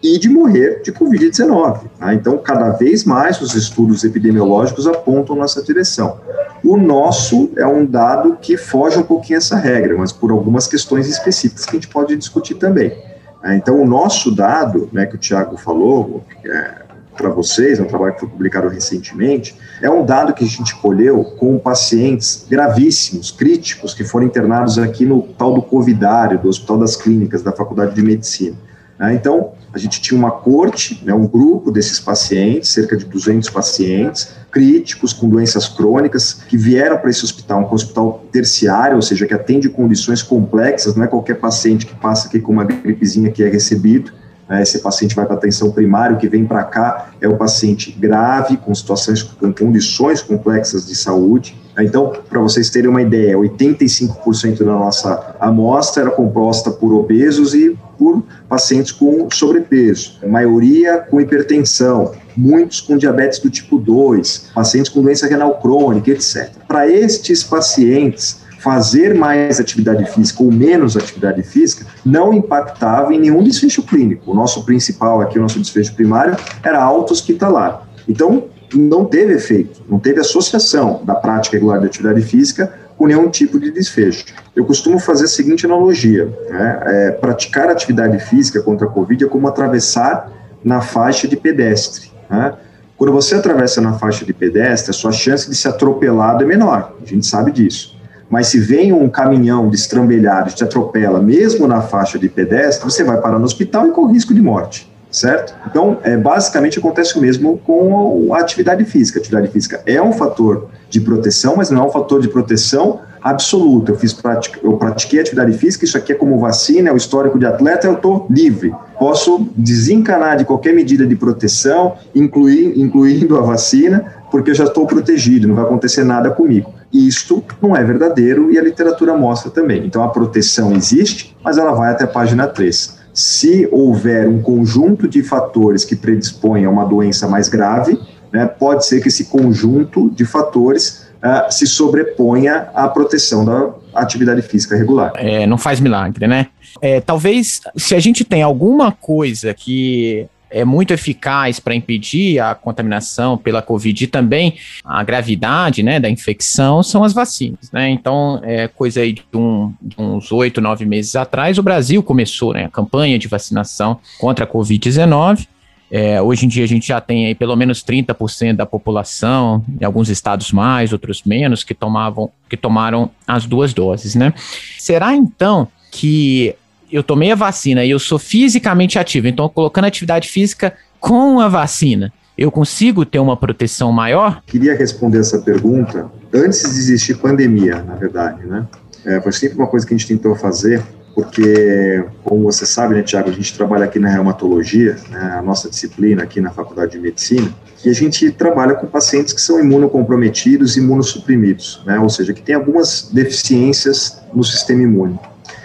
e 0.02 0.18
de 0.18 0.30
morrer 0.30 0.82
de 0.82 0.92
Covid-19. 0.92 1.82
Tá? 2.00 2.14
Então, 2.14 2.38
cada 2.38 2.70
vez 2.72 3.04
mais 3.04 3.42
os 3.42 3.54
estudos 3.56 4.04
epidemiológicos 4.04 4.88
apontam 4.88 5.36
nessa 5.36 5.62
direção. 5.62 6.20
O 6.64 6.78
nosso 6.78 7.52
é 7.58 7.66
um 7.66 7.86
dado 7.86 8.38
que 8.42 8.58
foge 8.58 8.98
um 8.98 9.04
pouquinho 9.04 9.38
essa 9.38 9.56
regra, 9.56 9.98
mas 9.98 10.12
por 10.12 10.32
algumas 10.32 10.68
questões 10.68 11.08
específicas 11.08 11.66
que 11.66 11.72
a 11.72 11.80
gente 11.80 11.88
pode 11.88 12.16
discutir 12.16 12.56
também. 12.56 12.98
É, 13.44 13.56
então, 13.56 13.82
o 13.82 13.88
nosso 13.88 14.32
dado, 14.32 14.90
né, 14.92 15.06
que 15.06 15.16
o 15.16 15.18
Tiago 15.18 15.58
falou 15.58 16.24
é, 16.44 16.90
para 17.16 17.30
vocês, 17.30 17.80
é 17.80 17.82
um 17.82 17.88
trabalho 17.88 18.14
que 18.14 18.20
foi 18.22 18.30
publicado 18.30 18.68
recentemente, 18.68 19.56
é 19.82 19.90
um 19.90 20.06
dado 20.06 20.34
que 20.34 20.44
a 20.44 20.48
gente 20.48 20.76
colheu 20.76 21.24
com 21.38 21.58
pacientes 21.58 22.46
gravíssimos, 22.50 23.32
críticos, 23.32 23.94
que 23.94 24.04
foram 24.04 24.26
internados 24.26 24.78
aqui 24.78 25.06
no 25.06 25.22
tal 25.22 25.54
do 25.54 25.62
Covidário, 25.62 26.40
do 26.40 26.50
Hospital 26.50 26.80
das 26.80 26.96
Clínicas, 26.96 27.42
da 27.42 27.52
Faculdade 27.54 27.96
de 27.96 28.02
Medicina. 28.02 28.58
É, 29.00 29.14
então, 29.14 29.54
a 29.74 29.78
gente 29.78 30.02
tinha 30.02 30.18
uma 30.18 30.32
corte, 30.32 31.02
né, 31.06 31.14
um 31.14 31.28
grupo 31.28 31.72
desses 31.72 32.00
pacientes, 32.00 32.70
cerca 32.70 32.98
de 32.98 33.06
200 33.06 33.50
pacientes, 33.50 34.30
críticos 34.52 35.14
com 35.14 35.30
doenças 35.30 35.68
crônicas, 35.68 36.42
que 36.48 36.58
vieram 36.58 36.98
para 36.98 37.10
esse 37.10 37.24
hospital, 37.24 37.62
um 37.62 37.74
hospital 37.74 38.26
terciário, 38.32 38.96
ou 38.96 39.02
seja, 39.02 39.26
que 39.26 39.34
atende 39.34 39.70
condições 39.70 40.24
complexas, 40.24 40.96
não 40.96 41.04
é 41.04 41.08
qualquer 41.08 41.36
paciente 41.36 41.86
que 41.86 41.96
passa 41.96 42.28
aqui 42.28 42.40
com 42.40 42.52
uma 42.52 42.64
gripezinha 42.64 43.32
que 43.32 43.44
é 43.44 43.50
recebido, 43.50 44.12
né, 44.48 44.64
esse 44.64 44.80
paciente 44.80 45.16
vai 45.16 45.26
para 45.26 45.36
atenção 45.36 45.72
primária, 45.72 46.16
o 46.16 46.20
que 46.20 46.28
vem 46.28 46.46
para 46.46 46.64
cá 46.64 47.12
é 47.22 47.28
o 47.28 47.38
paciente 47.38 47.92
grave, 47.92 48.58
com 48.58 48.74
situações, 48.74 49.22
com 49.22 49.54
condições 49.54 50.22
complexas 50.22 50.88
de 50.88 50.96
saúde, 50.96 51.56
então, 51.84 52.14
para 52.30 52.40
vocês 52.40 52.70
terem 52.70 52.90
uma 52.90 53.02
ideia, 53.02 53.38
85% 53.38 54.60
da 54.60 54.74
nossa 54.74 55.36
amostra 55.40 56.04
era 56.04 56.12
composta 56.12 56.72
por 56.72 56.94
obesos 56.94 57.54
e 57.54 57.78
por 57.98 58.24
pacientes 58.48 58.92
com 58.92 59.30
sobrepeso, 59.32 60.20
a 60.24 60.28
maioria 60.28 60.98
com 61.00 61.20
hipertensão, 61.20 62.14
muitos 62.36 62.80
com 62.82 62.98
diabetes 62.98 63.40
do 63.40 63.50
tipo 63.50 63.78
2, 63.78 64.52
pacientes 64.56 64.90
com 64.90 65.02
doença 65.02 65.28
renal 65.28 65.60
crônica, 65.60 66.10
etc. 66.10 66.50
Para 66.68 66.90
estes 66.90 67.44
pacientes, 67.44 68.42
fazer 68.60 69.14
mais 69.16 69.60
atividade 69.60 70.06
física 70.12 70.44
ou 70.44 70.52
menos 70.52 70.98
atividade 70.98 71.42
física 71.44 71.86
não 72.06 72.34
impactava 72.34 73.14
em 73.14 73.20
nenhum 73.20 73.42
desfecho 73.42 73.82
clínico. 73.84 74.32
O 74.32 74.36
nosso 74.36 74.66
principal 74.66 75.22
aqui, 75.22 75.40
o 75.40 75.42
nosso 75.42 75.60
desfecho 75.60 75.94
primário, 75.94 76.36
era 76.64 76.82
auto-hospitalar. 76.82 77.88
Então, 78.08 78.46
não 78.78 79.06
teve 79.06 79.34
efeito, 79.34 79.82
não 79.90 80.00
teve 80.00 80.20
associação 80.20 81.02
da 81.04 81.16
prática 81.16 81.56
regular 81.56 81.80
de 81.80 81.88
atividade 81.88 82.22
física 82.22 82.72
com 82.98 83.08
nenhum 83.08 83.30
tipo 83.30 83.60
de 83.60 83.72
desfecho. 83.72 84.26
Eu 84.54 84.66
costumo 84.66 85.00
fazer 85.00 85.26
a 85.26 85.28
seguinte 85.28 85.66
analogia: 85.66 86.26
né? 86.50 86.80
é, 86.86 87.12
praticar 87.12 87.70
atividade 87.70 88.20
física 88.20 88.62
contra 88.62 88.88
a 88.88 88.90
Covid 88.90 89.24
é 89.24 89.28
como 89.28 89.48
atravessar 89.48 90.32
na 90.64 90.82
faixa 90.82 91.28
de 91.28 91.38
pedestre. 91.38 92.12
Né? 92.30 92.54
Quando 92.98 93.14
você 93.14 93.36
atravessa 93.36 93.80
na 93.80 93.94
faixa 93.94 94.26
de 94.26 94.34
pedestre, 94.34 94.92
a 94.92 94.94
sua 94.94 95.14
chance 95.14 95.50
de 95.50 95.56
ser 95.56 95.70
atropelado 95.70 96.44
é 96.44 96.48
menor, 96.48 96.94
a 97.02 97.06
gente 97.06 97.26
sabe 97.26 97.52
disso. 97.52 97.98
Mas 98.30 98.48
se 98.48 98.60
vem 98.60 98.92
um 98.92 99.10
caminhão 99.10 99.70
destrambelhado 99.70 100.52
te 100.52 100.64
atropela, 100.64 101.20
mesmo 101.22 101.66
na 101.66 101.82
faixa 101.82 102.20
de 102.20 102.28
pedestre, 102.28 102.84
você 102.84 103.04
vai 103.04 103.20
parar 103.20 103.40
no 103.40 103.46
hospital 103.46 103.88
e 103.88 103.92
corre 103.92 104.14
risco 104.14 104.34
de 104.34 104.42
morte. 104.42 104.89
Certo? 105.12 105.56
Então, 105.68 105.98
é, 106.04 106.16
basicamente 106.16 106.80
acontece 106.80 107.18
o 107.18 107.22
mesmo 107.22 107.58
com 107.60 108.34
a 108.34 108.40
atividade 108.40 108.84
física. 108.86 109.20
A 109.20 109.22
atividade 109.22 109.48
física 109.50 109.82
é 109.86 110.02
um 110.02 110.14
fator 110.14 110.70
de 110.90 111.00
proteção, 111.00 111.56
mas 111.58 111.70
não 111.70 111.84
é 111.84 111.86
um 111.86 111.92
fator 111.92 112.22
de 112.22 112.28
proteção 112.28 113.00
absoluta. 113.22 113.92
Eu 113.92 113.96
fiz 113.98 114.18
eu 114.64 114.74
pratiquei 114.78 115.20
atividade 115.20 115.54
física, 115.58 115.86
isso 115.86 115.98
aqui 115.98 116.14
é 116.14 116.16
como 116.16 116.40
vacina, 116.40 116.90
é 116.90 116.94
o 116.94 116.98
histórico 116.98 117.38
de 117.38 117.46
atleta, 117.46 117.88
eu 117.88 117.94
estou 117.94 118.26
livre. 118.30 118.74
Posso 118.98 119.48
desencanar 119.56 120.38
de 120.38 120.46
qualquer 120.46 120.74
medida 120.74 121.06
de 121.06 121.16
proteção, 121.16 121.96
incluir, 122.14 122.80
incluindo 122.80 123.38
a 123.38 123.42
vacina, 123.42 124.14
porque 124.32 124.52
eu 124.52 124.56
já 124.56 124.66
estou 124.66 124.86
protegido, 124.86 125.48
não 125.48 125.56
vai 125.56 125.66
acontecer 125.66 126.04
nada 126.04 126.30
comigo. 126.32 126.74
Isto 126.92 127.44
não 127.62 127.76
é 127.76 127.84
verdadeiro 127.84 128.52
e 128.52 128.58
a 128.58 128.64
literatura 128.64 129.16
mostra 129.16 129.52
também. 129.52 129.86
Então 129.86 130.04
a 130.04 130.10
proteção 130.10 130.74
existe, 130.74 131.36
mas 131.44 131.58
ela 131.58 131.72
vai 131.72 131.92
até 131.92 132.06
a 132.06 132.08
página 132.08 132.48
3. 132.48 132.99
Se 133.14 133.68
houver 133.72 134.28
um 134.28 134.42
conjunto 134.42 135.08
de 135.08 135.24
fatores 135.24 135.84
que 135.84 135.96
predispõem 135.96 136.66
a 136.66 136.70
uma 136.70 136.86
doença 136.86 137.28
mais 137.28 137.50
grave, 137.50 138.00
né, 138.32 138.46
pode 138.46 138.86
ser 138.86 139.02
que 139.02 139.08
esse 139.08 139.26
conjunto 139.26 140.10
de 140.12 140.26
fatores 140.26 141.08
uh, 141.24 141.52
se 141.52 141.66
sobreponha 141.66 142.70
à 142.74 142.88
proteção 142.88 143.44
da 143.44 143.72
atividade 143.94 144.42
física 144.42 144.76
regular. 144.76 145.12
É, 145.16 145.46
não 145.48 145.58
faz 145.58 145.80
milagre, 145.80 146.28
né? 146.28 146.48
É, 146.82 147.02
talvez, 147.02 147.62
se 147.76 147.96
a 147.96 148.00
gente 148.00 148.24
tem 148.24 148.44
alguma 148.44 148.92
coisa 148.92 149.54
que 149.54 150.28
é 150.50 150.66
muito 150.66 150.94
eficaz 150.94 151.60
para 151.60 151.76
impedir 151.76 152.40
a 152.40 152.56
contaminação 152.56 153.38
pela 153.38 153.62
Covid 153.62 154.04
e 154.04 154.08
também 154.08 154.56
a 154.84 155.04
gravidade 155.04 155.84
né, 155.84 156.00
da 156.00 156.10
infecção 156.10 156.82
são 156.82 157.04
as 157.04 157.14
vacinas. 157.14 157.72
Né? 157.72 157.90
Então, 157.90 158.40
é 158.44 158.68
coisa 158.68 159.02
aí 159.02 159.14
de, 159.14 159.24
um, 159.34 159.74
de 159.82 159.96
uns 160.00 160.32
oito, 160.32 160.60
nove 160.60 160.86
meses 160.86 161.16
atrás, 161.16 161.58
o 161.58 161.64
Brasil 161.64 162.02
começou 162.02 162.54
né, 162.54 162.66
a 162.66 162.70
campanha 162.70 163.20
de 163.20 163.28
vacinação 163.28 164.00
contra 164.20 164.46
a 164.46 164.48
Covid-19. 164.48 165.48
É, 165.92 166.22
hoje 166.22 166.46
em 166.46 166.50
dia 166.50 166.64
a 166.64 166.68
gente 166.68 166.88
já 166.88 167.02
tem 167.02 167.26
aí 167.26 167.34
pelo 167.34 167.56
menos 167.56 167.84
30% 167.84 168.56
da 168.56 168.66
população, 168.66 169.64
em 169.82 169.84
alguns 169.84 170.10
estados 170.10 170.52
mais, 170.52 170.94
outros 170.94 171.24
menos, 171.24 171.64
que 171.64 171.74
tomavam, 171.74 172.30
que 172.48 172.56
tomaram 172.56 173.10
as 173.28 173.46
duas 173.46 173.74
doses, 173.74 174.14
né? 174.14 174.32
Será 174.78 175.16
então 175.16 175.68
que 175.92 176.56
eu 176.92 177.04
tomei 177.04 177.32
a 177.32 177.36
vacina 177.36 177.84
e 177.84 177.92
eu 177.92 178.00
sou 178.00 178.20
fisicamente 178.20 178.98
ativo, 178.98 179.28
então 179.28 179.48
colocando 179.50 179.86
atividade 179.86 180.30
física 180.30 180.74
com 181.00 181.40
a 181.40 181.48
vacina, 181.48 182.12
eu 182.38 182.52
consigo 182.52 183.06
ter 183.06 183.20
uma 183.20 183.36
proteção 183.36 183.92
maior? 183.92 184.42
Queria 184.46 184.76
responder 184.76 185.20
essa 185.20 185.40
pergunta 185.40 186.10
antes 186.34 186.62
de 186.62 186.80
existir 186.80 187.18
pandemia, 187.18 187.84
na 187.84 187.96
verdade, 187.96 188.46
né? 188.46 188.66
É, 189.06 189.20
foi 189.22 189.32
sempre 189.32 189.58
uma 189.58 189.68
coisa 189.68 189.86
que 189.86 189.94
a 189.94 189.98
gente 189.98 190.08
tentou 190.08 190.36
fazer, 190.36 190.82
porque, 191.16 192.04
como 192.24 192.44
você 192.44 192.66
sabe, 192.66 192.96
né, 192.96 193.02
Tiago, 193.02 193.30
a 193.30 193.34
gente 193.34 193.54
trabalha 193.54 193.86
aqui 193.86 194.00
na 194.00 194.10
reumatologia, 194.10 194.96
né, 195.10 195.36
a 195.38 195.42
nossa 195.42 195.70
disciplina 195.70 196.24
aqui 196.24 196.40
na 196.40 196.52
Faculdade 196.52 196.94
de 196.94 197.00
Medicina, 197.00 197.54
e 197.84 197.90
a 197.90 197.94
gente 197.94 198.32
trabalha 198.32 198.76
com 198.76 198.88
pacientes 198.88 199.34
que 199.34 199.42
são 199.42 199.60
imunocomprometidos 199.60 200.78
imunossuprimidos, 200.78 201.82
né, 201.86 202.00
ou 202.00 202.10
seja, 202.10 202.34
que 202.34 202.42
têm 202.42 202.56
algumas 202.56 203.10
deficiências 203.12 204.22
no 204.34 204.44
sistema 204.44 204.84
imune. 204.84 205.20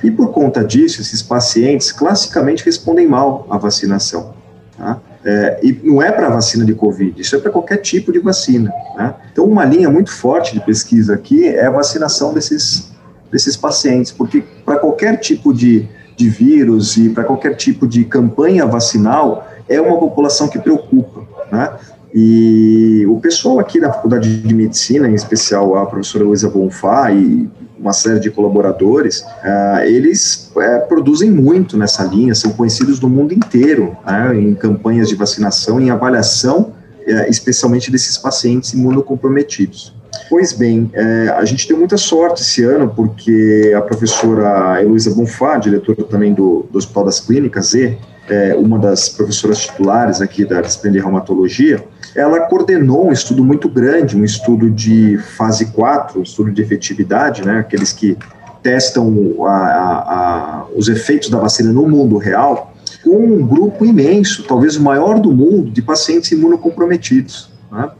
E 0.04 0.10
por 0.10 0.32
conta 0.32 0.62
disso, 0.62 1.00
esses 1.00 1.22
pacientes 1.22 1.90
classicamente 1.90 2.62
respondem 2.62 3.08
mal 3.08 3.46
à 3.48 3.56
vacinação. 3.56 4.34
Tá? 4.76 5.00
É, 5.24 5.60
e 5.62 5.80
não 5.82 6.02
é 6.02 6.12
para 6.12 6.28
vacina 6.28 6.62
de 6.62 6.74
Covid, 6.74 7.18
isso 7.18 7.34
é 7.34 7.38
para 7.38 7.50
qualquer 7.50 7.78
tipo 7.78 8.12
de 8.12 8.18
vacina. 8.18 8.70
Né? 8.98 9.14
Então, 9.32 9.46
uma 9.46 9.64
linha 9.64 9.88
muito 9.88 10.12
forte 10.12 10.52
de 10.52 10.60
pesquisa 10.60 11.14
aqui 11.14 11.46
é 11.46 11.64
a 11.64 11.70
vacinação 11.70 12.34
desses, 12.34 12.92
desses 13.32 13.56
pacientes, 13.56 14.12
porque 14.12 14.44
para 14.62 14.76
qualquer 14.76 15.16
tipo 15.16 15.54
de, 15.54 15.88
de 16.14 16.28
vírus 16.28 16.98
e 16.98 17.08
para 17.08 17.24
qualquer 17.24 17.56
tipo 17.56 17.88
de 17.88 18.04
campanha 18.04 18.66
vacinal, 18.66 19.48
é 19.66 19.80
uma 19.80 19.98
população 19.98 20.48
que 20.48 20.58
preocupa. 20.58 21.22
Né? 21.50 21.72
E 22.14 23.06
o 23.08 23.18
pessoal 23.20 23.58
aqui 23.58 23.80
da 23.80 23.90
Faculdade 23.90 24.42
de 24.42 24.54
Medicina, 24.54 25.08
em 25.08 25.14
especial 25.14 25.76
a 25.76 25.86
professora 25.86 26.24
Luísa 26.24 26.50
Bonfá 26.50 27.10
e 27.10 27.48
uma 27.84 27.92
série 27.92 28.18
de 28.18 28.30
colaboradores, 28.30 29.20
uh, 29.20 29.84
eles 29.84 30.50
uh, 30.56 30.88
produzem 30.88 31.30
muito 31.30 31.76
nessa 31.76 32.02
linha, 32.02 32.34
são 32.34 32.50
conhecidos 32.50 32.98
no 32.98 33.10
mundo 33.10 33.34
inteiro, 33.34 33.94
né, 34.06 34.34
em 34.34 34.54
campanhas 34.54 35.06
de 35.06 35.14
vacinação, 35.14 35.78
em 35.78 35.90
avaliação, 35.90 36.72
uh, 37.06 37.28
especialmente 37.28 37.90
desses 37.90 38.16
pacientes 38.16 38.72
imunocomprometidos. 38.72 39.94
Pois 40.30 40.52
bem, 40.52 40.90
a 41.36 41.44
gente 41.44 41.68
deu 41.68 41.76
muita 41.76 41.98
sorte 41.98 42.40
esse 42.40 42.64
ano, 42.64 42.88
porque 42.88 43.74
a 43.76 43.80
professora 43.82 44.80
Heloísa 44.80 45.10
Bonfá, 45.10 45.58
diretora 45.58 46.02
também 46.04 46.32
do, 46.32 46.66
do 46.70 46.78
Hospital 46.78 47.04
das 47.04 47.20
Clínicas, 47.20 47.74
e 47.74 47.98
uma 48.56 48.78
das 48.78 49.08
professoras 49.08 49.58
titulares 49.58 50.22
aqui 50.22 50.44
da 50.46 50.62
disciplina 50.62 50.96
de 50.96 51.02
reumatologia, 51.02 51.84
ela 52.14 52.40
coordenou 52.40 53.08
um 53.08 53.12
estudo 53.12 53.44
muito 53.44 53.68
grande, 53.68 54.16
um 54.16 54.24
estudo 54.24 54.70
de 54.70 55.18
fase 55.18 55.66
4, 55.66 56.20
um 56.20 56.22
estudo 56.22 56.52
de 56.52 56.62
efetividade, 56.62 57.44
né, 57.44 57.58
aqueles 57.58 57.92
que 57.92 58.16
testam 58.62 59.44
a, 59.44 59.50
a, 59.50 59.92
a, 59.98 60.66
os 60.74 60.88
efeitos 60.88 61.28
da 61.28 61.38
vacina 61.38 61.72
no 61.72 61.86
mundo 61.88 62.16
real, 62.16 62.72
com 63.02 63.16
um 63.16 63.46
grupo 63.46 63.84
imenso, 63.84 64.44
talvez 64.44 64.76
o 64.76 64.82
maior 64.82 65.18
do 65.18 65.32
mundo, 65.32 65.70
de 65.70 65.82
pacientes 65.82 66.30
imunocomprometidos. 66.32 67.50
Né? 67.70 67.90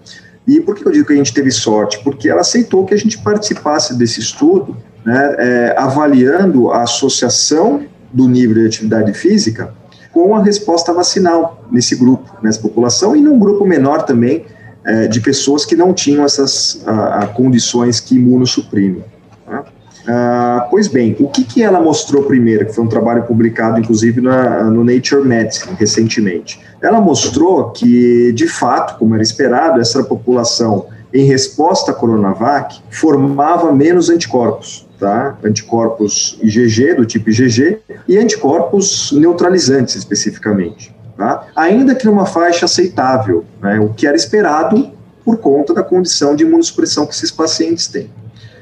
E 0.46 0.60
por 0.60 0.74
que 0.74 0.86
eu 0.86 0.92
digo 0.92 1.06
que 1.06 1.12
a 1.12 1.16
gente 1.16 1.34
teve 1.34 1.50
sorte? 1.50 2.02
Porque 2.02 2.30
ela 2.30 2.40
aceitou 2.40 2.86
que 2.86 2.94
a 2.94 2.96
gente 2.96 3.18
participasse 3.18 3.98
desse 3.98 4.20
estudo, 4.20 4.76
né, 5.04 5.34
é, 5.38 5.74
avaliando 5.76 6.70
a 6.70 6.82
associação 6.82 7.82
do 8.12 8.28
nível 8.28 8.54
de 8.54 8.66
atividade 8.66 9.12
física 9.12 9.74
com 10.14 10.36
a 10.36 10.42
resposta 10.42 10.92
vacinal 10.92 11.64
nesse 11.72 11.96
grupo, 11.96 12.38
nessa 12.40 12.60
população, 12.60 13.16
e 13.16 13.20
num 13.20 13.36
grupo 13.36 13.66
menor 13.66 14.04
também 14.04 14.46
é, 14.84 15.08
de 15.08 15.20
pessoas 15.20 15.64
que 15.64 15.74
não 15.74 15.92
tinham 15.92 16.24
essas 16.24 16.80
a, 16.86 17.24
a 17.24 17.26
condições 17.26 17.98
que 17.98 18.14
imunossuprimem. 18.14 19.04
Tá? 19.44 19.64
Ah, 20.06 20.68
pois 20.70 20.86
bem, 20.86 21.16
o 21.18 21.28
que, 21.28 21.42
que 21.42 21.62
ela 21.62 21.80
mostrou 21.80 22.22
primeiro, 22.22 22.66
que 22.66 22.72
foi 22.72 22.84
um 22.84 22.88
trabalho 22.88 23.24
publicado, 23.24 23.80
inclusive, 23.80 24.20
na, 24.20 24.64
no 24.64 24.84
Nature 24.84 25.26
Medicine, 25.26 25.74
recentemente? 25.76 26.60
Ela 26.80 27.00
mostrou 27.00 27.70
que, 27.70 28.32
de 28.32 28.46
fato, 28.46 28.98
como 28.98 29.14
era 29.14 29.22
esperado, 29.22 29.80
essa 29.80 30.04
população, 30.04 30.86
em 31.12 31.24
resposta 31.24 31.90
à 31.90 31.94
Coronavac, 31.94 32.80
formava 32.90 33.72
menos 33.72 34.10
anticorpos 34.10 34.83
tá? 35.04 35.36
Anticorpos 35.44 36.38
IgG, 36.42 36.94
do 36.94 37.04
tipo 37.04 37.28
IgG, 37.28 37.78
e 38.08 38.16
anticorpos 38.16 39.12
neutralizantes, 39.12 39.96
especificamente, 39.96 40.96
tá? 41.14 41.46
Ainda 41.54 41.94
que 41.94 42.06
numa 42.06 42.24
faixa 42.24 42.64
aceitável, 42.64 43.44
né? 43.60 43.78
O 43.78 43.90
que 43.90 44.06
era 44.06 44.16
esperado 44.16 44.90
por 45.22 45.36
conta 45.36 45.74
da 45.74 45.82
condição 45.82 46.34
de 46.34 46.44
imunossupressão 46.44 47.06
que 47.06 47.12
esses 47.12 47.30
pacientes 47.30 47.86
têm. 47.86 48.08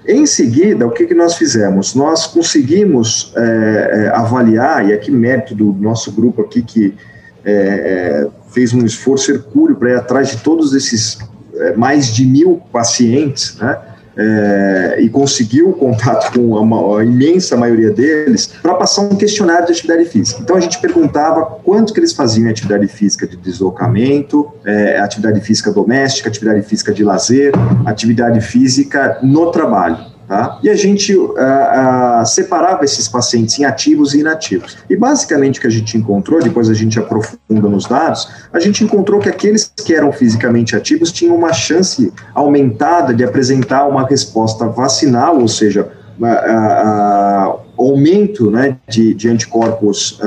Em 0.05 0.27
seguida, 0.27 0.85
o 0.85 0.91
que, 0.91 1.07
que 1.07 1.15
nós 1.15 1.37
fizemos? 1.37 1.95
Nós 1.95 2.27
conseguimos 2.27 3.33
é, 3.37 4.11
avaliar, 4.13 4.89
e 4.89 4.93
aqui 4.93 5.13
mérito 5.13 5.55
do 5.55 5.73
nosso 5.73 6.11
grupo 6.11 6.43
aqui 6.43 6.61
que 6.61 6.93
é, 7.45 8.27
fez 8.51 8.75
um 8.75 8.85
esforço 8.85 9.31
hercúleo 9.31 9.77
para 9.77 9.91
ir 9.91 9.97
atrás 9.97 10.31
de 10.31 10.39
todos 10.39 10.75
esses 10.75 11.19
é, 11.55 11.77
mais 11.77 12.13
de 12.13 12.27
mil 12.27 12.61
pacientes, 12.73 13.57
né? 13.59 13.92
É, 14.17 14.97
e 15.01 15.09
conseguiu 15.09 15.73
contato 15.73 16.33
com 16.33 16.97
a, 16.97 17.05
imensa 17.05 17.57
maioria 17.57 17.91
deles 17.91 18.53
para 18.61 18.75
passar 18.75 19.03
um 19.03 19.17
questionário 19.17 19.67
de 19.67 19.73
atividade 19.73 20.05
física. 20.07 20.41
Então 20.43 20.57
a 20.57 20.61
gente 20.61 20.81
perguntava 20.81 21.45
quanto 21.65 21.93
que 21.93 22.01
eles 22.01 22.13
faziam 22.13 22.51
atividade 22.51 22.87
física 22.89 23.27
de 23.27 23.37
deslocamento, 23.37 24.53
é, 24.65 24.99
atividade 24.99 25.41
física 25.41 25.73
doméstica, 25.73 26.29
atividade 26.29 26.63
física 26.63 26.93
de 26.93 27.03
lazer, 27.03 27.53
atividade 27.87 28.41
física 28.41 29.19
no 29.23 29.51
trabalho. 29.51 30.12
Tá? 30.33 30.59
E 30.63 30.71
a 30.71 30.75
gente 30.75 31.15
uh, 31.15 31.35
uh, 31.35 32.25
separava 32.25 32.87
esses 32.87 33.07
pacientes 33.07 33.59
em 33.59 33.67
ativos 33.67 34.15
e 34.15 34.21
inativos. 34.21 34.79
E 34.89 34.97
basicamente 34.97 35.59
o 35.59 35.61
que 35.61 35.67
a 35.67 35.71
gente 35.71 35.99
encontrou, 35.99 36.41
depois 36.41 36.71
a 36.71 36.73
gente 36.73 36.99
aprofunda 36.99 37.69
nos 37.69 37.85
dados, 37.85 38.27
a 38.51 38.59
gente 38.59 38.83
encontrou 38.83 39.21
que 39.21 39.29
aqueles 39.29 39.71
que 39.85 39.95
eram 39.95 40.11
fisicamente 40.11 40.75
ativos 40.75 41.13
tinham 41.13 41.37
uma 41.37 41.53
chance 41.53 42.11
aumentada 42.35 43.13
de 43.13 43.23
apresentar 43.23 43.87
uma 43.87 44.07
resposta 44.07 44.67
vacinal, 44.69 45.39
ou 45.39 45.49
seja, 45.49 45.93
uh, 46.19 47.61
aumento 47.79 48.51
né, 48.51 48.79
de, 48.89 49.13
de 49.13 49.29
anticorpos 49.29 50.19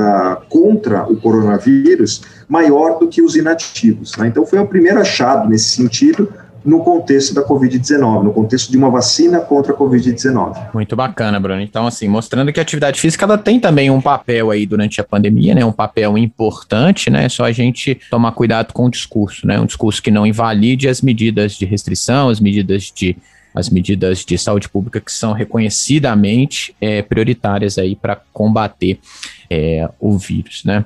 contra 0.48 1.02
o 1.10 1.16
coronavírus 1.16 2.22
maior 2.48 3.00
do 3.00 3.08
que 3.08 3.20
os 3.20 3.34
inativos. 3.34 4.16
Né? 4.16 4.28
Então 4.28 4.46
foi 4.46 4.60
o 4.60 4.66
primeiro 4.68 5.00
achado 5.00 5.48
nesse 5.48 5.70
sentido 5.70 6.32
no 6.66 6.82
contexto 6.82 7.32
da 7.32 7.46
Covid-19, 7.46 8.24
no 8.24 8.32
contexto 8.32 8.70
de 8.70 8.76
uma 8.76 8.90
vacina 8.90 9.38
contra 9.38 9.72
a 9.72 9.76
Covid-19. 9.76 10.74
Muito 10.74 10.96
bacana, 10.96 11.38
Bruno. 11.38 11.60
Então, 11.60 11.86
assim, 11.86 12.08
mostrando 12.08 12.52
que 12.52 12.58
a 12.58 12.62
atividade 12.62 13.00
física 13.00 13.24
ela 13.24 13.38
tem 13.38 13.60
também 13.60 13.88
um 13.88 14.00
papel 14.00 14.50
aí 14.50 14.66
durante 14.66 15.00
a 15.00 15.04
pandemia, 15.04 15.54
né? 15.54 15.64
Um 15.64 15.72
papel 15.72 16.18
importante, 16.18 17.08
né? 17.08 17.26
É 17.26 17.28
só 17.28 17.44
a 17.44 17.52
gente 17.52 17.98
tomar 18.10 18.32
cuidado 18.32 18.72
com 18.72 18.86
o 18.86 18.90
discurso, 18.90 19.46
né? 19.46 19.60
Um 19.60 19.64
discurso 19.64 20.02
que 20.02 20.10
não 20.10 20.26
invalide 20.26 20.88
as 20.88 21.00
medidas 21.00 21.52
de 21.52 21.64
restrição, 21.64 22.28
as 22.28 22.40
medidas 22.40 22.92
de 22.94 23.16
as 23.54 23.70
medidas 23.70 24.22
de 24.22 24.36
saúde 24.36 24.68
pública 24.68 25.00
que 25.00 25.10
são 25.10 25.32
reconhecidamente 25.32 26.76
é, 26.78 27.00
prioritárias 27.00 27.78
aí 27.78 27.96
para 27.96 28.20
combater 28.30 28.98
é, 29.48 29.88
o 29.98 30.18
vírus, 30.18 30.62
né? 30.62 30.84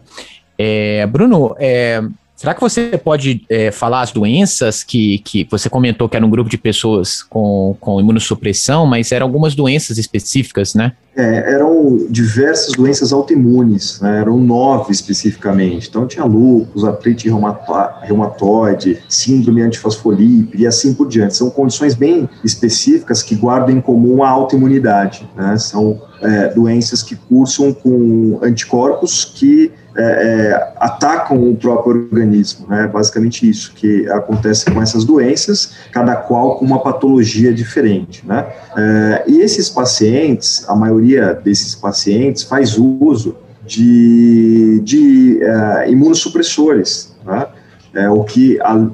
É, 0.57 1.05
Bruno, 1.07 1.57
é, 1.59 2.01
será 2.41 2.55
que 2.55 2.61
você 2.62 2.97
pode 2.97 3.45
é, 3.51 3.70
falar 3.70 4.01
as 4.01 4.12
doenças 4.12 4.82
que, 4.82 5.18
que 5.18 5.47
você 5.51 5.68
comentou 5.68 6.09
que 6.09 6.16
era 6.16 6.24
um 6.24 6.30
grupo 6.30 6.49
de 6.49 6.57
pessoas 6.57 7.22
com, 7.22 7.76
com 7.78 8.01
imunossupressão, 8.01 8.86
mas 8.86 9.12
eram 9.12 9.26
algumas 9.26 9.55
doenças 9.55 9.99
específicas, 9.99 10.74
né? 10.74 10.93
É, 11.14 11.53
eram 11.53 12.07
diversas 12.09 12.72
doenças 12.72 13.12
autoimunes, 13.12 14.01
né? 14.01 14.20
eram 14.20 14.38
nove 14.38 14.91
especificamente. 14.91 15.88
Então 15.91 16.07
tinha 16.07 16.24
lúpus, 16.24 16.82
artrite 16.82 17.28
reumatoide, 17.28 19.03
síndrome 19.07 19.61
antifosfolípide 19.61 20.62
e 20.62 20.66
assim 20.66 20.95
por 20.95 21.09
diante. 21.09 21.36
São 21.36 21.51
condições 21.51 21.95
bem 21.95 22.26
específicas 22.43 23.22
que 23.22 23.34
guardam 23.34 23.76
em 23.76 23.82
comum 23.82 24.22
a 24.22 24.30
autoimunidade. 24.30 25.28
Né? 25.36 25.59
São 25.59 26.01
é, 26.22 26.49
doenças 26.55 27.03
que 27.03 27.16
cursam 27.16 27.74
com 27.74 28.38
anticorpos 28.43 29.26
que 29.26 29.70
é, 29.97 30.03
é, 30.03 30.72
atacam 30.76 31.51
o 31.51 31.57
próprio 31.57 32.09
organismo, 32.11 32.66
né? 32.68 32.86
Basicamente 32.86 33.49
isso 33.49 33.72
que 33.74 34.09
acontece 34.09 34.70
com 34.70 34.80
essas 34.80 35.05
doenças, 35.05 35.74
cada 35.91 36.14
qual 36.14 36.57
com 36.57 36.64
uma 36.64 36.80
patologia 36.80 37.53
diferente, 37.53 38.24
né? 38.26 38.47
É, 38.76 39.24
e 39.26 39.41
esses 39.41 39.68
pacientes, 39.68 40.64
a 40.68 40.76
maioria 40.76 41.34
desses 41.34 41.74
pacientes 41.74 42.45
faz 42.45 42.78
uso 42.78 43.36
de, 43.66 44.80
de 44.84 45.43
é, 45.43 45.91
imunossupressores, 45.91 47.14
né? 47.24 47.47
É, 47.93 48.09
o 48.09 48.22
que 48.22 48.61
a, 48.61 48.86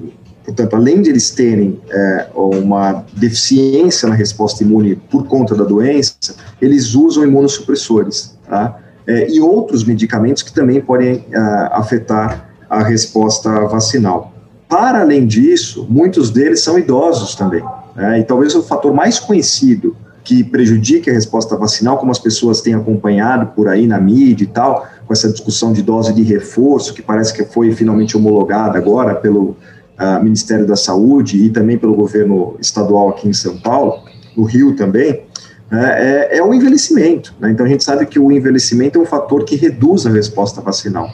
Portanto, 0.46 0.76
além 0.76 1.02
de 1.02 1.10
eles 1.10 1.30
terem 1.30 1.80
é, 1.90 2.28
uma 2.32 3.04
deficiência 3.14 4.08
na 4.08 4.14
resposta 4.14 4.62
imune 4.62 4.94
por 4.94 5.26
conta 5.26 5.56
da 5.56 5.64
doença, 5.64 6.36
eles 6.62 6.94
usam 6.94 7.24
imunossupressores, 7.24 8.38
tá? 8.48 8.78
É, 9.06 9.30
e 9.30 9.40
outros 9.40 9.84
medicamentos 9.84 10.42
que 10.42 10.52
também 10.52 10.80
podem 10.80 11.24
é, 11.30 11.38
afetar 11.72 12.48
a 12.68 12.82
resposta 12.82 13.50
vacinal. 13.66 14.32
Para 14.68 15.00
além 15.00 15.26
disso, 15.26 15.86
muitos 15.88 16.30
deles 16.30 16.60
são 16.60 16.78
idosos 16.78 17.34
também. 17.34 17.62
Né? 17.94 18.20
E 18.20 18.24
talvez 18.24 18.54
o 18.54 18.62
fator 18.62 18.92
mais 18.92 19.18
conhecido 19.18 19.96
que 20.24 20.42
prejudique 20.42 21.08
a 21.08 21.12
resposta 21.12 21.56
vacinal, 21.56 21.98
como 21.98 22.10
as 22.10 22.18
pessoas 22.18 22.60
têm 22.60 22.74
acompanhado 22.74 23.46
por 23.54 23.68
aí 23.68 23.86
na 23.86 24.00
mídia 24.00 24.42
e 24.42 24.48
tal, 24.48 24.84
com 25.06 25.12
essa 25.12 25.30
discussão 25.30 25.72
de 25.72 25.82
dose 25.82 26.12
de 26.12 26.24
reforço, 26.24 26.92
que 26.92 27.00
parece 27.00 27.32
que 27.32 27.44
foi 27.44 27.70
finalmente 27.70 28.16
homologada 28.16 28.76
agora 28.76 29.14
pelo 29.14 29.50
uh, 29.50 30.20
Ministério 30.20 30.66
da 30.66 30.74
Saúde 30.74 31.44
e 31.44 31.48
também 31.48 31.78
pelo 31.78 31.94
governo 31.94 32.56
estadual 32.60 33.10
aqui 33.10 33.28
em 33.28 33.32
São 33.32 33.56
Paulo, 33.56 34.00
no 34.36 34.42
Rio 34.42 34.74
também, 34.74 35.22
né, 35.70 36.28
é, 36.30 36.38
é 36.38 36.42
o 36.42 36.54
envelhecimento. 36.54 37.34
Né? 37.40 37.50
Então 37.50 37.66
a 37.66 37.68
gente 37.68 37.84
sabe 37.84 38.06
que 38.06 38.18
o 38.18 38.30
envelhecimento 38.30 38.98
é 38.98 39.02
um 39.02 39.06
fator 39.06 39.44
que 39.44 39.56
reduz 39.56 40.06
a 40.06 40.10
resposta 40.10 40.60
vacinal. 40.60 41.10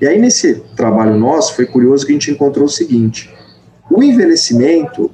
E 0.00 0.06
aí 0.06 0.20
nesse 0.20 0.62
trabalho 0.76 1.16
nosso 1.16 1.54
foi 1.54 1.66
curioso 1.66 2.04
que 2.04 2.12
a 2.12 2.14
gente 2.14 2.30
encontrou 2.30 2.66
o 2.66 2.70
seguinte: 2.70 3.34
o 3.90 4.02
envelhecimento 4.02 5.10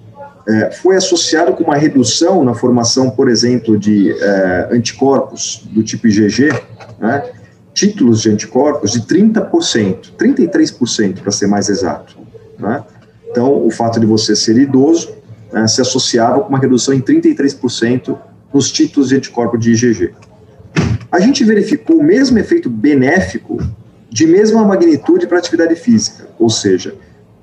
é, 0.49 0.71
foi 0.73 0.97
associado 0.97 1.53
com 1.53 1.65
uma 1.65 1.77
redução 1.77 2.43
na 2.43 2.55
formação, 2.55 3.11
por 3.11 3.29
exemplo, 3.29 3.79
de 3.79 4.13
é, 4.13 4.69
anticorpos 4.73 5.63
do 5.71 5.83
tipo 5.83 6.09
IgG, 6.09 6.51
né, 6.99 7.23
títulos 7.73 8.21
de 8.21 8.31
anticorpos 8.31 8.93
de 8.93 9.03
30%, 9.03 10.13
33% 10.19 11.21
para 11.21 11.31
ser 11.31 11.47
mais 11.47 11.69
exato. 11.69 12.17
Né? 12.59 12.83
Então, 13.31 13.65
o 13.65 13.71
fato 13.71 13.99
de 13.99 14.07
você 14.07 14.37
ser 14.37 14.59
idoso 14.59 15.15
né, 15.53 15.67
se 15.67 15.81
associava 15.81 16.41
com 16.41 16.49
uma 16.49 16.59
redução 16.59 16.93
em 16.93 17.01
33% 17.01 18.17
nos 18.53 18.71
títulos 18.71 19.09
de 19.09 19.17
anticorpo 19.17 19.57
de 19.57 19.73
IgG. 19.73 20.15
A 21.11 21.21
gente 21.21 21.45
verificou 21.45 21.99
o 21.99 22.03
mesmo 22.03 22.39
efeito 22.39 22.71
benéfico 22.71 23.59
de 24.09 24.27
mesma 24.27 24.65
magnitude 24.65 25.27
para 25.27 25.39
atividade 25.39 25.75
física, 25.75 26.29
ou 26.39 26.51
seja, 26.51 26.95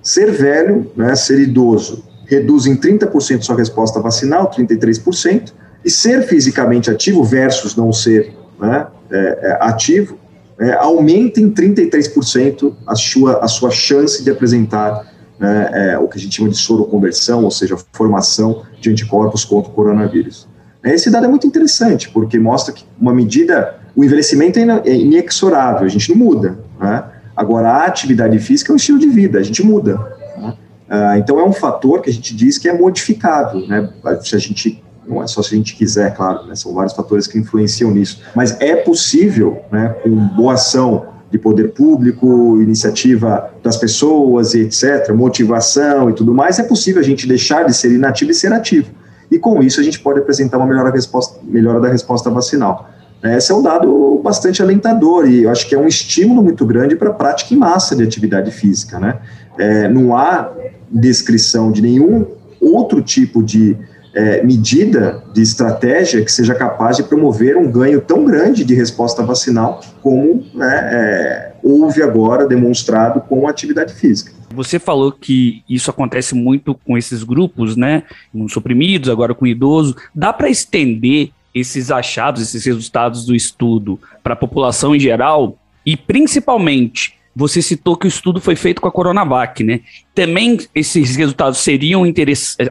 ser 0.01 0.31
velho, 0.31 0.91
né, 0.95 1.15
ser 1.15 1.39
idoso, 1.39 2.03
reduz 2.25 2.67
em 2.67 2.75
30% 2.75 3.41
sua 3.41 3.55
resposta 3.55 3.99
vacinal, 3.99 4.51
33%, 4.51 5.51
e 5.83 5.89
ser 5.89 6.23
fisicamente 6.23 6.89
ativo 6.89 7.23
versus 7.23 7.75
não 7.75 7.91
ser 7.91 8.33
né, 8.59 8.87
é, 9.09 9.17
é, 9.17 9.57
ativo, 9.61 10.17
é, 10.59 10.73
aumenta 10.73 11.39
em 11.39 11.49
33% 11.51 12.73
a 12.85 12.95
sua, 12.95 13.43
a 13.43 13.47
sua 13.47 13.71
chance 13.71 14.23
de 14.23 14.29
apresentar 14.29 15.07
né, 15.39 15.69
é, 15.73 15.97
o 15.97 16.07
que 16.07 16.17
a 16.17 16.21
gente 16.21 16.35
chama 16.35 16.49
de 16.49 16.57
soroconversão, 16.57 17.45
ou 17.45 17.51
seja, 17.51 17.77
formação 17.93 18.63
de 18.79 18.89
anticorpos 18.89 19.45
contra 19.45 19.71
o 19.71 19.73
coronavírus. 19.73 20.47
Esse 20.83 21.09
dado 21.09 21.25
é 21.25 21.27
muito 21.27 21.45
interessante, 21.45 22.09
porque 22.09 22.39
mostra 22.39 22.73
que 22.73 22.85
uma 22.99 23.13
medida, 23.13 23.75
o 23.95 24.03
envelhecimento 24.03 24.57
é 24.59 24.95
inexorável, 24.95 25.85
a 25.85 25.89
gente 25.89 26.09
não 26.09 26.17
muda. 26.17 26.59
Né? 26.79 27.03
Agora, 27.35 27.69
a 27.69 27.85
atividade 27.85 28.39
física 28.39 28.71
é 28.71 28.73
um 28.73 28.77
estilo 28.77 28.97
de 28.97 29.07
vida, 29.07 29.39
a 29.39 29.43
gente 29.43 29.61
muda. 29.63 29.99
Né? 30.37 30.53
Ah, 30.89 31.17
então, 31.17 31.39
é 31.39 31.43
um 31.43 31.51
fator 31.51 32.01
que 32.01 32.09
a 32.09 32.13
gente 32.13 32.35
diz 32.35 32.57
que 32.57 32.69
é 32.69 32.73
modificável, 32.73 33.67
né? 33.67 33.89
se 34.21 34.35
a 34.35 34.39
gente 34.39 34.81
não 35.05 35.23
é 35.23 35.27
só 35.27 35.41
se 35.41 35.55
a 35.55 35.57
gente 35.57 35.75
quiser, 35.75 36.15
claro, 36.15 36.45
né? 36.45 36.55
são 36.55 36.71
vários 36.71 36.93
fatores 36.93 37.25
que 37.25 37.37
influenciam 37.37 37.89
nisso, 37.89 38.21
mas 38.35 38.55
é 38.61 38.75
possível, 38.75 39.59
né, 39.71 39.95
com 40.03 40.11
boa 40.11 40.53
ação 40.53 41.07
de 41.31 41.39
poder 41.39 41.69
público, 41.69 42.61
iniciativa 42.61 43.51
das 43.63 43.75
pessoas 43.75 44.53
e 44.53 44.61
etc., 44.61 45.11
motivação 45.11 46.11
e 46.11 46.13
tudo 46.13 46.31
mais, 46.31 46.59
é 46.59 46.63
possível 46.63 47.01
a 47.01 47.03
gente 47.03 47.27
deixar 47.27 47.65
de 47.65 47.73
ser 47.73 47.91
inativo 47.91 48.29
e 48.29 48.35
ser 48.35 48.53
ativo 48.53 48.98
e 49.31 49.37
com 49.37 49.61
isso 49.61 49.79
a 49.79 49.83
gente 49.83 49.99
pode 49.99 50.19
apresentar 50.19 50.57
uma 50.57 50.67
melhora, 50.67 50.91
resposta, 50.91 51.39
melhora 51.43 51.79
da 51.79 51.87
resposta 51.87 52.29
vacinal. 52.29 52.89
Esse 53.23 53.51
é 53.51 53.55
um 53.55 53.61
dado 53.61 54.21
bastante 54.23 54.61
alentador 54.61 55.29
e 55.29 55.43
eu 55.43 55.49
acho 55.49 55.67
que 55.67 55.75
é 55.75 55.77
um 55.77 55.87
estímulo 55.87 56.41
muito 56.41 56.65
grande 56.65 56.95
para 56.95 57.09
a 57.09 57.13
prática 57.13 57.53
em 57.53 57.57
massa 57.57 57.95
de 57.95 58.03
atividade 58.03 58.49
física. 58.49 58.97
Né? 58.97 59.19
É, 59.57 59.89
não 59.89 60.15
há 60.15 60.49
descrição 60.89 61.71
de 61.71 61.81
nenhum 61.81 62.25
outro 62.61 63.01
tipo 63.01 63.43
de 63.43 63.77
é, 64.15 64.41
medida, 64.43 65.21
de 65.33 65.41
estratégia 65.41 66.23
que 66.23 66.31
seja 66.31 66.55
capaz 66.55 66.97
de 66.97 67.03
promover 67.03 67.57
um 67.57 67.69
ganho 67.69 68.01
tão 68.01 68.25
grande 68.25 68.63
de 68.63 68.73
resposta 68.73 69.21
vacinal 69.21 69.81
como 70.01 70.43
né, 70.53 70.89
é, 70.91 71.51
houve 71.61 72.01
agora 72.01 72.47
demonstrado 72.47 73.21
com 73.21 73.47
a 73.47 73.49
atividade 73.51 73.93
física. 73.93 74.31
Você 74.53 74.79
falou 74.79 75.11
que 75.11 75.63
isso 75.69 75.89
acontece 75.89 76.33
muito 76.35 76.73
com 76.73 76.97
esses 76.97 77.23
grupos, 77.23 77.75
né? 77.75 78.03
Suprimidos, 78.49 79.09
agora 79.09 79.33
com 79.33 79.45
idoso. 79.45 79.95
Dá 80.13 80.33
para 80.33 80.49
estender 80.49 81.31
esses 81.53 81.91
achados, 81.91 82.41
esses 82.41 82.65
resultados 82.65 83.25
do 83.25 83.35
estudo 83.35 83.99
para 84.23 84.33
a 84.33 84.37
população 84.37 84.95
em 84.95 84.99
geral? 84.99 85.57
E 85.85 85.95
principalmente, 85.95 87.19
você 87.35 87.61
citou 87.61 87.95
que 87.95 88.05
o 88.05 88.09
estudo 88.09 88.41
foi 88.41 88.55
feito 88.55 88.81
com 88.81 88.87
a 88.87 88.91
Coronavac, 88.91 89.63
né? 89.63 89.81
Também 90.13 90.57
esses 90.75 91.15
resultados 91.15 91.59
seriam 91.59 92.03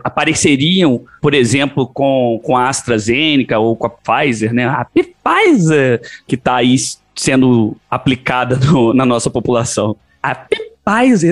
apareceriam, 0.05 1.03
por 1.23 1.33
exemplo, 1.33 1.87
com, 1.87 2.41
com 2.43 2.57
a 2.57 2.69
AstraZeneca 2.69 3.59
ou 3.59 3.75
com 3.77 3.87
a 3.87 3.91
Pfizer, 3.91 4.53
né? 4.53 4.67
A 4.67 4.85
Pfizer 4.85 6.03
que 6.27 6.35
está 6.35 6.57
aí 6.57 6.77
sendo 7.15 7.77
aplicada 7.91 8.57
no, 8.57 8.93
na 8.93 9.07
nossa 9.07 9.31
população. 9.31 9.97
A 10.23 10.35
Pfizer, 10.35 10.68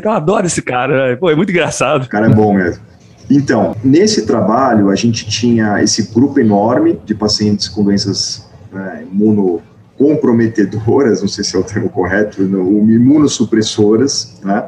eu 0.04 0.10
adoro 0.10 0.46
esse 0.46 0.60
cara, 0.60 1.16
pô, 1.16 1.30
é 1.30 1.34
muito 1.34 1.50
engraçado. 1.50 2.04
O 2.04 2.08
cara 2.08 2.26
é 2.26 2.28
bom 2.28 2.52
mesmo. 2.52 2.82
Então, 3.30 3.74
nesse 3.82 4.26
trabalho, 4.26 4.90
a 4.90 4.94
gente 4.94 5.26
tinha 5.26 5.82
esse 5.82 6.12
grupo 6.12 6.38
enorme 6.38 7.00
de 7.04 7.14
pacientes 7.14 7.66
com 7.68 7.82
doenças 7.82 8.46
né, 8.70 9.06
imunocomprometedoras, 9.10 11.22
não 11.22 11.28
sei 11.28 11.42
se 11.42 11.56
é 11.56 11.58
o 11.58 11.64
termo 11.64 11.88
correto, 11.88 12.42
imunossupressoras, 12.42 14.38
né, 14.44 14.66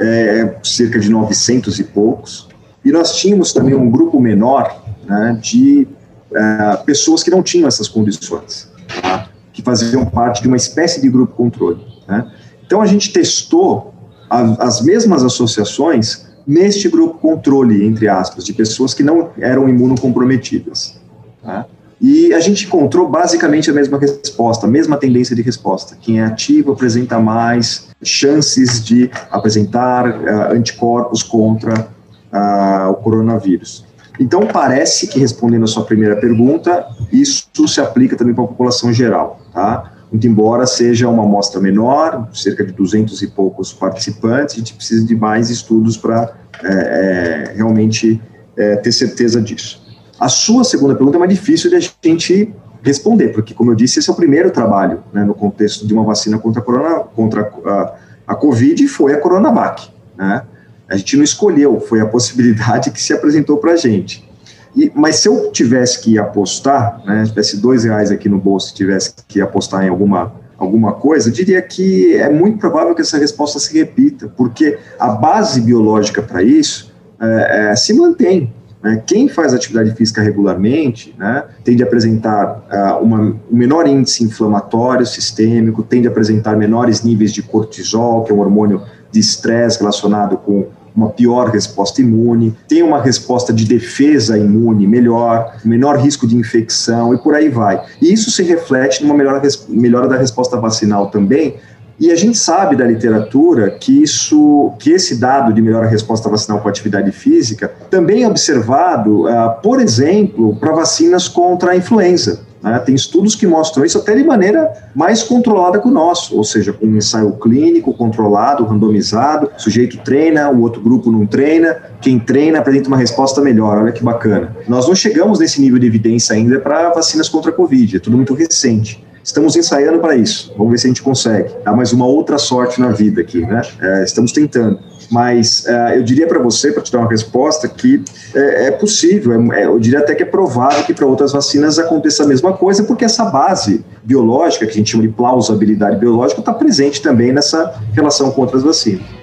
é, 0.00 0.56
cerca 0.62 0.98
de 0.98 1.10
900 1.10 1.78
e 1.78 1.84
poucos. 1.84 2.48
E 2.84 2.90
nós 2.90 3.14
tínhamos 3.16 3.52
também 3.52 3.74
um 3.74 3.88
grupo 3.88 4.18
menor 4.18 4.82
né, 5.06 5.38
de 5.40 5.86
é, 6.34 6.76
pessoas 6.84 7.22
que 7.22 7.30
não 7.30 7.40
tinham 7.42 7.68
essas 7.68 7.86
condições, 7.86 8.68
tá, 9.00 9.28
que 9.52 9.62
faziam 9.62 10.04
parte 10.06 10.42
de 10.42 10.48
uma 10.48 10.56
espécie 10.56 11.00
de 11.00 11.08
grupo 11.08 11.34
controle. 11.34 11.86
Né. 12.08 12.28
Então, 12.66 12.82
a 12.82 12.86
gente 12.86 13.12
testou 13.12 13.91
a, 14.32 14.66
as 14.66 14.80
mesmas 14.80 15.22
associações 15.22 16.26
neste 16.46 16.88
grupo 16.88 17.18
controle, 17.18 17.86
entre 17.86 18.08
aspas, 18.08 18.44
de 18.44 18.52
pessoas 18.52 18.94
que 18.94 19.02
não 19.02 19.30
eram 19.38 19.68
imunocomprometidas. 19.68 20.98
Tá? 21.42 21.66
E 22.00 22.34
a 22.34 22.40
gente 22.40 22.66
encontrou 22.66 23.08
basicamente 23.08 23.70
a 23.70 23.72
mesma 23.72 23.96
resposta, 23.98 24.66
a 24.66 24.68
mesma 24.68 24.96
tendência 24.96 25.36
de 25.36 25.42
resposta. 25.42 25.96
Quem 26.00 26.20
é 26.20 26.24
ativo 26.24 26.72
apresenta 26.72 27.20
mais 27.20 27.88
chances 28.02 28.82
de 28.82 29.08
apresentar 29.30 30.08
uh, 30.08 30.52
anticorpos 30.52 31.22
contra 31.22 31.86
uh, 32.32 32.90
o 32.90 32.94
coronavírus. 32.94 33.84
Então, 34.18 34.46
parece 34.46 35.06
que, 35.06 35.20
respondendo 35.20 35.62
a 35.62 35.68
sua 35.68 35.84
primeira 35.84 36.16
pergunta, 36.16 36.86
isso 37.12 37.68
se 37.68 37.80
aplica 37.80 38.16
também 38.16 38.34
para 38.34 38.44
a 38.44 38.48
população 38.48 38.92
geral. 38.92 39.40
Tá? 39.52 39.91
Muito 40.12 40.26
embora 40.26 40.66
seja 40.66 41.08
uma 41.08 41.24
amostra 41.24 41.58
menor, 41.58 42.28
cerca 42.34 42.62
de 42.62 42.72
200 42.72 43.22
e 43.22 43.28
poucos 43.28 43.72
participantes, 43.72 44.54
a 44.54 44.58
gente 44.58 44.74
precisa 44.74 45.06
de 45.06 45.16
mais 45.16 45.48
estudos 45.48 45.96
para 45.96 46.34
é, 46.62 46.68
é, 46.68 47.52
realmente 47.56 48.20
é, 48.54 48.76
ter 48.76 48.92
certeza 48.92 49.40
disso. 49.40 49.82
A 50.20 50.28
sua 50.28 50.64
segunda 50.64 50.94
pergunta 50.94 51.16
é 51.16 51.18
mais 51.18 51.32
difícil 51.32 51.70
de 51.70 51.76
a 51.76 51.80
gente 51.80 52.54
responder, 52.82 53.28
porque, 53.28 53.54
como 53.54 53.70
eu 53.70 53.74
disse, 53.74 54.00
esse 54.00 54.10
é 54.10 54.12
o 54.12 54.16
primeiro 54.16 54.50
trabalho 54.50 55.02
né, 55.14 55.24
no 55.24 55.34
contexto 55.34 55.86
de 55.86 55.94
uma 55.94 56.04
vacina 56.04 56.38
contra, 56.38 56.60
corona, 56.60 57.00
contra 57.00 57.50
a 57.66 57.94
A 58.26 58.34
Covid 58.34 58.86
foi 58.88 59.14
a 59.14 59.18
Coronavac, 59.18 59.88
né? 60.16 60.42
A 60.88 60.96
gente 60.96 61.16
não 61.16 61.24
escolheu, 61.24 61.80
foi 61.80 62.00
a 62.00 62.06
possibilidade 62.06 62.90
que 62.90 63.00
se 63.00 63.14
apresentou 63.14 63.56
para 63.56 63.72
a 63.72 63.76
gente. 63.76 64.28
E, 64.74 64.90
mas 64.94 65.16
se 65.16 65.28
eu 65.28 65.50
tivesse 65.52 66.00
que 66.00 66.18
apostar, 66.18 67.02
né, 67.04 67.24
tivesse 67.26 67.58
dois 67.58 67.84
reais 67.84 68.10
aqui 68.10 68.28
no 68.28 68.38
bolso 68.38 68.72
e 68.72 68.74
tivesse 68.74 69.14
que 69.28 69.40
apostar 69.40 69.84
em 69.84 69.88
alguma, 69.88 70.32
alguma 70.56 70.92
coisa, 70.92 71.28
eu 71.28 71.32
diria 71.32 71.60
que 71.60 72.16
é 72.16 72.30
muito 72.30 72.58
provável 72.58 72.94
que 72.94 73.02
essa 73.02 73.18
resposta 73.18 73.58
se 73.58 73.76
repita, 73.76 74.28
porque 74.36 74.78
a 74.98 75.08
base 75.08 75.60
biológica 75.60 76.22
para 76.22 76.42
isso 76.42 76.92
é, 77.20 77.70
é, 77.70 77.76
se 77.76 77.92
mantém. 77.92 78.52
Né? 78.82 79.02
Quem 79.06 79.28
faz 79.28 79.54
atividade 79.54 79.94
física 79.94 80.20
regularmente 80.20 81.14
né, 81.16 81.44
tende 81.62 81.82
a 81.82 81.86
apresentar 81.86 82.64
uh, 82.72 83.02
uma, 83.02 83.20
um 83.20 83.38
menor 83.50 83.86
índice 83.86 84.24
inflamatório 84.24 85.06
sistêmico, 85.06 85.82
tende 85.82 86.08
a 86.08 86.10
apresentar 86.10 86.56
menores 86.56 87.02
níveis 87.02 87.32
de 87.32 87.42
cortisol, 87.42 88.24
que 88.24 88.32
é 88.32 88.34
um 88.34 88.40
hormônio 88.40 88.82
de 89.10 89.20
estresse 89.20 89.78
relacionado 89.78 90.36
com 90.36 90.66
uma 90.94 91.08
pior 91.08 91.50
resposta 91.50 92.00
imune, 92.00 92.54
tem 92.68 92.82
uma 92.82 93.00
resposta 93.00 93.52
de 93.52 93.64
defesa 93.64 94.38
imune 94.38 94.86
melhor, 94.86 95.56
menor 95.64 95.98
risco 95.98 96.26
de 96.26 96.36
infecção 96.36 97.14
e 97.14 97.18
por 97.18 97.34
aí 97.34 97.48
vai. 97.48 97.82
E 98.00 98.12
isso 98.12 98.30
se 98.30 98.42
reflete 98.42 99.02
numa 99.02 99.14
melhora, 99.14 99.40
melhora 99.68 100.08
da 100.08 100.16
resposta 100.16 100.56
vacinal 100.58 101.06
também, 101.06 101.56
e 102.02 102.10
a 102.10 102.16
gente 102.16 102.36
sabe 102.36 102.74
da 102.74 102.84
literatura 102.84 103.70
que 103.70 104.02
isso, 104.02 104.72
que 104.78 104.90
esse 104.90 105.16
dado 105.16 105.52
de 105.52 105.62
melhor 105.62 105.84
resposta 105.86 106.28
vacinal 106.28 106.60
com 106.60 106.68
atividade 106.68 107.12
física 107.12 107.72
também 107.90 108.24
é 108.24 108.28
observado, 108.28 109.26
uh, 109.26 109.60
por 109.62 109.80
exemplo, 109.80 110.56
para 110.56 110.72
vacinas 110.72 111.28
contra 111.28 111.72
a 111.72 111.76
influenza. 111.76 112.40
Né? 112.62 112.78
Tem 112.78 112.94
estudos 112.94 113.34
que 113.34 113.46
mostram 113.46 113.84
isso 113.84 113.98
até 113.98 114.14
de 114.14 114.24
maneira 114.24 114.72
mais 114.94 115.22
controlada 115.22 115.80
que 115.80 115.88
o 115.88 115.90
nosso, 115.90 116.36
ou 116.36 116.44
seja, 116.44 116.72
com 116.72 116.86
um 116.86 116.96
ensaio 116.96 117.32
clínico 117.32 117.92
controlado, 117.92 118.64
randomizado, 118.64 119.50
o 119.56 119.60
sujeito 119.60 119.98
treina, 119.98 120.50
o 120.50 120.60
outro 120.60 120.80
grupo 120.80 121.10
não 121.10 121.26
treina, 121.26 121.76
quem 122.00 122.18
treina 122.18 122.58
apresenta 122.58 122.88
uma 122.88 122.96
resposta 122.96 123.40
melhor, 123.40 123.78
olha 123.78 123.92
que 123.92 124.02
bacana. 124.02 124.56
Nós 124.68 124.86
não 124.86 124.94
chegamos 124.94 125.38
nesse 125.38 125.60
nível 125.60 125.78
de 125.78 125.86
evidência 125.86 126.34
ainda 126.34 126.60
para 126.60 126.90
vacinas 126.90 127.28
contra 127.28 127.50
a 127.50 127.54
Covid, 127.54 127.96
é 127.96 128.00
tudo 128.00 128.16
muito 128.16 128.34
recente. 128.34 129.04
Estamos 129.24 129.54
ensaiando 129.56 130.00
para 130.00 130.16
isso. 130.16 130.52
Vamos 130.56 130.72
ver 130.72 130.78
se 130.78 130.86
a 130.86 130.90
gente 130.90 131.02
consegue. 131.02 131.50
Dar 131.64 131.74
mais 131.74 131.92
uma 131.92 132.06
outra 132.06 132.38
sorte 132.38 132.80
na 132.80 132.88
vida 132.88 133.20
aqui, 133.20 133.40
né? 133.40 133.62
É, 133.80 134.04
estamos 134.04 134.32
tentando. 134.32 134.78
Mas 135.10 135.64
uh, 135.66 135.94
eu 135.94 136.02
diria 136.02 136.26
para 136.26 136.38
você, 136.38 136.72
para 136.72 136.82
te 136.82 136.90
dar 136.90 137.00
uma 137.00 137.10
resposta, 137.10 137.68
que 137.68 138.02
é, 138.34 138.68
é 138.68 138.70
possível, 138.70 139.52
é, 139.52 139.60
é, 139.60 139.66
eu 139.66 139.78
diria 139.78 139.98
até 139.98 140.14
que 140.14 140.22
é 140.22 140.26
provável 140.26 140.82
que 140.84 140.94
para 140.94 141.06
outras 141.06 141.32
vacinas 141.32 141.78
aconteça 141.78 142.24
a 142.24 142.26
mesma 142.26 142.54
coisa, 142.54 142.82
porque 142.84 143.04
essa 143.04 143.26
base 143.26 143.84
biológica, 144.02 144.64
que 144.64 144.72
a 144.72 144.76
gente 144.76 144.90
chama 144.90 145.02
de 145.02 145.10
plausibilidade 145.10 145.96
biológica, 145.96 146.40
está 146.40 146.54
presente 146.54 147.02
também 147.02 147.32
nessa 147.32 147.74
relação 147.92 148.30
com 148.30 148.40
outras 148.40 148.62
vacinas. 148.62 149.21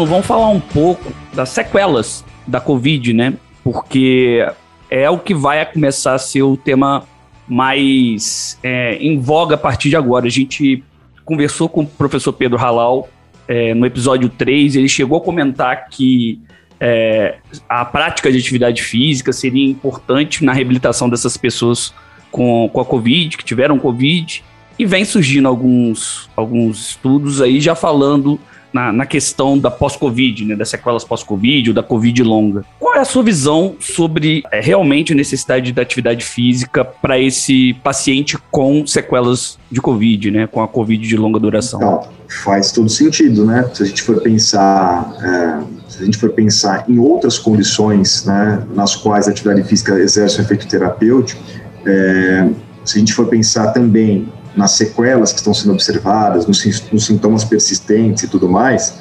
Bruno, 0.00 0.06
vamos 0.06 0.26
falar 0.26 0.48
um 0.48 0.60
pouco 0.60 1.12
das 1.34 1.50
sequelas 1.50 2.24
da 2.46 2.60
Covid, 2.60 3.12
né? 3.12 3.34
Porque 3.62 4.46
é 4.88 5.10
o 5.10 5.18
que 5.18 5.34
vai 5.34 5.64
começar 5.66 6.14
a 6.14 6.18
ser 6.18 6.42
o 6.42 6.56
tema 6.56 7.04
mais 7.46 8.58
é, 8.62 8.96
em 8.96 9.18
voga 9.18 9.56
a 9.56 9.58
partir 9.58 9.90
de 9.90 9.96
agora. 9.96 10.26
A 10.26 10.30
gente 10.30 10.82
conversou 11.24 11.68
com 11.68 11.82
o 11.82 11.86
professor 11.86 12.32
Pedro 12.32 12.58
Halal 12.58 13.08
é, 13.46 13.74
no 13.74 13.84
episódio 13.84 14.28
3, 14.28 14.76
ele 14.76 14.88
chegou 14.88 15.18
a 15.18 15.20
comentar 15.20 15.88
que 15.88 16.40
é, 16.78 17.36
a 17.68 17.84
prática 17.84 18.32
de 18.32 18.38
atividade 18.38 18.82
física 18.82 19.32
seria 19.32 19.68
importante 19.68 20.44
na 20.44 20.52
reabilitação 20.52 21.10
dessas 21.10 21.36
pessoas 21.36 21.92
com, 22.30 22.70
com 22.72 22.80
a 22.80 22.84
Covid, 22.84 23.36
que 23.36 23.44
tiveram 23.44 23.78
Covid, 23.78 24.42
e 24.78 24.86
vem 24.86 25.04
surgindo 25.04 25.46
alguns, 25.46 26.30
alguns 26.34 26.90
estudos 26.90 27.42
aí 27.42 27.60
já 27.60 27.74
falando 27.74 28.40
na, 28.72 28.92
na 28.92 29.06
questão 29.06 29.58
da 29.58 29.70
pós-Covid, 29.70 30.44
né, 30.44 30.56
das 30.56 30.68
sequelas 30.68 31.04
pós-Covid 31.04 31.70
ou 31.70 31.74
da 31.74 31.82
Covid 31.82 32.22
longa. 32.22 32.64
Qual 32.78 32.94
é 32.94 33.00
a 33.00 33.04
sua 33.04 33.22
visão 33.22 33.76
sobre 33.80 34.42
é, 34.50 34.60
realmente 34.60 35.12
a 35.12 35.16
necessidade 35.16 35.72
da 35.72 35.82
atividade 35.82 36.24
física 36.24 36.84
para 36.84 37.18
esse 37.18 37.74
paciente 37.82 38.38
com 38.50 38.86
sequelas 38.86 39.58
de 39.70 39.80
Covid, 39.80 40.30
né, 40.30 40.46
com 40.46 40.62
a 40.62 40.68
Covid 40.68 41.06
de 41.06 41.16
longa 41.16 41.38
duração? 41.38 41.80
Então, 41.80 42.08
faz 42.44 42.72
todo 42.72 42.88
sentido, 42.88 43.44
né? 43.44 43.68
Se 43.74 43.82
a 43.82 43.86
gente 43.86 44.02
for 44.02 44.20
pensar, 44.22 45.12
é, 45.22 45.90
se 45.90 46.02
a 46.02 46.04
gente 46.04 46.16
for 46.16 46.30
pensar 46.30 46.84
em 46.88 46.98
outras 46.98 47.38
condições, 47.38 48.24
né, 48.24 48.62
nas 48.74 48.94
quais 48.94 49.26
a 49.26 49.30
atividade 49.30 49.62
física 49.64 49.98
exerce 49.98 50.40
um 50.40 50.44
efeito 50.44 50.66
terapêutico, 50.68 51.42
é, 51.86 52.48
se 52.84 52.96
a 52.96 52.98
gente 53.00 53.12
for 53.12 53.26
pensar 53.26 53.72
também 53.72 54.28
nas 54.60 54.72
sequelas 54.72 55.32
que 55.32 55.38
estão 55.38 55.54
sendo 55.54 55.72
observadas, 55.72 56.46
nos, 56.46 56.92
nos 56.92 57.06
sintomas 57.06 57.44
persistentes 57.44 58.24
e 58.24 58.28
tudo 58.28 58.46
mais, 58.46 58.94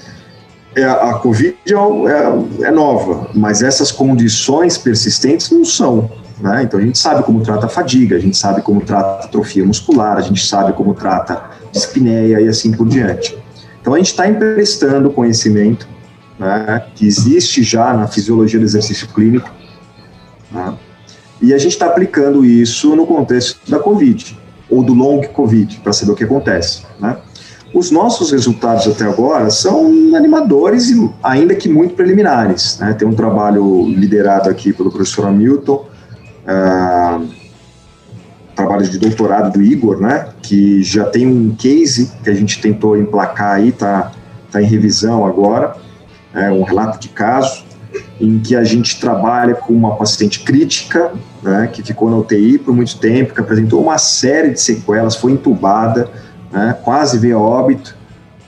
é, 0.73 0.85
a 0.85 1.15
Covid 1.15 1.57
é, 1.67 1.73
é, 1.73 2.67
é, 2.67 2.71
nova, 2.71 3.29
mas 3.33 3.61
essas 3.61 3.91
condições 3.91 4.77
persistentes 4.77 5.51
não 5.51 5.65
são. 5.65 6.09
Né? 6.39 6.63
Então 6.63 6.79
a 6.79 6.83
gente 6.83 6.97
sabe 6.97 7.23
como 7.23 7.41
trata 7.41 7.65
a 7.65 7.69
fadiga, 7.69 8.15
a 8.15 8.19
gente 8.19 8.37
sabe 8.37 8.61
como 8.61 8.79
trata 8.79 9.25
atrofia 9.25 9.65
muscular, 9.65 10.17
a 10.17 10.21
gente 10.21 10.47
sabe 10.47 10.71
como 10.71 10.93
trata 10.93 11.43
dispneia 11.73 12.39
e 12.39 12.47
assim 12.47 12.71
por 12.71 12.87
diante. 12.87 13.37
Então 13.81 13.93
a 13.93 13.97
gente 13.97 14.07
está 14.07 14.29
emprestando 14.29 15.09
conhecimento 15.11 15.85
né, 16.39 16.85
que 16.95 17.05
existe 17.05 17.63
já 17.63 17.93
na 17.93 18.07
fisiologia 18.07 18.57
do 18.57 18.65
exercício 18.65 19.09
clínico 19.09 19.51
né, 20.49 20.73
e 21.41 21.53
a 21.53 21.57
gente 21.57 21.73
está 21.73 21.87
aplicando 21.87 22.45
isso 22.45 22.95
no 22.95 23.05
contexto 23.05 23.59
da 23.69 23.79
Covid 23.79 24.38
ou 24.69 24.83
do 24.83 24.93
long 24.93 25.21
COVID, 25.21 25.81
para 25.83 25.93
saber 25.93 26.11
o 26.11 26.15
que 26.15 26.23
acontece. 26.23 26.83
Né? 26.99 27.17
Os 27.73 27.91
nossos 27.91 28.31
resultados 28.31 28.87
até 28.87 29.05
agora 29.05 29.49
são 29.49 30.15
animadores, 30.15 30.91
ainda 31.21 31.55
que 31.55 31.69
muito 31.69 31.93
preliminares. 31.93 32.79
Né? 32.79 32.93
Tem 32.93 33.07
um 33.07 33.13
trabalho 33.13 33.85
liderado 33.87 34.49
aqui 34.49 34.73
pelo 34.73 34.91
professor 34.91 35.27
Hamilton, 35.27 35.85
uh, 36.45 37.27
trabalho 38.55 38.87
de 38.87 38.97
doutorado 38.97 39.53
do 39.53 39.61
Igor, 39.61 39.99
né? 39.99 40.29
que 40.41 40.81
já 40.83 41.05
tem 41.05 41.27
um 41.27 41.55
case 41.55 42.11
que 42.23 42.29
a 42.29 42.33
gente 42.33 42.59
tentou 42.59 42.97
emplacar 42.97 43.55
aí, 43.55 43.69
está 43.69 44.11
tá 44.51 44.61
em 44.61 44.65
revisão 44.65 45.25
agora, 45.25 45.75
é 46.33 46.51
um 46.51 46.63
relato 46.63 46.99
de 46.99 47.09
caso, 47.09 47.63
em 48.19 48.37
que 48.39 48.55
a 48.55 48.63
gente 48.63 48.99
trabalha 48.99 49.55
com 49.55 49.73
uma 49.73 49.95
paciente 49.95 50.41
crítica, 50.41 51.13
né, 51.41 51.69
que 51.71 51.81
ficou 51.81 52.09
na 52.09 52.17
UTI 52.17 52.57
por 52.57 52.75
muito 52.75 52.97
tempo, 52.97 53.33
que 53.33 53.39
apresentou 53.39 53.81
uma 53.81 53.97
série 53.97 54.51
de 54.51 54.59
sequelas, 54.59 55.15
foi 55.15 55.31
entubada, 55.31 56.09
né, 56.51 56.77
quase 56.83 57.17
veio 57.17 57.37
a 57.37 57.41
óbito, 57.41 57.95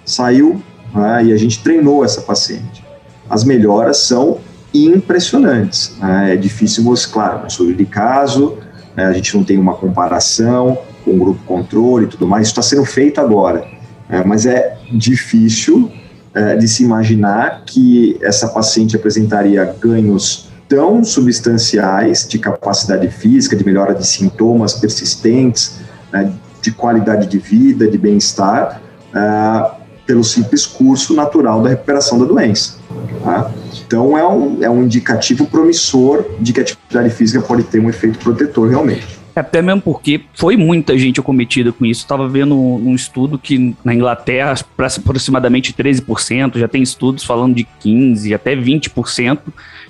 saiu 0.05 0.61
né, 0.93 1.25
e 1.25 1.33
a 1.33 1.37
gente 1.37 1.63
treinou 1.63 2.03
essa 2.03 2.21
paciente. 2.21 2.83
As 3.29 3.45
melhoras 3.45 3.97
são 3.97 4.39
impressionantes. 4.73 5.95
Né, 5.99 6.33
é 6.33 6.35
difícil, 6.35 6.83
claro, 7.11 7.47
estudo 7.47 7.73
de 7.73 7.85
caso, 7.85 8.57
né, 8.95 9.05
a 9.05 9.13
gente 9.13 9.35
não 9.37 9.43
tem 9.43 9.57
uma 9.57 9.75
comparação 9.75 10.77
com 11.05 11.11
o 11.11 11.17
grupo 11.17 11.43
controle 11.45 12.05
e 12.05 12.09
tudo 12.09 12.27
mais, 12.27 12.47
isso 12.47 12.59
está 12.59 12.61
sendo 12.61 12.85
feito 12.85 13.21
agora, 13.21 13.65
né, 14.09 14.21
mas 14.25 14.45
é 14.45 14.77
difícil 14.91 15.89
é, 16.33 16.55
de 16.55 16.67
se 16.67 16.83
imaginar 16.83 17.63
que 17.65 18.17
essa 18.21 18.47
paciente 18.47 18.95
apresentaria 18.95 19.75
ganhos 19.79 20.49
tão 20.71 21.03
substanciais 21.03 22.25
de 22.25 22.39
capacidade 22.39 23.09
física, 23.09 23.57
de 23.57 23.65
melhora 23.65 23.93
de 23.93 24.07
sintomas 24.07 24.73
persistentes, 24.73 25.79
né, 26.13 26.31
de 26.61 26.71
qualidade 26.71 27.27
de 27.27 27.37
vida, 27.37 27.89
de 27.89 27.97
bem-estar, 27.97 28.81
uh, 29.13 29.81
pelo 30.05 30.23
simples 30.23 30.65
curso 30.65 31.13
natural 31.13 31.61
da 31.61 31.69
recuperação 31.69 32.17
da 32.17 32.25
doença. 32.25 32.75
Tá? 33.21 33.51
Então, 33.85 34.17
é 34.17 34.25
um, 34.25 34.63
é 34.63 34.69
um 34.69 34.83
indicativo 34.83 35.45
promissor 35.45 36.25
de 36.39 36.53
que 36.53 36.61
a 36.61 36.63
atividade 36.63 37.09
física 37.09 37.41
pode 37.41 37.63
ter 37.63 37.79
um 37.79 37.89
efeito 37.89 38.19
protetor 38.19 38.69
realmente. 38.69 39.20
Até 39.35 39.61
mesmo 39.61 39.81
porque 39.81 40.21
foi 40.33 40.57
muita 40.57 40.97
gente 40.97 41.19
acometida 41.19 41.71
com 41.71 41.85
isso. 41.85 42.01
Estava 42.01 42.27
vendo 42.27 42.57
um 42.57 42.93
estudo 42.93 43.37
que 43.37 43.75
na 43.83 43.93
Inglaterra, 43.93 44.55
aproximadamente 44.97 45.73
13%, 45.73 46.57
já 46.57 46.67
tem 46.67 46.81
estudos 46.81 47.23
falando 47.23 47.55
de 47.55 47.65
15%, 47.83 48.35
até 48.35 48.55
20% 48.55 49.39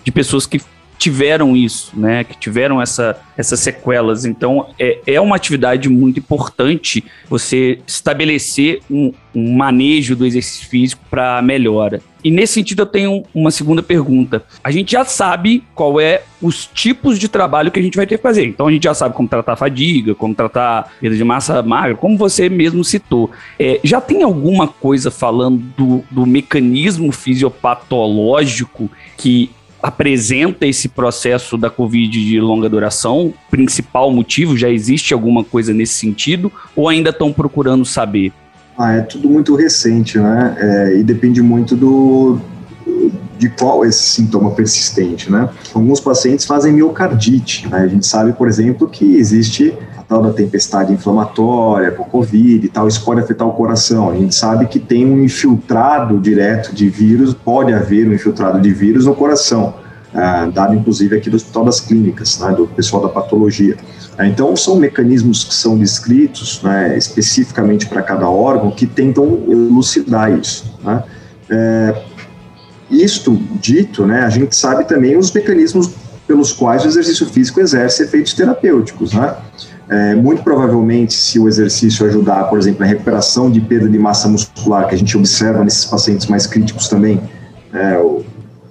de 0.03 0.11
pessoas 0.11 0.45
que 0.45 0.61
tiveram 1.01 1.57
isso, 1.57 1.99
né? 1.99 2.23
Que 2.23 2.37
tiveram 2.37 2.79
essa, 2.79 3.19
essas 3.35 3.59
sequelas. 3.59 4.23
Então, 4.23 4.67
é, 4.77 4.99
é 5.07 5.19
uma 5.19 5.35
atividade 5.35 5.89
muito 5.89 6.19
importante 6.19 7.03
você 7.27 7.79
estabelecer 7.87 8.81
um, 8.89 9.11
um 9.33 9.55
manejo 9.55 10.15
do 10.15 10.27
exercício 10.27 10.69
físico 10.69 11.01
para 11.09 11.41
melhora. 11.41 12.03
E 12.23 12.29
nesse 12.29 12.53
sentido 12.53 12.83
eu 12.83 12.85
tenho 12.85 13.23
uma 13.33 13.49
segunda 13.49 13.81
pergunta. 13.81 14.43
A 14.63 14.69
gente 14.69 14.91
já 14.91 15.03
sabe 15.03 15.63
qual 15.73 15.99
é 15.99 16.21
os 16.39 16.67
tipos 16.67 17.17
de 17.17 17.27
trabalho 17.27 17.71
que 17.71 17.79
a 17.79 17.83
gente 17.83 17.95
vai 17.95 18.05
ter 18.05 18.17
que 18.17 18.21
fazer. 18.21 18.45
Então 18.45 18.67
a 18.67 18.71
gente 18.71 18.83
já 18.83 18.93
sabe 18.93 19.15
como 19.15 19.27
tratar 19.27 19.55
fadiga, 19.55 20.13
como 20.13 20.35
tratar 20.35 20.91
perda 21.01 21.17
de 21.17 21.23
massa 21.23 21.63
magra, 21.63 21.95
como 21.95 22.15
você 22.15 22.47
mesmo 22.47 22.83
citou. 22.83 23.31
É, 23.57 23.79
já 23.83 23.99
tem 23.99 24.21
alguma 24.21 24.67
coisa 24.67 25.09
falando 25.09 25.63
do, 25.75 26.03
do 26.11 26.27
mecanismo 26.27 27.11
fisiopatológico 27.11 28.87
que 29.17 29.49
apresenta 29.81 30.65
esse 30.65 30.87
processo 30.89 31.57
da 31.57 31.69
Covid 31.69 32.23
de 32.23 32.39
longa 32.39 32.69
duração? 32.69 33.33
Principal 33.49 34.11
motivo? 34.11 34.57
Já 34.57 34.69
existe 34.69 35.13
alguma 35.13 35.43
coisa 35.43 35.73
nesse 35.73 35.93
sentido? 35.93 36.51
Ou 36.75 36.87
ainda 36.87 37.09
estão 37.09 37.31
procurando 37.33 37.85
saber? 37.85 38.31
Ah, 38.77 38.93
é 38.93 39.01
tudo 39.01 39.29
muito 39.29 39.55
recente, 39.55 40.17
né? 40.17 40.55
É, 40.59 40.97
e 40.97 41.03
depende 41.03 41.41
muito 41.41 41.75
do 41.75 42.39
de 43.37 43.49
qual 43.49 43.83
é 43.83 43.87
esse 43.87 44.03
sintoma 44.03 44.51
persistente, 44.51 45.31
né? 45.31 45.49
Alguns 45.73 45.99
pacientes 45.99 46.45
fazem 46.45 46.71
miocardite, 46.71 47.67
né? 47.67 47.79
A 47.79 47.87
gente 47.87 48.05
sabe, 48.05 48.33
por 48.33 48.47
exemplo, 48.47 48.87
que 48.87 49.15
existe 49.15 49.73
tal 50.11 50.21
da 50.21 50.33
tempestade 50.33 50.91
inflamatória 50.91 51.89
por 51.89 52.05
Covid 52.07 52.65
e 52.65 52.69
tal, 52.69 52.85
isso 52.85 53.01
pode 53.05 53.21
afetar 53.21 53.47
o 53.47 53.53
coração. 53.53 54.09
A 54.09 54.13
gente 54.13 54.35
sabe 54.35 54.65
que 54.65 54.77
tem 54.77 55.05
um 55.05 55.23
infiltrado 55.23 56.19
direto 56.19 56.75
de 56.75 56.89
vírus, 56.89 57.33
pode 57.33 57.71
haver 57.71 58.09
um 58.09 58.13
infiltrado 58.13 58.59
de 58.59 58.73
vírus 58.73 59.05
no 59.05 59.15
coração, 59.15 59.73
ah, 60.13 60.51
dado 60.53 60.75
inclusive 60.75 61.15
aqui 61.15 61.29
do 61.29 61.37
Hospital 61.37 61.63
das 61.63 61.79
Clínicas, 61.79 62.37
né, 62.39 62.51
do 62.51 62.67
pessoal 62.67 63.01
da 63.01 63.07
patologia. 63.07 63.77
É, 64.17 64.27
então, 64.27 64.53
são 64.57 64.75
mecanismos 64.75 65.45
que 65.45 65.53
são 65.53 65.77
descritos 65.77 66.61
né, 66.61 66.97
especificamente 66.97 67.87
para 67.87 68.01
cada 68.01 68.27
órgão 68.27 68.69
que 68.69 68.85
tentam 68.85 69.45
elucidar 69.47 70.29
isso. 70.37 70.77
Né? 70.83 71.03
É, 71.49 72.01
isto 72.89 73.33
dito, 73.61 74.05
né, 74.05 74.23
a 74.23 74.29
gente 74.29 74.57
sabe 74.57 74.83
também 74.83 75.15
os 75.15 75.31
mecanismos 75.31 75.89
pelos 76.27 76.51
quais 76.51 76.83
o 76.83 76.87
exercício 76.89 77.25
físico 77.27 77.61
exerce 77.61 78.03
efeitos 78.03 78.33
terapêuticos. 78.33 79.13
Né? 79.13 79.33
É, 79.91 80.15
muito 80.15 80.41
provavelmente, 80.41 81.13
se 81.13 81.37
o 81.37 81.49
exercício 81.49 82.05
ajudar, 82.05 82.45
por 82.45 82.57
exemplo, 82.57 82.79
na 82.79 82.85
recuperação 82.85 83.51
de 83.51 83.59
perda 83.59 83.89
de 83.89 83.99
massa 83.99 84.29
muscular, 84.29 84.87
que 84.87 84.95
a 84.95 84.97
gente 84.97 85.17
observa 85.17 85.65
nesses 85.65 85.83
pacientes 85.83 86.27
mais 86.27 86.47
críticos 86.47 86.87
também, 86.87 87.21
é, 87.73 88.01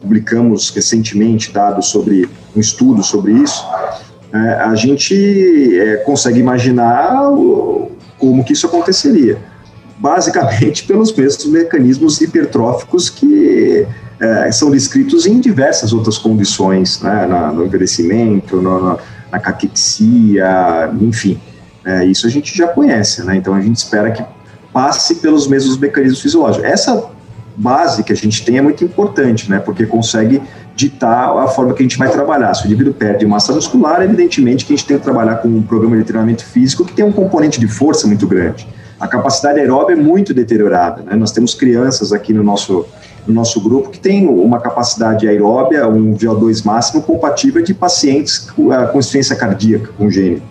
publicamos 0.00 0.70
recentemente 0.70 1.52
dados 1.52 1.88
sobre 1.88 2.26
um 2.56 2.60
estudo 2.60 3.02
sobre 3.02 3.32
isso, 3.32 3.62
é, 4.32 4.38
a 4.62 4.74
gente 4.74 5.78
é, 5.78 5.96
consegue 5.98 6.40
imaginar 6.40 7.30
o, 7.30 7.90
como 8.18 8.42
que 8.42 8.54
isso 8.54 8.66
aconteceria. 8.66 9.36
Basicamente 9.98 10.84
pelos 10.88 11.12
mesmos 11.12 11.44
mecanismos 11.44 12.18
hipertróficos 12.22 13.10
que 13.10 13.86
é, 14.18 14.50
são 14.52 14.70
descritos 14.70 15.26
em 15.26 15.38
diversas 15.38 15.92
outras 15.92 16.16
condições, 16.16 17.02
né, 17.02 17.26
na, 17.26 17.52
no 17.52 17.66
envelhecimento, 17.66 18.56
no, 18.56 18.82
na, 18.82 18.98
na 19.30 19.38
caquexia, 19.38 20.90
enfim. 21.00 21.40
É, 21.84 22.04
isso 22.04 22.26
a 22.26 22.30
gente 22.30 22.56
já 22.56 22.68
conhece, 22.68 23.24
né? 23.24 23.36
Então 23.36 23.54
a 23.54 23.60
gente 23.60 23.76
espera 23.76 24.10
que 24.10 24.24
passe 24.72 25.16
pelos 25.16 25.46
mesmos 25.46 25.78
mecanismos 25.78 26.20
fisiológicos. 26.20 26.64
Essa 26.64 27.10
base 27.56 28.02
que 28.02 28.12
a 28.12 28.16
gente 28.16 28.44
tem 28.44 28.58
é 28.58 28.62
muito 28.62 28.84
importante, 28.84 29.50
né? 29.50 29.58
Porque 29.58 29.86
consegue 29.86 30.40
ditar 30.74 31.36
a 31.36 31.48
forma 31.48 31.74
que 31.74 31.82
a 31.82 31.82
gente 31.82 31.98
vai 31.98 32.10
trabalhar. 32.10 32.54
Se 32.54 32.64
o 32.64 32.66
indivíduo 32.66 32.94
perde 32.94 33.26
massa 33.26 33.52
muscular, 33.52 34.02
evidentemente 34.02 34.64
que 34.64 34.72
a 34.72 34.76
gente 34.76 34.86
tem 34.86 34.96
que 34.96 35.02
trabalhar 35.02 35.36
com 35.36 35.48
um 35.48 35.62
programa 35.62 35.96
de 35.96 36.04
treinamento 36.04 36.44
físico 36.44 36.84
que 36.84 36.92
tem 36.92 37.04
um 37.04 37.12
componente 37.12 37.60
de 37.60 37.68
força 37.68 38.06
muito 38.06 38.26
grande. 38.26 38.66
A 39.00 39.08
capacidade 39.08 39.58
aeróbica 39.58 39.98
é 39.98 40.02
muito 40.02 40.34
deteriorada. 40.34 41.02
Né? 41.02 41.16
Nós 41.16 41.32
temos 41.32 41.54
crianças 41.54 42.12
aqui 42.12 42.34
no 42.34 42.44
nosso, 42.44 42.84
no 43.26 43.32
nosso 43.32 43.58
grupo 43.60 43.88
que 43.88 43.98
tem 43.98 44.28
uma 44.28 44.60
capacidade 44.60 45.26
aeróbia, 45.26 45.88
um 45.88 46.14
VO2 46.14 46.64
máximo 46.66 47.00
compatível 47.00 47.62
de 47.62 47.72
pacientes 47.72 48.38
com, 48.38 48.68
com 48.68 48.98
insuficiência 48.98 49.34
cardíaca 49.34 49.90
congênita. 49.96 50.42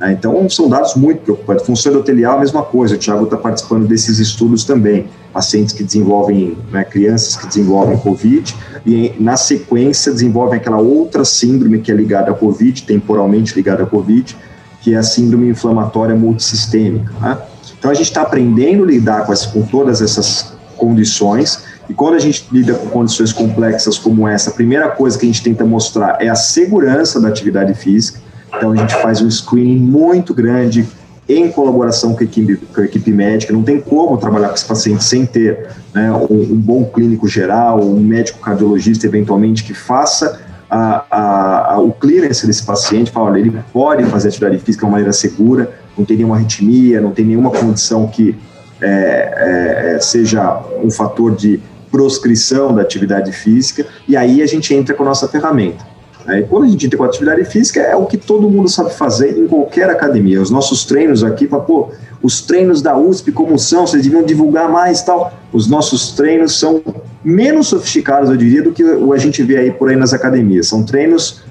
Né? 0.00 0.16
Então, 0.18 0.50
são 0.50 0.68
dados 0.68 0.96
muito 0.96 1.20
preocupantes. 1.20 1.64
Função 1.64 1.92
endotelial, 1.92 2.38
a 2.38 2.40
mesma 2.40 2.64
coisa. 2.64 2.96
O 2.96 2.98
Thiago 2.98 3.22
está 3.22 3.36
participando 3.36 3.86
desses 3.86 4.18
estudos 4.18 4.64
também. 4.64 5.06
Pacientes 5.32 5.72
que 5.72 5.84
desenvolvem, 5.84 6.58
né, 6.72 6.84
crianças 6.84 7.36
que 7.36 7.46
desenvolvem 7.46 7.96
COVID 7.96 8.54
e, 8.84 9.14
na 9.18 9.36
sequência, 9.36 10.12
desenvolvem 10.12 10.58
aquela 10.58 10.78
outra 10.78 11.24
síndrome 11.24 11.78
que 11.78 11.90
é 11.90 11.94
ligada 11.94 12.32
à 12.32 12.34
COVID, 12.34 12.82
temporalmente 12.82 13.54
ligada 13.54 13.84
à 13.84 13.86
COVID, 13.86 14.36
que 14.82 14.92
é 14.92 14.98
a 14.98 15.02
síndrome 15.02 15.48
inflamatória 15.48 16.14
multissistêmica. 16.14 17.12
Né? 17.20 17.38
Então, 17.82 17.90
a 17.90 17.94
gente 17.94 18.06
está 18.06 18.22
aprendendo 18.22 18.84
a 18.84 18.86
lidar 18.86 19.26
com, 19.26 19.34
com 19.34 19.62
todas 19.62 20.00
essas 20.00 20.52
condições. 20.76 21.64
E 21.90 21.94
quando 21.94 22.14
a 22.14 22.20
gente 22.20 22.46
lida 22.52 22.74
com 22.74 22.86
condições 22.86 23.32
complexas 23.32 23.98
como 23.98 24.28
essa, 24.28 24.50
a 24.50 24.52
primeira 24.52 24.88
coisa 24.90 25.18
que 25.18 25.26
a 25.26 25.28
gente 25.28 25.42
tenta 25.42 25.64
mostrar 25.64 26.18
é 26.20 26.28
a 26.28 26.36
segurança 26.36 27.20
da 27.20 27.28
atividade 27.28 27.74
física 27.74 28.20
então 28.56 28.72
a 28.72 28.76
gente 28.76 28.94
faz 28.96 29.20
um 29.20 29.30
screening 29.30 29.78
muito 29.78 30.34
grande 30.34 30.86
em 31.28 31.50
colaboração 31.50 32.14
com 32.14 32.20
a 32.20 32.24
equipe, 32.24 32.56
com 32.56 32.80
a 32.80 32.84
equipe 32.84 33.10
médica. 33.10 33.52
Não 33.52 33.62
tem 33.62 33.80
como 33.80 34.16
trabalhar 34.18 34.48
com 34.48 34.54
esse 34.54 34.64
paciente 34.64 35.02
sem 35.02 35.24
ter 35.24 35.68
né, 35.94 36.12
um, 36.12 36.42
um, 36.42 36.56
bom 36.56 36.84
clínico 36.84 37.26
geral, 37.26 37.80
um 37.80 38.00
médico 38.00 38.40
cardiologista, 38.40 39.06
eventualmente, 39.06 39.64
que 39.64 39.72
faça 39.72 40.40
a, 40.70 41.04
a, 41.10 41.74
a, 41.74 41.80
o 41.80 41.92
clearance 41.92 42.46
desse 42.46 42.64
paciente, 42.64 43.10
fala, 43.10 43.30
olha, 43.30 43.38
ele 43.38 43.62
pode 43.72 44.04
fazer 44.04 44.28
atividade 44.28 44.58
física 44.58 44.80
de 44.80 44.84
uma 44.84 44.92
maneira 44.92 45.12
segura, 45.12 45.72
não 45.96 46.04
tem 46.04 46.16
nenhuma 46.16 46.36
arritmia, 46.36 47.00
não 47.00 47.10
tem 47.10 47.24
nenhuma 47.24 47.50
condição 47.50 48.06
que 48.06 48.36
é, 48.80 49.94
é, 49.94 50.00
seja 50.00 50.60
um 50.82 50.90
fator 50.90 51.34
de 51.34 51.60
proscrição 51.90 52.74
da 52.74 52.82
atividade 52.82 53.30
física, 53.32 53.86
e 54.08 54.16
aí 54.16 54.42
a 54.42 54.46
gente 54.46 54.74
entra 54.74 54.94
com 54.94 55.02
a 55.02 55.06
nossa 55.06 55.28
ferramenta. 55.28 55.92
Né? 56.24 56.42
quando 56.48 56.64
a 56.64 56.68
gente 56.68 56.86
entra 56.86 56.96
com 56.96 57.04
atividade 57.04 57.44
física, 57.44 57.80
é 57.80 57.96
o 57.96 58.06
que 58.06 58.16
todo 58.16 58.48
mundo 58.48 58.68
sabe 58.68 58.94
fazer 58.94 59.36
em 59.36 59.46
qualquer 59.46 59.90
academia. 59.90 60.40
Os 60.40 60.50
nossos 60.50 60.84
treinos 60.84 61.24
aqui, 61.24 61.46
pô, 61.46 61.90
os 62.22 62.40
treinos 62.40 62.80
da 62.80 62.96
USP 62.96 63.32
como 63.32 63.58
são, 63.58 63.86
vocês 63.86 64.02
deviam 64.04 64.22
divulgar 64.22 64.70
mais 64.70 65.02
tal. 65.02 65.32
Os 65.52 65.68
nossos 65.68 66.12
treinos 66.12 66.58
são 66.58 66.80
menos 67.24 67.68
sofisticados, 67.68 68.30
eu 68.30 68.36
diria, 68.36 68.62
do 68.62 68.72
que 68.72 68.82
a 68.82 69.18
gente 69.18 69.42
vê 69.42 69.58
aí 69.58 69.70
por 69.70 69.88
aí 69.88 69.96
nas 69.96 70.12
academias. 70.12 70.68
São 70.68 70.84
treinos 70.84 71.42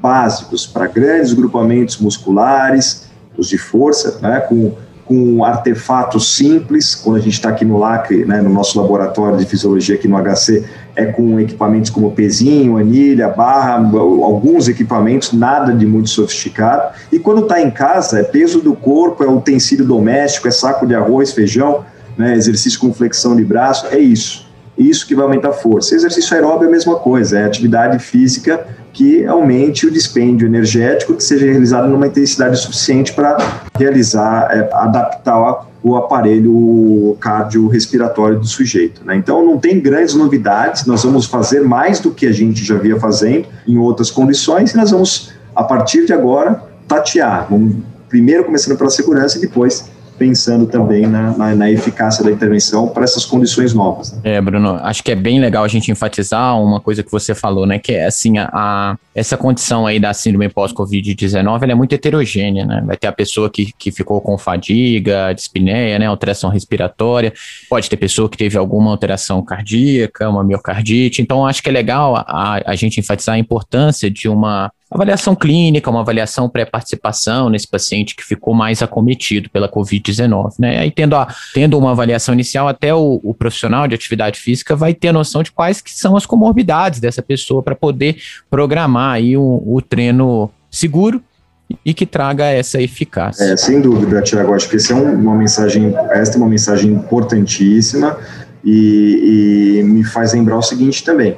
básicos 0.00 0.66
para 0.66 0.86
grandes 0.86 1.32
grupamentos 1.32 1.98
musculares, 1.98 3.09
os 3.40 3.48
de 3.48 3.58
força, 3.58 4.18
né, 4.20 4.40
com 4.40 4.72
com 5.10 5.44
artefatos 5.44 6.36
simples, 6.36 6.94
quando 6.94 7.16
a 7.16 7.18
gente 7.18 7.32
está 7.32 7.48
aqui 7.48 7.64
no 7.64 7.76
LACRE, 7.78 8.24
né, 8.24 8.40
no 8.40 8.48
nosso 8.48 8.80
laboratório 8.80 9.36
de 9.36 9.44
fisiologia 9.44 9.96
aqui 9.96 10.06
no 10.06 10.16
HC, 10.16 10.64
é 10.94 11.06
com 11.06 11.40
equipamentos 11.40 11.90
como 11.90 12.12
pezinho, 12.12 12.76
anilha, 12.76 13.26
barra, 13.28 13.74
alguns 13.74 14.68
equipamentos, 14.68 15.32
nada 15.32 15.72
de 15.72 15.84
muito 15.84 16.08
sofisticado. 16.10 16.94
E 17.10 17.18
quando 17.18 17.40
está 17.40 17.60
em 17.60 17.72
casa, 17.72 18.20
é 18.20 18.22
peso 18.22 18.60
do 18.60 18.72
corpo, 18.72 19.24
é 19.24 19.26
utensílio 19.26 19.84
doméstico, 19.84 20.46
é 20.46 20.52
saco 20.52 20.86
de 20.86 20.94
arroz, 20.94 21.32
feijão, 21.32 21.84
né, 22.16 22.36
exercício 22.36 22.78
com 22.78 22.94
flexão 22.94 23.34
de 23.34 23.44
braço, 23.44 23.88
é 23.90 23.98
isso. 23.98 24.48
Isso 24.78 25.04
que 25.08 25.16
vai 25.16 25.24
aumentar 25.24 25.48
a 25.48 25.52
força. 25.52 25.92
Exercício 25.96 26.36
aeróbio 26.36 26.66
é 26.66 26.68
a 26.68 26.70
mesma 26.70 26.94
coisa, 26.94 27.36
é 27.36 27.44
atividade 27.44 27.98
física 27.98 28.64
que 28.92 29.26
aumente 29.26 29.86
o 29.86 29.90
dispêndio 29.90 30.46
energético, 30.46 31.14
que 31.14 31.22
seja 31.22 31.46
realizado 31.46 31.88
numa 31.88 32.06
intensidade 32.06 32.58
suficiente 32.58 33.12
para 33.12 33.36
realizar, 33.78 34.48
é, 34.50 34.68
adaptar 34.72 35.66
o 35.82 35.96
aparelho 35.96 37.16
cardiorrespiratório 37.20 38.38
do 38.38 38.46
sujeito. 38.46 39.02
Né? 39.04 39.16
Então, 39.16 39.44
não 39.44 39.58
tem 39.58 39.80
grandes 39.80 40.14
novidades, 40.14 40.84
nós 40.86 41.04
vamos 41.04 41.26
fazer 41.26 41.60
mais 41.62 42.00
do 42.00 42.10
que 42.10 42.26
a 42.26 42.32
gente 42.32 42.64
já 42.64 42.76
via 42.76 42.98
fazendo 42.98 43.46
em 43.66 43.78
outras 43.78 44.10
condições, 44.10 44.72
e 44.72 44.76
nós 44.76 44.90
vamos, 44.90 45.32
a 45.54 45.64
partir 45.64 46.04
de 46.04 46.12
agora, 46.12 46.62
tatear. 46.86 47.46
Vamos 47.48 47.76
primeiro 48.08 48.44
começando 48.44 48.76
pela 48.76 48.90
segurança 48.90 49.38
e 49.38 49.40
depois 49.40 49.88
pensando 50.20 50.66
também 50.66 51.06
na, 51.06 51.34
na, 51.34 51.54
na 51.54 51.70
eficácia 51.70 52.22
da 52.22 52.30
intervenção 52.30 52.86
para 52.86 53.04
essas 53.04 53.24
condições 53.24 53.72
novas. 53.72 54.12
Né? 54.12 54.36
É, 54.36 54.40
Bruno, 54.40 54.74
acho 54.82 55.02
que 55.02 55.10
é 55.10 55.14
bem 55.14 55.40
legal 55.40 55.64
a 55.64 55.68
gente 55.68 55.90
enfatizar 55.90 56.60
uma 56.60 56.78
coisa 56.78 57.02
que 57.02 57.10
você 57.10 57.34
falou, 57.34 57.64
né? 57.64 57.78
Que 57.78 57.92
é 57.92 58.04
assim, 58.04 58.36
a, 58.36 58.50
a 58.52 58.96
essa 59.14 59.38
condição 59.38 59.86
aí 59.86 59.98
da 59.98 60.12
síndrome 60.12 60.50
pós-Covid-19 60.50 61.62
ela 61.62 61.72
é 61.72 61.74
muito 61.74 61.94
heterogênea, 61.94 62.66
né? 62.66 62.82
Vai 62.86 62.98
ter 62.98 63.06
a 63.06 63.12
pessoa 63.12 63.48
que, 63.48 63.72
que 63.78 63.90
ficou 63.90 64.20
com 64.20 64.36
fadiga, 64.36 65.32
dispneia, 65.32 65.98
né? 65.98 66.04
Alteração 66.04 66.50
respiratória, 66.50 67.32
pode 67.70 67.88
ter 67.88 67.96
pessoa 67.96 68.28
que 68.28 68.36
teve 68.36 68.58
alguma 68.58 68.90
alteração 68.90 69.42
cardíaca, 69.42 70.28
uma 70.28 70.44
miocardite. 70.44 71.22
Então, 71.22 71.46
acho 71.46 71.62
que 71.62 71.70
é 71.70 71.72
legal 71.72 72.14
a, 72.14 72.60
a 72.66 72.76
gente 72.76 73.00
enfatizar 73.00 73.36
a 73.36 73.38
importância 73.38 74.10
de 74.10 74.28
uma 74.28 74.70
avaliação 74.90 75.36
clínica, 75.36 75.90
uma 75.90 76.00
avaliação 76.00 76.48
pré-participação 76.48 77.48
nesse 77.48 77.68
paciente 77.68 78.16
que 78.16 78.24
ficou 78.24 78.52
mais 78.52 78.82
acometido 78.82 79.48
pela 79.50 79.68
Covid-19, 79.68 80.54
né? 80.58 80.78
Aí 80.78 80.90
tendo, 80.90 81.14
a, 81.14 81.28
tendo 81.54 81.78
uma 81.78 81.92
avaliação 81.92 82.34
inicial, 82.34 82.66
até 82.66 82.92
o, 82.94 83.20
o, 83.22 83.32
profissional 83.32 83.86
de 83.86 83.94
atividade 83.94 84.40
física 84.40 84.74
vai 84.74 84.92
ter 84.92 85.12
noção 85.12 85.42
de 85.42 85.52
quais 85.52 85.80
que 85.80 85.92
são 85.92 86.16
as 86.16 86.26
comorbidades 86.26 86.98
dessa 86.98 87.22
pessoa 87.22 87.62
para 87.62 87.76
poder 87.76 88.16
programar 88.50 89.12
aí 89.12 89.36
o, 89.36 89.62
o 89.64 89.80
treino 89.80 90.50
seguro 90.70 91.22
e 91.84 91.94
que 91.94 92.04
traga 92.04 92.46
essa 92.46 92.80
eficácia. 92.82 93.44
É, 93.44 93.56
sem 93.56 93.80
dúvida, 93.80 94.20
Tiago, 94.22 94.54
acho 94.54 94.68
que 94.68 94.76
essa 94.76 94.92
é 94.92 94.96
uma 94.96 95.36
mensagem, 95.36 95.94
esta 96.10 96.36
é 96.36 96.38
uma 96.38 96.48
mensagem 96.48 96.92
importantíssima 96.92 98.18
e, 98.64 99.78
e 99.78 99.82
me 99.84 100.04
faz 100.04 100.32
lembrar 100.32 100.58
o 100.58 100.62
seguinte 100.62 101.04
também, 101.04 101.36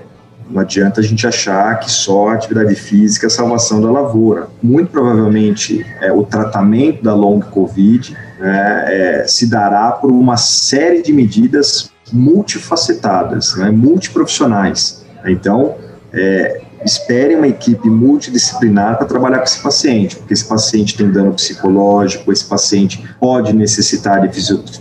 não 0.52 0.60
adianta 0.60 1.00
a 1.00 1.02
gente 1.02 1.26
achar 1.26 1.80
que 1.80 1.90
só 1.90 2.28
a 2.28 2.34
atividade 2.34 2.74
física 2.74 3.26
é 3.26 3.28
a 3.28 3.30
salvação 3.30 3.80
da 3.80 3.90
lavoura. 3.90 4.48
Muito 4.62 4.90
provavelmente 4.90 5.84
é, 6.00 6.12
o 6.12 6.22
tratamento 6.24 7.02
da 7.02 7.14
long 7.14 7.40
COVID 7.40 8.14
né, 8.38 8.84
é, 8.86 9.26
se 9.26 9.46
dará 9.46 9.92
por 9.92 10.10
uma 10.10 10.36
série 10.36 11.00
de 11.00 11.12
medidas 11.12 11.90
multifacetadas, 12.12 13.56
né, 13.56 13.70
multiprofissionais. 13.70 15.06
Então, 15.24 15.76
é, 16.12 16.60
espere 16.84 17.34
uma 17.34 17.48
equipe 17.48 17.88
multidisciplinar 17.88 18.98
para 18.98 19.06
trabalhar 19.06 19.38
com 19.38 19.44
esse 19.44 19.62
paciente, 19.62 20.16
porque 20.16 20.34
esse 20.34 20.44
paciente 20.44 20.96
tem 20.96 21.10
dano 21.10 21.32
psicológico, 21.32 22.30
esse 22.30 22.44
paciente 22.44 23.02
pode 23.18 23.54
necessitar 23.54 24.20
de 24.28 24.28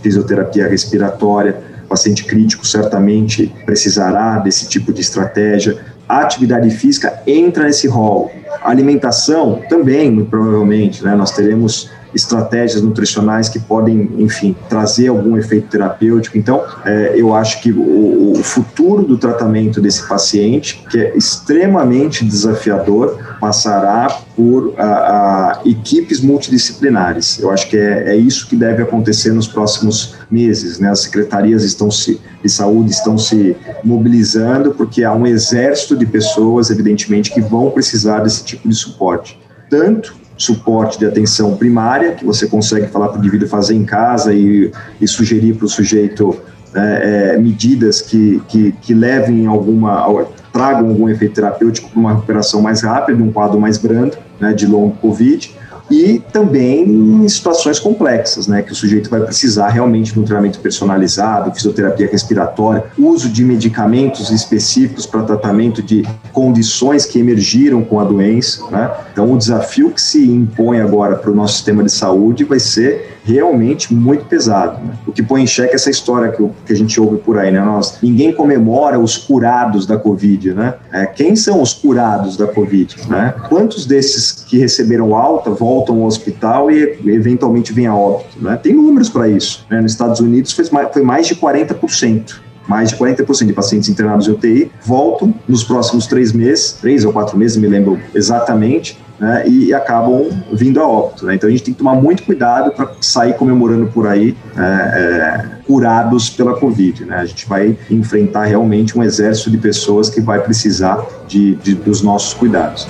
fisioterapia 0.02 0.68
respiratória, 0.68 1.71
paciente 1.92 2.24
crítico 2.24 2.66
certamente 2.66 3.52
precisará 3.66 4.38
desse 4.38 4.66
tipo 4.66 4.92
de 4.92 5.02
estratégia. 5.02 5.76
A 6.08 6.20
atividade 6.22 6.70
física 6.70 7.22
entra 7.26 7.64
nesse 7.64 7.86
rol. 7.86 8.32
A 8.62 8.70
alimentação 8.70 9.60
também, 9.68 10.10
muito 10.10 10.30
provavelmente, 10.30 11.04
né? 11.04 11.14
Nós 11.14 11.32
teremos 11.32 11.90
estratégias 12.14 12.82
nutricionais 12.82 13.48
que 13.48 13.58
podem, 13.58 14.10
enfim, 14.18 14.54
trazer 14.68 15.08
algum 15.08 15.36
efeito 15.36 15.68
terapêutico. 15.68 16.36
Então, 16.36 16.62
é, 16.84 17.14
eu 17.16 17.34
acho 17.34 17.60
que 17.62 17.72
o, 17.72 18.32
o, 18.32 18.42
futuro 18.42 19.02
do 19.04 19.16
tratamento 19.16 19.80
desse 19.80 20.06
paciente, 20.06 20.84
que 20.90 20.98
é 20.98 21.16
extremamente 21.16 22.24
desafiador, 22.24 23.36
passará 23.40 24.08
por 24.36 24.74
a, 24.78 24.84
a, 24.84 25.60
equipes 25.64 26.20
multidisciplinares. 26.20 27.38
Eu 27.38 27.50
acho 27.50 27.68
que 27.68 27.76
é, 27.76 28.10
é, 28.10 28.16
isso 28.16 28.48
que 28.48 28.56
deve 28.56 28.82
acontecer 28.82 29.32
nos 29.32 29.46
próximos 29.46 30.14
meses. 30.30 30.78
Né? 30.78 30.90
As 30.90 31.00
secretarias 31.00 31.62
estão 31.62 31.90
se, 31.90 32.20
de 32.42 32.48
saúde 32.48 32.90
estão 32.90 33.16
se 33.16 33.56
mobilizando, 33.84 34.72
porque 34.72 35.04
há 35.04 35.12
um 35.12 35.26
exército 35.26 35.96
de 35.96 36.06
pessoas, 36.06 36.70
evidentemente, 36.70 37.32
que 37.32 37.40
vão 37.40 37.70
precisar 37.70 38.20
desse 38.20 38.44
tipo 38.44 38.68
de 38.68 38.74
suporte. 38.74 39.38
Tanto 39.70 40.21
suporte 40.42 40.98
de 40.98 41.06
atenção 41.06 41.56
primária, 41.56 42.12
que 42.12 42.24
você 42.24 42.46
consegue 42.46 42.88
falar 42.88 43.08
para 43.08 43.16
o 43.16 43.20
indivíduo 43.20 43.48
fazer 43.48 43.74
em 43.74 43.84
casa 43.84 44.34
e, 44.34 44.70
e 45.00 45.06
sugerir 45.06 45.54
para 45.54 45.66
o 45.66 45.68
sujeito 45.68 46.38
é, 46.74 47.34
é, 47.34 47.38
medidas 47.38 48.00
que, 48.00 48.42
que, 48.48 48.72
que 48.72 48.94
levem 48.94 49.46
alguma, 49.46 50.06
tragam 50.52 50.88
algum 50.88 51.08
efeito 51.08 51.34
terapêutico 51.34 51.90
para 51.90 52.00
uma 52.00 52.14
recuperação 52.14 52.60
mais 52.60 52.82
rápida, 52.82 53.22
um 53.22 53.30
quadro 53.30 53.60
mais 53.60 53.78
brando, 53.78 54.16
né, 54.40 54.52
de 54.52 54.66
longo 54.66 54.96
Covid, 54.96 55.54
e 55.90 56.22
também 56.32 56.84
em 56.84 57.28
situações 57.28 57.78
complexas, 57.78 58.46
né, 58.46 58.62
que 58.62 58.72
o 58.72 58.74
sujeito 58.74 59.10
vai 59.10 59.20
precisar 59.20 59.68
realmente 59.68 60.12
de 60.12 60.20
um 60.20 60.22
treinamento 60.22 60.58
personalizado, 60.60 61.52
fisioterapia 61.52 62.08
respiratória, 62.10 62.84
uso 62.98 63.28
de 63.28 63.44
medicamentos 63.44 64.30
específicos 64.30 65.06
para 65.06 65.22
tratamento 65.22 65.82
de 65.82 66.06
condições 66.32 67.04
que 67.04 67.18
emergiram 67.18 67.82
com 67.82 68.00
a 68.00 68.04
doença, 68.04 68.64
né? 68.70 68.90
Então 69.12 69.32
o 69.32 69.36
desafio 69.36 69.90
que 69.90 70.00
se 70.00 70.24
impõe 70.24 70.80
agora 70.80 71.16
para 71.16 71.30
o 71.30 71.34
nosso 71.34 71.54
sistema 71.54 71.82
de 71.82 71.92
saúde 71.92 72.44
vai 72.44 72.58
ser 72.58 73.18
realmente 73.24 73.94
muito 73.94 74.24
pesado. 74.24 74.84
Né? 74.84 74.94
O 75.06 75.12
que 75.12 75.22
põe 75.22 75.42
em 75.42 75.46
xeque 75.46 75.74
essa 75.74 75.90
história 75.90 76.30
que, 76.32 76.48
que, 76.66 76.72
a 76.72 76.76
gente 76.76 77.00
ouve 77.00 77.18
por 77.18 77.38
aí, 77.38 77.52
né? 77.52 77.60
Nós, 77.60 77.98
ninguém 78.02 78.32
comemora 78.32 78.98
os 78.98 79.16
curados 79.16 79.86
da 79.86 79.96
Covid, 79.96 80.54
né? 80.54 80.74
É, 80.92 81.06
quem 81.06 81.36
são 81.36 81.62
os 81.62 81.72
curados 81.72 82.36
da 82.36 82.46
Covid, 82.46 82.96
né? 83.08 83.34
Quantos 83.48 83.86
desses 83.86 84.32
que 84.32 84.58
receberam 84.58 85.14
alta 85.14 85.50
voltam 85.50 86.00
ao 86.00 86.06
hospital 86.06 86.70
e 86.70 86.98
eventualmente 87.06 87.72
vêm 87.72 87.86
a 87.86 87.94
óbito, 87.94 88.40
né? 88.40 88.58
Tem 88.60 88.72
números 88.74 89.08
para 89.08 89.28
isso, 89.28 89.64
né? 89.70 89.80
Nos 89.80 89.92
Estados 89.92 90.20
Unidos 90.20 90.52
foi 90.52 90.64
mais, 90.70 90.92
foi 90.92 91.02
mais 91.02 91.26
de 91.26 91.36
40% 91.36 92.40
mais 92.66 92.90
de 92.90 92.96
40% 92.96 93.46
de 93.46 93.52
pacientes 93.52 93.88
internados 93.88 94.28
em 94.28 94.30
UTI 94.30 94.70
voltam 94.84 95.34
nos 95.48 95.64
próximos 95.64 96.06
três 96.06 96.32
meses, 96.32 96.72
três 96.80 97.04
ou 97.04 97.12
quatro 97.12 97.36
meses, 97.36 97.56
me 97.56 97.66
lembro 97.66 97.98
exatamente, 98.14 98.98
né, 99.18 99.48
e 99.48 99.72
acabam 99.72 100.28
vindo 100.52 100.80
a 100.80 100.86
óbito. 100.86 101.26
Né? 101.26 101.34
Então 101.34 101.48
a 101.48 101.50
gente 101.50 101.64
tem 101.64 101.74
que 101.74 101.78
tomar 101.78 101.94
muito 101.94 102.22
cuidado 102.24 102.72
para 102.72 102.90
sair 103.00 103.34
comemorando 103.34 103.86
por 103.86 104.06
aí 104.06 104.36
é, 104.56 104.62
é, 104.62 105.46
curados 105.66 106.30
pela 106.30 106.54
Covid. 106.58 107.04
Né? 107.04 107.16
A 107.16 107.24
gente 107.24 107.48
vai 107.48 107.76
enfrentar 107.90 108.44
realmente 108.44 108.98
um 108.98 109.02
exército 109.02 109.50
de 109.50 109.58
pessoas 109.58 110.10
que 110.10 110.20
vai 110.20 110.40
precisar 110.40 111.04
de, 111.28 111.54
de 111.56 111.74
dos 111.74 112.02
nossos 112.02 112.34
cuidados. 112.34 112.86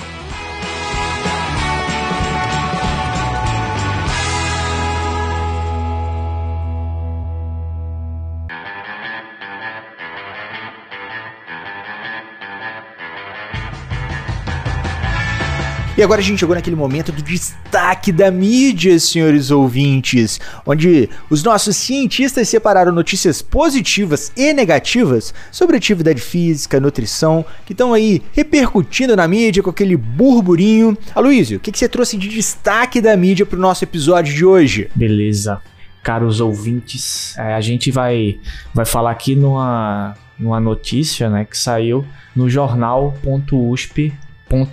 E 15.95 16.01
agora 16.01 16.21
a 16.21 16.23
gente 16.23 16.39
chegou 16.39 16.55
naquele 16.55 16.75
momento 16.75 17.11
do 17.11 17.21
destaque 17.21 18.11
da 18.11 18.31
mídia, 18.31 18.97
senhores 18.97 19.51
ouvintes, 19.51 20.41
onde 20.65 21.07
os 21.29 21.43
nossos 21.43 21.77
cientistas 21.77 22.49
separaram 22.49 22.91
notícias 22.91 23.43
positivas 23.43 24.31
e 24.35 24.53
negativas 24.53 25.35
sobre 25.51 25.77
atividade 25.77 26.19
física, 26.19 26.79
nutrição, 26.79 27.45
que 27.63 27.73
estão 27.73 27.93
aí 27.93 28.23
repercutindo 28.31 29.15
na 29.15 29.27
mídia 29.27 29.61
com 29.61 29.69
aquele 29.69 29.95
burburinho. 29.95 30.97
Aloysio, 31.13 31.57
o 31.57 31.59
que, 31.59 31.71
que 31.71 31.77
você 31.77 31.87
trouxe 31.87 32.17
de 32.17 32.27
destaque 32.27 32.99
da 32.99 33.15
mídia 33.15 33.45
para 33.45 33.59
o 33.59 33.61
nosso 33.61 33.83
episódio 33.83 34.33
de 34.33 34.43
hoje? 34.43 34.89
Beleza. 34.95 35.61
Caros 36.01 36.41
ouvintes, 36.41 37.37
é, 37.37 37.53
a 37.53 37.61
gente 37.61 37.91
vai, 37.91 38.39
vai 38.73 38.83
falar 38.83 39.11
aqui 39.11 39.35
numa, 39.35 40.15
numa 40.39 40.59
notícia 40.59 41.29
né, 41.29 41.45
que 41.45 41.57
saiu 41.57 42.03
no 42.35 42.49
jornal.usp 42.49 44.11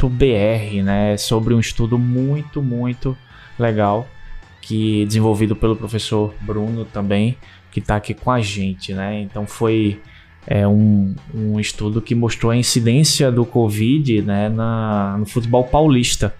br, 0.08 0.82
né, 0.84 1.16
sobre 1.16 1.54
um 1.54 1.60
estudo 1.60 1.98
muito, 1.98 2.62
muito 2.62 3.16
legal 3.58 4.08
que 4.60 5.04
desenvolvido 5.06 5.56
pelo 5.56 5.74
professor 5.74 6.34
Bruno 6.40 6.84
também, 6.84 7.36
que 7.72 7.80
está 7.80 7.96
aqui 7.96 8.14
com 8.14 8.30
a 8.30 8.40
gente, 8.40 8.92
né? 8.92 9.20
Então 9.20 9.46
foi 9.46 10.00
é, 10.46 10.66
um, 10.66 11.14
um 11.34 11.58
estudo 11.58 12.00
que 12.00 12.14
mostrou 12.14 12.52
a 12.52 12.56
incidência 12.56 13.30
do 13.32 13.44
Covid, 13.44 14.22
né, 14.22 14.48
na, 14.48 15.16
no 15.18 15.26
futebol 15.26 15.64
paulista. 15.64 16.34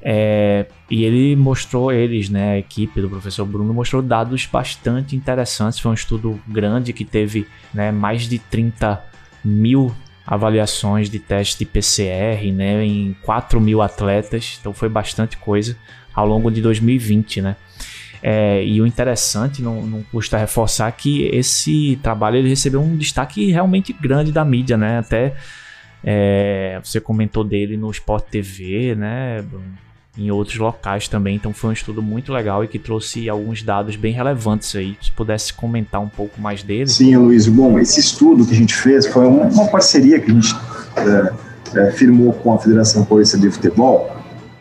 É, 0.00 0.66
e 0.88 1.04
ele 1.04 1.34
mostrou 1.34 1.90
eles, 1.90 2.28
né, 2.28 2.52
a 2.52 2.58
equipe 2.58 3.00
do 3.00 3.08
professor 3.08 3.44
Bruno 3.44 3.74
mostrou 3.74 4.02
dados 4.02 4.46
bastante 4.46 5.16
interessantes. 5.16 5.78
Foi 5.78 5.90
um 5.90 5.94
estudo 5.94 6.40
grande 6.46 6.92
que 6.92 7.04
teve 7.04 7.46
né, 7.74 7.90
mais 7.90 8.28
de 8.28 8.38
30 8.38 9.02
mil 9.44 9.92
avaliações 10.26 11.08
de 11.08 11.18
teste 11.18 11.58
de 11.58 11.64
PCR, 11.64 12.52
né, 12.52 12.84
em 12.84 13.16
4 13.22 13.60
mil 13.60 13.80
atletas, 13.80 14.58
então 14.60 14.72
foi 14.72 14.88
bastante 14.88 15.36
coisa 15.36 15.76
ao 16.12 16.26
longo 16.26 16.50
de 16.50 16.60
2020, 16.60 17.42
né. 17.42 17.56
É, 18.22 18.64
e 18.64 18.80
o 18.80 18.86
interessante, 18.86 19.62
não, 19.62 19.82
não 19.82 20.02
custa 20.02 20.36
reforçar 20.36 20.90
que 20.90 21.26
esse 21.26 21.98
trabalho 22.02 22.36
ele 22.38 22.48
recebeu 22.48 22.80
um 22.80 22.96
destaque 22.96 23.52
realmente 23.52 23.92
grande 23.92 24.32
da 24.32 24.44
mídia, 24.44 24.76
né, 24.76 24.98
até 24.98 25.34
é, 26.02 26.80
você 26.82 27.00
comentou 27.00 27.44
dele 27.44 27.76
no 27.76 27.90
Sport 27.90 28.26
TV, 28.28 28.96
né, 28.96 29.44
em 30.18 30.30
outros 30.30 30.56
locais 30.56 31.08
também. 31.08 31.36
Então 31.36 31.52
foi 31.52 31.70
um 31.70 31.72
estudo 31.72 32.02
muito 32.02 32.32
legal 32.32 32.64
e 32.64 32.68
que 32.68 32.78
trouxe 32.78 33.28
alguns 33.28 33.62
dados 33.62 33.96
bem 33.96 34.12
relevantes 34.12 34.74
aí. 34.74 34.96
Se 35.00 35.10
pudesse 35.10 35.52
comentar 35.52 36.00
um 36.00 36.08
pouco 36.08 36.40
mais 36.40 36.62
dele. 36.62 36.88
Sim, 36.88 37.16
Luiz. 37.16 37.46
Bom, 37.46 37.78
esse 37.78 38.00
estudo 38.00 38.44
que 38.46 38.52
a 38.52 38.56
gente 38.56 38.74
fez 38.74 39.06
foi 39.06 39.26
uma 39.26 39.66
parceria 39.68 40.18
que 40.20 40.30
a 40.30 40.34
gente 40.34 40.56
é, 40.96 41.32
é, 41.78 41.90
firmou 41.92 42.32
com 42.32 42.52
a 42.52 42.58
Federação 42.58 43.04
Paulista 43.04 43.36
de 43.38 43.50
Futebol. 43.50 44.16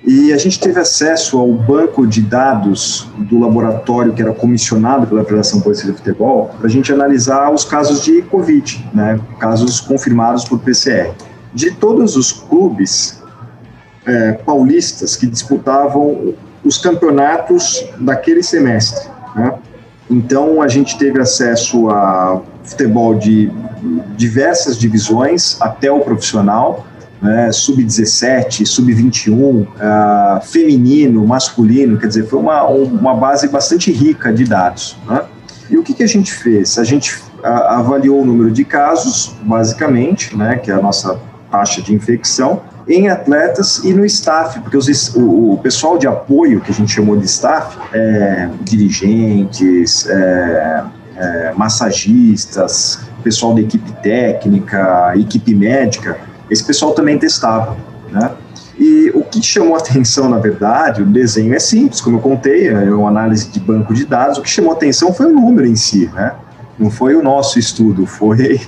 E 0.08 0.32
a 0.32 0.38
gente 0.38 0.60
teve 0.60 0.80
acesso 0.80 1.40
ao 1.40 1.52
banco 1.52 2.06
de 2.06 2.22
dados 2.22 3.08
do 3.18 3.40
laboratório 3.40 4.14
que 4.14 4.22
era 4.22 4.32
comissionado 4.32 5.08
pela 5.08 5.24
Federação 5.24 5.62
Paulista 5.62 5.92
de 5.92 5.98
Futebol 5.98 6.52
para 6.58 6.68
a 6.68 6.70
gente 6.70 6.94
analisar 6.94 7.52
os 7.52 7.66
casos 7.66 8.04
de 8.04 8.22
Covid, 8.22 8.88
né, 8.94 9.20
casos 9.40 9.80
confirmados 9.80 10.46
por 10.46 10.60
PCR. 10.60 11.12
De 11.56 11.72
todos 11.72 12.16
os 12.16 12.32
clubes 12.32 13.20
é, 14.06 14.34
paulistas 14.34 15.16
que 15.16 15.28
disputavam 15.28 16.34
os 16.64 16.78
campeonatos 16.78 17.86
daquele 18.00 18.44
semestre. 18.44 19.10
Né? 19.36 19.54
Então 20.10 20.62
a 20.62 20.68
gente 20.68 20.98
teve 20.98 21.20
acesso 21.20 21.90
a 21.90 22.42
futebol 22.64 23.16
de 23.16 23.52
diversas 24.16 24.78
divisões 24.78 25.60
até 25.62 25.92
o 25.92 26.00
profissional 26.00 26.86
né, 27.22 27.52
sub-17, 27.52 28.66
sub-21, 28.66 29.34
uh, 29.34 30.42
feminino, 30.46 31.26
masculino, 31.26 31.98
quer 31.98 32.08
dizer, 32.08 32.28
foi 32.28 32.40
uma, 32.40 32.64
uma 32.68 33.16
base 33.16 33.48
bastante 33.48 33.92
rica 33.92 34.32
de 34.32 34.44
dados. 34.44 34.98
Né? 35.08 35.24
E 35.70 35.78
o 35.78 35.84
que, 35.84 35.94
que 35.94 36.04
a 36.04 36.08
gente 36.08 36.32
fez? 36.32 36.78
A 36.78 36.84
gente 36.84 37.20
avaliou 37.44 38.22
o 38.22 38.26
número 38.26 38.52
de 38.52 38.64
casos, 38.64 39.36
basicamente, 39.44 40.36
né, 40.36 40.58
que 40.58 40.72
é 40.72 40.74
a 40.74 40.82
nossa 40.82 41.20
taxa 41.52 41.82
de 41.82 41.94
infecção, 41.94 42.62
em 42.88 43.10
atletas 43.10 43.80
e 43.84 43.94
no 43.94 44.06
staff, 44.06 44.60
porque 44.60 44.78
os, 44.78 45.16
o, 45.16 45.54
o, 45.54 45.58
pessoal 45.58 45.98
de 45.98 46.08
apoio, 46.08 46.62
que 46.62 46.72
a 46.72 46.74
gente 46.74 46.92
chamou 46.92 47.18
de 47.18 47.26
staff, 47.26 47.78
é, 47.94 48.50
dirigentes, 48.62 50.08
é, 50.08 50.84
é, 51.18 51.54
massagistas, 51.56 53.00
pessoal 53.24 53.56
da 53.56 53.62
equipe 53.62 53.92
técnica, 54.04 55.14
equipe 55.16 55.56
médica, 55.56 56.20
esse 56.50 56.64
pessoal 56.64 56.94
também 56.94 57.18
testava, 57.18 57.76
né? 58.12 58.32
E 58.78 59.10
o 59.16 59.24
que 59.24 59.42
chamou 59.42 59.76
atenção, 59.78 60.30
na 60.30 60.38
verdade, 60.38 61.02
o 61.02 61.06
desenho 61.06 61.56
é 61.56 61.60
simples, 61.60 62.00
como 62.02 62.18
eu 62.18 62.22
contei, 62.22 62.68
é 62.68 62.92
uma 62.92 63.10
análise 63.10 63.50
de 63.50 63.60
banco 63.60 63.96
de 63.96 64.06
dados, 64.06 64.38
o 64.38 64.42
que 64.44 64.50
chamou 64.50 64.72
atenção 64.72 65.12
foi 65.12 65.26
o 65.26 65.34
número 65.34 65.66
em 65.66 65.76
si, 65.76 66.10
né? 66.14 66.34
Não 66.78 66.92
foi 66.92 67.16
o 67.16 67.24
nosso 67.24 67.58
estudo, 67.58 68.06
foi, 68.06 68.62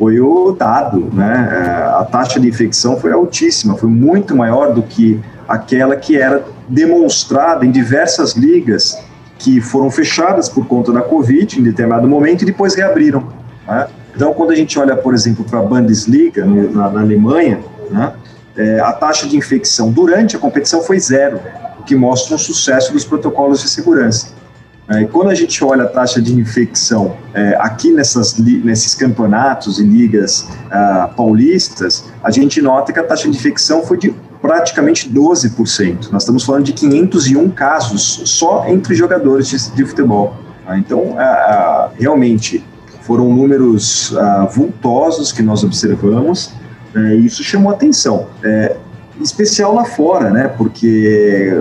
foi 0.00 0.18
o 0.18 0.52
dado, 0.52 1.10
né? 1.12 1.48
É, 1.52 2.00
a 2.00 2.06
taxa 2.10 2.40
de 2.40 2.48
infecção 2.48 2.96
foi 2.96 3.12
altíssima, 3.12 3.76
foi 3.76 3.90
muito 3.90 4.34
maior 4.34 4.72
do 4.72 4.82
que 4.82 5.20
aquela 5.46 5.94
que 5.94 6.16
era 6.16 6.42
demonstrada 6.66 7.66
em 7.66 7.70
diversas 7.70 8.32
ligas 8.32 8.98
que 9.38 9.60
foram 9.60 9.90
fechadas 9.90 10.48
por 10.48 10.66
conta 10.66 10.90
da 10.90 11.02
Covid 11.02 11.60
em 11.60 11.62
determinado 11.62 12.08
momento 12.08 12.42
e 12.42 12.44
depois 12.46 12.74
reabriram. 12.74 13.28
Né? 13.68 13.88
Então, 14.16 14.32
quando 14.32 14.52
a 14.52 14.54
gente 14.54 14.78
olha, 14.78 14.96
por 14.96 15.12
exemplo, 15.12 15.44
para 15.44 15.58
a 15.58 15.62
Bundesliga, 15.62 16.46
na, 16.46 16.88
na 16.88 17.00
Alemanha, 17.00 17.60
né, 17.90 18.14
é, 18.56 18.80
a 18.80 18.92
taxa 18.94 19.28
de 19.28 19.36
infecção 19.36 19.92
durante 19.92 20.34
a 20.34 20.38
competição 20.38 20.80
foi 20.80 20.98
zero, 20.98 21.38
o 21.78 21.82
que 21.82 21.94
mostra 21.94 22.34
um 22.34 22.38
sucesso 22.38 22.90
dos 22.90 23.04
protocolos 23.04 23.60
de 23.60 23.68
segurança. 23.68 24.28
É, 24.90 25.02
e 25.02 25.06
quando 25.06 25.30
a 25.30 25.34
gente 25.34 25.62
olha 25.62 25.84
a 25.84 25.86
taxa 25.86 26.20
de 26.20 26.34
infecção 26.34 27.16
é, 27.32 27.56
aqui 27.60 27.92
nessas, 27.92 28.36
nesses 28.38 28.92
campeonatos 28.92 29.78
e 29.78 29.84
ligas 29.84 30.48
ah, 30.68 31.08
paulistas, 31.16 32.10
a 32.24 32.30
gente 32.32 32.60
nota 32.60 32.92
que 32.92 32.98
a 32.98 33.04
taxa 33.04 33.30
de 33.30 33.36
infecção 33.36 33.84
foi 33.84 33.96
de 33.96 34.12
praticamente 34.42 35.08
12%. 35.08 36.10
Nós 36.10 36.22
estamos 36.22 36.44
falando 36.44 36.64
de 36.64 36.72
501 36.72 37.50
casos 37.50 38.22
só 38.24 38.66
entre 38.66 38.96
jogadores 38.96 39.48
de, 39.48 39.76
de 39.76 39.84
futebol. 39.84 40.34
Tá? 40.66 40.76
Então, 40.76 41.14
realmente, 41.96 42.64
foram 43.02 43.28
números 43.28 44.12
uh, 44.12 44.48
vultosos 44.50 45.30
que 45.30 45.42
nós 45.42 45.62
observamos, 45.62 46.52
né, 46.94 47.16
e 47.16 47.26
isso 47.26 47.42
chamou 47.44 47.70
atenção. 47.70 48.28
É, 48.42 48.76
especial 49.20 49.74
lá 49.74 49.84
fora, 49.84 50.30
né? 50.30 50.48
Porque 50.48 51.52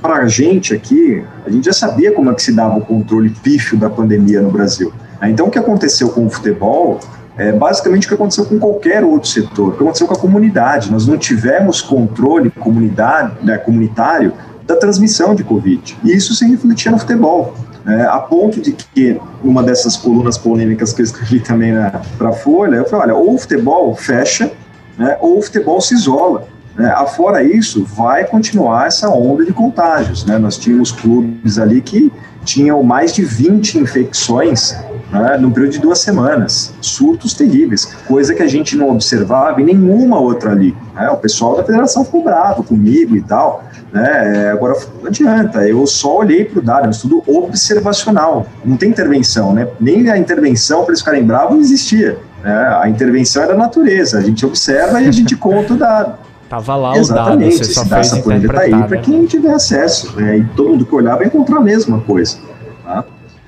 para 0.00 0.18
a 0.18 0.26
gente 0.26 0.74
aqui, 0.74 1.22
a 1.44 1.50
gente 1.50 1.66
já 1.66 1.72
sabia 1.72 2.12
como 2.12 2.30
é 2.30 2.34
que 2.34 2.42
se 2.42 2.52
dava 2.52 2.78
o 2.78 2.80
controle 2.80 3.30
pífio 3.30 3.76
da 3.76 3.90
pandemia 3.90 4.40
no 4.40 4.50
Brasil. 4.50 4.92
Então, 5.22 5.46
o 5.46 5.50
que 5.50 5.58
aconteceu 5.58 6.10
com 6.10 6.26
o 6.26 6.30
futebol 6.30 7.00
é 7.36 7.52
basicamente 7.52 8.06
o 8.06 8.08
que 8.08 8.14
aconteceu 8.14 8.44
com 8.44 8.58
qualquer 8.58 9.04
outro 9.04 9.28
setor, 9.28 9.68
o 9.68 9.72
que 9.72 9.82
aconteceu 9.82 10.06
com 10.06 10.14
a 10.14 10.18
comunidade. 10.18 10.90
Nós 10.90 11.06
não 11.06 11.16
tivemos 11.16 11.80
controle 11.80 12.50
comunidade, 12.50 13.32
né, 13.42 13.58
comunitário 13.58 14.32
da 14.66 14.76
transmissão 14.76 15.34
de 15.34 15.42
Covid. 15.42 15.96
E 16.04 16.12
isso 16.12 16.34
se 16.34 16.44
refletia 16.46 16.90
no 16.90 16.98
futebol 16.98 17.54
é, 17.86 18.02
a 18.02 18.18
ponto 18.18 18.60
de 18.60 18.72
que, 18.72 19.18
uma 19.42 19.62
dessas 19.62 19.96
colunas 19.96 20.36
polêmicas 20.36 20.92
que 20.92 21.00
eu 21.00 21.04
escrevi 21.04 21.40
também 21.40 21.72
para 22.18 22.28
a 22.28 22.32
Folha, 22.32 22.76
eu 22.76 22.84
falei, 22.84 23.06
olha, 23.06 23.14
ou 23.14 23.34
o 23.34 23.38
futebol 23.38 23.94
fecha, 23.94 24.50
né, 24.98 25.16
ou 25.20 25.38
o 25.38 25.42
futebol 25.42 25.80
se 25.80 25.94
isola. 25.94 26.46
Né? 26.78 26.90
Afora 26.92 27.42
isso, 27.42 27.84
vai 27.84 28.24
continuar 28.24 28.86
essa 28.86 29.10
onda 29.10 29.44
de 29.44 29.52
contágios. 29.52 30.24
Né? 30.24 30.38
Nós 30.38 30.56
tínhamos 30.56 30.92
clubes 30.92 31.58
ali 31.58 31.82
que 31.82 32.12
tinham 32.44 32.82
mais 32.82 33.12
de 33.12 33.24
20 33.24 33.78
infecções 33.78 34.74
né, 35.12 35.36
num 35.38 35.50
período 35.50 35.72
de 35.72 35.80
duas 35.80 35.98
semanas. 35.98 36.72
Surtos 36.80 37.34
terríveis, 37.34 37.84
coisa 38.06 38.32
que 38.32 38.42
a 38.42 38.46
gente 38.46 38.76
não 38.76 38.90
observava 38.90 39.60
em 39.60 39.64
nenhuma 39.64 40.20
outra 40.20 40.54
liga. 40.54 40.78
Né? 40.94 41.10
O 41.10 41.16
pessoal 41.16 41.56
da 41.56 41.64
federação 41.64 42.04
ficou 42.04 42.22
bravo 42.22 42.62
comigo 42.62 43.16
e 43.16 43.22
tal. 43.22 43.64
Né? 43.92 44.44
É, 44.46 44.50
agora, 44.50 44.74
não 45.00 45.08
adianta, 45.08 45.66
eu 45.66 45.84
só 45.86 46.18
olhei 46.18 46.44
para 46.44 46.60
o 46.60 46.62
dado, 46.62 46.84
é 46.84 46.86
um 46.88 46.90
estudo 46.90 47.24
observacional, 47.26 48.46
não 48.64 48.76
tem 48.76 48.90
intervenção, 48.90 49.52
né? 49.52 49.66
nem 49.80 50.08
a 50.10 50.16
intervenção 50.16 50.82
para 50.82 50.90
eles 50.90 51.00
ficarem 51.00 51.24
bravos 51.24 51.58
existia. 51.58 52.18
Né? 52.44 52.78
A 52.80 52.88
intervenção 52.88 53.42
é 53.42 53.46
da 53.48 53.54
natureza, 53.54 54.18
a 54.18 54.20
gente 54.20 54.46
observa 54.46 55.02
e 55.02 55.08
a 55.08 55.10
gente 55.10 55.34
conta 55.34 55.74
o 55.74 55.76
dado. 55.76 56.27
Tava 56.48 56.76
lá 56.76 56.96
Exatamente, 56.96 57.56
o 57.56 57.58
dado, 57.58 57.64
você 57.64 57.72
só 57.74 57.84
fez 57.84 58.06
essa 58.06 58.22
planilha 58.22 58.52
tá 58.52 58.60
aí 58.60 58.70
para 58.70 58.96
né? 58.96 59.02
quem 59.02 59.26
tiver 59.26 59.52
acesso, 59.52 60.18
né? 60.18 60.38
e 60.38 60.44
todo 60.56 60.70
mundo 60.70 60.86
que 60.86 60.94
olhar 60.94 61.16
vai 61.16 61.26
encontrar 61.26 61.58
a 61.58 61.60
mesma 61.60 62.00
coisa. 62.00 62.38
Tá? 62.82 63.04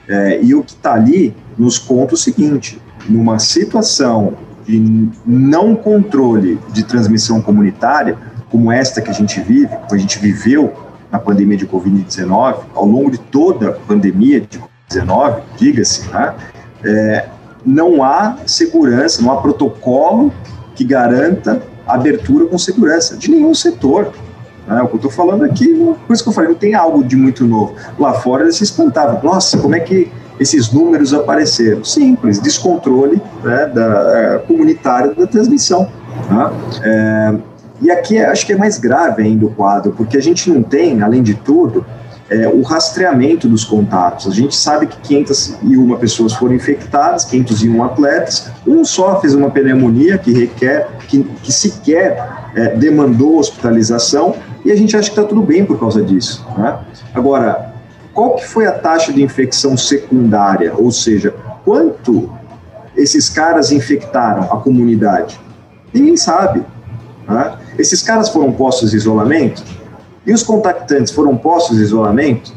É, 0.07 0.43
e 0.43 0.55
o 0.55 0.63
que 0.63 0.73
está 0.73 0.95
ali 0.95 1.35
nos 1.57 1.79
conta 1.79 2.15
o 2.15 2.17
seguinte: 2.17 2.81
numa 3.09 3.39
situação 3.39 4.35
de 4.67 5.09
não 5.25 5.75
controle 5.75 6.59
de 6.73 6.85
transmissão 6.85 7.41
comunitária, 7.41 8.19
como 8.51 8.71
esta 8.71 9.01
que 9.01 9.11
a 9.11 9.15
gente 9.15 9.41
vive, 9.41 9.75
que 9.89 9.95
a 9.95 9.99
gente 9.99 10.19
viveu 10.19 10.73
na 11.11 11.19
pandemia 11.19 11.57
de 11.57 11.67
Covid-19, 11.67 12.57
ao 12.75 12.85
longo 12.85 13.11
de 13.11 13.19
toda 13.19 13.71
a 13.71 13.73
pandemia 13.73 14.41
de 14.41 14.61
Covid-19, 14.91 15.41
diga-se, 15.57 16.09
né, 16.11 16.35
é, 16.85 17.27
não 17.65 18.03
há 18.03 18.37
segurança, 18.47 19.23
não 19.23 19.33
há 19.33 19.41
protocolo 19.41 20.33
que 20.75 20.85
garanta 20.85 21.63
abertura 21.95 22.47
com 22.47 22.59
segurança 22.59 23.17
de 23.17 23.31
nenhum 23.31 23.55
setor. 23.55 24.13
Né? 24.67 24.81
O 24.83 24.89
que 24.89 24.95
eu 24.95 24.97
estou 24.97 25.11
falando 25.11 25.45
aqui, 25.45 25.75
por 26.07 26.13
isso 26.13 26.23
que 26.23 26.29
eu 26.29 26.33
falei, 26.33 26.51
não 26.51 26.57
tem 26.57 26.75
algo 26.75 27.03
de 27.05 27.17
muito 27.17 27.45
novo. 27.45 27.75
Lá 27.99 28.15
fora 28.15 28.45
eles 28.45 28.57
se 28.57 28.65
espantavam. 28.65 29.21
Nossa, 29.23 29.59
como 29.59 29.75
é 29.75 29.81
que 29.81 30.11
esses 30.39 30.71
números 30.73 31.13
apareceram? 31.13 31.85
Simples, 31.85 32.39
descontrole 32.39 33.21
né, 33.43 33.67
da, 33.67 34.19
é, 34.19 34.39
comunitário 34.39 35.15
da 35.15 35.27
transmissão. 35.27 35.89
Né? 36.31 36.51
É, 36.83 37.35
e 37.83 37.91
aqui 37.91 38.19
acho 38.19 38.45
que 38.47 38.53
é 38.53 38.57
mais 38.57 38.79
grave 38.79 39.23
ainda 39.23 39.47
o 39.47 39.51
quadro, 39.51 39.93
porque 39.97 40.17
a 40.17 40.23
gente 40.23 40.51
não 40.51 40.63
tem, 40.63 41.03
além 41.03 41.23
de 41.23 41.35
tudo, 41.35 41.85
é, 42.31 42.49
o 42.49 42.63
rastreamento 42.63 43.49
dos 43.49 43.65
contatos. 43.65 44.29
A 44.29 44.35
gente 44.35 44.55
sabe 44.55 44.87
que 44.87 44.97
501 45.01 45.97
pessoas 45.97 46.33
foram 46.33 46.55
infectadas, 46.55 47.25
501 47.25 47.85
atletas, 47.85 48.51
um 48.67 48.85
só 48.85 49.21
fez 49.21 49.35
uma 49.35 49.51
pneumonia 49.51 50.17
que 50.17 50.33
requer, 50.33 50.87
que, 51.09 51.25
que 51.43 51.53
sequer 51.53 52.51
é, 52.55 52.77
demandou 52.77 53.39
hospitalização, 53.39 54.37
e 54.65 54.71
a 54.71 54.77
gente 54.77 54.97
acha 54.97 55.11
que 55.11 55.19
está 55.19 55.29
tudo 55.29 55.43
bem 55.43 55.65
por 55.65 55.79
causa 55.79 56.03
disso. 56.03 56.47
Né? 56.57 56.79
Agora, 57.13 57.75
qual 58.15 58.37
que 58.37 58.47
foi 58.47 58.67
a 58.67 58.73
taxa 58.73 59.13
de 59.13 59.23
infecção 59.23 59.77
secundária? 59.77 60.73
Ou 60.77 60.93
seja, 60.93 61.35
quanto 61.65 62.31
esses 62.97 63.29
caras 63.29 63.73
infectaram 63.73 64.45
a 64.45 64.57
comunidade? 64.59 65.41
Ninguém 65.93 66.17
sabe. 66.17 66.63
Né? 67.27 67.55
Esses 67.79 68.03
caras 68.03 68.29
foram 68.29 68.53
postos 68.53 68.93
em 68.93 68.97
isolamento? 68.97 69.65
E 70.27 70.33
os 70.33 70.43
contactantes 70.43 71.13
foram 71.13 71.37
postos 71.37 71.79
em 71.79 71.83
isolamento? 71.83 72.53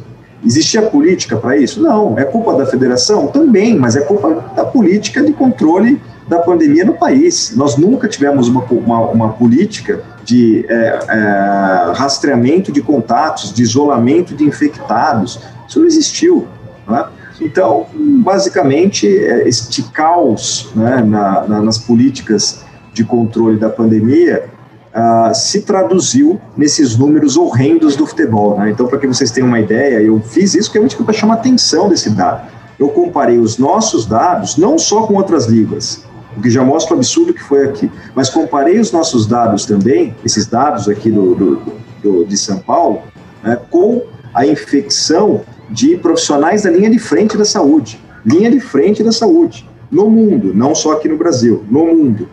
Existia 0.46 0.82
política 0.82 1.38
para 1.38 1.58
isso? 1.58 1.82
Não. 1.82 2.20
É 2.20 2.26
culpa 2.26 2.54
da 2.54 2.66
federação? 2.66 3.28
Também, 3.28 3.78
mas 3.78 3.96
é 3.96 4.02
culpa 4.02 4.44
da 4.56 4.66
política 4.66 5.24
de 5.24 5.32
controle 5.32 6.02
da 6.28 6.40
pandemia 6.40 6.84
no 6.84 6.94
país. 6.94 7.54
Nós 7.56 7.78
nunca 7.78 8.08
tivemos 8.08 8.50
uma, 8.50 8.64
uma, 8.64 9.00
uma 9.10 9.30
política 9.34 10.02
de 10.26 10.66
é, 10.68 10.74
é, 10.74 11.92
rastreamento 11.94 12.72
de 12.72 12.82
contatos, 12.82 13.54
de 13.54 13.62
isolamento 13.62 14.36
de 14.36 14.44
infectados. 14.44 15.40
Isso 15.68 15.80
não 15.80 15.86
existiu. 15.86 16.48
Né? 16.88 17.06
Então, 17.40 17.86
basicamente, 17.96 19.08
é, 19.08 19.48
este 19.48 19.84
caos 19.84 20.72
né, 20.76 21.02
na, 21.02 21.48
na, 21.48 21.62
nas 21.62 21.78
políticas 21.78 22.64
de 22.94 23.04
controle 23.04 23.58
da 23.58 23.70
pandemia 23.70 24.46
uh, 24.94 25.34
se 25.34 25.62
traduziu 25.62 26.40
nesses 26.56 26.98
números 26.98 27.36
horrendos 27.36 27.96
do 27.96 28.06
futebol. 28.06 28.58
Né? 28.58 28.72
Então, 28.72 28.88
para 28.88 29.00
que 29.00 29.08
vocês 29.08 29.32
tenham 29.32 29.48
uma 29.48 29.60
ideia, 29.60 30.02
eu 30.02 30.20
fiz 30.20 30.54
isso 30.54 30.72
realmente 30.72 30.96
para 30.96 31.14
chamar 31.14 31.36
a 31.36 31.38
atenção 31.38 31.90
desse 31.90 32.10
dado. 32.10 32.52
Eu 32.80 32.90
comparei 32.90 33.38
os 33.38 33.58
nossos 33.58 34.06
dados 34.06 34.58
não 34.58 34.78
só 34.78 35.06
com 35.06 35.16
outras 35.16 35.46
ligas, 35.46 36.04
o 36.36 36.42
que 36.42 36.50
já 36.50 36.64
mostra 36.64 36.96
o 36.96 36.98
absurdo 36.98 37.34
que 37.34 37.44
foi 37.44 37.66
aqui, 37.66 37.92
mas 38.16 38.30
comparei 38.30 38.80
os 38.80 38.92
nossos 38.92 39.28
dados 39.28 39.66
também, 39.66 40.16
esses 40.26 40.48
dados 40.48 40.90
aqui 40.90 41.12
do, 41.12 41.36
do, 41.36 41.62
do 42.02 42.26
de 42.26 42.36
São 42.38 42.58
Paulo, 42.58 43.02
né, 43.44 43.58
com 43.70 44.02
a 44.34 44.46
infecção 44.46 45.42
de 45.70 45.96
profissionais 45.98 46.64
da 46.64 46.72
linha 46.72 46.90
de 46.90 47.00
frente 47.00 47.38
da 47.38 47.46
saúde. 47.46 48.00
Linha 48.26 48.50
de 48.50 48.60
frente 48.60 49.04
da 49.04 49.12
saúde, 49.12 49.70
no 49.92 50.10
mundo, 50.10 50.54
não 50.54 50.74
só 50.74 50.94
aqui 50.94 51.10
no 51.10 51.18
Brasil, 51.18 51.64
no 51.70 51.86
mundo. 51.86 52.30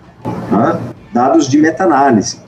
Né? 0.51 0.81
Dados 1.13 1.49
de 1.49 1.59
meta-análise. 1.59 2.39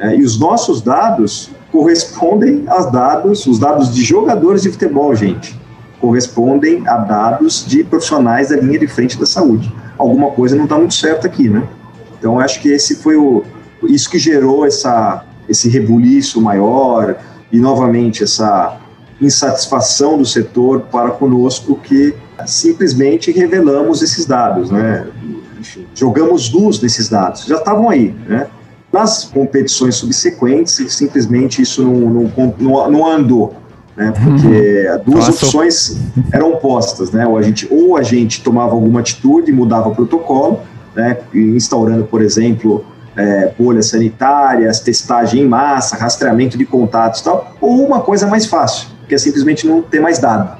É, 0.00 0.16
e 0.16 0.22
os 0.22 0.40
nossos 0.40 0.80
dados 0.80 1.50
correspondem 1.70 2.64
aos 2.66 2.90
dados, 2.90 3.46
os 3.46 3.58
dados 3.58 3.94
de 3.94 4.02
jogadores 4.02 4.62
de 4.62 4.70
futebol, 4.70 5.14
gente, 5.14 5.60
correspondem 6.00 6.88
a 6.88 6.96
dados 6.96 7.64
de 7.66 7.84
profissionais 7.84 8.48
da 8.48 8.56
linha 8.56 8.78
de 8.78 8.86
frente 8.86 9.18
da 9.20 9.26
saúde. 9.26 9.72
Alguma 9.98 10.30
coisa 10.30 10.56
não 10.56 10.64
está 10.64 10.76
muito 10.76 10.94
certa 10.94 11.26
aqui, 11.26 11.50
né? 11.50 11.62
Então, 12.18 12.40
acho 12.40 12.60
que 12.60 12.70
esse 12.70 12.96
foi 12.96 13.16
o, 13.16 13.44
Isso 13.84 14.08
que 14.10 14.18
gerou 14.18 14.66
essa, 14.66 15.24
esse 15.46 15.68
rebuliço 15.68 16.40
maior 16.40 17.16
e, 17.52 17.60
novamente, 17.60 18.24
essa 18.24 18.78
insatisfação 19.20 20.16
do 20.16 20.24
setor 20.24 20.80
para 20.90 21.10
conosco 21.10 21.78
que 21.82 22.14
simplesmente 22.46 23.30
revelamos 23.30 24.00
esses 24.00 24.24
dados, 24.24 24.70
né? 24.70 25.06
Enfim, 25.58 25.86
jogamos 25.94 26.50
luz 26.50 26.80
nesses 26.80 27.10
dados, 27.10 27.44
já 27.44 27.56
estavam 27.56 27.90
aí, 27.90 28.14
né? 28.26 28.46
Nas 28.92 29.24
competições 29.24 29.94
subsequentes, 29.94 30.72
simplesmente 30.88 31.62
isso 31.62 31.82
não, 31.82 31.94
não, 31.94 32.54
não, 32.58 32.90
não 32.90 33.06
andou, 33.06 33.54
né? 33.96 34.12
Porque 34.12 34.88
uhum. 34.88 35.12
duas 35.12 35.26
Nossa. 35.26 35.44
opções 35.44 35.96
eram 36.32 36.56
postas, 36.56 37.10
né? 37.12 37.26
Ou 37.26 37.36
a 37.36 37.42
gente, 37.42 37.68
ou 37.70 37.96
a 37.96 38.02
gente 38.02 38.42
tomava 38.42 38.72
alguma 38.72 39.00
atitude, 39.00 39.52
mudava 39.52 39.88
o 39.88 39.94
protocolo, 39.94 40.60
né? 40.94 41.18
Instaurando, 41.32 42.04
por 42.04 42.20
exemplo, 42.20 42.84
é, 43.16 43.52
bolhas 43.58 43.86
sanitárias, 43.86 44.80
testagem 44.80 45.42
em 45.42 45.46
massa, 45.46 45.96
rastreamento 45.96 46.56
de 46.56 46.64
contatos 46.64 47.20
e 47.20 47.24
tal, 47.24 47.54
ou 47.60 47.86
uma 47.86 48.00
coisa 48.00 48.26
mais 48.26 48.46
fácil, 48.46 48.88
que 49.08 49.14
é 49.14 49.18
simplesmente 49.18 49.66
não 49.66 49.82
ter 49.82 50.00
mais 50.00 50.18
dado. 50.18 50.58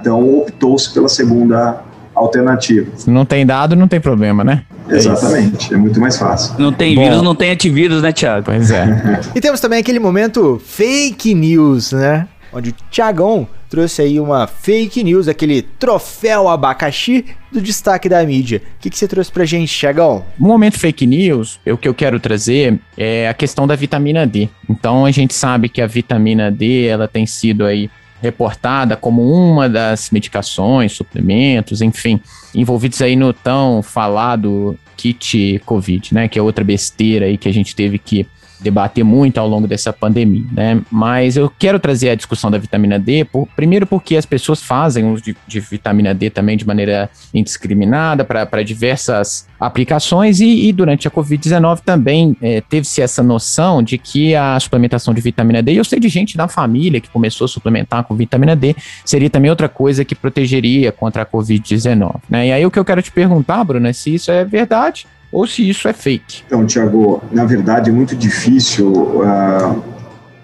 Então 0.00 0.38
optou-se 0.38 0.92
pela 0.92 1.08
segunda 1.08 1.82
alternativa. 2.14 2.90
Se 2.96 3.10
não 3.10 3.24
tem 3.24 3.44
dado, 3.44 3.74
não 3.74 3.88
tem 3.88 4.00
problema, 4.00 4.44
né? 4.44 4.62
Exatamente, 4.88 5.72
é, 5.72 5.76
é 5.76 5.78
muito 5.78 6.00
mais 6.00 6.16
fácil. 6.16 6.54
Não 6.58 6.72
tem 6.72 6.94
Bom, 6.94 7.02
vírus, 7.02 7.22
não 7.22 7.34
tem 7.34 7.50
antivírus, 7.50 8.02
né, 8.02 8.12
Thiago? 8.12 8.46
Pois 8.46 8.70
é. 8.70 8.86
e 9.34 9.40
temos 9.40 9.60
também 9.60 9.78
aquele 9.78 9.98
momento 9.98 10.60
fake 10.64 11.34
news, 11.34 11.92
né? 11.92 12.28
Onde 12.52 12.70
o 12.70 12.74
Thiagão 12.90 13.48
trouxe 13.68 14.02
aí 14.02 14.20
uma 14.20 14.46
fake 14.46 15.02
news, 15.02 15.26
aquele 15.26 15.60
troféu 15.60 16.48
abacaxi 16.48 17.24
do 17.50 17.60
destaque 17.60 18.08
da 18.08 18.24
mídia. 18.24 18.62
O 18.76 18.80
que, 18.80 18.88
que 18.88 18.96
você 18.96 19.08
trouxe 19.08 19.32
pra 19.32 19.44
gente, 19.44 19.76
Thiagão? 19.76 20.24
No 20.38 20.46
momento 20.46 20.78
fake 20.78 21.04
news, 21.04 21.58
o 21.66 21.76
que 21.76 21.88
eu 21.88 21.94
quero 21.94 22.20
trazer 22.20 22.78
é 22.96 23.28
a 23.28 23.34
questão 23.34 23.66
da 23.66 23.74
vitamina 23.74 24.24
D. 24.24 24.48
Então 24.70 25.04
a 25.04 25.10
gente 25.10 25.34
sabe 25.34 25.68
que 25.68 25.80
a 25.80 25.88
vitamina 25.88 26.52
D, 26.52 26.86
ela 26.86 27.08
tem 27.08 27.26
sido 27.26 27.64
aí 27.64 27.90
reportada 28.24 28.96
como 28.96 29.22
uma 29.22 29.68
das 29.68 30.10
medicações, 30.10 30.92
suplementos, 30.92 31.82
enfim, 31.82 32.20
envolvidos 32.54 33.00
aí 33.02 33.14
no 33.14 33.32
tão 33.32 33.82
falado 33.82 34.78
kit 34.96 35.60
Covid, 35.66 36.14
né? 36.14 36.28
Que 36.28 36.38
é 36.38 36.42
outra 36.42 36.64
besteira 36.64 37.26
aí 37.26 37.36
que 37.36 37.48
a 37.48 37.52
gente 37.52 37.76
teve 37.76 37.98
que 37.98 38.26
debater 38.60 39.04
muito 39.04 39.38
ao 39.38 39.48
longo 39.48 39.66
dessa 39.66 39.92
pandemia, 39.92 40.44
né? 40.52 40.80
Mas 40.90 41.36
eu 41.36 41.50
quero 41.58 41.78
trazer 41.78 42.10
a 42.10 42.14
discussão 42.14 42.50
da 42.50 42.58
vitamina 42.58 42.98
D, 42.98 43.24
por, 43.24 43.46
primeiro 43.54 43.86
porque 43.86 44.16
as 44.16 44.26
pessoas 44.26 44.62
fazem 44.62 45.04
uso 45.10 45.22
de, 45.22 45.36
de 45.46 45.60
vitamina 45.60 46.14
D 46.14 46.30
também 46.30 46.56
de 46.56 46.66
maneira 46.66 47.10
indiscriminada 47.32 48.24
para 48.24 48.62
diversas 48.62 49.46
aplicações 49.58 50.40
e, 50.40 50.68
e, 50.68 50.72
durante 50.72 51.08
a 51.08 51.10
Covid-19 51.10 51.80
também 51.80 52.36
é, 52.40 52.60
teve-se 52.60 53.00
essa 53.00 53.22
noção 53.22 53.82
de 53.82 53.96
que 53.98 54.34
a 54.34 54.58
suplementação 54.60 55.14
de 55.14 55.20
vitamina 55.20 55.62
D, 55.62 55.72
e 55.72 55.76
eu 55.76 55.84
sei 55.84 55.98
de 55.98 56.08
gente 56.08 56.36
da 56.36 56.48
família 56.48 57.00
que 57.00 57.08
começou 57.08 57.46
a 57.46 57.48
suplementar 57.48 58.04
com 58.04 58.14
vitamina 58.14 58.54
D, 58.54 58.74
seria 59.04 59.30
também 59.30 59.50
outra 59.50 59.68
coisa 59.68 60.04
que 60.04 60.14
protegeria 60.14 60.92
contra 60.92 61.22
a 61.22 61.26
Covid-19, 61.26 62.16
né? 62.28 62.48
E 62.48 62.52
aí 62.52 62.66
o 62.66 62.70
que 62.70 62.78
eu 62.78 62.84
quero 62.84 63.02
te 63.02 63.10
perguntar, 63.10 63.64
Bruno, 63.64 63.86
é 63.86 63.92
se 63.92 64.14
isso 64.14 64.30
é 64.30 64.44
verdade 64.44 65.06
ou 65.34 65.48
se 65.48 65.68
isso 65.68 65.88
é 65.88 65.92
fake. 65.92 66.44
Então, 66.46 66.64
Tiago, 66.64 67.20
na 67.32 67.44
verdade 67.44 67.90
é 67.90 67.92
muito 67.92 68.14
difícil. 68.14 68.92
Uh, 68.92 69.82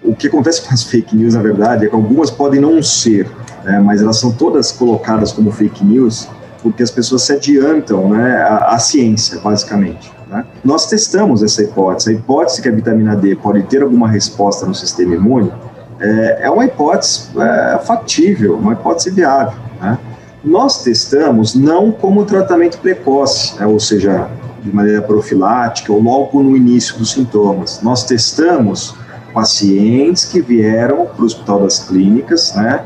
o 0.03 0.13
que 0.13 0.27
acontece 0.27 0.61
com 0.61 0.73
as 0.73 0.83
fake 0.83 1.15
news, 1.15 1.33
na 1.33 1.41
verdade, 1.41 1.85
é 1.85 1.89
que 1.89 1.95
algumas 1.95 2.29
podem 2.29 2.59
não 2.59 2.83
ser, 2.83 3.29
né, 3.63 3.79
mas 3.79 4.01
elas 4.01 4.17
são 4.17 4.33
todas 4.33 4.71
colocadas 4.71 5.31
como 5.31 5.49
fake 5.51 5.85
news 5.85 6.27
porque 6.61 6.83
as 6.83 6.91
pessoas 6.91 7.23
se 7.23 7.33
adiantam 7.33 8.09
né, 8.09 8.35
à, 8.37 8.75
à 8.75 8.79
ciência, 8.79 9.39
basicamente. 9.39 10.11
Né? 10.29 10.45
Nós 10.63 10.87
testamos 10.87 11.41
essa 11.41 11.63
hipótese. 11.63 12.09
A 12.09 12.13
hipótese 12.13 12.61
que 12.61 12.69
a 12.69 12.71
vitamina 12.71 13.15
D 13.15 13.35
pode 13.35 13.63
ter 13.63 13.81
alguma 13.81 14.07
resposta 14.07 14.65
no 14.65 14.75
sistema 14.75 15.15
imune 15.15 15.51
é, 15.99 16.41
é 16.43 16.49
uma 16.49 16.65
hipótese 16.65 17.29
é, 17.39 17.79
factível, 17.79 18.57
uma 18.57 18.73
hipótese 18.73 19.09
viável. 19.09 19.57
Né? 19.81 19.97
Nós 20.43 20.83
testamos 20.83 21.55
não 21.55 21.91
como 21.91 22.25
tratamento 22.25 22.77
precoce, 22.79 23.57
né, 23.59 23.65
ou 23.65 23.79
seja, 23.79 24.29
de 24.63 24.73
maneira 24.73 25.01
profilática 25.01 25.91
ou 25.91 26.01
logo 26.01 26.41
no 26.41 26.55
início 26.55 26.97
dos 26.97 27.11
sintomas. 27.11 27.81
Nós 27.81 28.03
testamos 28.03 28.95
pacientes 29.33 30.25
que 30.25 30.41
vieram 30.41 31.05
para 31.05 31.21
o 31.21 31.25
Hospital 31.25 31.61
das 31.61 31.79
Clínicas, 31.79 32.53
né, 32.55 32.85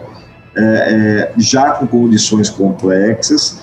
é, 0.56 0.62
é, 0.62 1.34
já 1.38 1.72
com 1.72 1.88
condições 1.88 2.50
complexas, 2.50 3.62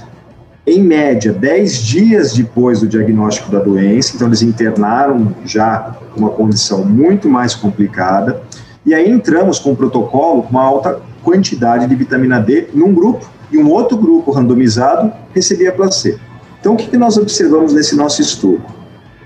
em 0.67 0.83
média 0.83 1.33
10 1.33 1.79
dias 1.79 2.35
depois 2.35 2.81
do 2.81 2.87
diagnóstico 2.87 3.51
da 3.51 3.59
doença, 3.59 4.15
então 4.15 4.29
eles 4.29 4.43
internaram 4.43 5.35
já 5.45 5.97
uma 6.17 6.31
condição 6.31 6.85
muito 6.85 7.29
mais 7.29 7.55
complicada, 7.55 8.43
e 8.85 8.95
aí 8.95 9.11
entramos 9.11 9.59
com 9.59 9.73
um 9.73 9.75
protocolo 9.75 10.43
com 10.43 10.51
uma 10.51 10.63
alta 10.63 11.01
quantidade 11.23 11.87
de 11.87 11.95
vitamina 11.95 12.41
D 12.41 12.69
num 12.75 12.93
grupo, 12.93 13.29
e 13.51 13.59
um 13.59 13.69
outro 13.71 13.97
grupo 13.97 14.31
randomizado 14.31 15.13
recebia 15.35 15.73
placebo. 15.73 16.32
Então, 16.63 16.75
o 16.75 16.77
que, 16.77 16.97
nós 16.97 17.17
observamos 17.17 17.75
nesse 17.75 17.97
nosso 17.97 18.23
estudo? 18.23 18.63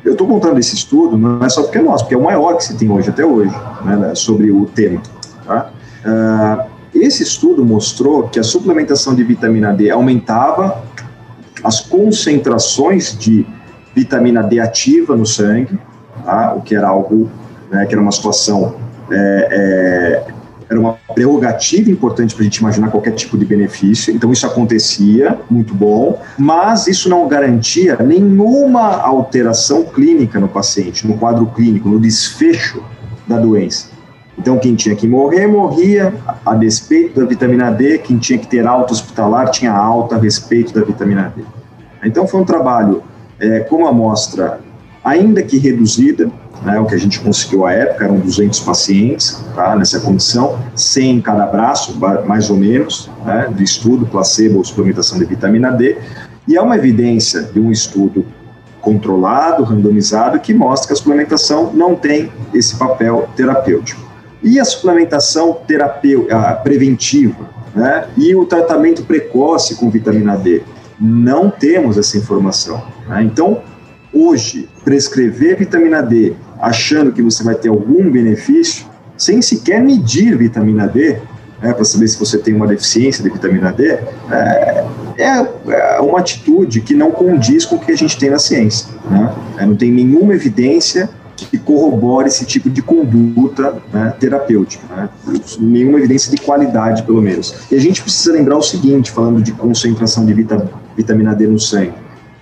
Eu 0.02 0.12
estou 0.12 0.26
contando 0.26 0.58
esse 0.58 0.74
estudo, 0.74 1.18
não 1.18 1.44
é 1.44 1.50
só 1.50 1.64
porque 1.64 1.76
é 1.76 1.82
nosso, 1.82 2.04
porque 2.04 2.14
é 2.14 2.18
o 2.18 2.22
maior 2.22 2.56
que 2.56 2.64
se 2.64 2.74
tem 2.78 2.90
hoje, 2.90 3.10
até 3.10 3.26
hoje, 3.26 3.54
né, 3.84 4.14
sobre 4.14 4.50
o 4.50 4.64
tema. 4.64 5.02
Tá? 5.44 5.70
Uh, 6.02 6.70
esse 6.94 7.22
estudo 7.22 7.62
mostrou 7.62 8.22
que 8.28 8.40
a 8.40 8.42
suplementação 8.42 9.14
de 9.14 9.22
vitamina 9.22 9.70
D 9.70 9.90
aumentava 9.90 10.82
as 11.62 11.80
concentrações 11.80 13.14
de 13.18 13.46
vitamina 13.94 14.42
D 14.42 14.58
ativa 14.58 15.14
no 15.14 15.26
sangue, 15.26 15.78
tá? 16.24 16.54
o 16.54 16.62
que 16.62 16.74
era 16.74 16.88
algo, 16.88 17.28
né, 17.70 17.84
que 17.84 17.92
era 17.92 18.00
uma 18.00 18.12
situação 18.12 18.76
é, 19.10 20.24
é, 20.30 20.34
era 20.68 20.78
uma 20.78 20.94
prerrogativa 21.14 21.90
importante 21.90 22.34
para 22.34 22.42
a 22.42 22.44
gente 22.44 22.56
imaginar 22.56 22.90
qualquer 22.90 23.12
tipo 23.12 23.38
de 23.38 23.44
benefício, 23.44 24.14
então 24.14 24.32
isso 24.32 24.46
acontecia, 24.46 25.38
muito 25.48 25.74
bom, 25.74 26.20
mas 26.36 26.86
isso 26.86 27.08
não 27.08 27.28
garantia 27.28 27.96
nenhuma 28.02 29.00
alteração 29.00 29.84
clínica 29.84 30.40
no 30.40 30.48
paciente, 30.48 31.06
no 31.06 31.16
quadro 31.16 31.46
clínico, 31.46 31.88
no 31.88 32.00
desfecho 32.00 32.82
da 33.26 33.38
doença. 33.38 33.96
Então, 34.38 34.58
quem 34.58 34.74
tinha 34.74 34.94
que 34.94 35.08
morrer, 35.08 35.46
morria 35.46 36.12
a 36.44 36.54
despeito 36.54 37.18
da 37.20 37.26
vitamina 37.26 37.70
D, 37.70 37.98
quem 37.98 38.18
tinha 38.18 38.38
que 38.38 38.46
ter 38.46 38.66
alta 38.66 38.92
hospitalar, 38.92 39.50
tinha 39.50 39.72
alta 39.72 40.16
a 40.16 40.18
respeito 40.18 40.74
da 40.74 40.84
vitamina 40.84 41.32
D. 41.34 41.42
Então, 42.04 42.26
foi 42.26 42.40
um 42.40 42.44
trabalho 42.44 43.02
é, 43.40 43.60
com 43.60 43.86
amostra 43.86 44.60
ainda 45.02 45.42
que 45.42 45.56
reduzida, 45.56 46.30
né, 46.62 46.78
o 46.80 46.86
que 46.86 46.94
a 46.94 46.98
gente 46.98 47.20
conseguiu 47.20 47.66
à 47.66 47.72
época 47.72 48.04
eram 48.04 48.18
200 48.18 48.60
pacientes 48.60 49.42
tá, 49.54 49.76
nessa 49.76 50.00
condição, 50.00 50.58
100 50.74 51.10
em 51.10 51.20
cada 51.20 51.46
braço, 51.46 51.98
mais 52.26 52.50
ou 52.50 52.56
menos, 52.56 53.10
né, 53.24 53.52
de 53.54 53.62
estudo 53.62 54.06
placebo 54.06 54.58
ou 54.58 54.64
suplementação 54.64 55.18
de 55.18 55.24
vitamina 55.24 55.70
D, 55.70 55.96
e 56.48 56.56
é 56.56 56.62
uma 56.62 56.76
evidência 56.76 57.42
de 57.42 57.60
um 57.60 57.70
estudo 57.70 58.24
controlado, 58.80 59.64
randomizado, 59.64 60.38
que 60.38 60.54
mostra 60.54 60.88
que 60.88 60.92
a 60.92 60.96
suplementação 60.96 61.72
não 61.72 61.96
tem 61.96 62.30
esse 62.54 62.76
papel 62.76 63.28
terapêutico. 63.34 64.00
E 64.42 64.60
a 64.60 64.64
suplementação 64.64 65.58
terapêutica, 65.66 66.52
preventiva, 66.62 67.50
né, 67.74 68.06
e 68.16 68.34
o 68.34 68.46
tratamento 68.46 69.02
precoce 69.04 69.74
com 69.74 69.90
vitamina 69.90 70.36
D? 70.36 70.62
Não 70.98 71.50
temos 71.50 71.98
essa 71.98 72.16
informação. 72.16 72.82
Né? 73.08 73.22
Então, 73.22 73.60
hoje, 74.12 74.68
prescrever 74.84 75.58
vitamina 75.58 76.02
D 76.02 76.34
achando 76.60 77.12
que 77.12 77.22
você 77.22 77.42
vai 77.42 77.54
ter 77.54 77.68
algum 77.68 78.10
benefício, 78.10 78.86
sem 79.16 79.40
sequer 79.40 79.82
medir 79.82 80.36
vitamina 80.36 80.86
D, 80.86 81.18
né, 81.60 81.72
para 81.72 81.84
saber 81.84 82.06
se 82.08 82.18
você 82.18 82.38
tem 82.38 82.54
uma 82.54 82.66
deficiência 82.66 83.22
de 83.22 83.30
vitamina 83.30 83.72
D, 83.72 83.98
é, 84.30 84.84
é, 85.18 86.00
uma 86.00 86.18
atitude 86.18 86.80
que 86.80 86.94
não 86.94 87.10
condiz 87.10 87.64
com 87.64 87.76
o 87.76 87.78
que 87.78 87.92
a 87.92 87.96
gente 87.96 88.18
tem 88.18 88.30
na 88.30 88.38
ciência. 88.38 88.88
Né? 89.10 89.34
É, 89.58 89.66
não 89.66 89.74
tem 89.74 89.90
nenhuma 89.90 90.34
evidência 90.34 91.08
que 91.36 91.58
corrobore 91.58 92.28
esse 92.28 92.46
tipo 92.46 92.70
de 92.70 92.80
conduta 92.80 93.76
né, 93.92 94.14
terapêutica, 94.18 94.82
né? 94.94 95.08
nenhuma 95.60 95.98
evidência 95.98 96.30
de 96.30 96.38
qualidade, 96.38 97.02
pelo 97.02 97.20
menos. 97.20 97.54
E 97.70 97.74
a 97.74 97.80
gente 97.80 98.02
precisa 98.02 98.32
lembrar 98.32 98.56
o 98.56 98.62
seguinte, 98.62 99.10
falando 99.10 99.42
de 99.42 99.52
concentração 99.52 100.24
de 100.24 100.32
vitamina 100.32 101.34
D 101.34 101.46
no 101.46 101.58
sangue, 101.58 101.92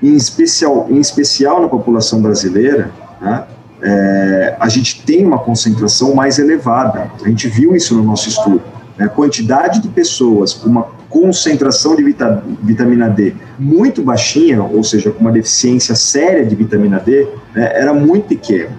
em 0.00 0.14
especial, 0.14 0.86
em 0.88 1.00
especial 1.00 1.60
na 1.60 1.68
população 1.68 2.22
brasileira, 2.22 2.90
né, 3.20 3.44
é, 3.84 4.56
a 4.58 4.68
gente 4.68 5.02
tem 5.02 5.26
uma 5.26 5.38
concentração 5.38 6.14
mais 6.14 6.38
elevada. 6.38 7.10
A 7.22 7.28
gente 7.28 7.48
viu 7.48 7.76
isso 7.76 7.94
no 7.94 8.02
nosso 8.02 8.30
estudo. 8.30 8.62
Né? 8.96 9.04
A 9.04 9.08
quantidade 9.08 9.80
de 9.80 9.88
pessoas 9.88 10.54
com 10.54 10.68
uma 10.68 10.84
concentração 11.10 11.94
de 11.94 12.02
vita, 12.02 12.42
vitamina 12.62 13.08
D 13.08 13.34
muito 13.58 14.02
baixinha, 14.02 14.62
ou 14.62 14.82
seja, 14.82 15.10
com 15.10 15.20
uma 15.20 15.30
deficiência 15.30 15.94
séria 15.94 16.44
de 16.44 16.54
vitamina 16.56 16.98
D, 16.98 17.28
né, 17.54 17.70
era 17.74 17.92
muito 17.92 18.28
pequena. 18.28 18.70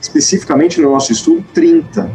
Especificamente 0.00 0.80
no 0.80 0.90
nosso 0.90 1.12
estudo, 1.12 1.44
30. 1.54 2.10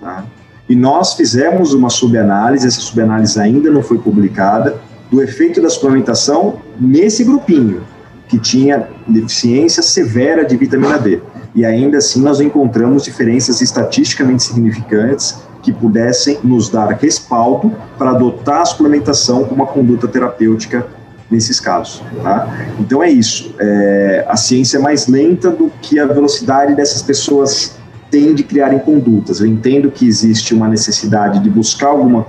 Tá? 0.00 0.24
E 0.68 0.74
nós 0.76 1.14
fizemos 1.14 1.72
uma 1.72 1.88
subanálise, 1.88 2.66
essa 2.66 2.80
subanálise 2.80 3.40
ainda 3.40 3.70
não 3.70 3.82
foi 3.82 3.98
publicada, 3.98 4.78
do 5.10 5.22
efeito 5.22 5.62
da 5.62 5.70
suplementação 5.70 6.60
nesse 6.78 7.24
grupinho, 7.24 7.82
que 8.28 8.38
tinha 8.38 8.88
deficiência 9.06 9.82
severa 9.82 10.44
de 10.44 10.56
vitamina 10.56 10.98
D. 10.98 11.20
e 11.58 11.66
ainda 11.66 11.98
assim 11.98 12.22
nós 12.22 12.40
encontramos 12.40 13.02
diferenças 13.02 13.60
estatisticamente 13.60 14.44
significantes 14.44 15.42
que 15.60 15.72
pudessem 15.72 16.38
nos 16.44 16.68
dar 16.68 16.86
respaldo 16.92 17.74
para 17.98 18.10
adotar 18.10 18.60
a 18.60 18.64
suplementação 18.64 19.42
como 19.42 19.64
uma 19.64 19.66
conduta 19.66 20.06
terapêutica 20.06 20.86
nesses 21.28 21.58
casos. 21.58 22.00
Tá? 22.22 22.46
Então 22.78 23.02
é 23.02 23.10
isso. 23.10 23.52
É, 23.58 24.24
a 24.28 24.36
ciência 24.36 24.78
é 24.78 24.80
mais 24.80 25.08
lenta 25.08 25.50
do 25.50 25.68
que 25.82 25.98
a 25.98 26.06
velocidade 26.06 26.76
dessas 26.76 27.02
pessoas 27.02 27.76
têm 28.08 28.36
de 28.36 28.44
criarem 28.44 28.78
condutas. 28.78 29.40
Eu 29.40 29.46
entendo 29.48 29.90
que 29.90 30.06
existe 30.06 30.54
uma 30.54 30.68
necessidade 30.68 31.40
de 31.40 31.50
buscar 31.50 31.88
alguma 31.88 32.24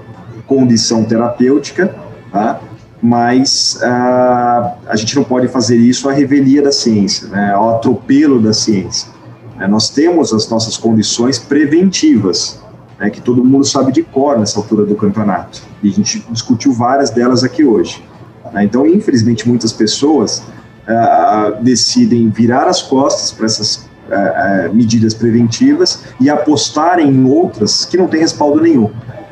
condição 0.47 1.03
terapêutica, 1.03 1.93
tá? 2.31 2.59
mas 2.99 3.79
ah, 3.83 4.73
a 4.87 4.95
gente 4.95 5.15
não 5.15 5.23
pode 5.23 5.47
fazer 5.47 5.77
isso 5.77 6.09
à 6.09 6.13
revelia 6.13 6.63
da 6.63 6.71
ciência, 6.71 7.27
né? 7.27 7.53
ao 7.53 7.75
atropelo 7.75 8.41
da 8.41 8.53
ciência. 8.53 9.18
É, 9.59 9.67
nós 9.67 9.89
temos 9.89 10.33
as 10.33 10.49
nossas 10.49 10.77
condições 10.77 11.37
preventivas, 11.37 12.59
né, 12.97 13.09
que 13.09 13.21
todo 13.21 13.43
mundo 13.43 13.65
sabe 13.65 13.91
de 13.91 14.01
cor 14.03 14.39
nessa 14.39 14.59
altura 14.59 14.85
do 14.85 14.95
campeonato. 14.95 15.61
E 15.83 15.89
a 15.89 15.91
gente 15.91 16.25
discutiu 16.31 16.71
várias 16.71 17.09
delas 17.09 17.43
aqui 17.43 17.63
hoje. 17.63 18.03
Né? 18.53 18.63
Então, 18.63 18.85
infelizmente, 18.85 19.47
muitas 19.47 19.73
pessoas 19.73 20.39
uh, 20.39 21.61
decidem 21.61 22.29
virar 22.29 22.67
as 22.67 22.81
costas 22.81 23.31
para 23.31 23.45
essas 23.45 23.87
uh, 24.07 24.73
medidas 24.73 25.13
preventivas 25.13 26.03
e 26.19 26.29
apostarem 26.29 27.09
em 27.09 27.25
outras 27.25 27.85
que 27.85 27.97
não 27.97 28.07
têm 28.07 28.21
respaldo 28.21 28.61
nenhum. 28.61 28.89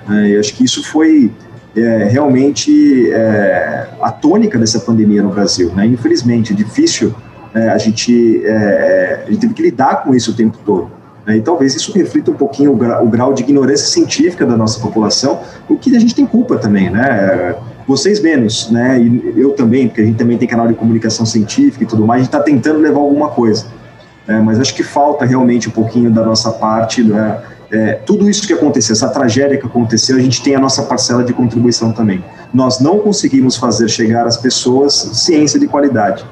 Né? 0.07 0.31
eu 0.31 0.39
acho 0.39 0.53
que 0.53 0.63
isso 0.63 0.83
foi 0.83 1.31
é, 1.75 2.05
realmente 2.05 3.11
é, 3.11 3.87
a 4.01 4.11
tônica 4.11 4.57
dessa 4.57 4.79
pandemia 4.79 5.21
no 5.21 5.29
Brasil. 5.29 5.71
Né? 5.75 5.85
Infelizmente, 5.85 6.53
é 6.53 6.55
difícil 6.55 7.13
é, 7.57 7.69
a, 7.69 7.77
gente, 7.77 8.45
é, 8.45 9.23
a 9.25 9.31
gente 9.31 9.39
teve 9.39 9.53
que 9.53 9.61
lidar 9.63 10.03
com 10.03 10.13
isso 10.13 10.31
o 10.31 10.33
tempo 10.33 10.57
todo. 10.65 10.91
Né? 11.25 11.37
E 11.37 11.41
talvez 11.41 11.75
isso 11.75 11.91
reflita 11.91 12.31
um 12.31 12.35
pouquinho 12.35 12.71
o, 12.71 12.75
gra 12.75 13.03
o, 13.03 13.07
grau 13.07 13.33
de 13.33 13.43
ignorância 13.43 13.87
científica 13.87 14.45
da 14.45 14.55
nossa 14.55 14.79
população, 14.79 15.39
o 15.67 15.77
que 15.77 15.95
a 15.95 15.99
gente 15.99 16.13
tem 16.13 16.25
culpa 16.25 16.57
também, 16.57 16.89
né? 16.89 17.55
Vocês 17.87 18.21
menos, 18.21 18.69
né? 18.69 18.99
E 19.01 19.33
eu 19.37 19.51
também, 19.51 19.87
porque 19.87 20.01
a 20.01 20.05
gente 20.05 20.17
também 20.17 20.37
tem 20.37 20.47
canal 20.47 20.67
de 20.67 20.73
comunicação 20.73 21.25
científica 21.25 21.83
e 21.83 21.87
tudo 21.87 22.05
mais, 22.05 22.19
a 22.19 22.23
gente 22.23 22.33
está 22.33 22.39
tentando 22.41 22.79
levar 22.79 22.99
alguma 22.99 23.29
coisa. 23.29 23.65
Né? 24.27 24.41
Mas 24.43 24.59
acho 24.59 24.75
que 24.75 24.83
falta 24.83 25.25
realmente 25.25 25.69
um 25.69 25.71
pouquinho 25.71 26.11
da 26.11 26.23
nossa 26.23 26.51
parte, 26.51 27.03
né? 27.03 27.41
É, 27.69 27.93
tudo 28.05 28.29
isso 28.29 28.47
que 28.47 28.53
aconteceu, 28.53 28.93
essa 28.93 29.09
tragédia 29.09 29.57
que 29.57 29.65
aconteceu, 29.65 30.15
a 30.15 30.21
gente 30.21 30.41
tem 30.41 30.55
a 30.55 30.59
nossa 30.59 30.83
parcela 30.83 31.23
de 31.23 31.33
contribuição 31.33 31.91
também. 31.91 32.23
Nós 32.53 32.79
não 32.79 32.99
conseguimos 32.99 33.57
fazer 33.57 33.89
chegar 33.89 34.25
às 34.25 34.37
pessoas 34.37 34.93
ciência 34.93 35.59
de 35.59 35.67
qualidade, 35.67 36.25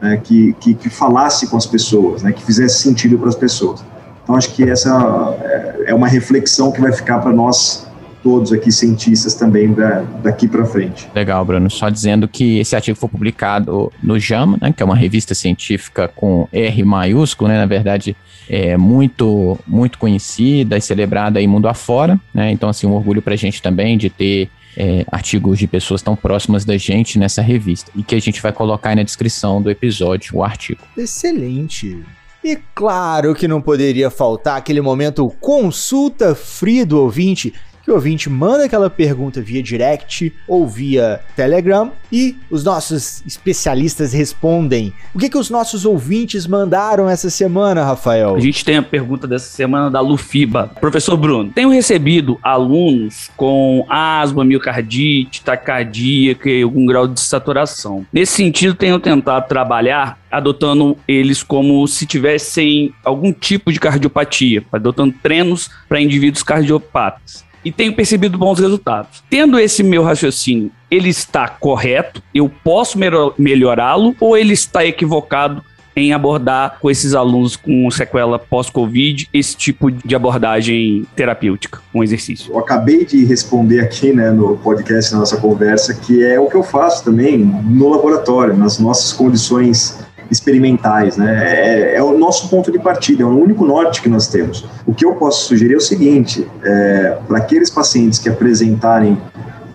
né, 0.00 0.20
que, 0.22 0.54
que, 0.60 0.74
que, 0.74 0.88
falasse 0.88 1.48
com 1.48 1.56
as 1.56 1.66
pessoas, 1.66 2.22
né, 2.22 2.32
que 2.32 2.42
fizesse 2.42 2.82
sentido 2.82 3.18
para 3.18 3.28
as 3.28 3.34
pessoas. 3.34 3.84
Então, 4.22 4.34
acho 4.34 4.52
que 4.54 4.68
essa 4.68 5.36
é, 5.40 5.90
é 5.90 5.94
uma 5.94 6.08
reflexão 6.08 6.72
que 6.72 6.80
vai 6.80 6.92
ficar 6.92 7.18
para 7.18 7.32
nós 7.32 7.86
todos 8.22 8.52
aqui 8.52 8.70
cientistas 8.70 9.34
também 9.34 9.72
da, 9.72 10.02
daqui 10.22 10.46
para 10.46 10.64
frente. 10.66 11.08
Legal, 11.14 11.44
Bruno. 11.44 11.70
Só 11.70 11.88
dizendo 11.88 12.28
que 12.28 12.58
esse 12.58 12.76
artigo 12.76 12.98
foi 12.98 13.08
publicado 13.08 13.90
no 14.02 14.18
JAMA, 14.18 14.58
né, 14.60 14.72
que 14.72 14.82
é 14.82 14.86
uma 14.86 14.96
revista 14.96 15.34
científica 15.34 16.08
com 16.08 16.46
R 16.52 16.82
maiúsculo, 16.84 17.48
né, 17.48 17.58
na 17.58 17.66
verdade 17.66 18.16
é 18.48 18.76
muito 18.76 19.56
muito 19.64 19.96
conhecida 19.96 20.76
e 20.76 20.80
celebrada 20.80 21.38
aí 21.38 21.46
mundo 21.46 21.68
afora, 21.68 22.18
né? 22.34 22.50
Então 22.50 22.68
assim 22.68 22.84
um 22.84 22.94
orgulho 22.94 23.22
para 23.22 23.34
a 23.34 23.36
gente 23.36 23.62
também 23.62 23.96
de 23.96 24.10
ter 24.10 24.50
é, 24.76 25.04
artigos 25.10 25.58
de 25.58 25.66
pessoas 25.66 26.02
tão 26.02 26.14
próximas 26.14 26.64
da 26.64 26.76
gente 26.76 27.18
nessa 27.18 27.42
revista 27.42 27.90
e 27.94 28.02
que 28.02 28.14
a 28.14 28.20
gente 28.20 28.40
vai 28.40 28.52
colocar 28.52 28.90
aí 28.90 28.96
na 28.96 29.02
descrição 29.02 29.60
do 29.60 29.70
episódio 29.70 30.36
o 30.36 30.44
artigo. 30.44 30.80
Excelente. 30.96 31.98
E 32.42 32.58
claro 32.74 33.34
que 33.34 33.46
não 33.46 33.60
poderia 33.60 34.10
faltar 34.10 34.56
aquele 34.56 34.80
momento 34.80 35.28
consulta 35.40 36.34
free 36.34 36.84
do 36.84 36.98
ouvinte 36.98 37.52
que 37.90 37.92
o 37.92 37.96
ouvinte 37.96 38.30
manda 38.30 38.66
aquela 38.66 38.88
pergunta 38.88 39.42
via 39.42 39.60
direct 39.60 40.32
ou 40.46 40.64
via 40.64 41.20
Telegram 41.34 41.90
e 42.12 42.36
os 42.48 42.62
nossos 42.62 43.20
especialistas 43.26 44.12
respondem. 44.12 44.92
O 45.12 45.18
que, 45.18 45.28
que 45.28 45.36
os 45.36 45.50
nossos 45.50 45.84
ouvintes 45.84 46.46
mandaram 46.46 47.08
essa 47.08 47.28
semana, 47.28 47.82
Rafael? 47.82 48.36
A 48.36 48.40
gente 48.40 48.64
tem 48.64 48.76
a 48.76 48.82
pergunta 48.82 49.26
dessa 49.26 49.48
semana 49.48 49.90
da 49.90 50.00
Lufiba. 50.00 50.70
Professor 50.80 51.16
Bruno, 51.16 51.50
tenho 51.50 51.70
recebido 51.70 52.38
alunos 52.44 53.28
com 53.36 53.84
asma, 53.88 54.44
miocardite, 54.44 55.42
taquicardia 55.42 56.38
e 56.44 56.62
algum 56.62 56.86
grau 56.86 57.08
de 57.08 57.18
saturação. 57.18 58.06
Nesse 58.12 58.34
sentido, 58.34 58.72
tenho 58.72 59.00
tentado 59.00 59.48
trabalhar 59.48 60.20
adotando 60.30 60.96
eles 61.08 61.42
como 61.42 61.84
se 61.88 62.06
tivessem 62.06 62.94
algum 63.04 63.32
tipo 63.32 63.72
de 63.72 63.80
cardiopatia, 63.80 64.62
adotando 64.70 65.12
treinos 65.20 65.68
para 65.88 66.00
indivíduos 66.00 66.44
cardiopatas 66.44 67.49
e 67.64 67.70
tenho 67.70 67.94
percebido 67.94 68.38
bons 68.38 68.58
resultados. 68.58 69.22
Tendo 69.28 69.58
esse 69.58 69.82
meu 69.82 70.02
raciocínio, 70.02 70.70
ele 70.90 71.08
está 71.08 71.48
correto, 71.48 72.22
eu 72.34 72.50
posso 72.62 72.98
melhorá-lo 73.38 74.14
ou 74.20 74.36
ele 74.36 74.52
está 74.52 74.84
equivocado 74.84 75.62
em 75.94 76.12
abordar 76.12 76.78
com 76.80 76.90
esses 76.90 77.14
alunos 77.14 77.56
com 77.56 77.90
sequela 77.90 78.38
pós-Covid 78.38 79.28
esse 79.32 79.56
tipo 79.56 79.90
de 79.90 80.14
abordagem 80.14 81.04
terapêutica, 81.14 81.80
um 81.94 82.02
exercício? 82.02 82.52
Eu 82.52 82.58
acabei 82.58 83.04
de 83.04 83.24
responder 83.24 83.80
aqui 83.80 84.12
né, 84.12 84.30
no 84.30 84.56
podcast, 84.56 85.12
na 85.12 85.20
nossa 85.20 85.36
conversa, 85.36 85.94
que 85.94 86.24
é 86.24 86.38
o 86.38 86.46
que 86.46 86.56
eu 86.56 86.62
faço 86.62 87.04
também 87.04 87.38
no 87.38 87.88
laboratório, 87.88 88.56
nas 88.56 88.78
nossas 88.78 89.12
condições 89.12 89.98
experimentais, 90.30 91.16
né? 91.16 91.44
É, 91.44 91.96
é, 91.96 92.02
o 92.02 92.16
nosso 92.16 92.48
ponto 92.48 92.70
de 92.70 92.78
partida, 92.78 93.22
é 93.22 93.26
o 93.26 93.28
único 93.28 93.64
norte 93.64 94.00
que 94.00 94.08
nós 94.08 94.28
temos. 94.28 94.64
O 94.86 94.94
que 94.94 95.04
eu 95.04 95.14
posso 95.14 95.46
sugerir 95.46 95.74
é 95.74 95.76
o 95.76 95.80
seguinte: 95.80 96.46
é, 96.62 97.18
para 97.26 97.38
aqueles 97.38 97.70
pacientes 97.70 98.18
que 98.18 98.28
apresentarem 98.28 99.18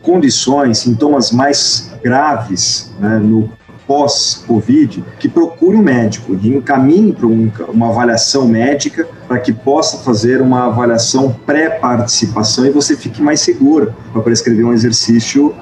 condições, 0.02 0.80
sintomas 0.80 1.32
mais 1.32 1.92
graves 2.04 2.92
né, 3.00 3.18
no 3.18 3.50
pós-Covid, 3.88 5.04
que 5.20 5.30
procure 5.30 5.76
um 5.76 5.82
médico 5.82 6.36
e 6.42 6.50
encaminhe 6.50 7.14
para 7.14 7.28
um, 7.28 7.52
uma 7.70 7.90
avaliação 7.90 8.48
médica 8.48 9.08
para 9.28 9.40
que 9.40 9.54
possa 9.54 9.98
fazer 9.98 10.42
uma 10.42 10.68
avaliação 10.68 11.32
pré-participação 11.46 12.66
e 12.66 12.72
você 12.72 12.96
fique 12.96 13.22
mais 13.22 13.42
seguro 13.42 13.94
para 14.12 14.22
prescrever 14.22 14.66
um 14.66 14.74
exercício 14.74 15.48
uh, 15.48 15.54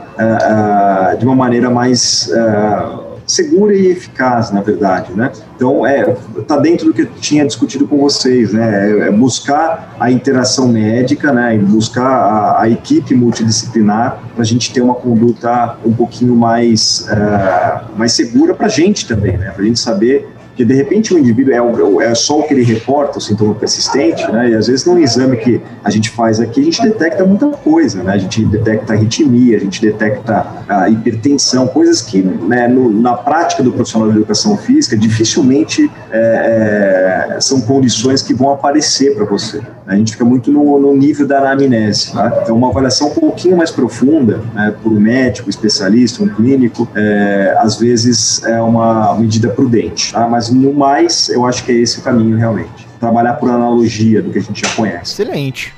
uh, 1.15 1.17
de 1.17 1.25
uma 1.25 1.35
maneira 1.35 1.69
mais 1.69 2.29
uh, 2.31 3.12
segura 3.25 3.73
e 3.73 3.87
eficaz, 3.87 4.51
na 4.51 4.61
verdade, 4.61 5.13
né? 5.13 5.31
Então, 5.55 5.85
é, 5.85 6.03
tá 6.47 6.57
dentro 6.57 6.87
do 6.87 6.93
que 6.93 7.03
eu 7.03 7.09
tinha 7.19 7.45
discutido 7.45 7.87
com 7.87 7.97
vocês, 7.97 8.53
né? 8.53 8.89
É, 8.89 9.07
é 9.07 9.11
buscar 9.11 9.95
a 9.99 10.11
interação 10.11 10.67
médica, 10.67 11.31
né? 11.31 11.55
E 11.55 11.59
buscar 11.59 12.05
a, 12.05 12.61
a 12.61 12.69
equipe 12.69 13.13
multidisciplinar 13.15 14.21
para 14.33 14.41
a 14.41 14.45
gente 14.45 14.73
ter 14.73 14.81
uma 14.81 14.95
conduta 14.95 15.77
um 15.85 15.93
pouquinho 15.93 16.35
mais, 16.35 17.07
uh, 17.09 17.97
mais 17.97 18.13
segura 18.13 18.53
para 18.53 18.65
a 18.65 18.69
gente 18.69 19.07
também, 19.07 19.37
né? 19.37 19.51
Para 19.51 19.63
a 19.63 19.65
gente 19.65 19.79
saber 19.79 20.27
que 20.55 20.63
de 20.63 20.73
repente 20.73 21.13
o 21.13 21.17
indivíduo 21.17 21.53
é, 21.53 22.05
é 22.05 22.15
só 22.15 22.39
o 22.39 22.43
que 22.43 22.53
ele 22.53 22.63
reporta, 22.63 23.17
o 23.17 23.21
sintoma 23.21 23.55
persistente, 23.55 24.29
né? 24.31 24.49
E 24.49 24.55
às 24.55 24.67
vezes 24.67 24.85
no 24.85 24.99
exame 24.99 25.37
que 25.37 25.61
a 25.83 25.89
gente 25.89 26.09
faz 26.09 26.39
aqui, 26.39 26.61
a 26.61 26.63
gente 26.63 26.81
detecta 26.81 27.25
muita 27.25 27.47
coisa, 27.47 28.03
né? 28.03 28.13
A 28.13 28.17
gente 28.17 28.45
detecta 28.45 28.93
arritmia, 28.93 29.57
a 29.57 29.59
gente 29.59 29.81
detecta 29.81 30.45
a 30.67 30.89
hipertensão, 30.89 31.67
coisas 31.67 32.01
que 32.01 32.21
né, 32.21 32.67
no, 32.67 32.89
na 32.89 33.13
prática 33.13 33.63
do 33.63 33.71
profissional 33.71 34.09
de 34.11 34.17
educação 34.17 34.57
física 34.57 34.95
dificilmente 34.95 35.89
é, 36.11 37.35
é, 37.35 37.41
são 37.41 37.61
condições 37.61 38.21
que 38.21 38.33
vão 38.33 38.51
aparecer 38.51 39.15
para 39.15 39.25
você. 39.25 39.61
A 39.85 39.95
gente 39.95 40.13
fica 40.13 40.23
muito 40.23 40.51
no, 40.51 40.79
no 40.79 40.95
nível 40.95 41.27
da 41.27 41.39
anamnese, 41.39 42.13
tá? 42.13 42.41
Então 42.41 42.55
uma 42.55 42.69
avaliação 42.69 43.07
um 43.07 43.13
pouquinho 43.13 43.57
mais 43.57 43.71
profunda, 43.71 44.41
né, 44.53 44.73
por 44.81 44.91
um 44.91 44.99
médico, 44.99 45.49
especialista, 45.49 46.23
um 46.23 46.29
clínico, 46.29 46.87
é, 46.95 47.55
às 47.59 47.77
vezes 47.77 48.43
é 48.43 48.61
uma 48.61 49.15
medida 49.15 49.49
prudente, 49.49 50.13
tá? 50.13 50.27
Mas 50.27 50.49
no 50.49 50.73
mais, 50.73 51.29
eu 51.29 51.45
acho 51.45 51.63
que 51.65 51.71
é 51.71 51.75
esse 51.75 51.99
o 51.99 52.01
caminho 52.01 52.37
realmente. 52.37 52.87
Trabalhar 52.99 53.33
por 53.33 53.49
analogia 53.49 54.21
do 54.21 54.31
que 54.31 54.39
a 54.39 54.41
gente 54.41 54.61
já 54.61 54.73
conhece. 54.75 55.21
Excelente. 55.21 55.73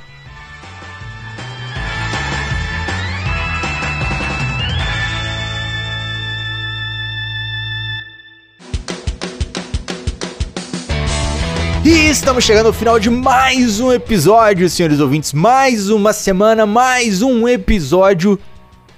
E 11.85 12.09
estamos 12.09 12.43
chegando 12.43 12.65
ao 12.65 12.73
final 12.73 12.99
de 12.99 13.11
mais 13.11 13.79
um 13.79 13.93
episódio, 13.93 14.67
senhores 14.67 14.99
ouvintes. 14.99 15.33
Mais 15.33 15.87
uma 15.87 16.13
semana, 16.13 16.65
mais 16.65 17.21
um 17.21 17.47
episódio 17.47 18.39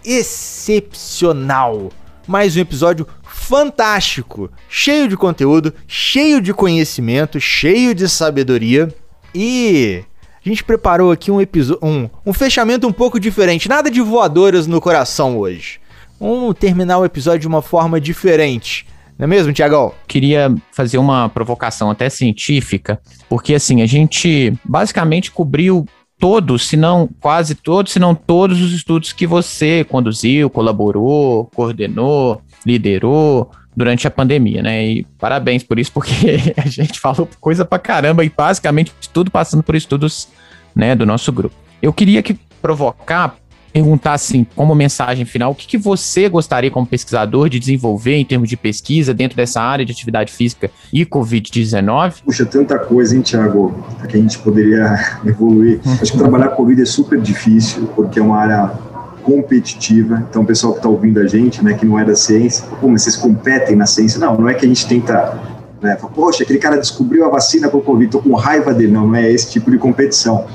excepcional. 0.05 1.91
Mais 2.25 2.55
um 2.55 2.61
episódio 2.61 3.05
fantástico, 3.25 4.49
cheio 4.69 5.09
de 5.09 5.17
conteúdo, 5.17 5.73
cheio 5.85 6.39
de 6.39 6.53
conhecimento, 6.53 7.41
cheio 7.41 7.93
de 7.93 8.07
sabedoria 8.07 8.87
e 9.35 10.05
a 10.45 10.47
gente 10.47 10.63
preparou 10.63 11.11
aqui 11.11 11.29
um 11.29 11.41
episódio, 11.41 11.85
um, 11.85 12.09
um 12.25 12.31
fechamento 12.31 12.87
um 12.87 12.93
pouco 12.93 13.19
diferente, 13.19 13.67
nada 13.67 13.91
de 13.91 13.99
voadoras 13.99 14.65
no 14.65 14.79
coração 14.79 15.37
hoje. 15.37 15.81
Vamos 16.17 16.55
terminar 16.57 16.99
o 16.99 17.05
episódio 17.05 17.41
de 17.41 17.47
uma 17.49 17.61
forma 17.61 17.99
diferente. 17.99 18.87
Não 19.17 19.23
é 19.23 19.27
mesmo, 19.27 19.51
Tiagão? 19.51 19.93
Queria 20.07 20.53
fazer 20.71 20.97
uma 20.97 21.27
provocação 21.29 21.89
até 21.89 22.09
científica, 22.09 22.99
porque 23.27 23.55
assim, 23.55 23.81
a 23.81 23.85
gente 23.85 24.53
basicamente 24.63 25.31
cobriu 25.31 25.85
todos, 26.19 26.67
se 26.67 26.77
não 26.77 27.09
quase 27.19 27.55
todos, 27.55 27.93
se 27.93 27.99
não 27.99 28.13
todos 28.13 28.61
os 28.61 28.73
estudos 28.73 29.13
que 29.13 29.25
você 29.25 29.83
conduziu, 29.83 30.49
colaborou, 30.49 31.45
coordenou, 31.55 32.41
liderou 32.65 33.51
durante 33.75 34.07
a 34.07 34.11
pandemia, 34.11 34.61
né? 34.61 34.85
E 34.85 35.03
parabéns 35.19 35.63
por 35.63 35.77
isso, 35.77 35.91
porque 35.91 36.53
a 36.57 36.67
gente 36.67 36.99
falou 36.99 37.29
coisa 37.39 37.63
pra 37.63 37.79
caramba 37.79 38.23
e 38.25 38.29
basicamente 38.29 38.91
tudo 39.13 39.29
passando 39.29 39.63
por 39.63 39.75
estudos, 39.75 40.27
né, 40.75 40.95
do 40.95 41.05
nosso 41.05 41.31
grupo. 41.31 41.55
Eu 41.81 41.93
queria 41.93 42.23
que 42.23 42.33
provocar 42.61 43.35
perguntar 43.77 44.13
assim, 44.13 44.43
como 44.55 44.73
mensagem 44.73 45.23
final, 45.23 45.51
o 45.51 45.55
que, 45.55 45.67
que 45.67 45.77
você 45.77 46.27
gostaria 46.27 46.71
como 46.71 46.83
pesquisador 46.87 47.47
de 47.47 47.59
desenvolver 47.59 48.15
em 48.15 48.25
termos 48.25 48.49
de 48.49 48.57
pesquisa 48.57 49.13
dentro 49.13 49.37
dessa 49.37 49.61
área 49.61 49.85
de 49.85 49.91
atividade 49.91 50.31
física 50.33 50.71
e 50.91 51.05
Covid-19? 51.05 52.23
Puxa, 52.25 52.43
tanta 52.43 52.79
coisa, 52.79 53.15
hein, 53.15 53.21
Thiago, 53.21 53.75
que 54.09 54.17
a 54.17 54.19
gente 54.19 54.39
poderia 54.39 54.99
evoluir. 55.23 55.79
Acho 56.01 56.11
que 56.11 56.17
trabalhar 56.17 56.49
com 56.49 56.55
Covid 56.55 56.81
é 56.81 56.85
super 56.85 57.21
difícil, 57.21 57.87
porque 57.95 58.17
é 58.17 58.23
uma 58.23 58.39
área 58.39 58.71
competitiva. 59.21 60.25
Então, 60.27 60.41
o 60.41 60.45
pessoal 60.45 60.73
que 60.73 60.79
está 60.79 60.89
ouvindo 60.89 61.19
a 61.19 61.27
gente, 61.27 61.63
né, 61.63 61.75
que 61.75 61.85
não 61.85 61.99
é 61.99 62.03
da 62.03 62.15
ciência, 62.15 62.65
pô, 62.81 62.87
mas 62.87 63.03
vocês 63.03 63.15
competem 63.15 63.75
na 63.75 63.85
ciência. 63.85 64.19
Não, 64.19 64.35
não 64.35 64.49
é 64.49 64.55
que 64.55 64.65
a 64.65 64.67
gente 64.67 64.87
tenta, 64.87 65.39
né, 65.79 65.95
poxa, 66.15 66.41
aquele 66.41 66.57
cara 66.57 66.77
descobriu 66.77 67.25
a 67.25 67.29
vacina 67.29 67.69
para 67.69 67.77
o 67.77 67.81
Covid, 67.83 68.05
estou 68.05 68.23
com 68.23 68.33
raiva 68.33 68.73
dele. 68.73 68.91
Não, 68.91 69.05
não 69.05 69.15
é 69.15 69.31
esse 69.31 69.51
tipo 69.51 69.69
de 69.69 69.77
competição. 69.77 70.47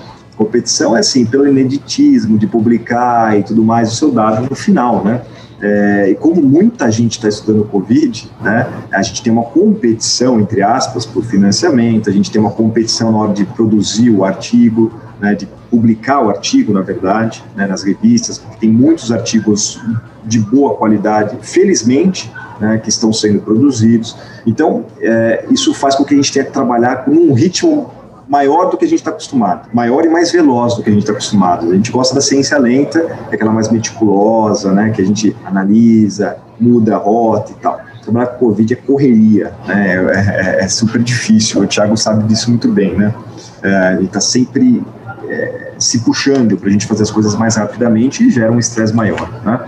Competição 0.43 0.97
é 0.97 1.01
assim, 1.01 1.25
pelo 1.25 1.47
ineditismo 1.47 2.37
de 2.37 2.49
publicar 2.49 3.39
e 3.39 3.45
tudo 3.45 3.63
mais, 3.63 3.93
o 3.93 3.95
seu 3.95 4.11
dado 4.11 4.49
no 4.49 4.57
final, 4.57 5.05
né? 5.05 5.23
É, 5.61 6.11
e 6.11 6.15
como 6.17 6.43
muita 6.43 6.91
gente 6.91 7.13
está 7.13 7.29
estudando 7.29 7.65
Covid, 7.67 8.29
né, 8.41 8.67
a 8.93 9.01
gente 9.01 9.23
tem 9.23 9.33
uma 9.33 9.45
competição, 9.45 10.41
entre 10.41 10.61
aspas, 10.61 11.07
por 11.07 11.23
financiamento, 11.23 12.11
a 12.11 12.13
gente 12.13 12.33
tem 12.33 12.41
uma 12.41 12.51
competição 12.51 13.13
na 13.13 13.19
hora 13.19 13.33
de 13.33 13.45
produzir 13.45 14.11
o 14.11 14.25
artigo, 14.25 14.93
né, 15.21 15.37
de 15.37 15.47
publicar 15.71 16.21
o 16.21 16.29
artigo, 16.29 16.73
na 16.73 16.81
verdade, 16.81 17.45
né, 17.55 17.65
nas 17.65 17.85
revistas, 17.85 18.39
porque 18.39 18.57
tem 18.57 18.73
muitos 18.73 19.13
artigos 19.13 19.81
de 20.25 20.41
boa 20.41 20.75
qualidade, 20.75 21.39
felizmente, 21.43 22.29
né, 22.61 22.79
que 22.79 22.89
estão 22.89 23.13
sendo 23.13 23.41
produzidos. 23.41 24.17
Então, 24.45 24.87
é, 25.01 25.47
isso 25.49 25.73
faz 25.73 25.95
com 25.95 26.03
que 26.03 26.13
a 26.13 26.17
gente 26.17 26.33
tenha 26.33 26.45
que 26.45 26.53
trabalhar 26.53 27.05
com 27.05 27.13
um 27.13 27.33
ritmo 27.33 28.02
maior 28.33 28.71
do 28.71 28.79
que 28.79 28.87
a 28.87 28.89
gente 28.89 29.01
está 29.01 29.11
acostumado, 29.11 29.69
maior 29.75 30.07
e 30.07 30.09
mais 30.09 30.33
veloz 30.33 30.75
do 30.75 30.83
que 30.83 30.89
a 30.89 30.93
gente 30.93 31.03
está 31.03 31.13
acostumado. 31.13 31.71
A 31.71 31.75
gente 31.75 31.93
gosta 31.93 32.15
da 32.15 32.23
ciência 32.23 32.57
lenta, 32.57 32.99
é 33.31 33.35
aquela 33.35 33.53
mais 33.53 33.71
meticulosa, 33.71 34.73
né, 34.73 34.89
que 34.89 35.03
a 35.03 35.05
gente 35.05 35.37
analisa, 35.45 36.39
muda 36.59 36.95
a 36.95 36.99
rota 36.99 37.53
e 37.53 37.55
tal. 37.57 37.79
Trabalhar 38.03 38.29
com 38.29 38.47
Covid 38.47 38.73
é 38.73 38.77
correria, 38.77 39.53
né, 39.67 39.97
é, 39.97 40.61
é, 40.61 40.65
é 40.65 40.69
super 40.69 41.03
difícil, 41.03 41.61
o 41.61 41.67
Thiago 41.67 41.95
sabe 41.95 42.27
disso 42.27 42.49
muito 42.49 42.69
bem, 42.69 42.97
né, 42.97 43.15
é, 43.63 43.97
ele 43.97 44.07
está 44.07 44.19
sempre 44.19 44.83
é, 45.29 45.73
se 45.79 45.99
puxando 45.99 46.57
para 46.57 46.71
a 46.71 46.73
gente 46.73 46.87
fazer 46.87 47.03
as 47.03 47.11
coisas 47.11 47.35
mais 47.37 47.57
rapidamente 47.57 48.27
e 48.27 48.31
gera 48.31 48.51
um 48.51 48.59
estresse 48.59 48.95
maior, 48.95 49.29
né. 49.45 49.61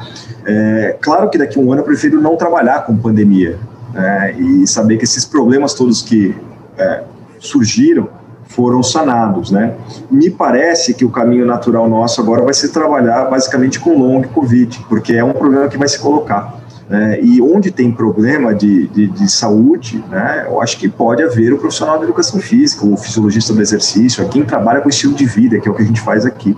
É, 0.46 0.96
claro 1.02 1.28
que 1.28 1.36
daqui 1.36 1.58
a 1.58 1.62
um 1.62 1.70
ano 1.70 1.82
eu 1.82 1.84
prefiro 1.84 2.18
não 2.18 2.34
trabalhar 2.34 2.86
com 2.86 2.96
pandemia, 2.96 3.58
né, 3.92 4.32
e 4.38 4.66
saber 4.66 4.96
que 4.96 5.04
esses 5.04 5.26
problemas 5.26 5.74
todos 5.74 6.00
que 6.00 6.34
surgiram 7.38 8.08
foram 8.54 8.82
sanados, 8.82 9.50
né? 9.50 9.74
Me 10.10 10.30
parece 10.30 10.94
que 10.94 11.04
o 11.04 11.10
caminho 11.10 11.44
natural 11.44 11.88
nosso 11.88 12.20
agora 12.20 12.42
vai 12.42 12.54
ser 12.54 12.68
trabalhar 12.68 13.24
basicamente 13.24 13.80
com 13.80 13.98
long 13.98 14.22
COVID, 14.22 14.86
porque 14.88 15.14
é 15.14 15.24
um 15.24 15.32
problema 15.32 15.68
que 15.68 15.76
vai 15.76 15.88
se 15.88 15.98
colocar. 15.98 16.62
Né? 16.88 17.18
E 17.22 17.40
onde 17.40 17.70
tem 17.70 17.90
problema 17.90 18.54
de, 18.54 18.86
de, 18.88 19.06
de, 19.08 19.30
saúde, 19.30 20.04
né, 20.10 20.44
eu 20.46 20.60
acho 20.60 20.78
que 20.78 20.88
pode 20.88 21.22
haver 21.22 21.52
o 21.52 21.58
profissional 21.58 21.98
da 21.98 22.04
educação 22.04 22.38
física, 22.38 22.84
o 22.86 22.96
fisiologista 22.96 23.54
do 23.54 23.62
exercício, 23.62 24.26
quem 24.28 24.44
trabalha 24.44 24.80
com 24.80 24.88
estilo 24.88 25.14
de 25.14 25.24
vida, 25.24 25.58
que 25.58 25.66
é 25.66 25.70
o 25.70 25.74
que 25.74 25.82
a 25.82 25.86
gente 25.86 26.00
faz 26.00 26.26
aqui. 26.26 26.56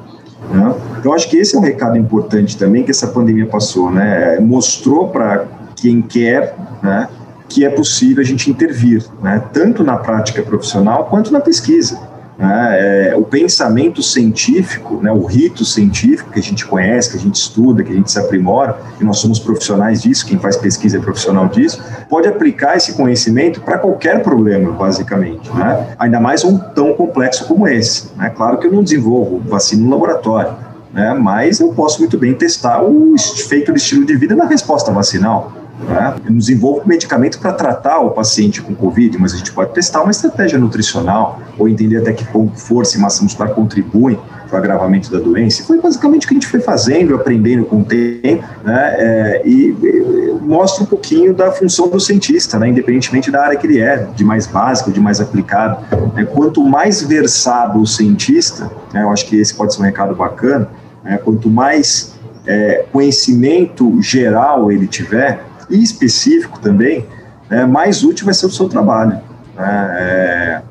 Né? 0.50 0.74
Então, 0.98 1.12
acho 1.14 1.30
que 1.30 1.36
esse 1.36 1.54
é 1.54 1.58
um 1.58 1.62
recado 1.62 1.96
importante 1.96 2.56
também 2.58 2.82
que 2.82 2.90
essa 2.90 3.06
pandemia 3.06 3.46
passou, 3.46 3.90
né? 3.90 4.38
Mostrou 4.40 5.08
para 5.08 5.44
quem 5.76 6.02
quer, 6.02 6.56
né, 6.82 7.08
que 7.48 7.64
é 7.64 7.70
possível 7.70 8.22
a 8.22 8.26
gente 8.26 8.50
intervir, 8.50 9.04
né, 9.22 9.42
tanto 9.52 9.84
na 9.84 9.96
prática 9.96 10.42
profissional 10.42 11.04
quanto 11.06 11.32
na 11.32 11.40
pesquisa. 11.40 11.98
Né, 12.38 13.12
é, 13.12 13.16
o 13.16 13.22
pensamento 13.22 14.02
científico, 14.02 15.00
né, 15.02 15.10
o 15.10 15.24
rito 15.24 15.64
científico 15.64 16.30
que 16.30 16.38
a 16.38 16.42
gente 16.42 16.66
conhece, 16.66 17.10
que 17.10 17.16
a 17.16 17.20
gente 17.20 17.36
estuda, 17.36 17.82
que 17.82 17.90
a 17.90 17.96
gente 17.96 18.12
se 18.12 18.18
aprimora, 18.18 18.76
e 19.00 19.04
nós 19.04 19.18
somos 19.18 19.38
profissionais 19.38 20.02
disso, 20.02 20.26
quem 20.26 20.38
faz 20.38 20.54
pesquisa 20.54 20.98
é 20.98 21.00
profissional 21.00 21.48
disso, 21.48 21.82
pode 22.10 22.28
aplicar 22.28 22.76
esse 22.76 22.92
conhecimento 22.92 23.62
para 23.62 23.78
qualquer 23.78 24.22
problema, 24.22 24.70
basicamente. 24.72 25.50
Né, 25.50 25.94
ainda 25.98 26.20
mais 26.20 26.44
um 26.44 26.58
tão 26.58 26.92
complexo 26.92 27.46
como 27.46 27.66
esse. 27.66 28.10
Né, 28.16 28.28
claro 28.28 28.58
que 28.58 28.66
eu 28.66 28.72
não 28.72 28.82
desenvolvo 28.82 29.40
vacina 29.48 29.82
no 29.82 29.90
laboratório, 29.90 30.52
né, 30.92 31.14
mas 31.14 31.58
eu 31.58 31.68
posso 31.68 32.00
muito 32.00 32.18
bem 32.18 32.34
testar 32.34 32.82
o 32.82 33.14
efeito 33.14 33.72
do 33.72 33.78
estilo 33.78 34.04
de 34.04 34.14
vida 34.14 34.36
na 34.36 34.44
resposta 34.44 34.92
vacinal. 34.92 35.65
Né? 35.80 36.16
Eu 36.24 36.30
não 36.30 36.38
desenvolvo 36.38 36.86
medicamento 36.86 37.38
para 37.38 37.52
tratar 37.52 38.00
o 38.00 38.10
paciente 38.10 38.62
com 38.62 38.74
Covid, 38.74 39.18
mas 39.18 39.34
a 39.34 39.36
gente 39.36 39.52
pode 39.52 39.72
testar 39.72 40.02
uma 40.02 40.10
estratégia 40.10 40.58
nutricional 40.58 41.40
ou 41.58 41.68
entender 41.68 41.98
até 41.98 42.12
que 42.12 42.24
ponto 42.24 42.58
força 42.58 42.96
e 42.96 43.00
massa 43.00 43.22
muscular 43.22 43.50
contribuem 43.54 44.18
para 44.48 44.56
o 44.56 44.58
agravamento 44.58 45.10
da 45.10 45.18
doença. 45.18 45.62
E 45.62 45.64
foi 45.64 45.80
basicamente 45.80 46.24
o 46.24 46.28
que 46.28 46.34
a 46.34 46.36
gente 46.36 46.46
foi 46.46 46.60
fazendo, 46.60 47.14
aprendendo 47.14 47.64
com 47.64 47.80
o 47.80 47.84
tempo, 47.84 48.44
né? 48.64 48.94
É, 48.96 49.42
e, 49.44 49.76
e, 49.82 50.36
mostra 50.40 50.84
um 50.84 50.86
pouquinho 50.86 51.34
da 51.34 51.50
função 51.50 51.88
do 51.88 51.98
cientista, 51.98 52.58
né? 52.58 52.68
independentemente 52.68 53.30
da 53.30 53.42
área 53.42 53.58
que 53.58 53.66
ele 53.66 53.80
é, 53.80 54.06
de 54.14 54.24
mais 54.24 54.46
básico, 54.46 54.92
de 54.92 55.00
mais 55.00 55.20
aplicado. 55.20 55.84
Né? 56.14 56.24
Quanto 56.24 56.62
mais 56.62 57.02
versado 57.02 57.80
o 57.80 57.86
cientista, 57.86 58.70
né? 58.94 59.02
eu 59.02 59.10
acho 59.10 59.26
que 59.26 59.36
esse 59.36 59.52
pode 59.52 59.74
ser 59.74 59.80
um 59.80 59.84
recado 59.84 60.14
bacana, 60.14 60.68
né? 61.02 61.18
quanto 61.18 61.50
mais 61.50 62.14
é, 62.46 62.84
conhecimento 62.92 64.00
geral 64.00 64.70
ele 64.70 64.86
tiver, 64.86 65.44
e 65.70 65.82
específico 65.82 66.58
também, 66.60 67.06
né, 67.48 67.64
mais 67.64 68.02
útil 68.02 68.24
vai 68.24 68.34
ser 68.34 68.46
o 68.46 68.50
seu 68.50 68.68
trabalho. 68.68 69.20
Né? 69.56 69.96
É, 69.98 70.62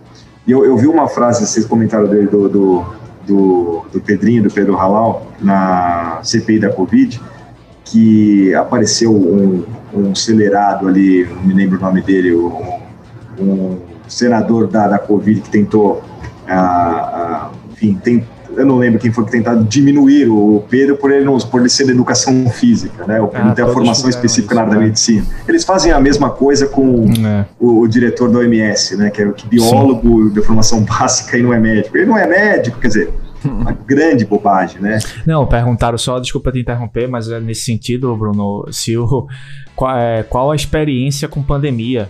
eu, 0.48 0.66
eu 0.66 0.78
vi 0.78 0.88
uma 0.88 1.08
frase, 1.08 1.46
vocês 1.46 1.66
comentaram 1.66 2.08
dele, 2.08 2.28
do, 2.28 2.48
do, 2.48 2.86
do, 3.26 3.86
do 3.92 4.02
Pedrinho, 4.02 4.44
do 4.44 4.52
Pedro 4.52 4.76
Halal, 4.76 5.28
na 5.42 6.20
CPI 6.24 6.60
da 6.60 6.70
Covid, 6.72 7.20
que 7.84 8.54
apareceu 8.54 9.14
um, 9.14 9.64
um 9.94 10.12
acelerado 10.12 10.88
ali, 10.88 11.26
não 11.26 11.44
me 11.44 11.54
lembro 11.54 11.78
o 11.78 11.82
nome 11.82 12.02
dele, 12.02 12.36
um, 12.36 12.80
um 13.40 13.80
senador 14.08 14.68
da, 14.68 14.88
da 14.88 15.00
Covid 15.00 15.42
que 15.42 15.50
tentou, 15.50 16.04
ah, 16.48 16.54
ah, 16.54 17.52
enfim, 17.72 18.00
tem, 18.04 18.28
eu 18.56 18.66
não 18.66 18.78
lembro 18.78 19.00
quem 19.00 19.12
foi 19.12 19.26
que 19.26 19.32
tentou 19.32 19.64
diminuir 19.64 20.28
o 20.30 20.64
Pedro 20.70 20.96
por 20.98 21.12
ele 21.12 21.26
não 21.26 21.38
por 21.38 21.60
ele 21.60 21.70
ser 21.70 21.86
da 21.86 21.92
educação 21.92 22.50
física, 22.50 23.06
né? 23.06 23.20
Ah, 23.34 23.44
não 23.44 23.54
ter 23.54 23.64
a 23.64 23.68
formação 23.68 24.10
específica 24.10 24.56
na 24.56 24.62
área 24.62 24.74
da 24.74 24.80
né? 24.80 24.86
medicina. 24.86 25.26
Eles 25.48 25.64
fazem 25.64 25.92
a 25.92 26.00
mesma 26.00 26.30
coisa 26.30 26.68
com 26.68 27.06
é. 27.26 27.46
o, 27.60 27.82
o, 27.82 27.88
diretor 27.88 28.30
da 28.30 28.40
OMS, 28.40 28.98
né? 28.98 29.10
Que 29.10 29.22
é 29.22 29.32
que 29.32 29.48
biólogo 29.48 30.28
Sim. 30.28 30.34
de 30.34 30.42
formação 30.42 30.82
básica 30.86 31.38
e 31.38 31.44
não 31.44 31.54
é 31.54 31.60
médico. 31.60 31.98
Ele 31.98 32.06
não 32.06 32.18
é 32.18 32.28
médico, 32.28 32.80
quer 32.80 32.88
dizer, 32.88 33.14
uma 33.44 33.72
grande 33.86 34.26
bobagem, 34.26 34.82
né? 34.82 35.00
Não, 35.26 35.46
perguntaram 35.46 35.98
só, 35.98 36.20
desculpa 36.20 36.52
te 36.52 36.60
interromper, 36.60 37.08
mas 37.08 37.30
é 37.30 37.40
nesse 37.40 37.62
sentido, 37.62 38.16
Bruno, 38.16 38.66
se 38.72 38.98
o, 38.98 39.28
qual, 39.76 39.98
é, 39.98 40.24
qual 40.24 40.52
a 40.52 40.56
experiência 40.56 41.28
com 41.28 41.44
pandemia? 41.44 42.10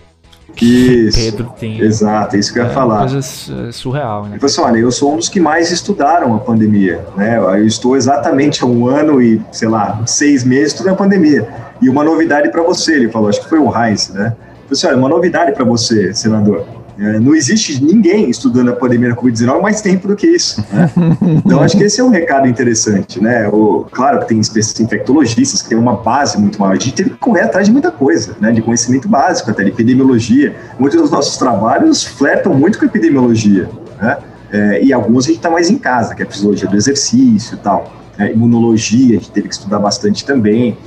Isso. 0.60 1.18
Pedro 1.18 1.52
tem. 1.58 1.80
Exato, 1.80 2.36
é 2.36 2.38
isso 2.38 2.52
que 2.52 2.58
eu 2.58 2.64
ia 2.64 2.70
é, 2.70 2.72
falar. 2.72 3.08
Coisa 3.08 3.72
surreal, 3.72 4.22
né? 4.24 4.30
Ele 4.30 4.38
falou 4.38 4.46
assim: 4.46 4.60
olha, 4.60 4.78
eu 4.78 4.92
sou 4.92 5.12
um 5.12 5.16
dos 5.16 5.28
que 5.28 5.40
mais 5.40 5.70
estudaram 5.70 6.34
a 6.34 6.38
pandemia, 6.38 7.04
né? 7.16 7.38
Eu 7.38 7.66
estou 7.66 7.96
exatamente 7.96 8.62
há 8.62 8.66
um 8.66 8.86
ano 8.86 9.20
e, 9.20 9.40
sei 9.52 9.68
lá, 9.68 10.02
seis 10.06 10.44
meses 10.44 10.72
estudando 10.72 10.94
a 10.94 10.96
pandemia. 10.96 11.48
E 11.80 11.88
uma 11.88 12.02
novidade 12.02 12.50
para 12.50 12.62
você, 12.62 12.94
ele 12.94 13.10
falou, 13.10 13.28
acho 13.28 13.42
que 13.42 13.48
foi 13.48 13.58
o 13.58 13.70
Heinz, 13.70 14.08
né? 14.08 14.26
Ele 14.26 14.34
falou 14.34 14.72
assim: 14.72 14.86
olha, 14.86 14.96
uma 14.96 15.08
novidade 15.08 15.52
para 15.52 15.64
você, 15.64 16.14
senador. 16.14 16.64
É, 16.98 17.20
não 17.20 17.34
existe 17.34 17.82
ninguém 17.82 18.30
estudando 18.30 18.70
a 18.70 18.72
pandemia 18.72 19.10
da 19.10 19.16
Covid-19 19.16 19.60
mais 19.60 19.82
tempo 19.82 20.08
do 20.08 20.16
que 20.16 20.26
isso. 20.26 20.64
Né? 20.72 20.90
Então, 21.46 21.60
acho 21.60 21.76
que 21.76 21.84
esse 21.84 22.00
é 22.00 22.04
um 22.04 22.08
recado 22.08 22.48
interessante. 22.48 23.22
Né? 23.22 23.48
O, 23.48 23.86
claro 23.90 24.20
que 24.20 24.28
tem 24.28 24.38
infectologistas 24.38 25.62
que 25.62 25.68
têm 25.68 25.78
uma 25.78 25.96
base 25.96 26.38
muito 26.38 26.58
maior. 26.58 26.72
A 26.72 26.74
gente 26.76 26.94
teve 26.94 27.10
que 27.10 27.16
correr 27.16 27.42
atrás 27.42 27.66
de 27.66 27.72
muita 27.72 27.90
coisa, 27.90 28.36
né? 28.40 28.50
de 28.50 28.62
conhecimento 28.62 29.08
básico, 29.08 29.50
até 29.50 29.62
de 29.62 29.70
epidemiologia. 29.70 30.56
Muitos 30.78 31.00
dos 31.00 31.10
nossos 31.10 31.36
trabalhos 31.36 32.02
flertam 32.04 32.54
muito 32.54 32.78
com 32.78 32.84
a 32.84 32.88
epidemiologia. 32.88 33.68
Né? 34.00 34.18
É, 34.50 34.82
e 34.82 34.92
alguns 34.92 35.24
a 35.24 35.28
gente 35.28 35.36
está 35.36 35.50
mais 35.50 35.68
em 35.70 35.78
casa, 35.78 36.14
que 36.14 36.22
é 36.22 36.26
a 36.26 36.28
fisiologia 36.28 36.68
do 36.68 36.76
exercício 36.76 37.54
e 37.54 37.58
tal. 37.58 37.92
É, 38.18 38.32
imunologia, 38.32 39.16
a 39.16 39.20
gente 39.20 39.30
teve 39.30 39.48
que 39.48 39.54
estudar 39.54 39.78
bastante 39.78 40.24
também. 40.24 40.78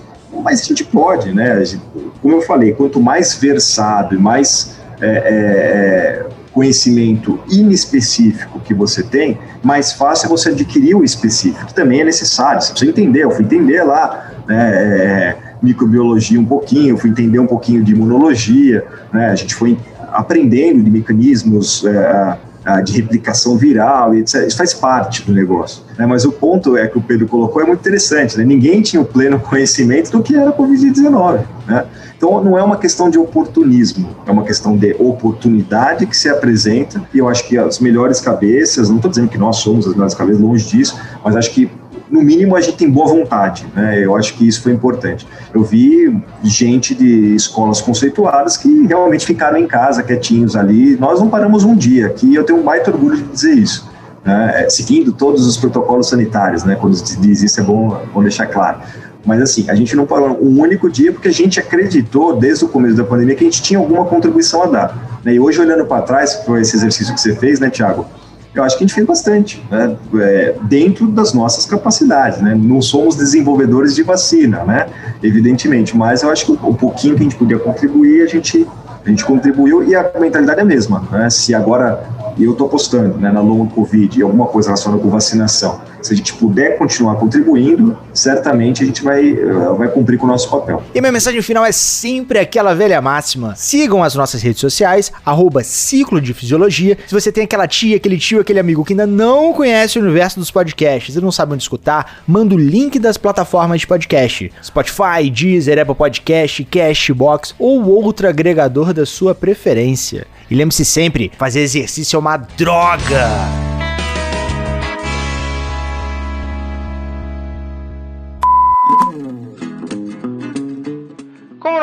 Mas 0.44 0.62
a 0.62 0.64
gente 0.64 0.84
pode, 0.84 1.34
né? 1.34 1.64
Gente, 1.64 1.84
como 2.22 2.36
eu 2.36 2.42
falei, 2.42 2.74
quanto 2.74 3.00
mais 3.02 3.36
versado 3.36 4.16
e 4.16 4.18
mais 4.18 4.79
é, 5.02 5.08
é, 5.08 5.12
é, 5.12 6.26
conhecimento 6.52 7.40
inespecífico 7.50 8.60
que 8.60 8.74
você 8.74 9.04
tem, 9.04 9.38
mais 9.64 9.94
fácil 9.94 10.26
é 10.26 10.30
você 10.30 10.50
adquirir 10.50 10.96
o 10.96 11.04
específico, 11.04 11.68
que 11.68 11.74
também 11.74 12.02
é 12.02 12.04
necessário. 12.04 12.62
Você 12.62 12.72
precisa 12.72 12.92
entender, 12.92 13.24
eu 13.24 13.32
fui 13.32 13.46
entender 13.46 13.84
lá, 13.84 14.32
né, 14.48 14.72
é, 14.74 15.38
microbiologia 15.62 16.40
um 16.40 16.46
pouquinho, 16.46 16.98
fui 16.98 17.10
entender 17.10 17.40
um 17.40 17.48
pouquinho 17.48 17.84
de 17.84 17.94
imunologia, 17.94 18.86
né? 19.14 19.30
A 19.30 19.36
gente 19.36 19.54
foi 19.54 19.78
aprendendo 20.12 20.82
de 20.82 20.90
mecanismos 20.90 21.86
é, 21.86 22.38
de 22.84 22.94
replicação 22.94 23.58
viral, 23.58 24.14
etc. 24.14 24.48
Isso 24.48 24.58
faz 24.58 24.74
parte 24.74 25.26
do 25.26 25.34
negócio. 25.34 25.84
Né? 25.98 26.06
Mas 26.06 26.26
o 26.26 26.32
ponto 26.32 26.78
é 26.78 26.88
que 26.88 26.98
o 26.98 27.02
Pedro 27.02 27.28
colocou 27.28 27.62
é 27.62 27.66
muito 27.66 27.80
interessante. 27.80 28.38
Né? 28.38 28.44
Ninguém 28.44 28.82
tinha 28.82 29.02
o 29.02 29.06
pleno 29.06 29.40
conhecimento 29.42 30.12
do 30.12 30.22
que 30.22 30.36
era 30.36 30.50
a 30.50 30.54
Covid-19. 30.54 31.42
Né? 31.70 31.86
Então, 32.18 32.44
não 32.44 32.58
é 32.58 32.64
uma 32.64 32.78
questão 32.78 33.12
de 33.12 33.20
oportunismo, 33.20 34.10
é 34.26 34.32
uma 34.32 34.44
questão 34.44 34.76
de 34.76 34.96
oportunidade 34.98 36.08
que 36.08 36.18
se 36.18 36.28
apresenta. 36.28 37.02
E 37.14 37.20
eu 37.20 37.30
acho 37.30 37.48
que 37.48 37.58
as 37.58 37.80
melhores 37.80 38.20
cabeças, 38.20 38.90
não 38.90 38.96
estou 38.96 39.12
dizendo 39.12 39.30
que 39.30 39.38
nós 39.38 39.58
somos 39.58 39.86
as 39.86 39.94
melhores 39.94 40.16
cabeças, 40.16 40.42
longe 40.42 40.68
disso, 40.68 41.00
mas 41.24 41.36
acho 41.36 41.52
que 41.52 41.70
no 42.10 42.24
mínimo 42.24 42.56
a 42.56 42.62
gente 42.62 42.76
tem 42.76 42.90
boa 42.90 43.08
vontade, 43.08 43.68
né? 43.76 44.04
Eu 44.04 44.16
acho 44.16 44.34
que 44.34 44.48
isso 44.48 44.64
foi 44.64 44.72
importante. 44.72 45.28
Eu 45.54 45.64
vi 45.64 46.20
gente 46.44 46.96
de 46.96 47.36
escolas 47.36 47.80
conceituadas 47.82 48.58
que 48.58 48.88
realmente 48.88 49.24
ficaram 49.28 49.60
em 49.60 49.68
casa 49.68 50.02
quietinhos 50.02 50.56
ali. 50.56 50.98
Nós 50.98 51.20
não 51.20 51.30
paramos 51.30 51.64
um 51.64 51.76
dia 51.76 52.08
aqui, 52.08 52.34
eu 52.34 52.44
tenho 52.44 52.60
um 52.60 52.64
baita 52.64 52.90
orgulho 52.90 53.18
de 53.18 53.24
dizer 53.24 53.54
isso. 53.54 53.88
Né? 54.26 54.64
É, 54.64 54.70
seguindo 54.70 55.14
todos 55.14 55.46
os 55.46 55.56
protocolos 55.56 56.10
sanitários, 56.10 56.64
né? 56.64 56.76
Quando 56.76 57.00
diz 57.00 57.44
isso 57.44 57.60
é 57.60 57.64
bom, 57.64 58.02
bom 58.12 58.24
deixar 58.24 58.48
claro. 58.48 58.80
Mas 59.26 59.42
assim, 59.42 59.70
a 59.70 59.76
gente 59.76 59.96
não 59.96 60.06
parou 60.06 60.38
um 60.42 60.62
único 60.62 60.90
dia 60.90 61.12
porque 61.12 61.28
a 61.28 61.34
gente 61.34 61.60
acreditou 61.60 62.38
desde 62.38 62.66
o 62.66 62.68
começo 62.68 62.96
da 62.96 63.04
pandemia 63.04 63.36
que 63.36 63.44
a 63.44 63.48
gente 63.48 63.62
tinha 63.62 63.80
alguma 63.80 64.06
contribuição 64.06 64.64
a 64.64 64.68
dar. 64.68 65.20
Né? 65.24 65.34
E 65.36 65.40
hoje, 65.40 65.60
olhando 65.60 65.86
para 65.86 66.02
trás, 66.02 66.42
foi 66.46 66.62
esse 66.62 66.76
exercício 66.76 67.14
que 67.14 67.20
você 67.20 67.36
fez, 67.36 67.60
né, 67.60 67.70
Tiago? 67.70 68.06
eu 68.54 68.64
acho 68.64 68.78
que 68.78 68.84
a 68.84 68.88
gente 68.88 68.96
fez 68.96 69.06
bastante, 69.06 69.64
né? 69.70 69.96
é, 70.16 70.56
dentro 70.64 71.08
das 71.08 71.34
nossas 71.34 71.66
capacidades, 71.66 72.42
né? 72.42 72.56
Não 72.56 72.82
somos 72.82 73.16
desenvolvedores 73.16 73.94
de 73.94 74.02
vacina, 74.02 74.64
né? 74.64 74.88
Evidentemente, 75.22 75.96
mas 75.96 76.24
eu 76.24 76.32
acho 76.32 76.46
que 76.46 76.52
o 76.52 76.74
pouquinho 76.74 77.16
que 77.16 77.22
a 77.22 77.24
gente 77.24 77.36
podia 77.36 77.60
contribuir, 77.60 78.24
a 78.24 78.28
gente, 78.28 78.68
a 79.06 79.10
gente 79.10 79.24
contribuiu 79.24 79.84
e 79.84 79.96
a 79.96 80.12
mentalidade 80.20 80.60
é 80.60 80.64
a 80.64 80.66
mesma, 80.66 81.08
né? 81.12 81.30
Se 81.30 81.54
agora 81.54 82.04
eu 82.40 82.54
estou 82.54 82.68
apostando 82.68 83.18
né, 83.18 83.32
na 83.32 83.42
long 83.42 83.68
Covid 83.68 84.20
e 84.20 84.24
alguma 84.24 84.48
coisa 84.48 84.70
relacionada 84.70 85.02
com 85.02 85.10
vacinação, 85.10 85.82
se 86.02 86.14
a 86.14 86.18
gente 86.18 86.34
puder 86.34 86.78
continuar 86.78 87.16
contribuindo, 87.16 87.98
certamente 88.14 88.84
a 88.84 88.86
gente 88.86 89.04
vai, 89.04 89.30
eh, 89.30 89.74
vai 89.78 89.88
cumprir 89.90 90.18
com 90.18 90.26
o 90.26 90.30
nosso 90.30 90.50
papel. 90.50 90.82
E 90.94 91.02
minha 91.02 91.12
mensagem 91.12 91.42
final 91.42 91.66
é 91.66 91.72
sempre 91.72 92.40
aquela 92.40 92.74
velha 92.74 93.02
máxima. 93.02 93.56
Sigam 93.56 94.04
as 94.04 94.16
nossas 94.16 94.42
redes 94.42 94.60
sociais, 94.60 95.12
arroba 95.26 95.64
Ciclo 95.64 96.22
de 96.22 96.34
Fisiologia. 96.34 96.98
Se 97.08 97.14
você 97.14 97.32
tem 97.32 97.44
aquela 97.44 97.68
tia, 97.68 97.98
aquele 97.98 98.18
tio, 98.18 98.40
aquele 98.40 98.60
amigo 98.60 98.84
que 98.84 98.94
ainda 98.94 99.08
não 99.08 99.54
conhece 99.54 100.00
o 100.00 100.02
universo 100.02 100.40
dos 100.40 100.52
podcasts 100.52 101.16
e 101.16 101.22
não 101.22 101.32
sabe 101.32 101.54
onde 101.54 101.64
escutar, 101.64 102.24
manda 102.28 102.56
o 102.56 102.58
link 102.58 103.00
das 103.00 103.18
plataformas 103.18 103.82
de 103.82 103.88
podcast. 103.88 104.52
Spotify, 104.64 105.30
Deezer, 105.32 105.80
Apple 105.80 105.96
Podcast, 105.96 106.64
Cashbox 106.66 107.56
ou 107.60 107.88
outro 107.88 108.28
agregador 108.28 108.94
da 108.94 109.06
sua 109.06 109.36
preferência. 109.36 110.26
E 110.50 110.56
lembre-se 110.56 110.84
sempre, 110.84 111.32
fazer 111.38 111.62
exercício 111.62 112.18
é 112.18 112.20
uma 112.20 112.38
droga! 112.38 113.69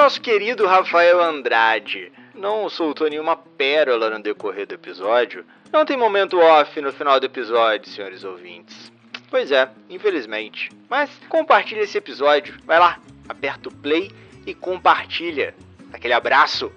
Nosso 0.07 0.21
querido 0.21 0.65
Rafael 0.69 1.21
Andrade 1.21 2.13
não 2.33 2.69
soltou 2.69 3.11
nenhuma 3.11 3.35
pérola 3.35 4.09
no 4.09 4.23
decorrer 4.23 4.65
do 4.65 4.75
episódio, 4.75 5.45
não 5.73 5.85
tem 5.85 5.97
momento 5.97 6.39
off 6.39 6.81
no 6.81 6.93
final 6.93 7.19
do 7.19 7.27
episódio, 7.27 7.91
senhores 7.91 8.23
ouvintes. 8.23 8.93
Pois 9.29 9.51
é, 9.51 9.69
infelizmente. 9.91 10.71
Mas 10.89 11.11
compartilha 11.29 11.81
esse 11.81 11.99
episódio. 11.99 12.55
Vai 12.65 12.79
lá, 12.79 13.01
aperta 13.29 13.69
o 13.69 13.75
play 13.75 14.13
e 14.47 14.55
compartilha. 14.55 15.57
Aquele 15.93 16.15
abraço. 16.15 16.71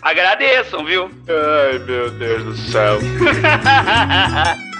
Agradeçam, 0.00 0.82
viu? 0.82 1.10
Ai, 1.28 1.78
meu 1.78 2.10
Deus 2.10 2.42
do 2.42 2.56
céu. 2.56 2.98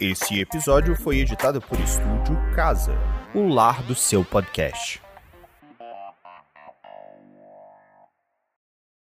Esse 0.00 0.40
episódio 0.40 0.96
foi 0.96 1.18
editado 1.18 1.60
por 1.60 1.78
Estúdio 1.78 2.34
Casa, 2.54 2.98
o 3.34 3.46
lar 3.46 3.82
do 3.82 3.94
seu 3.94 4.24
podcast. 4.24 4.98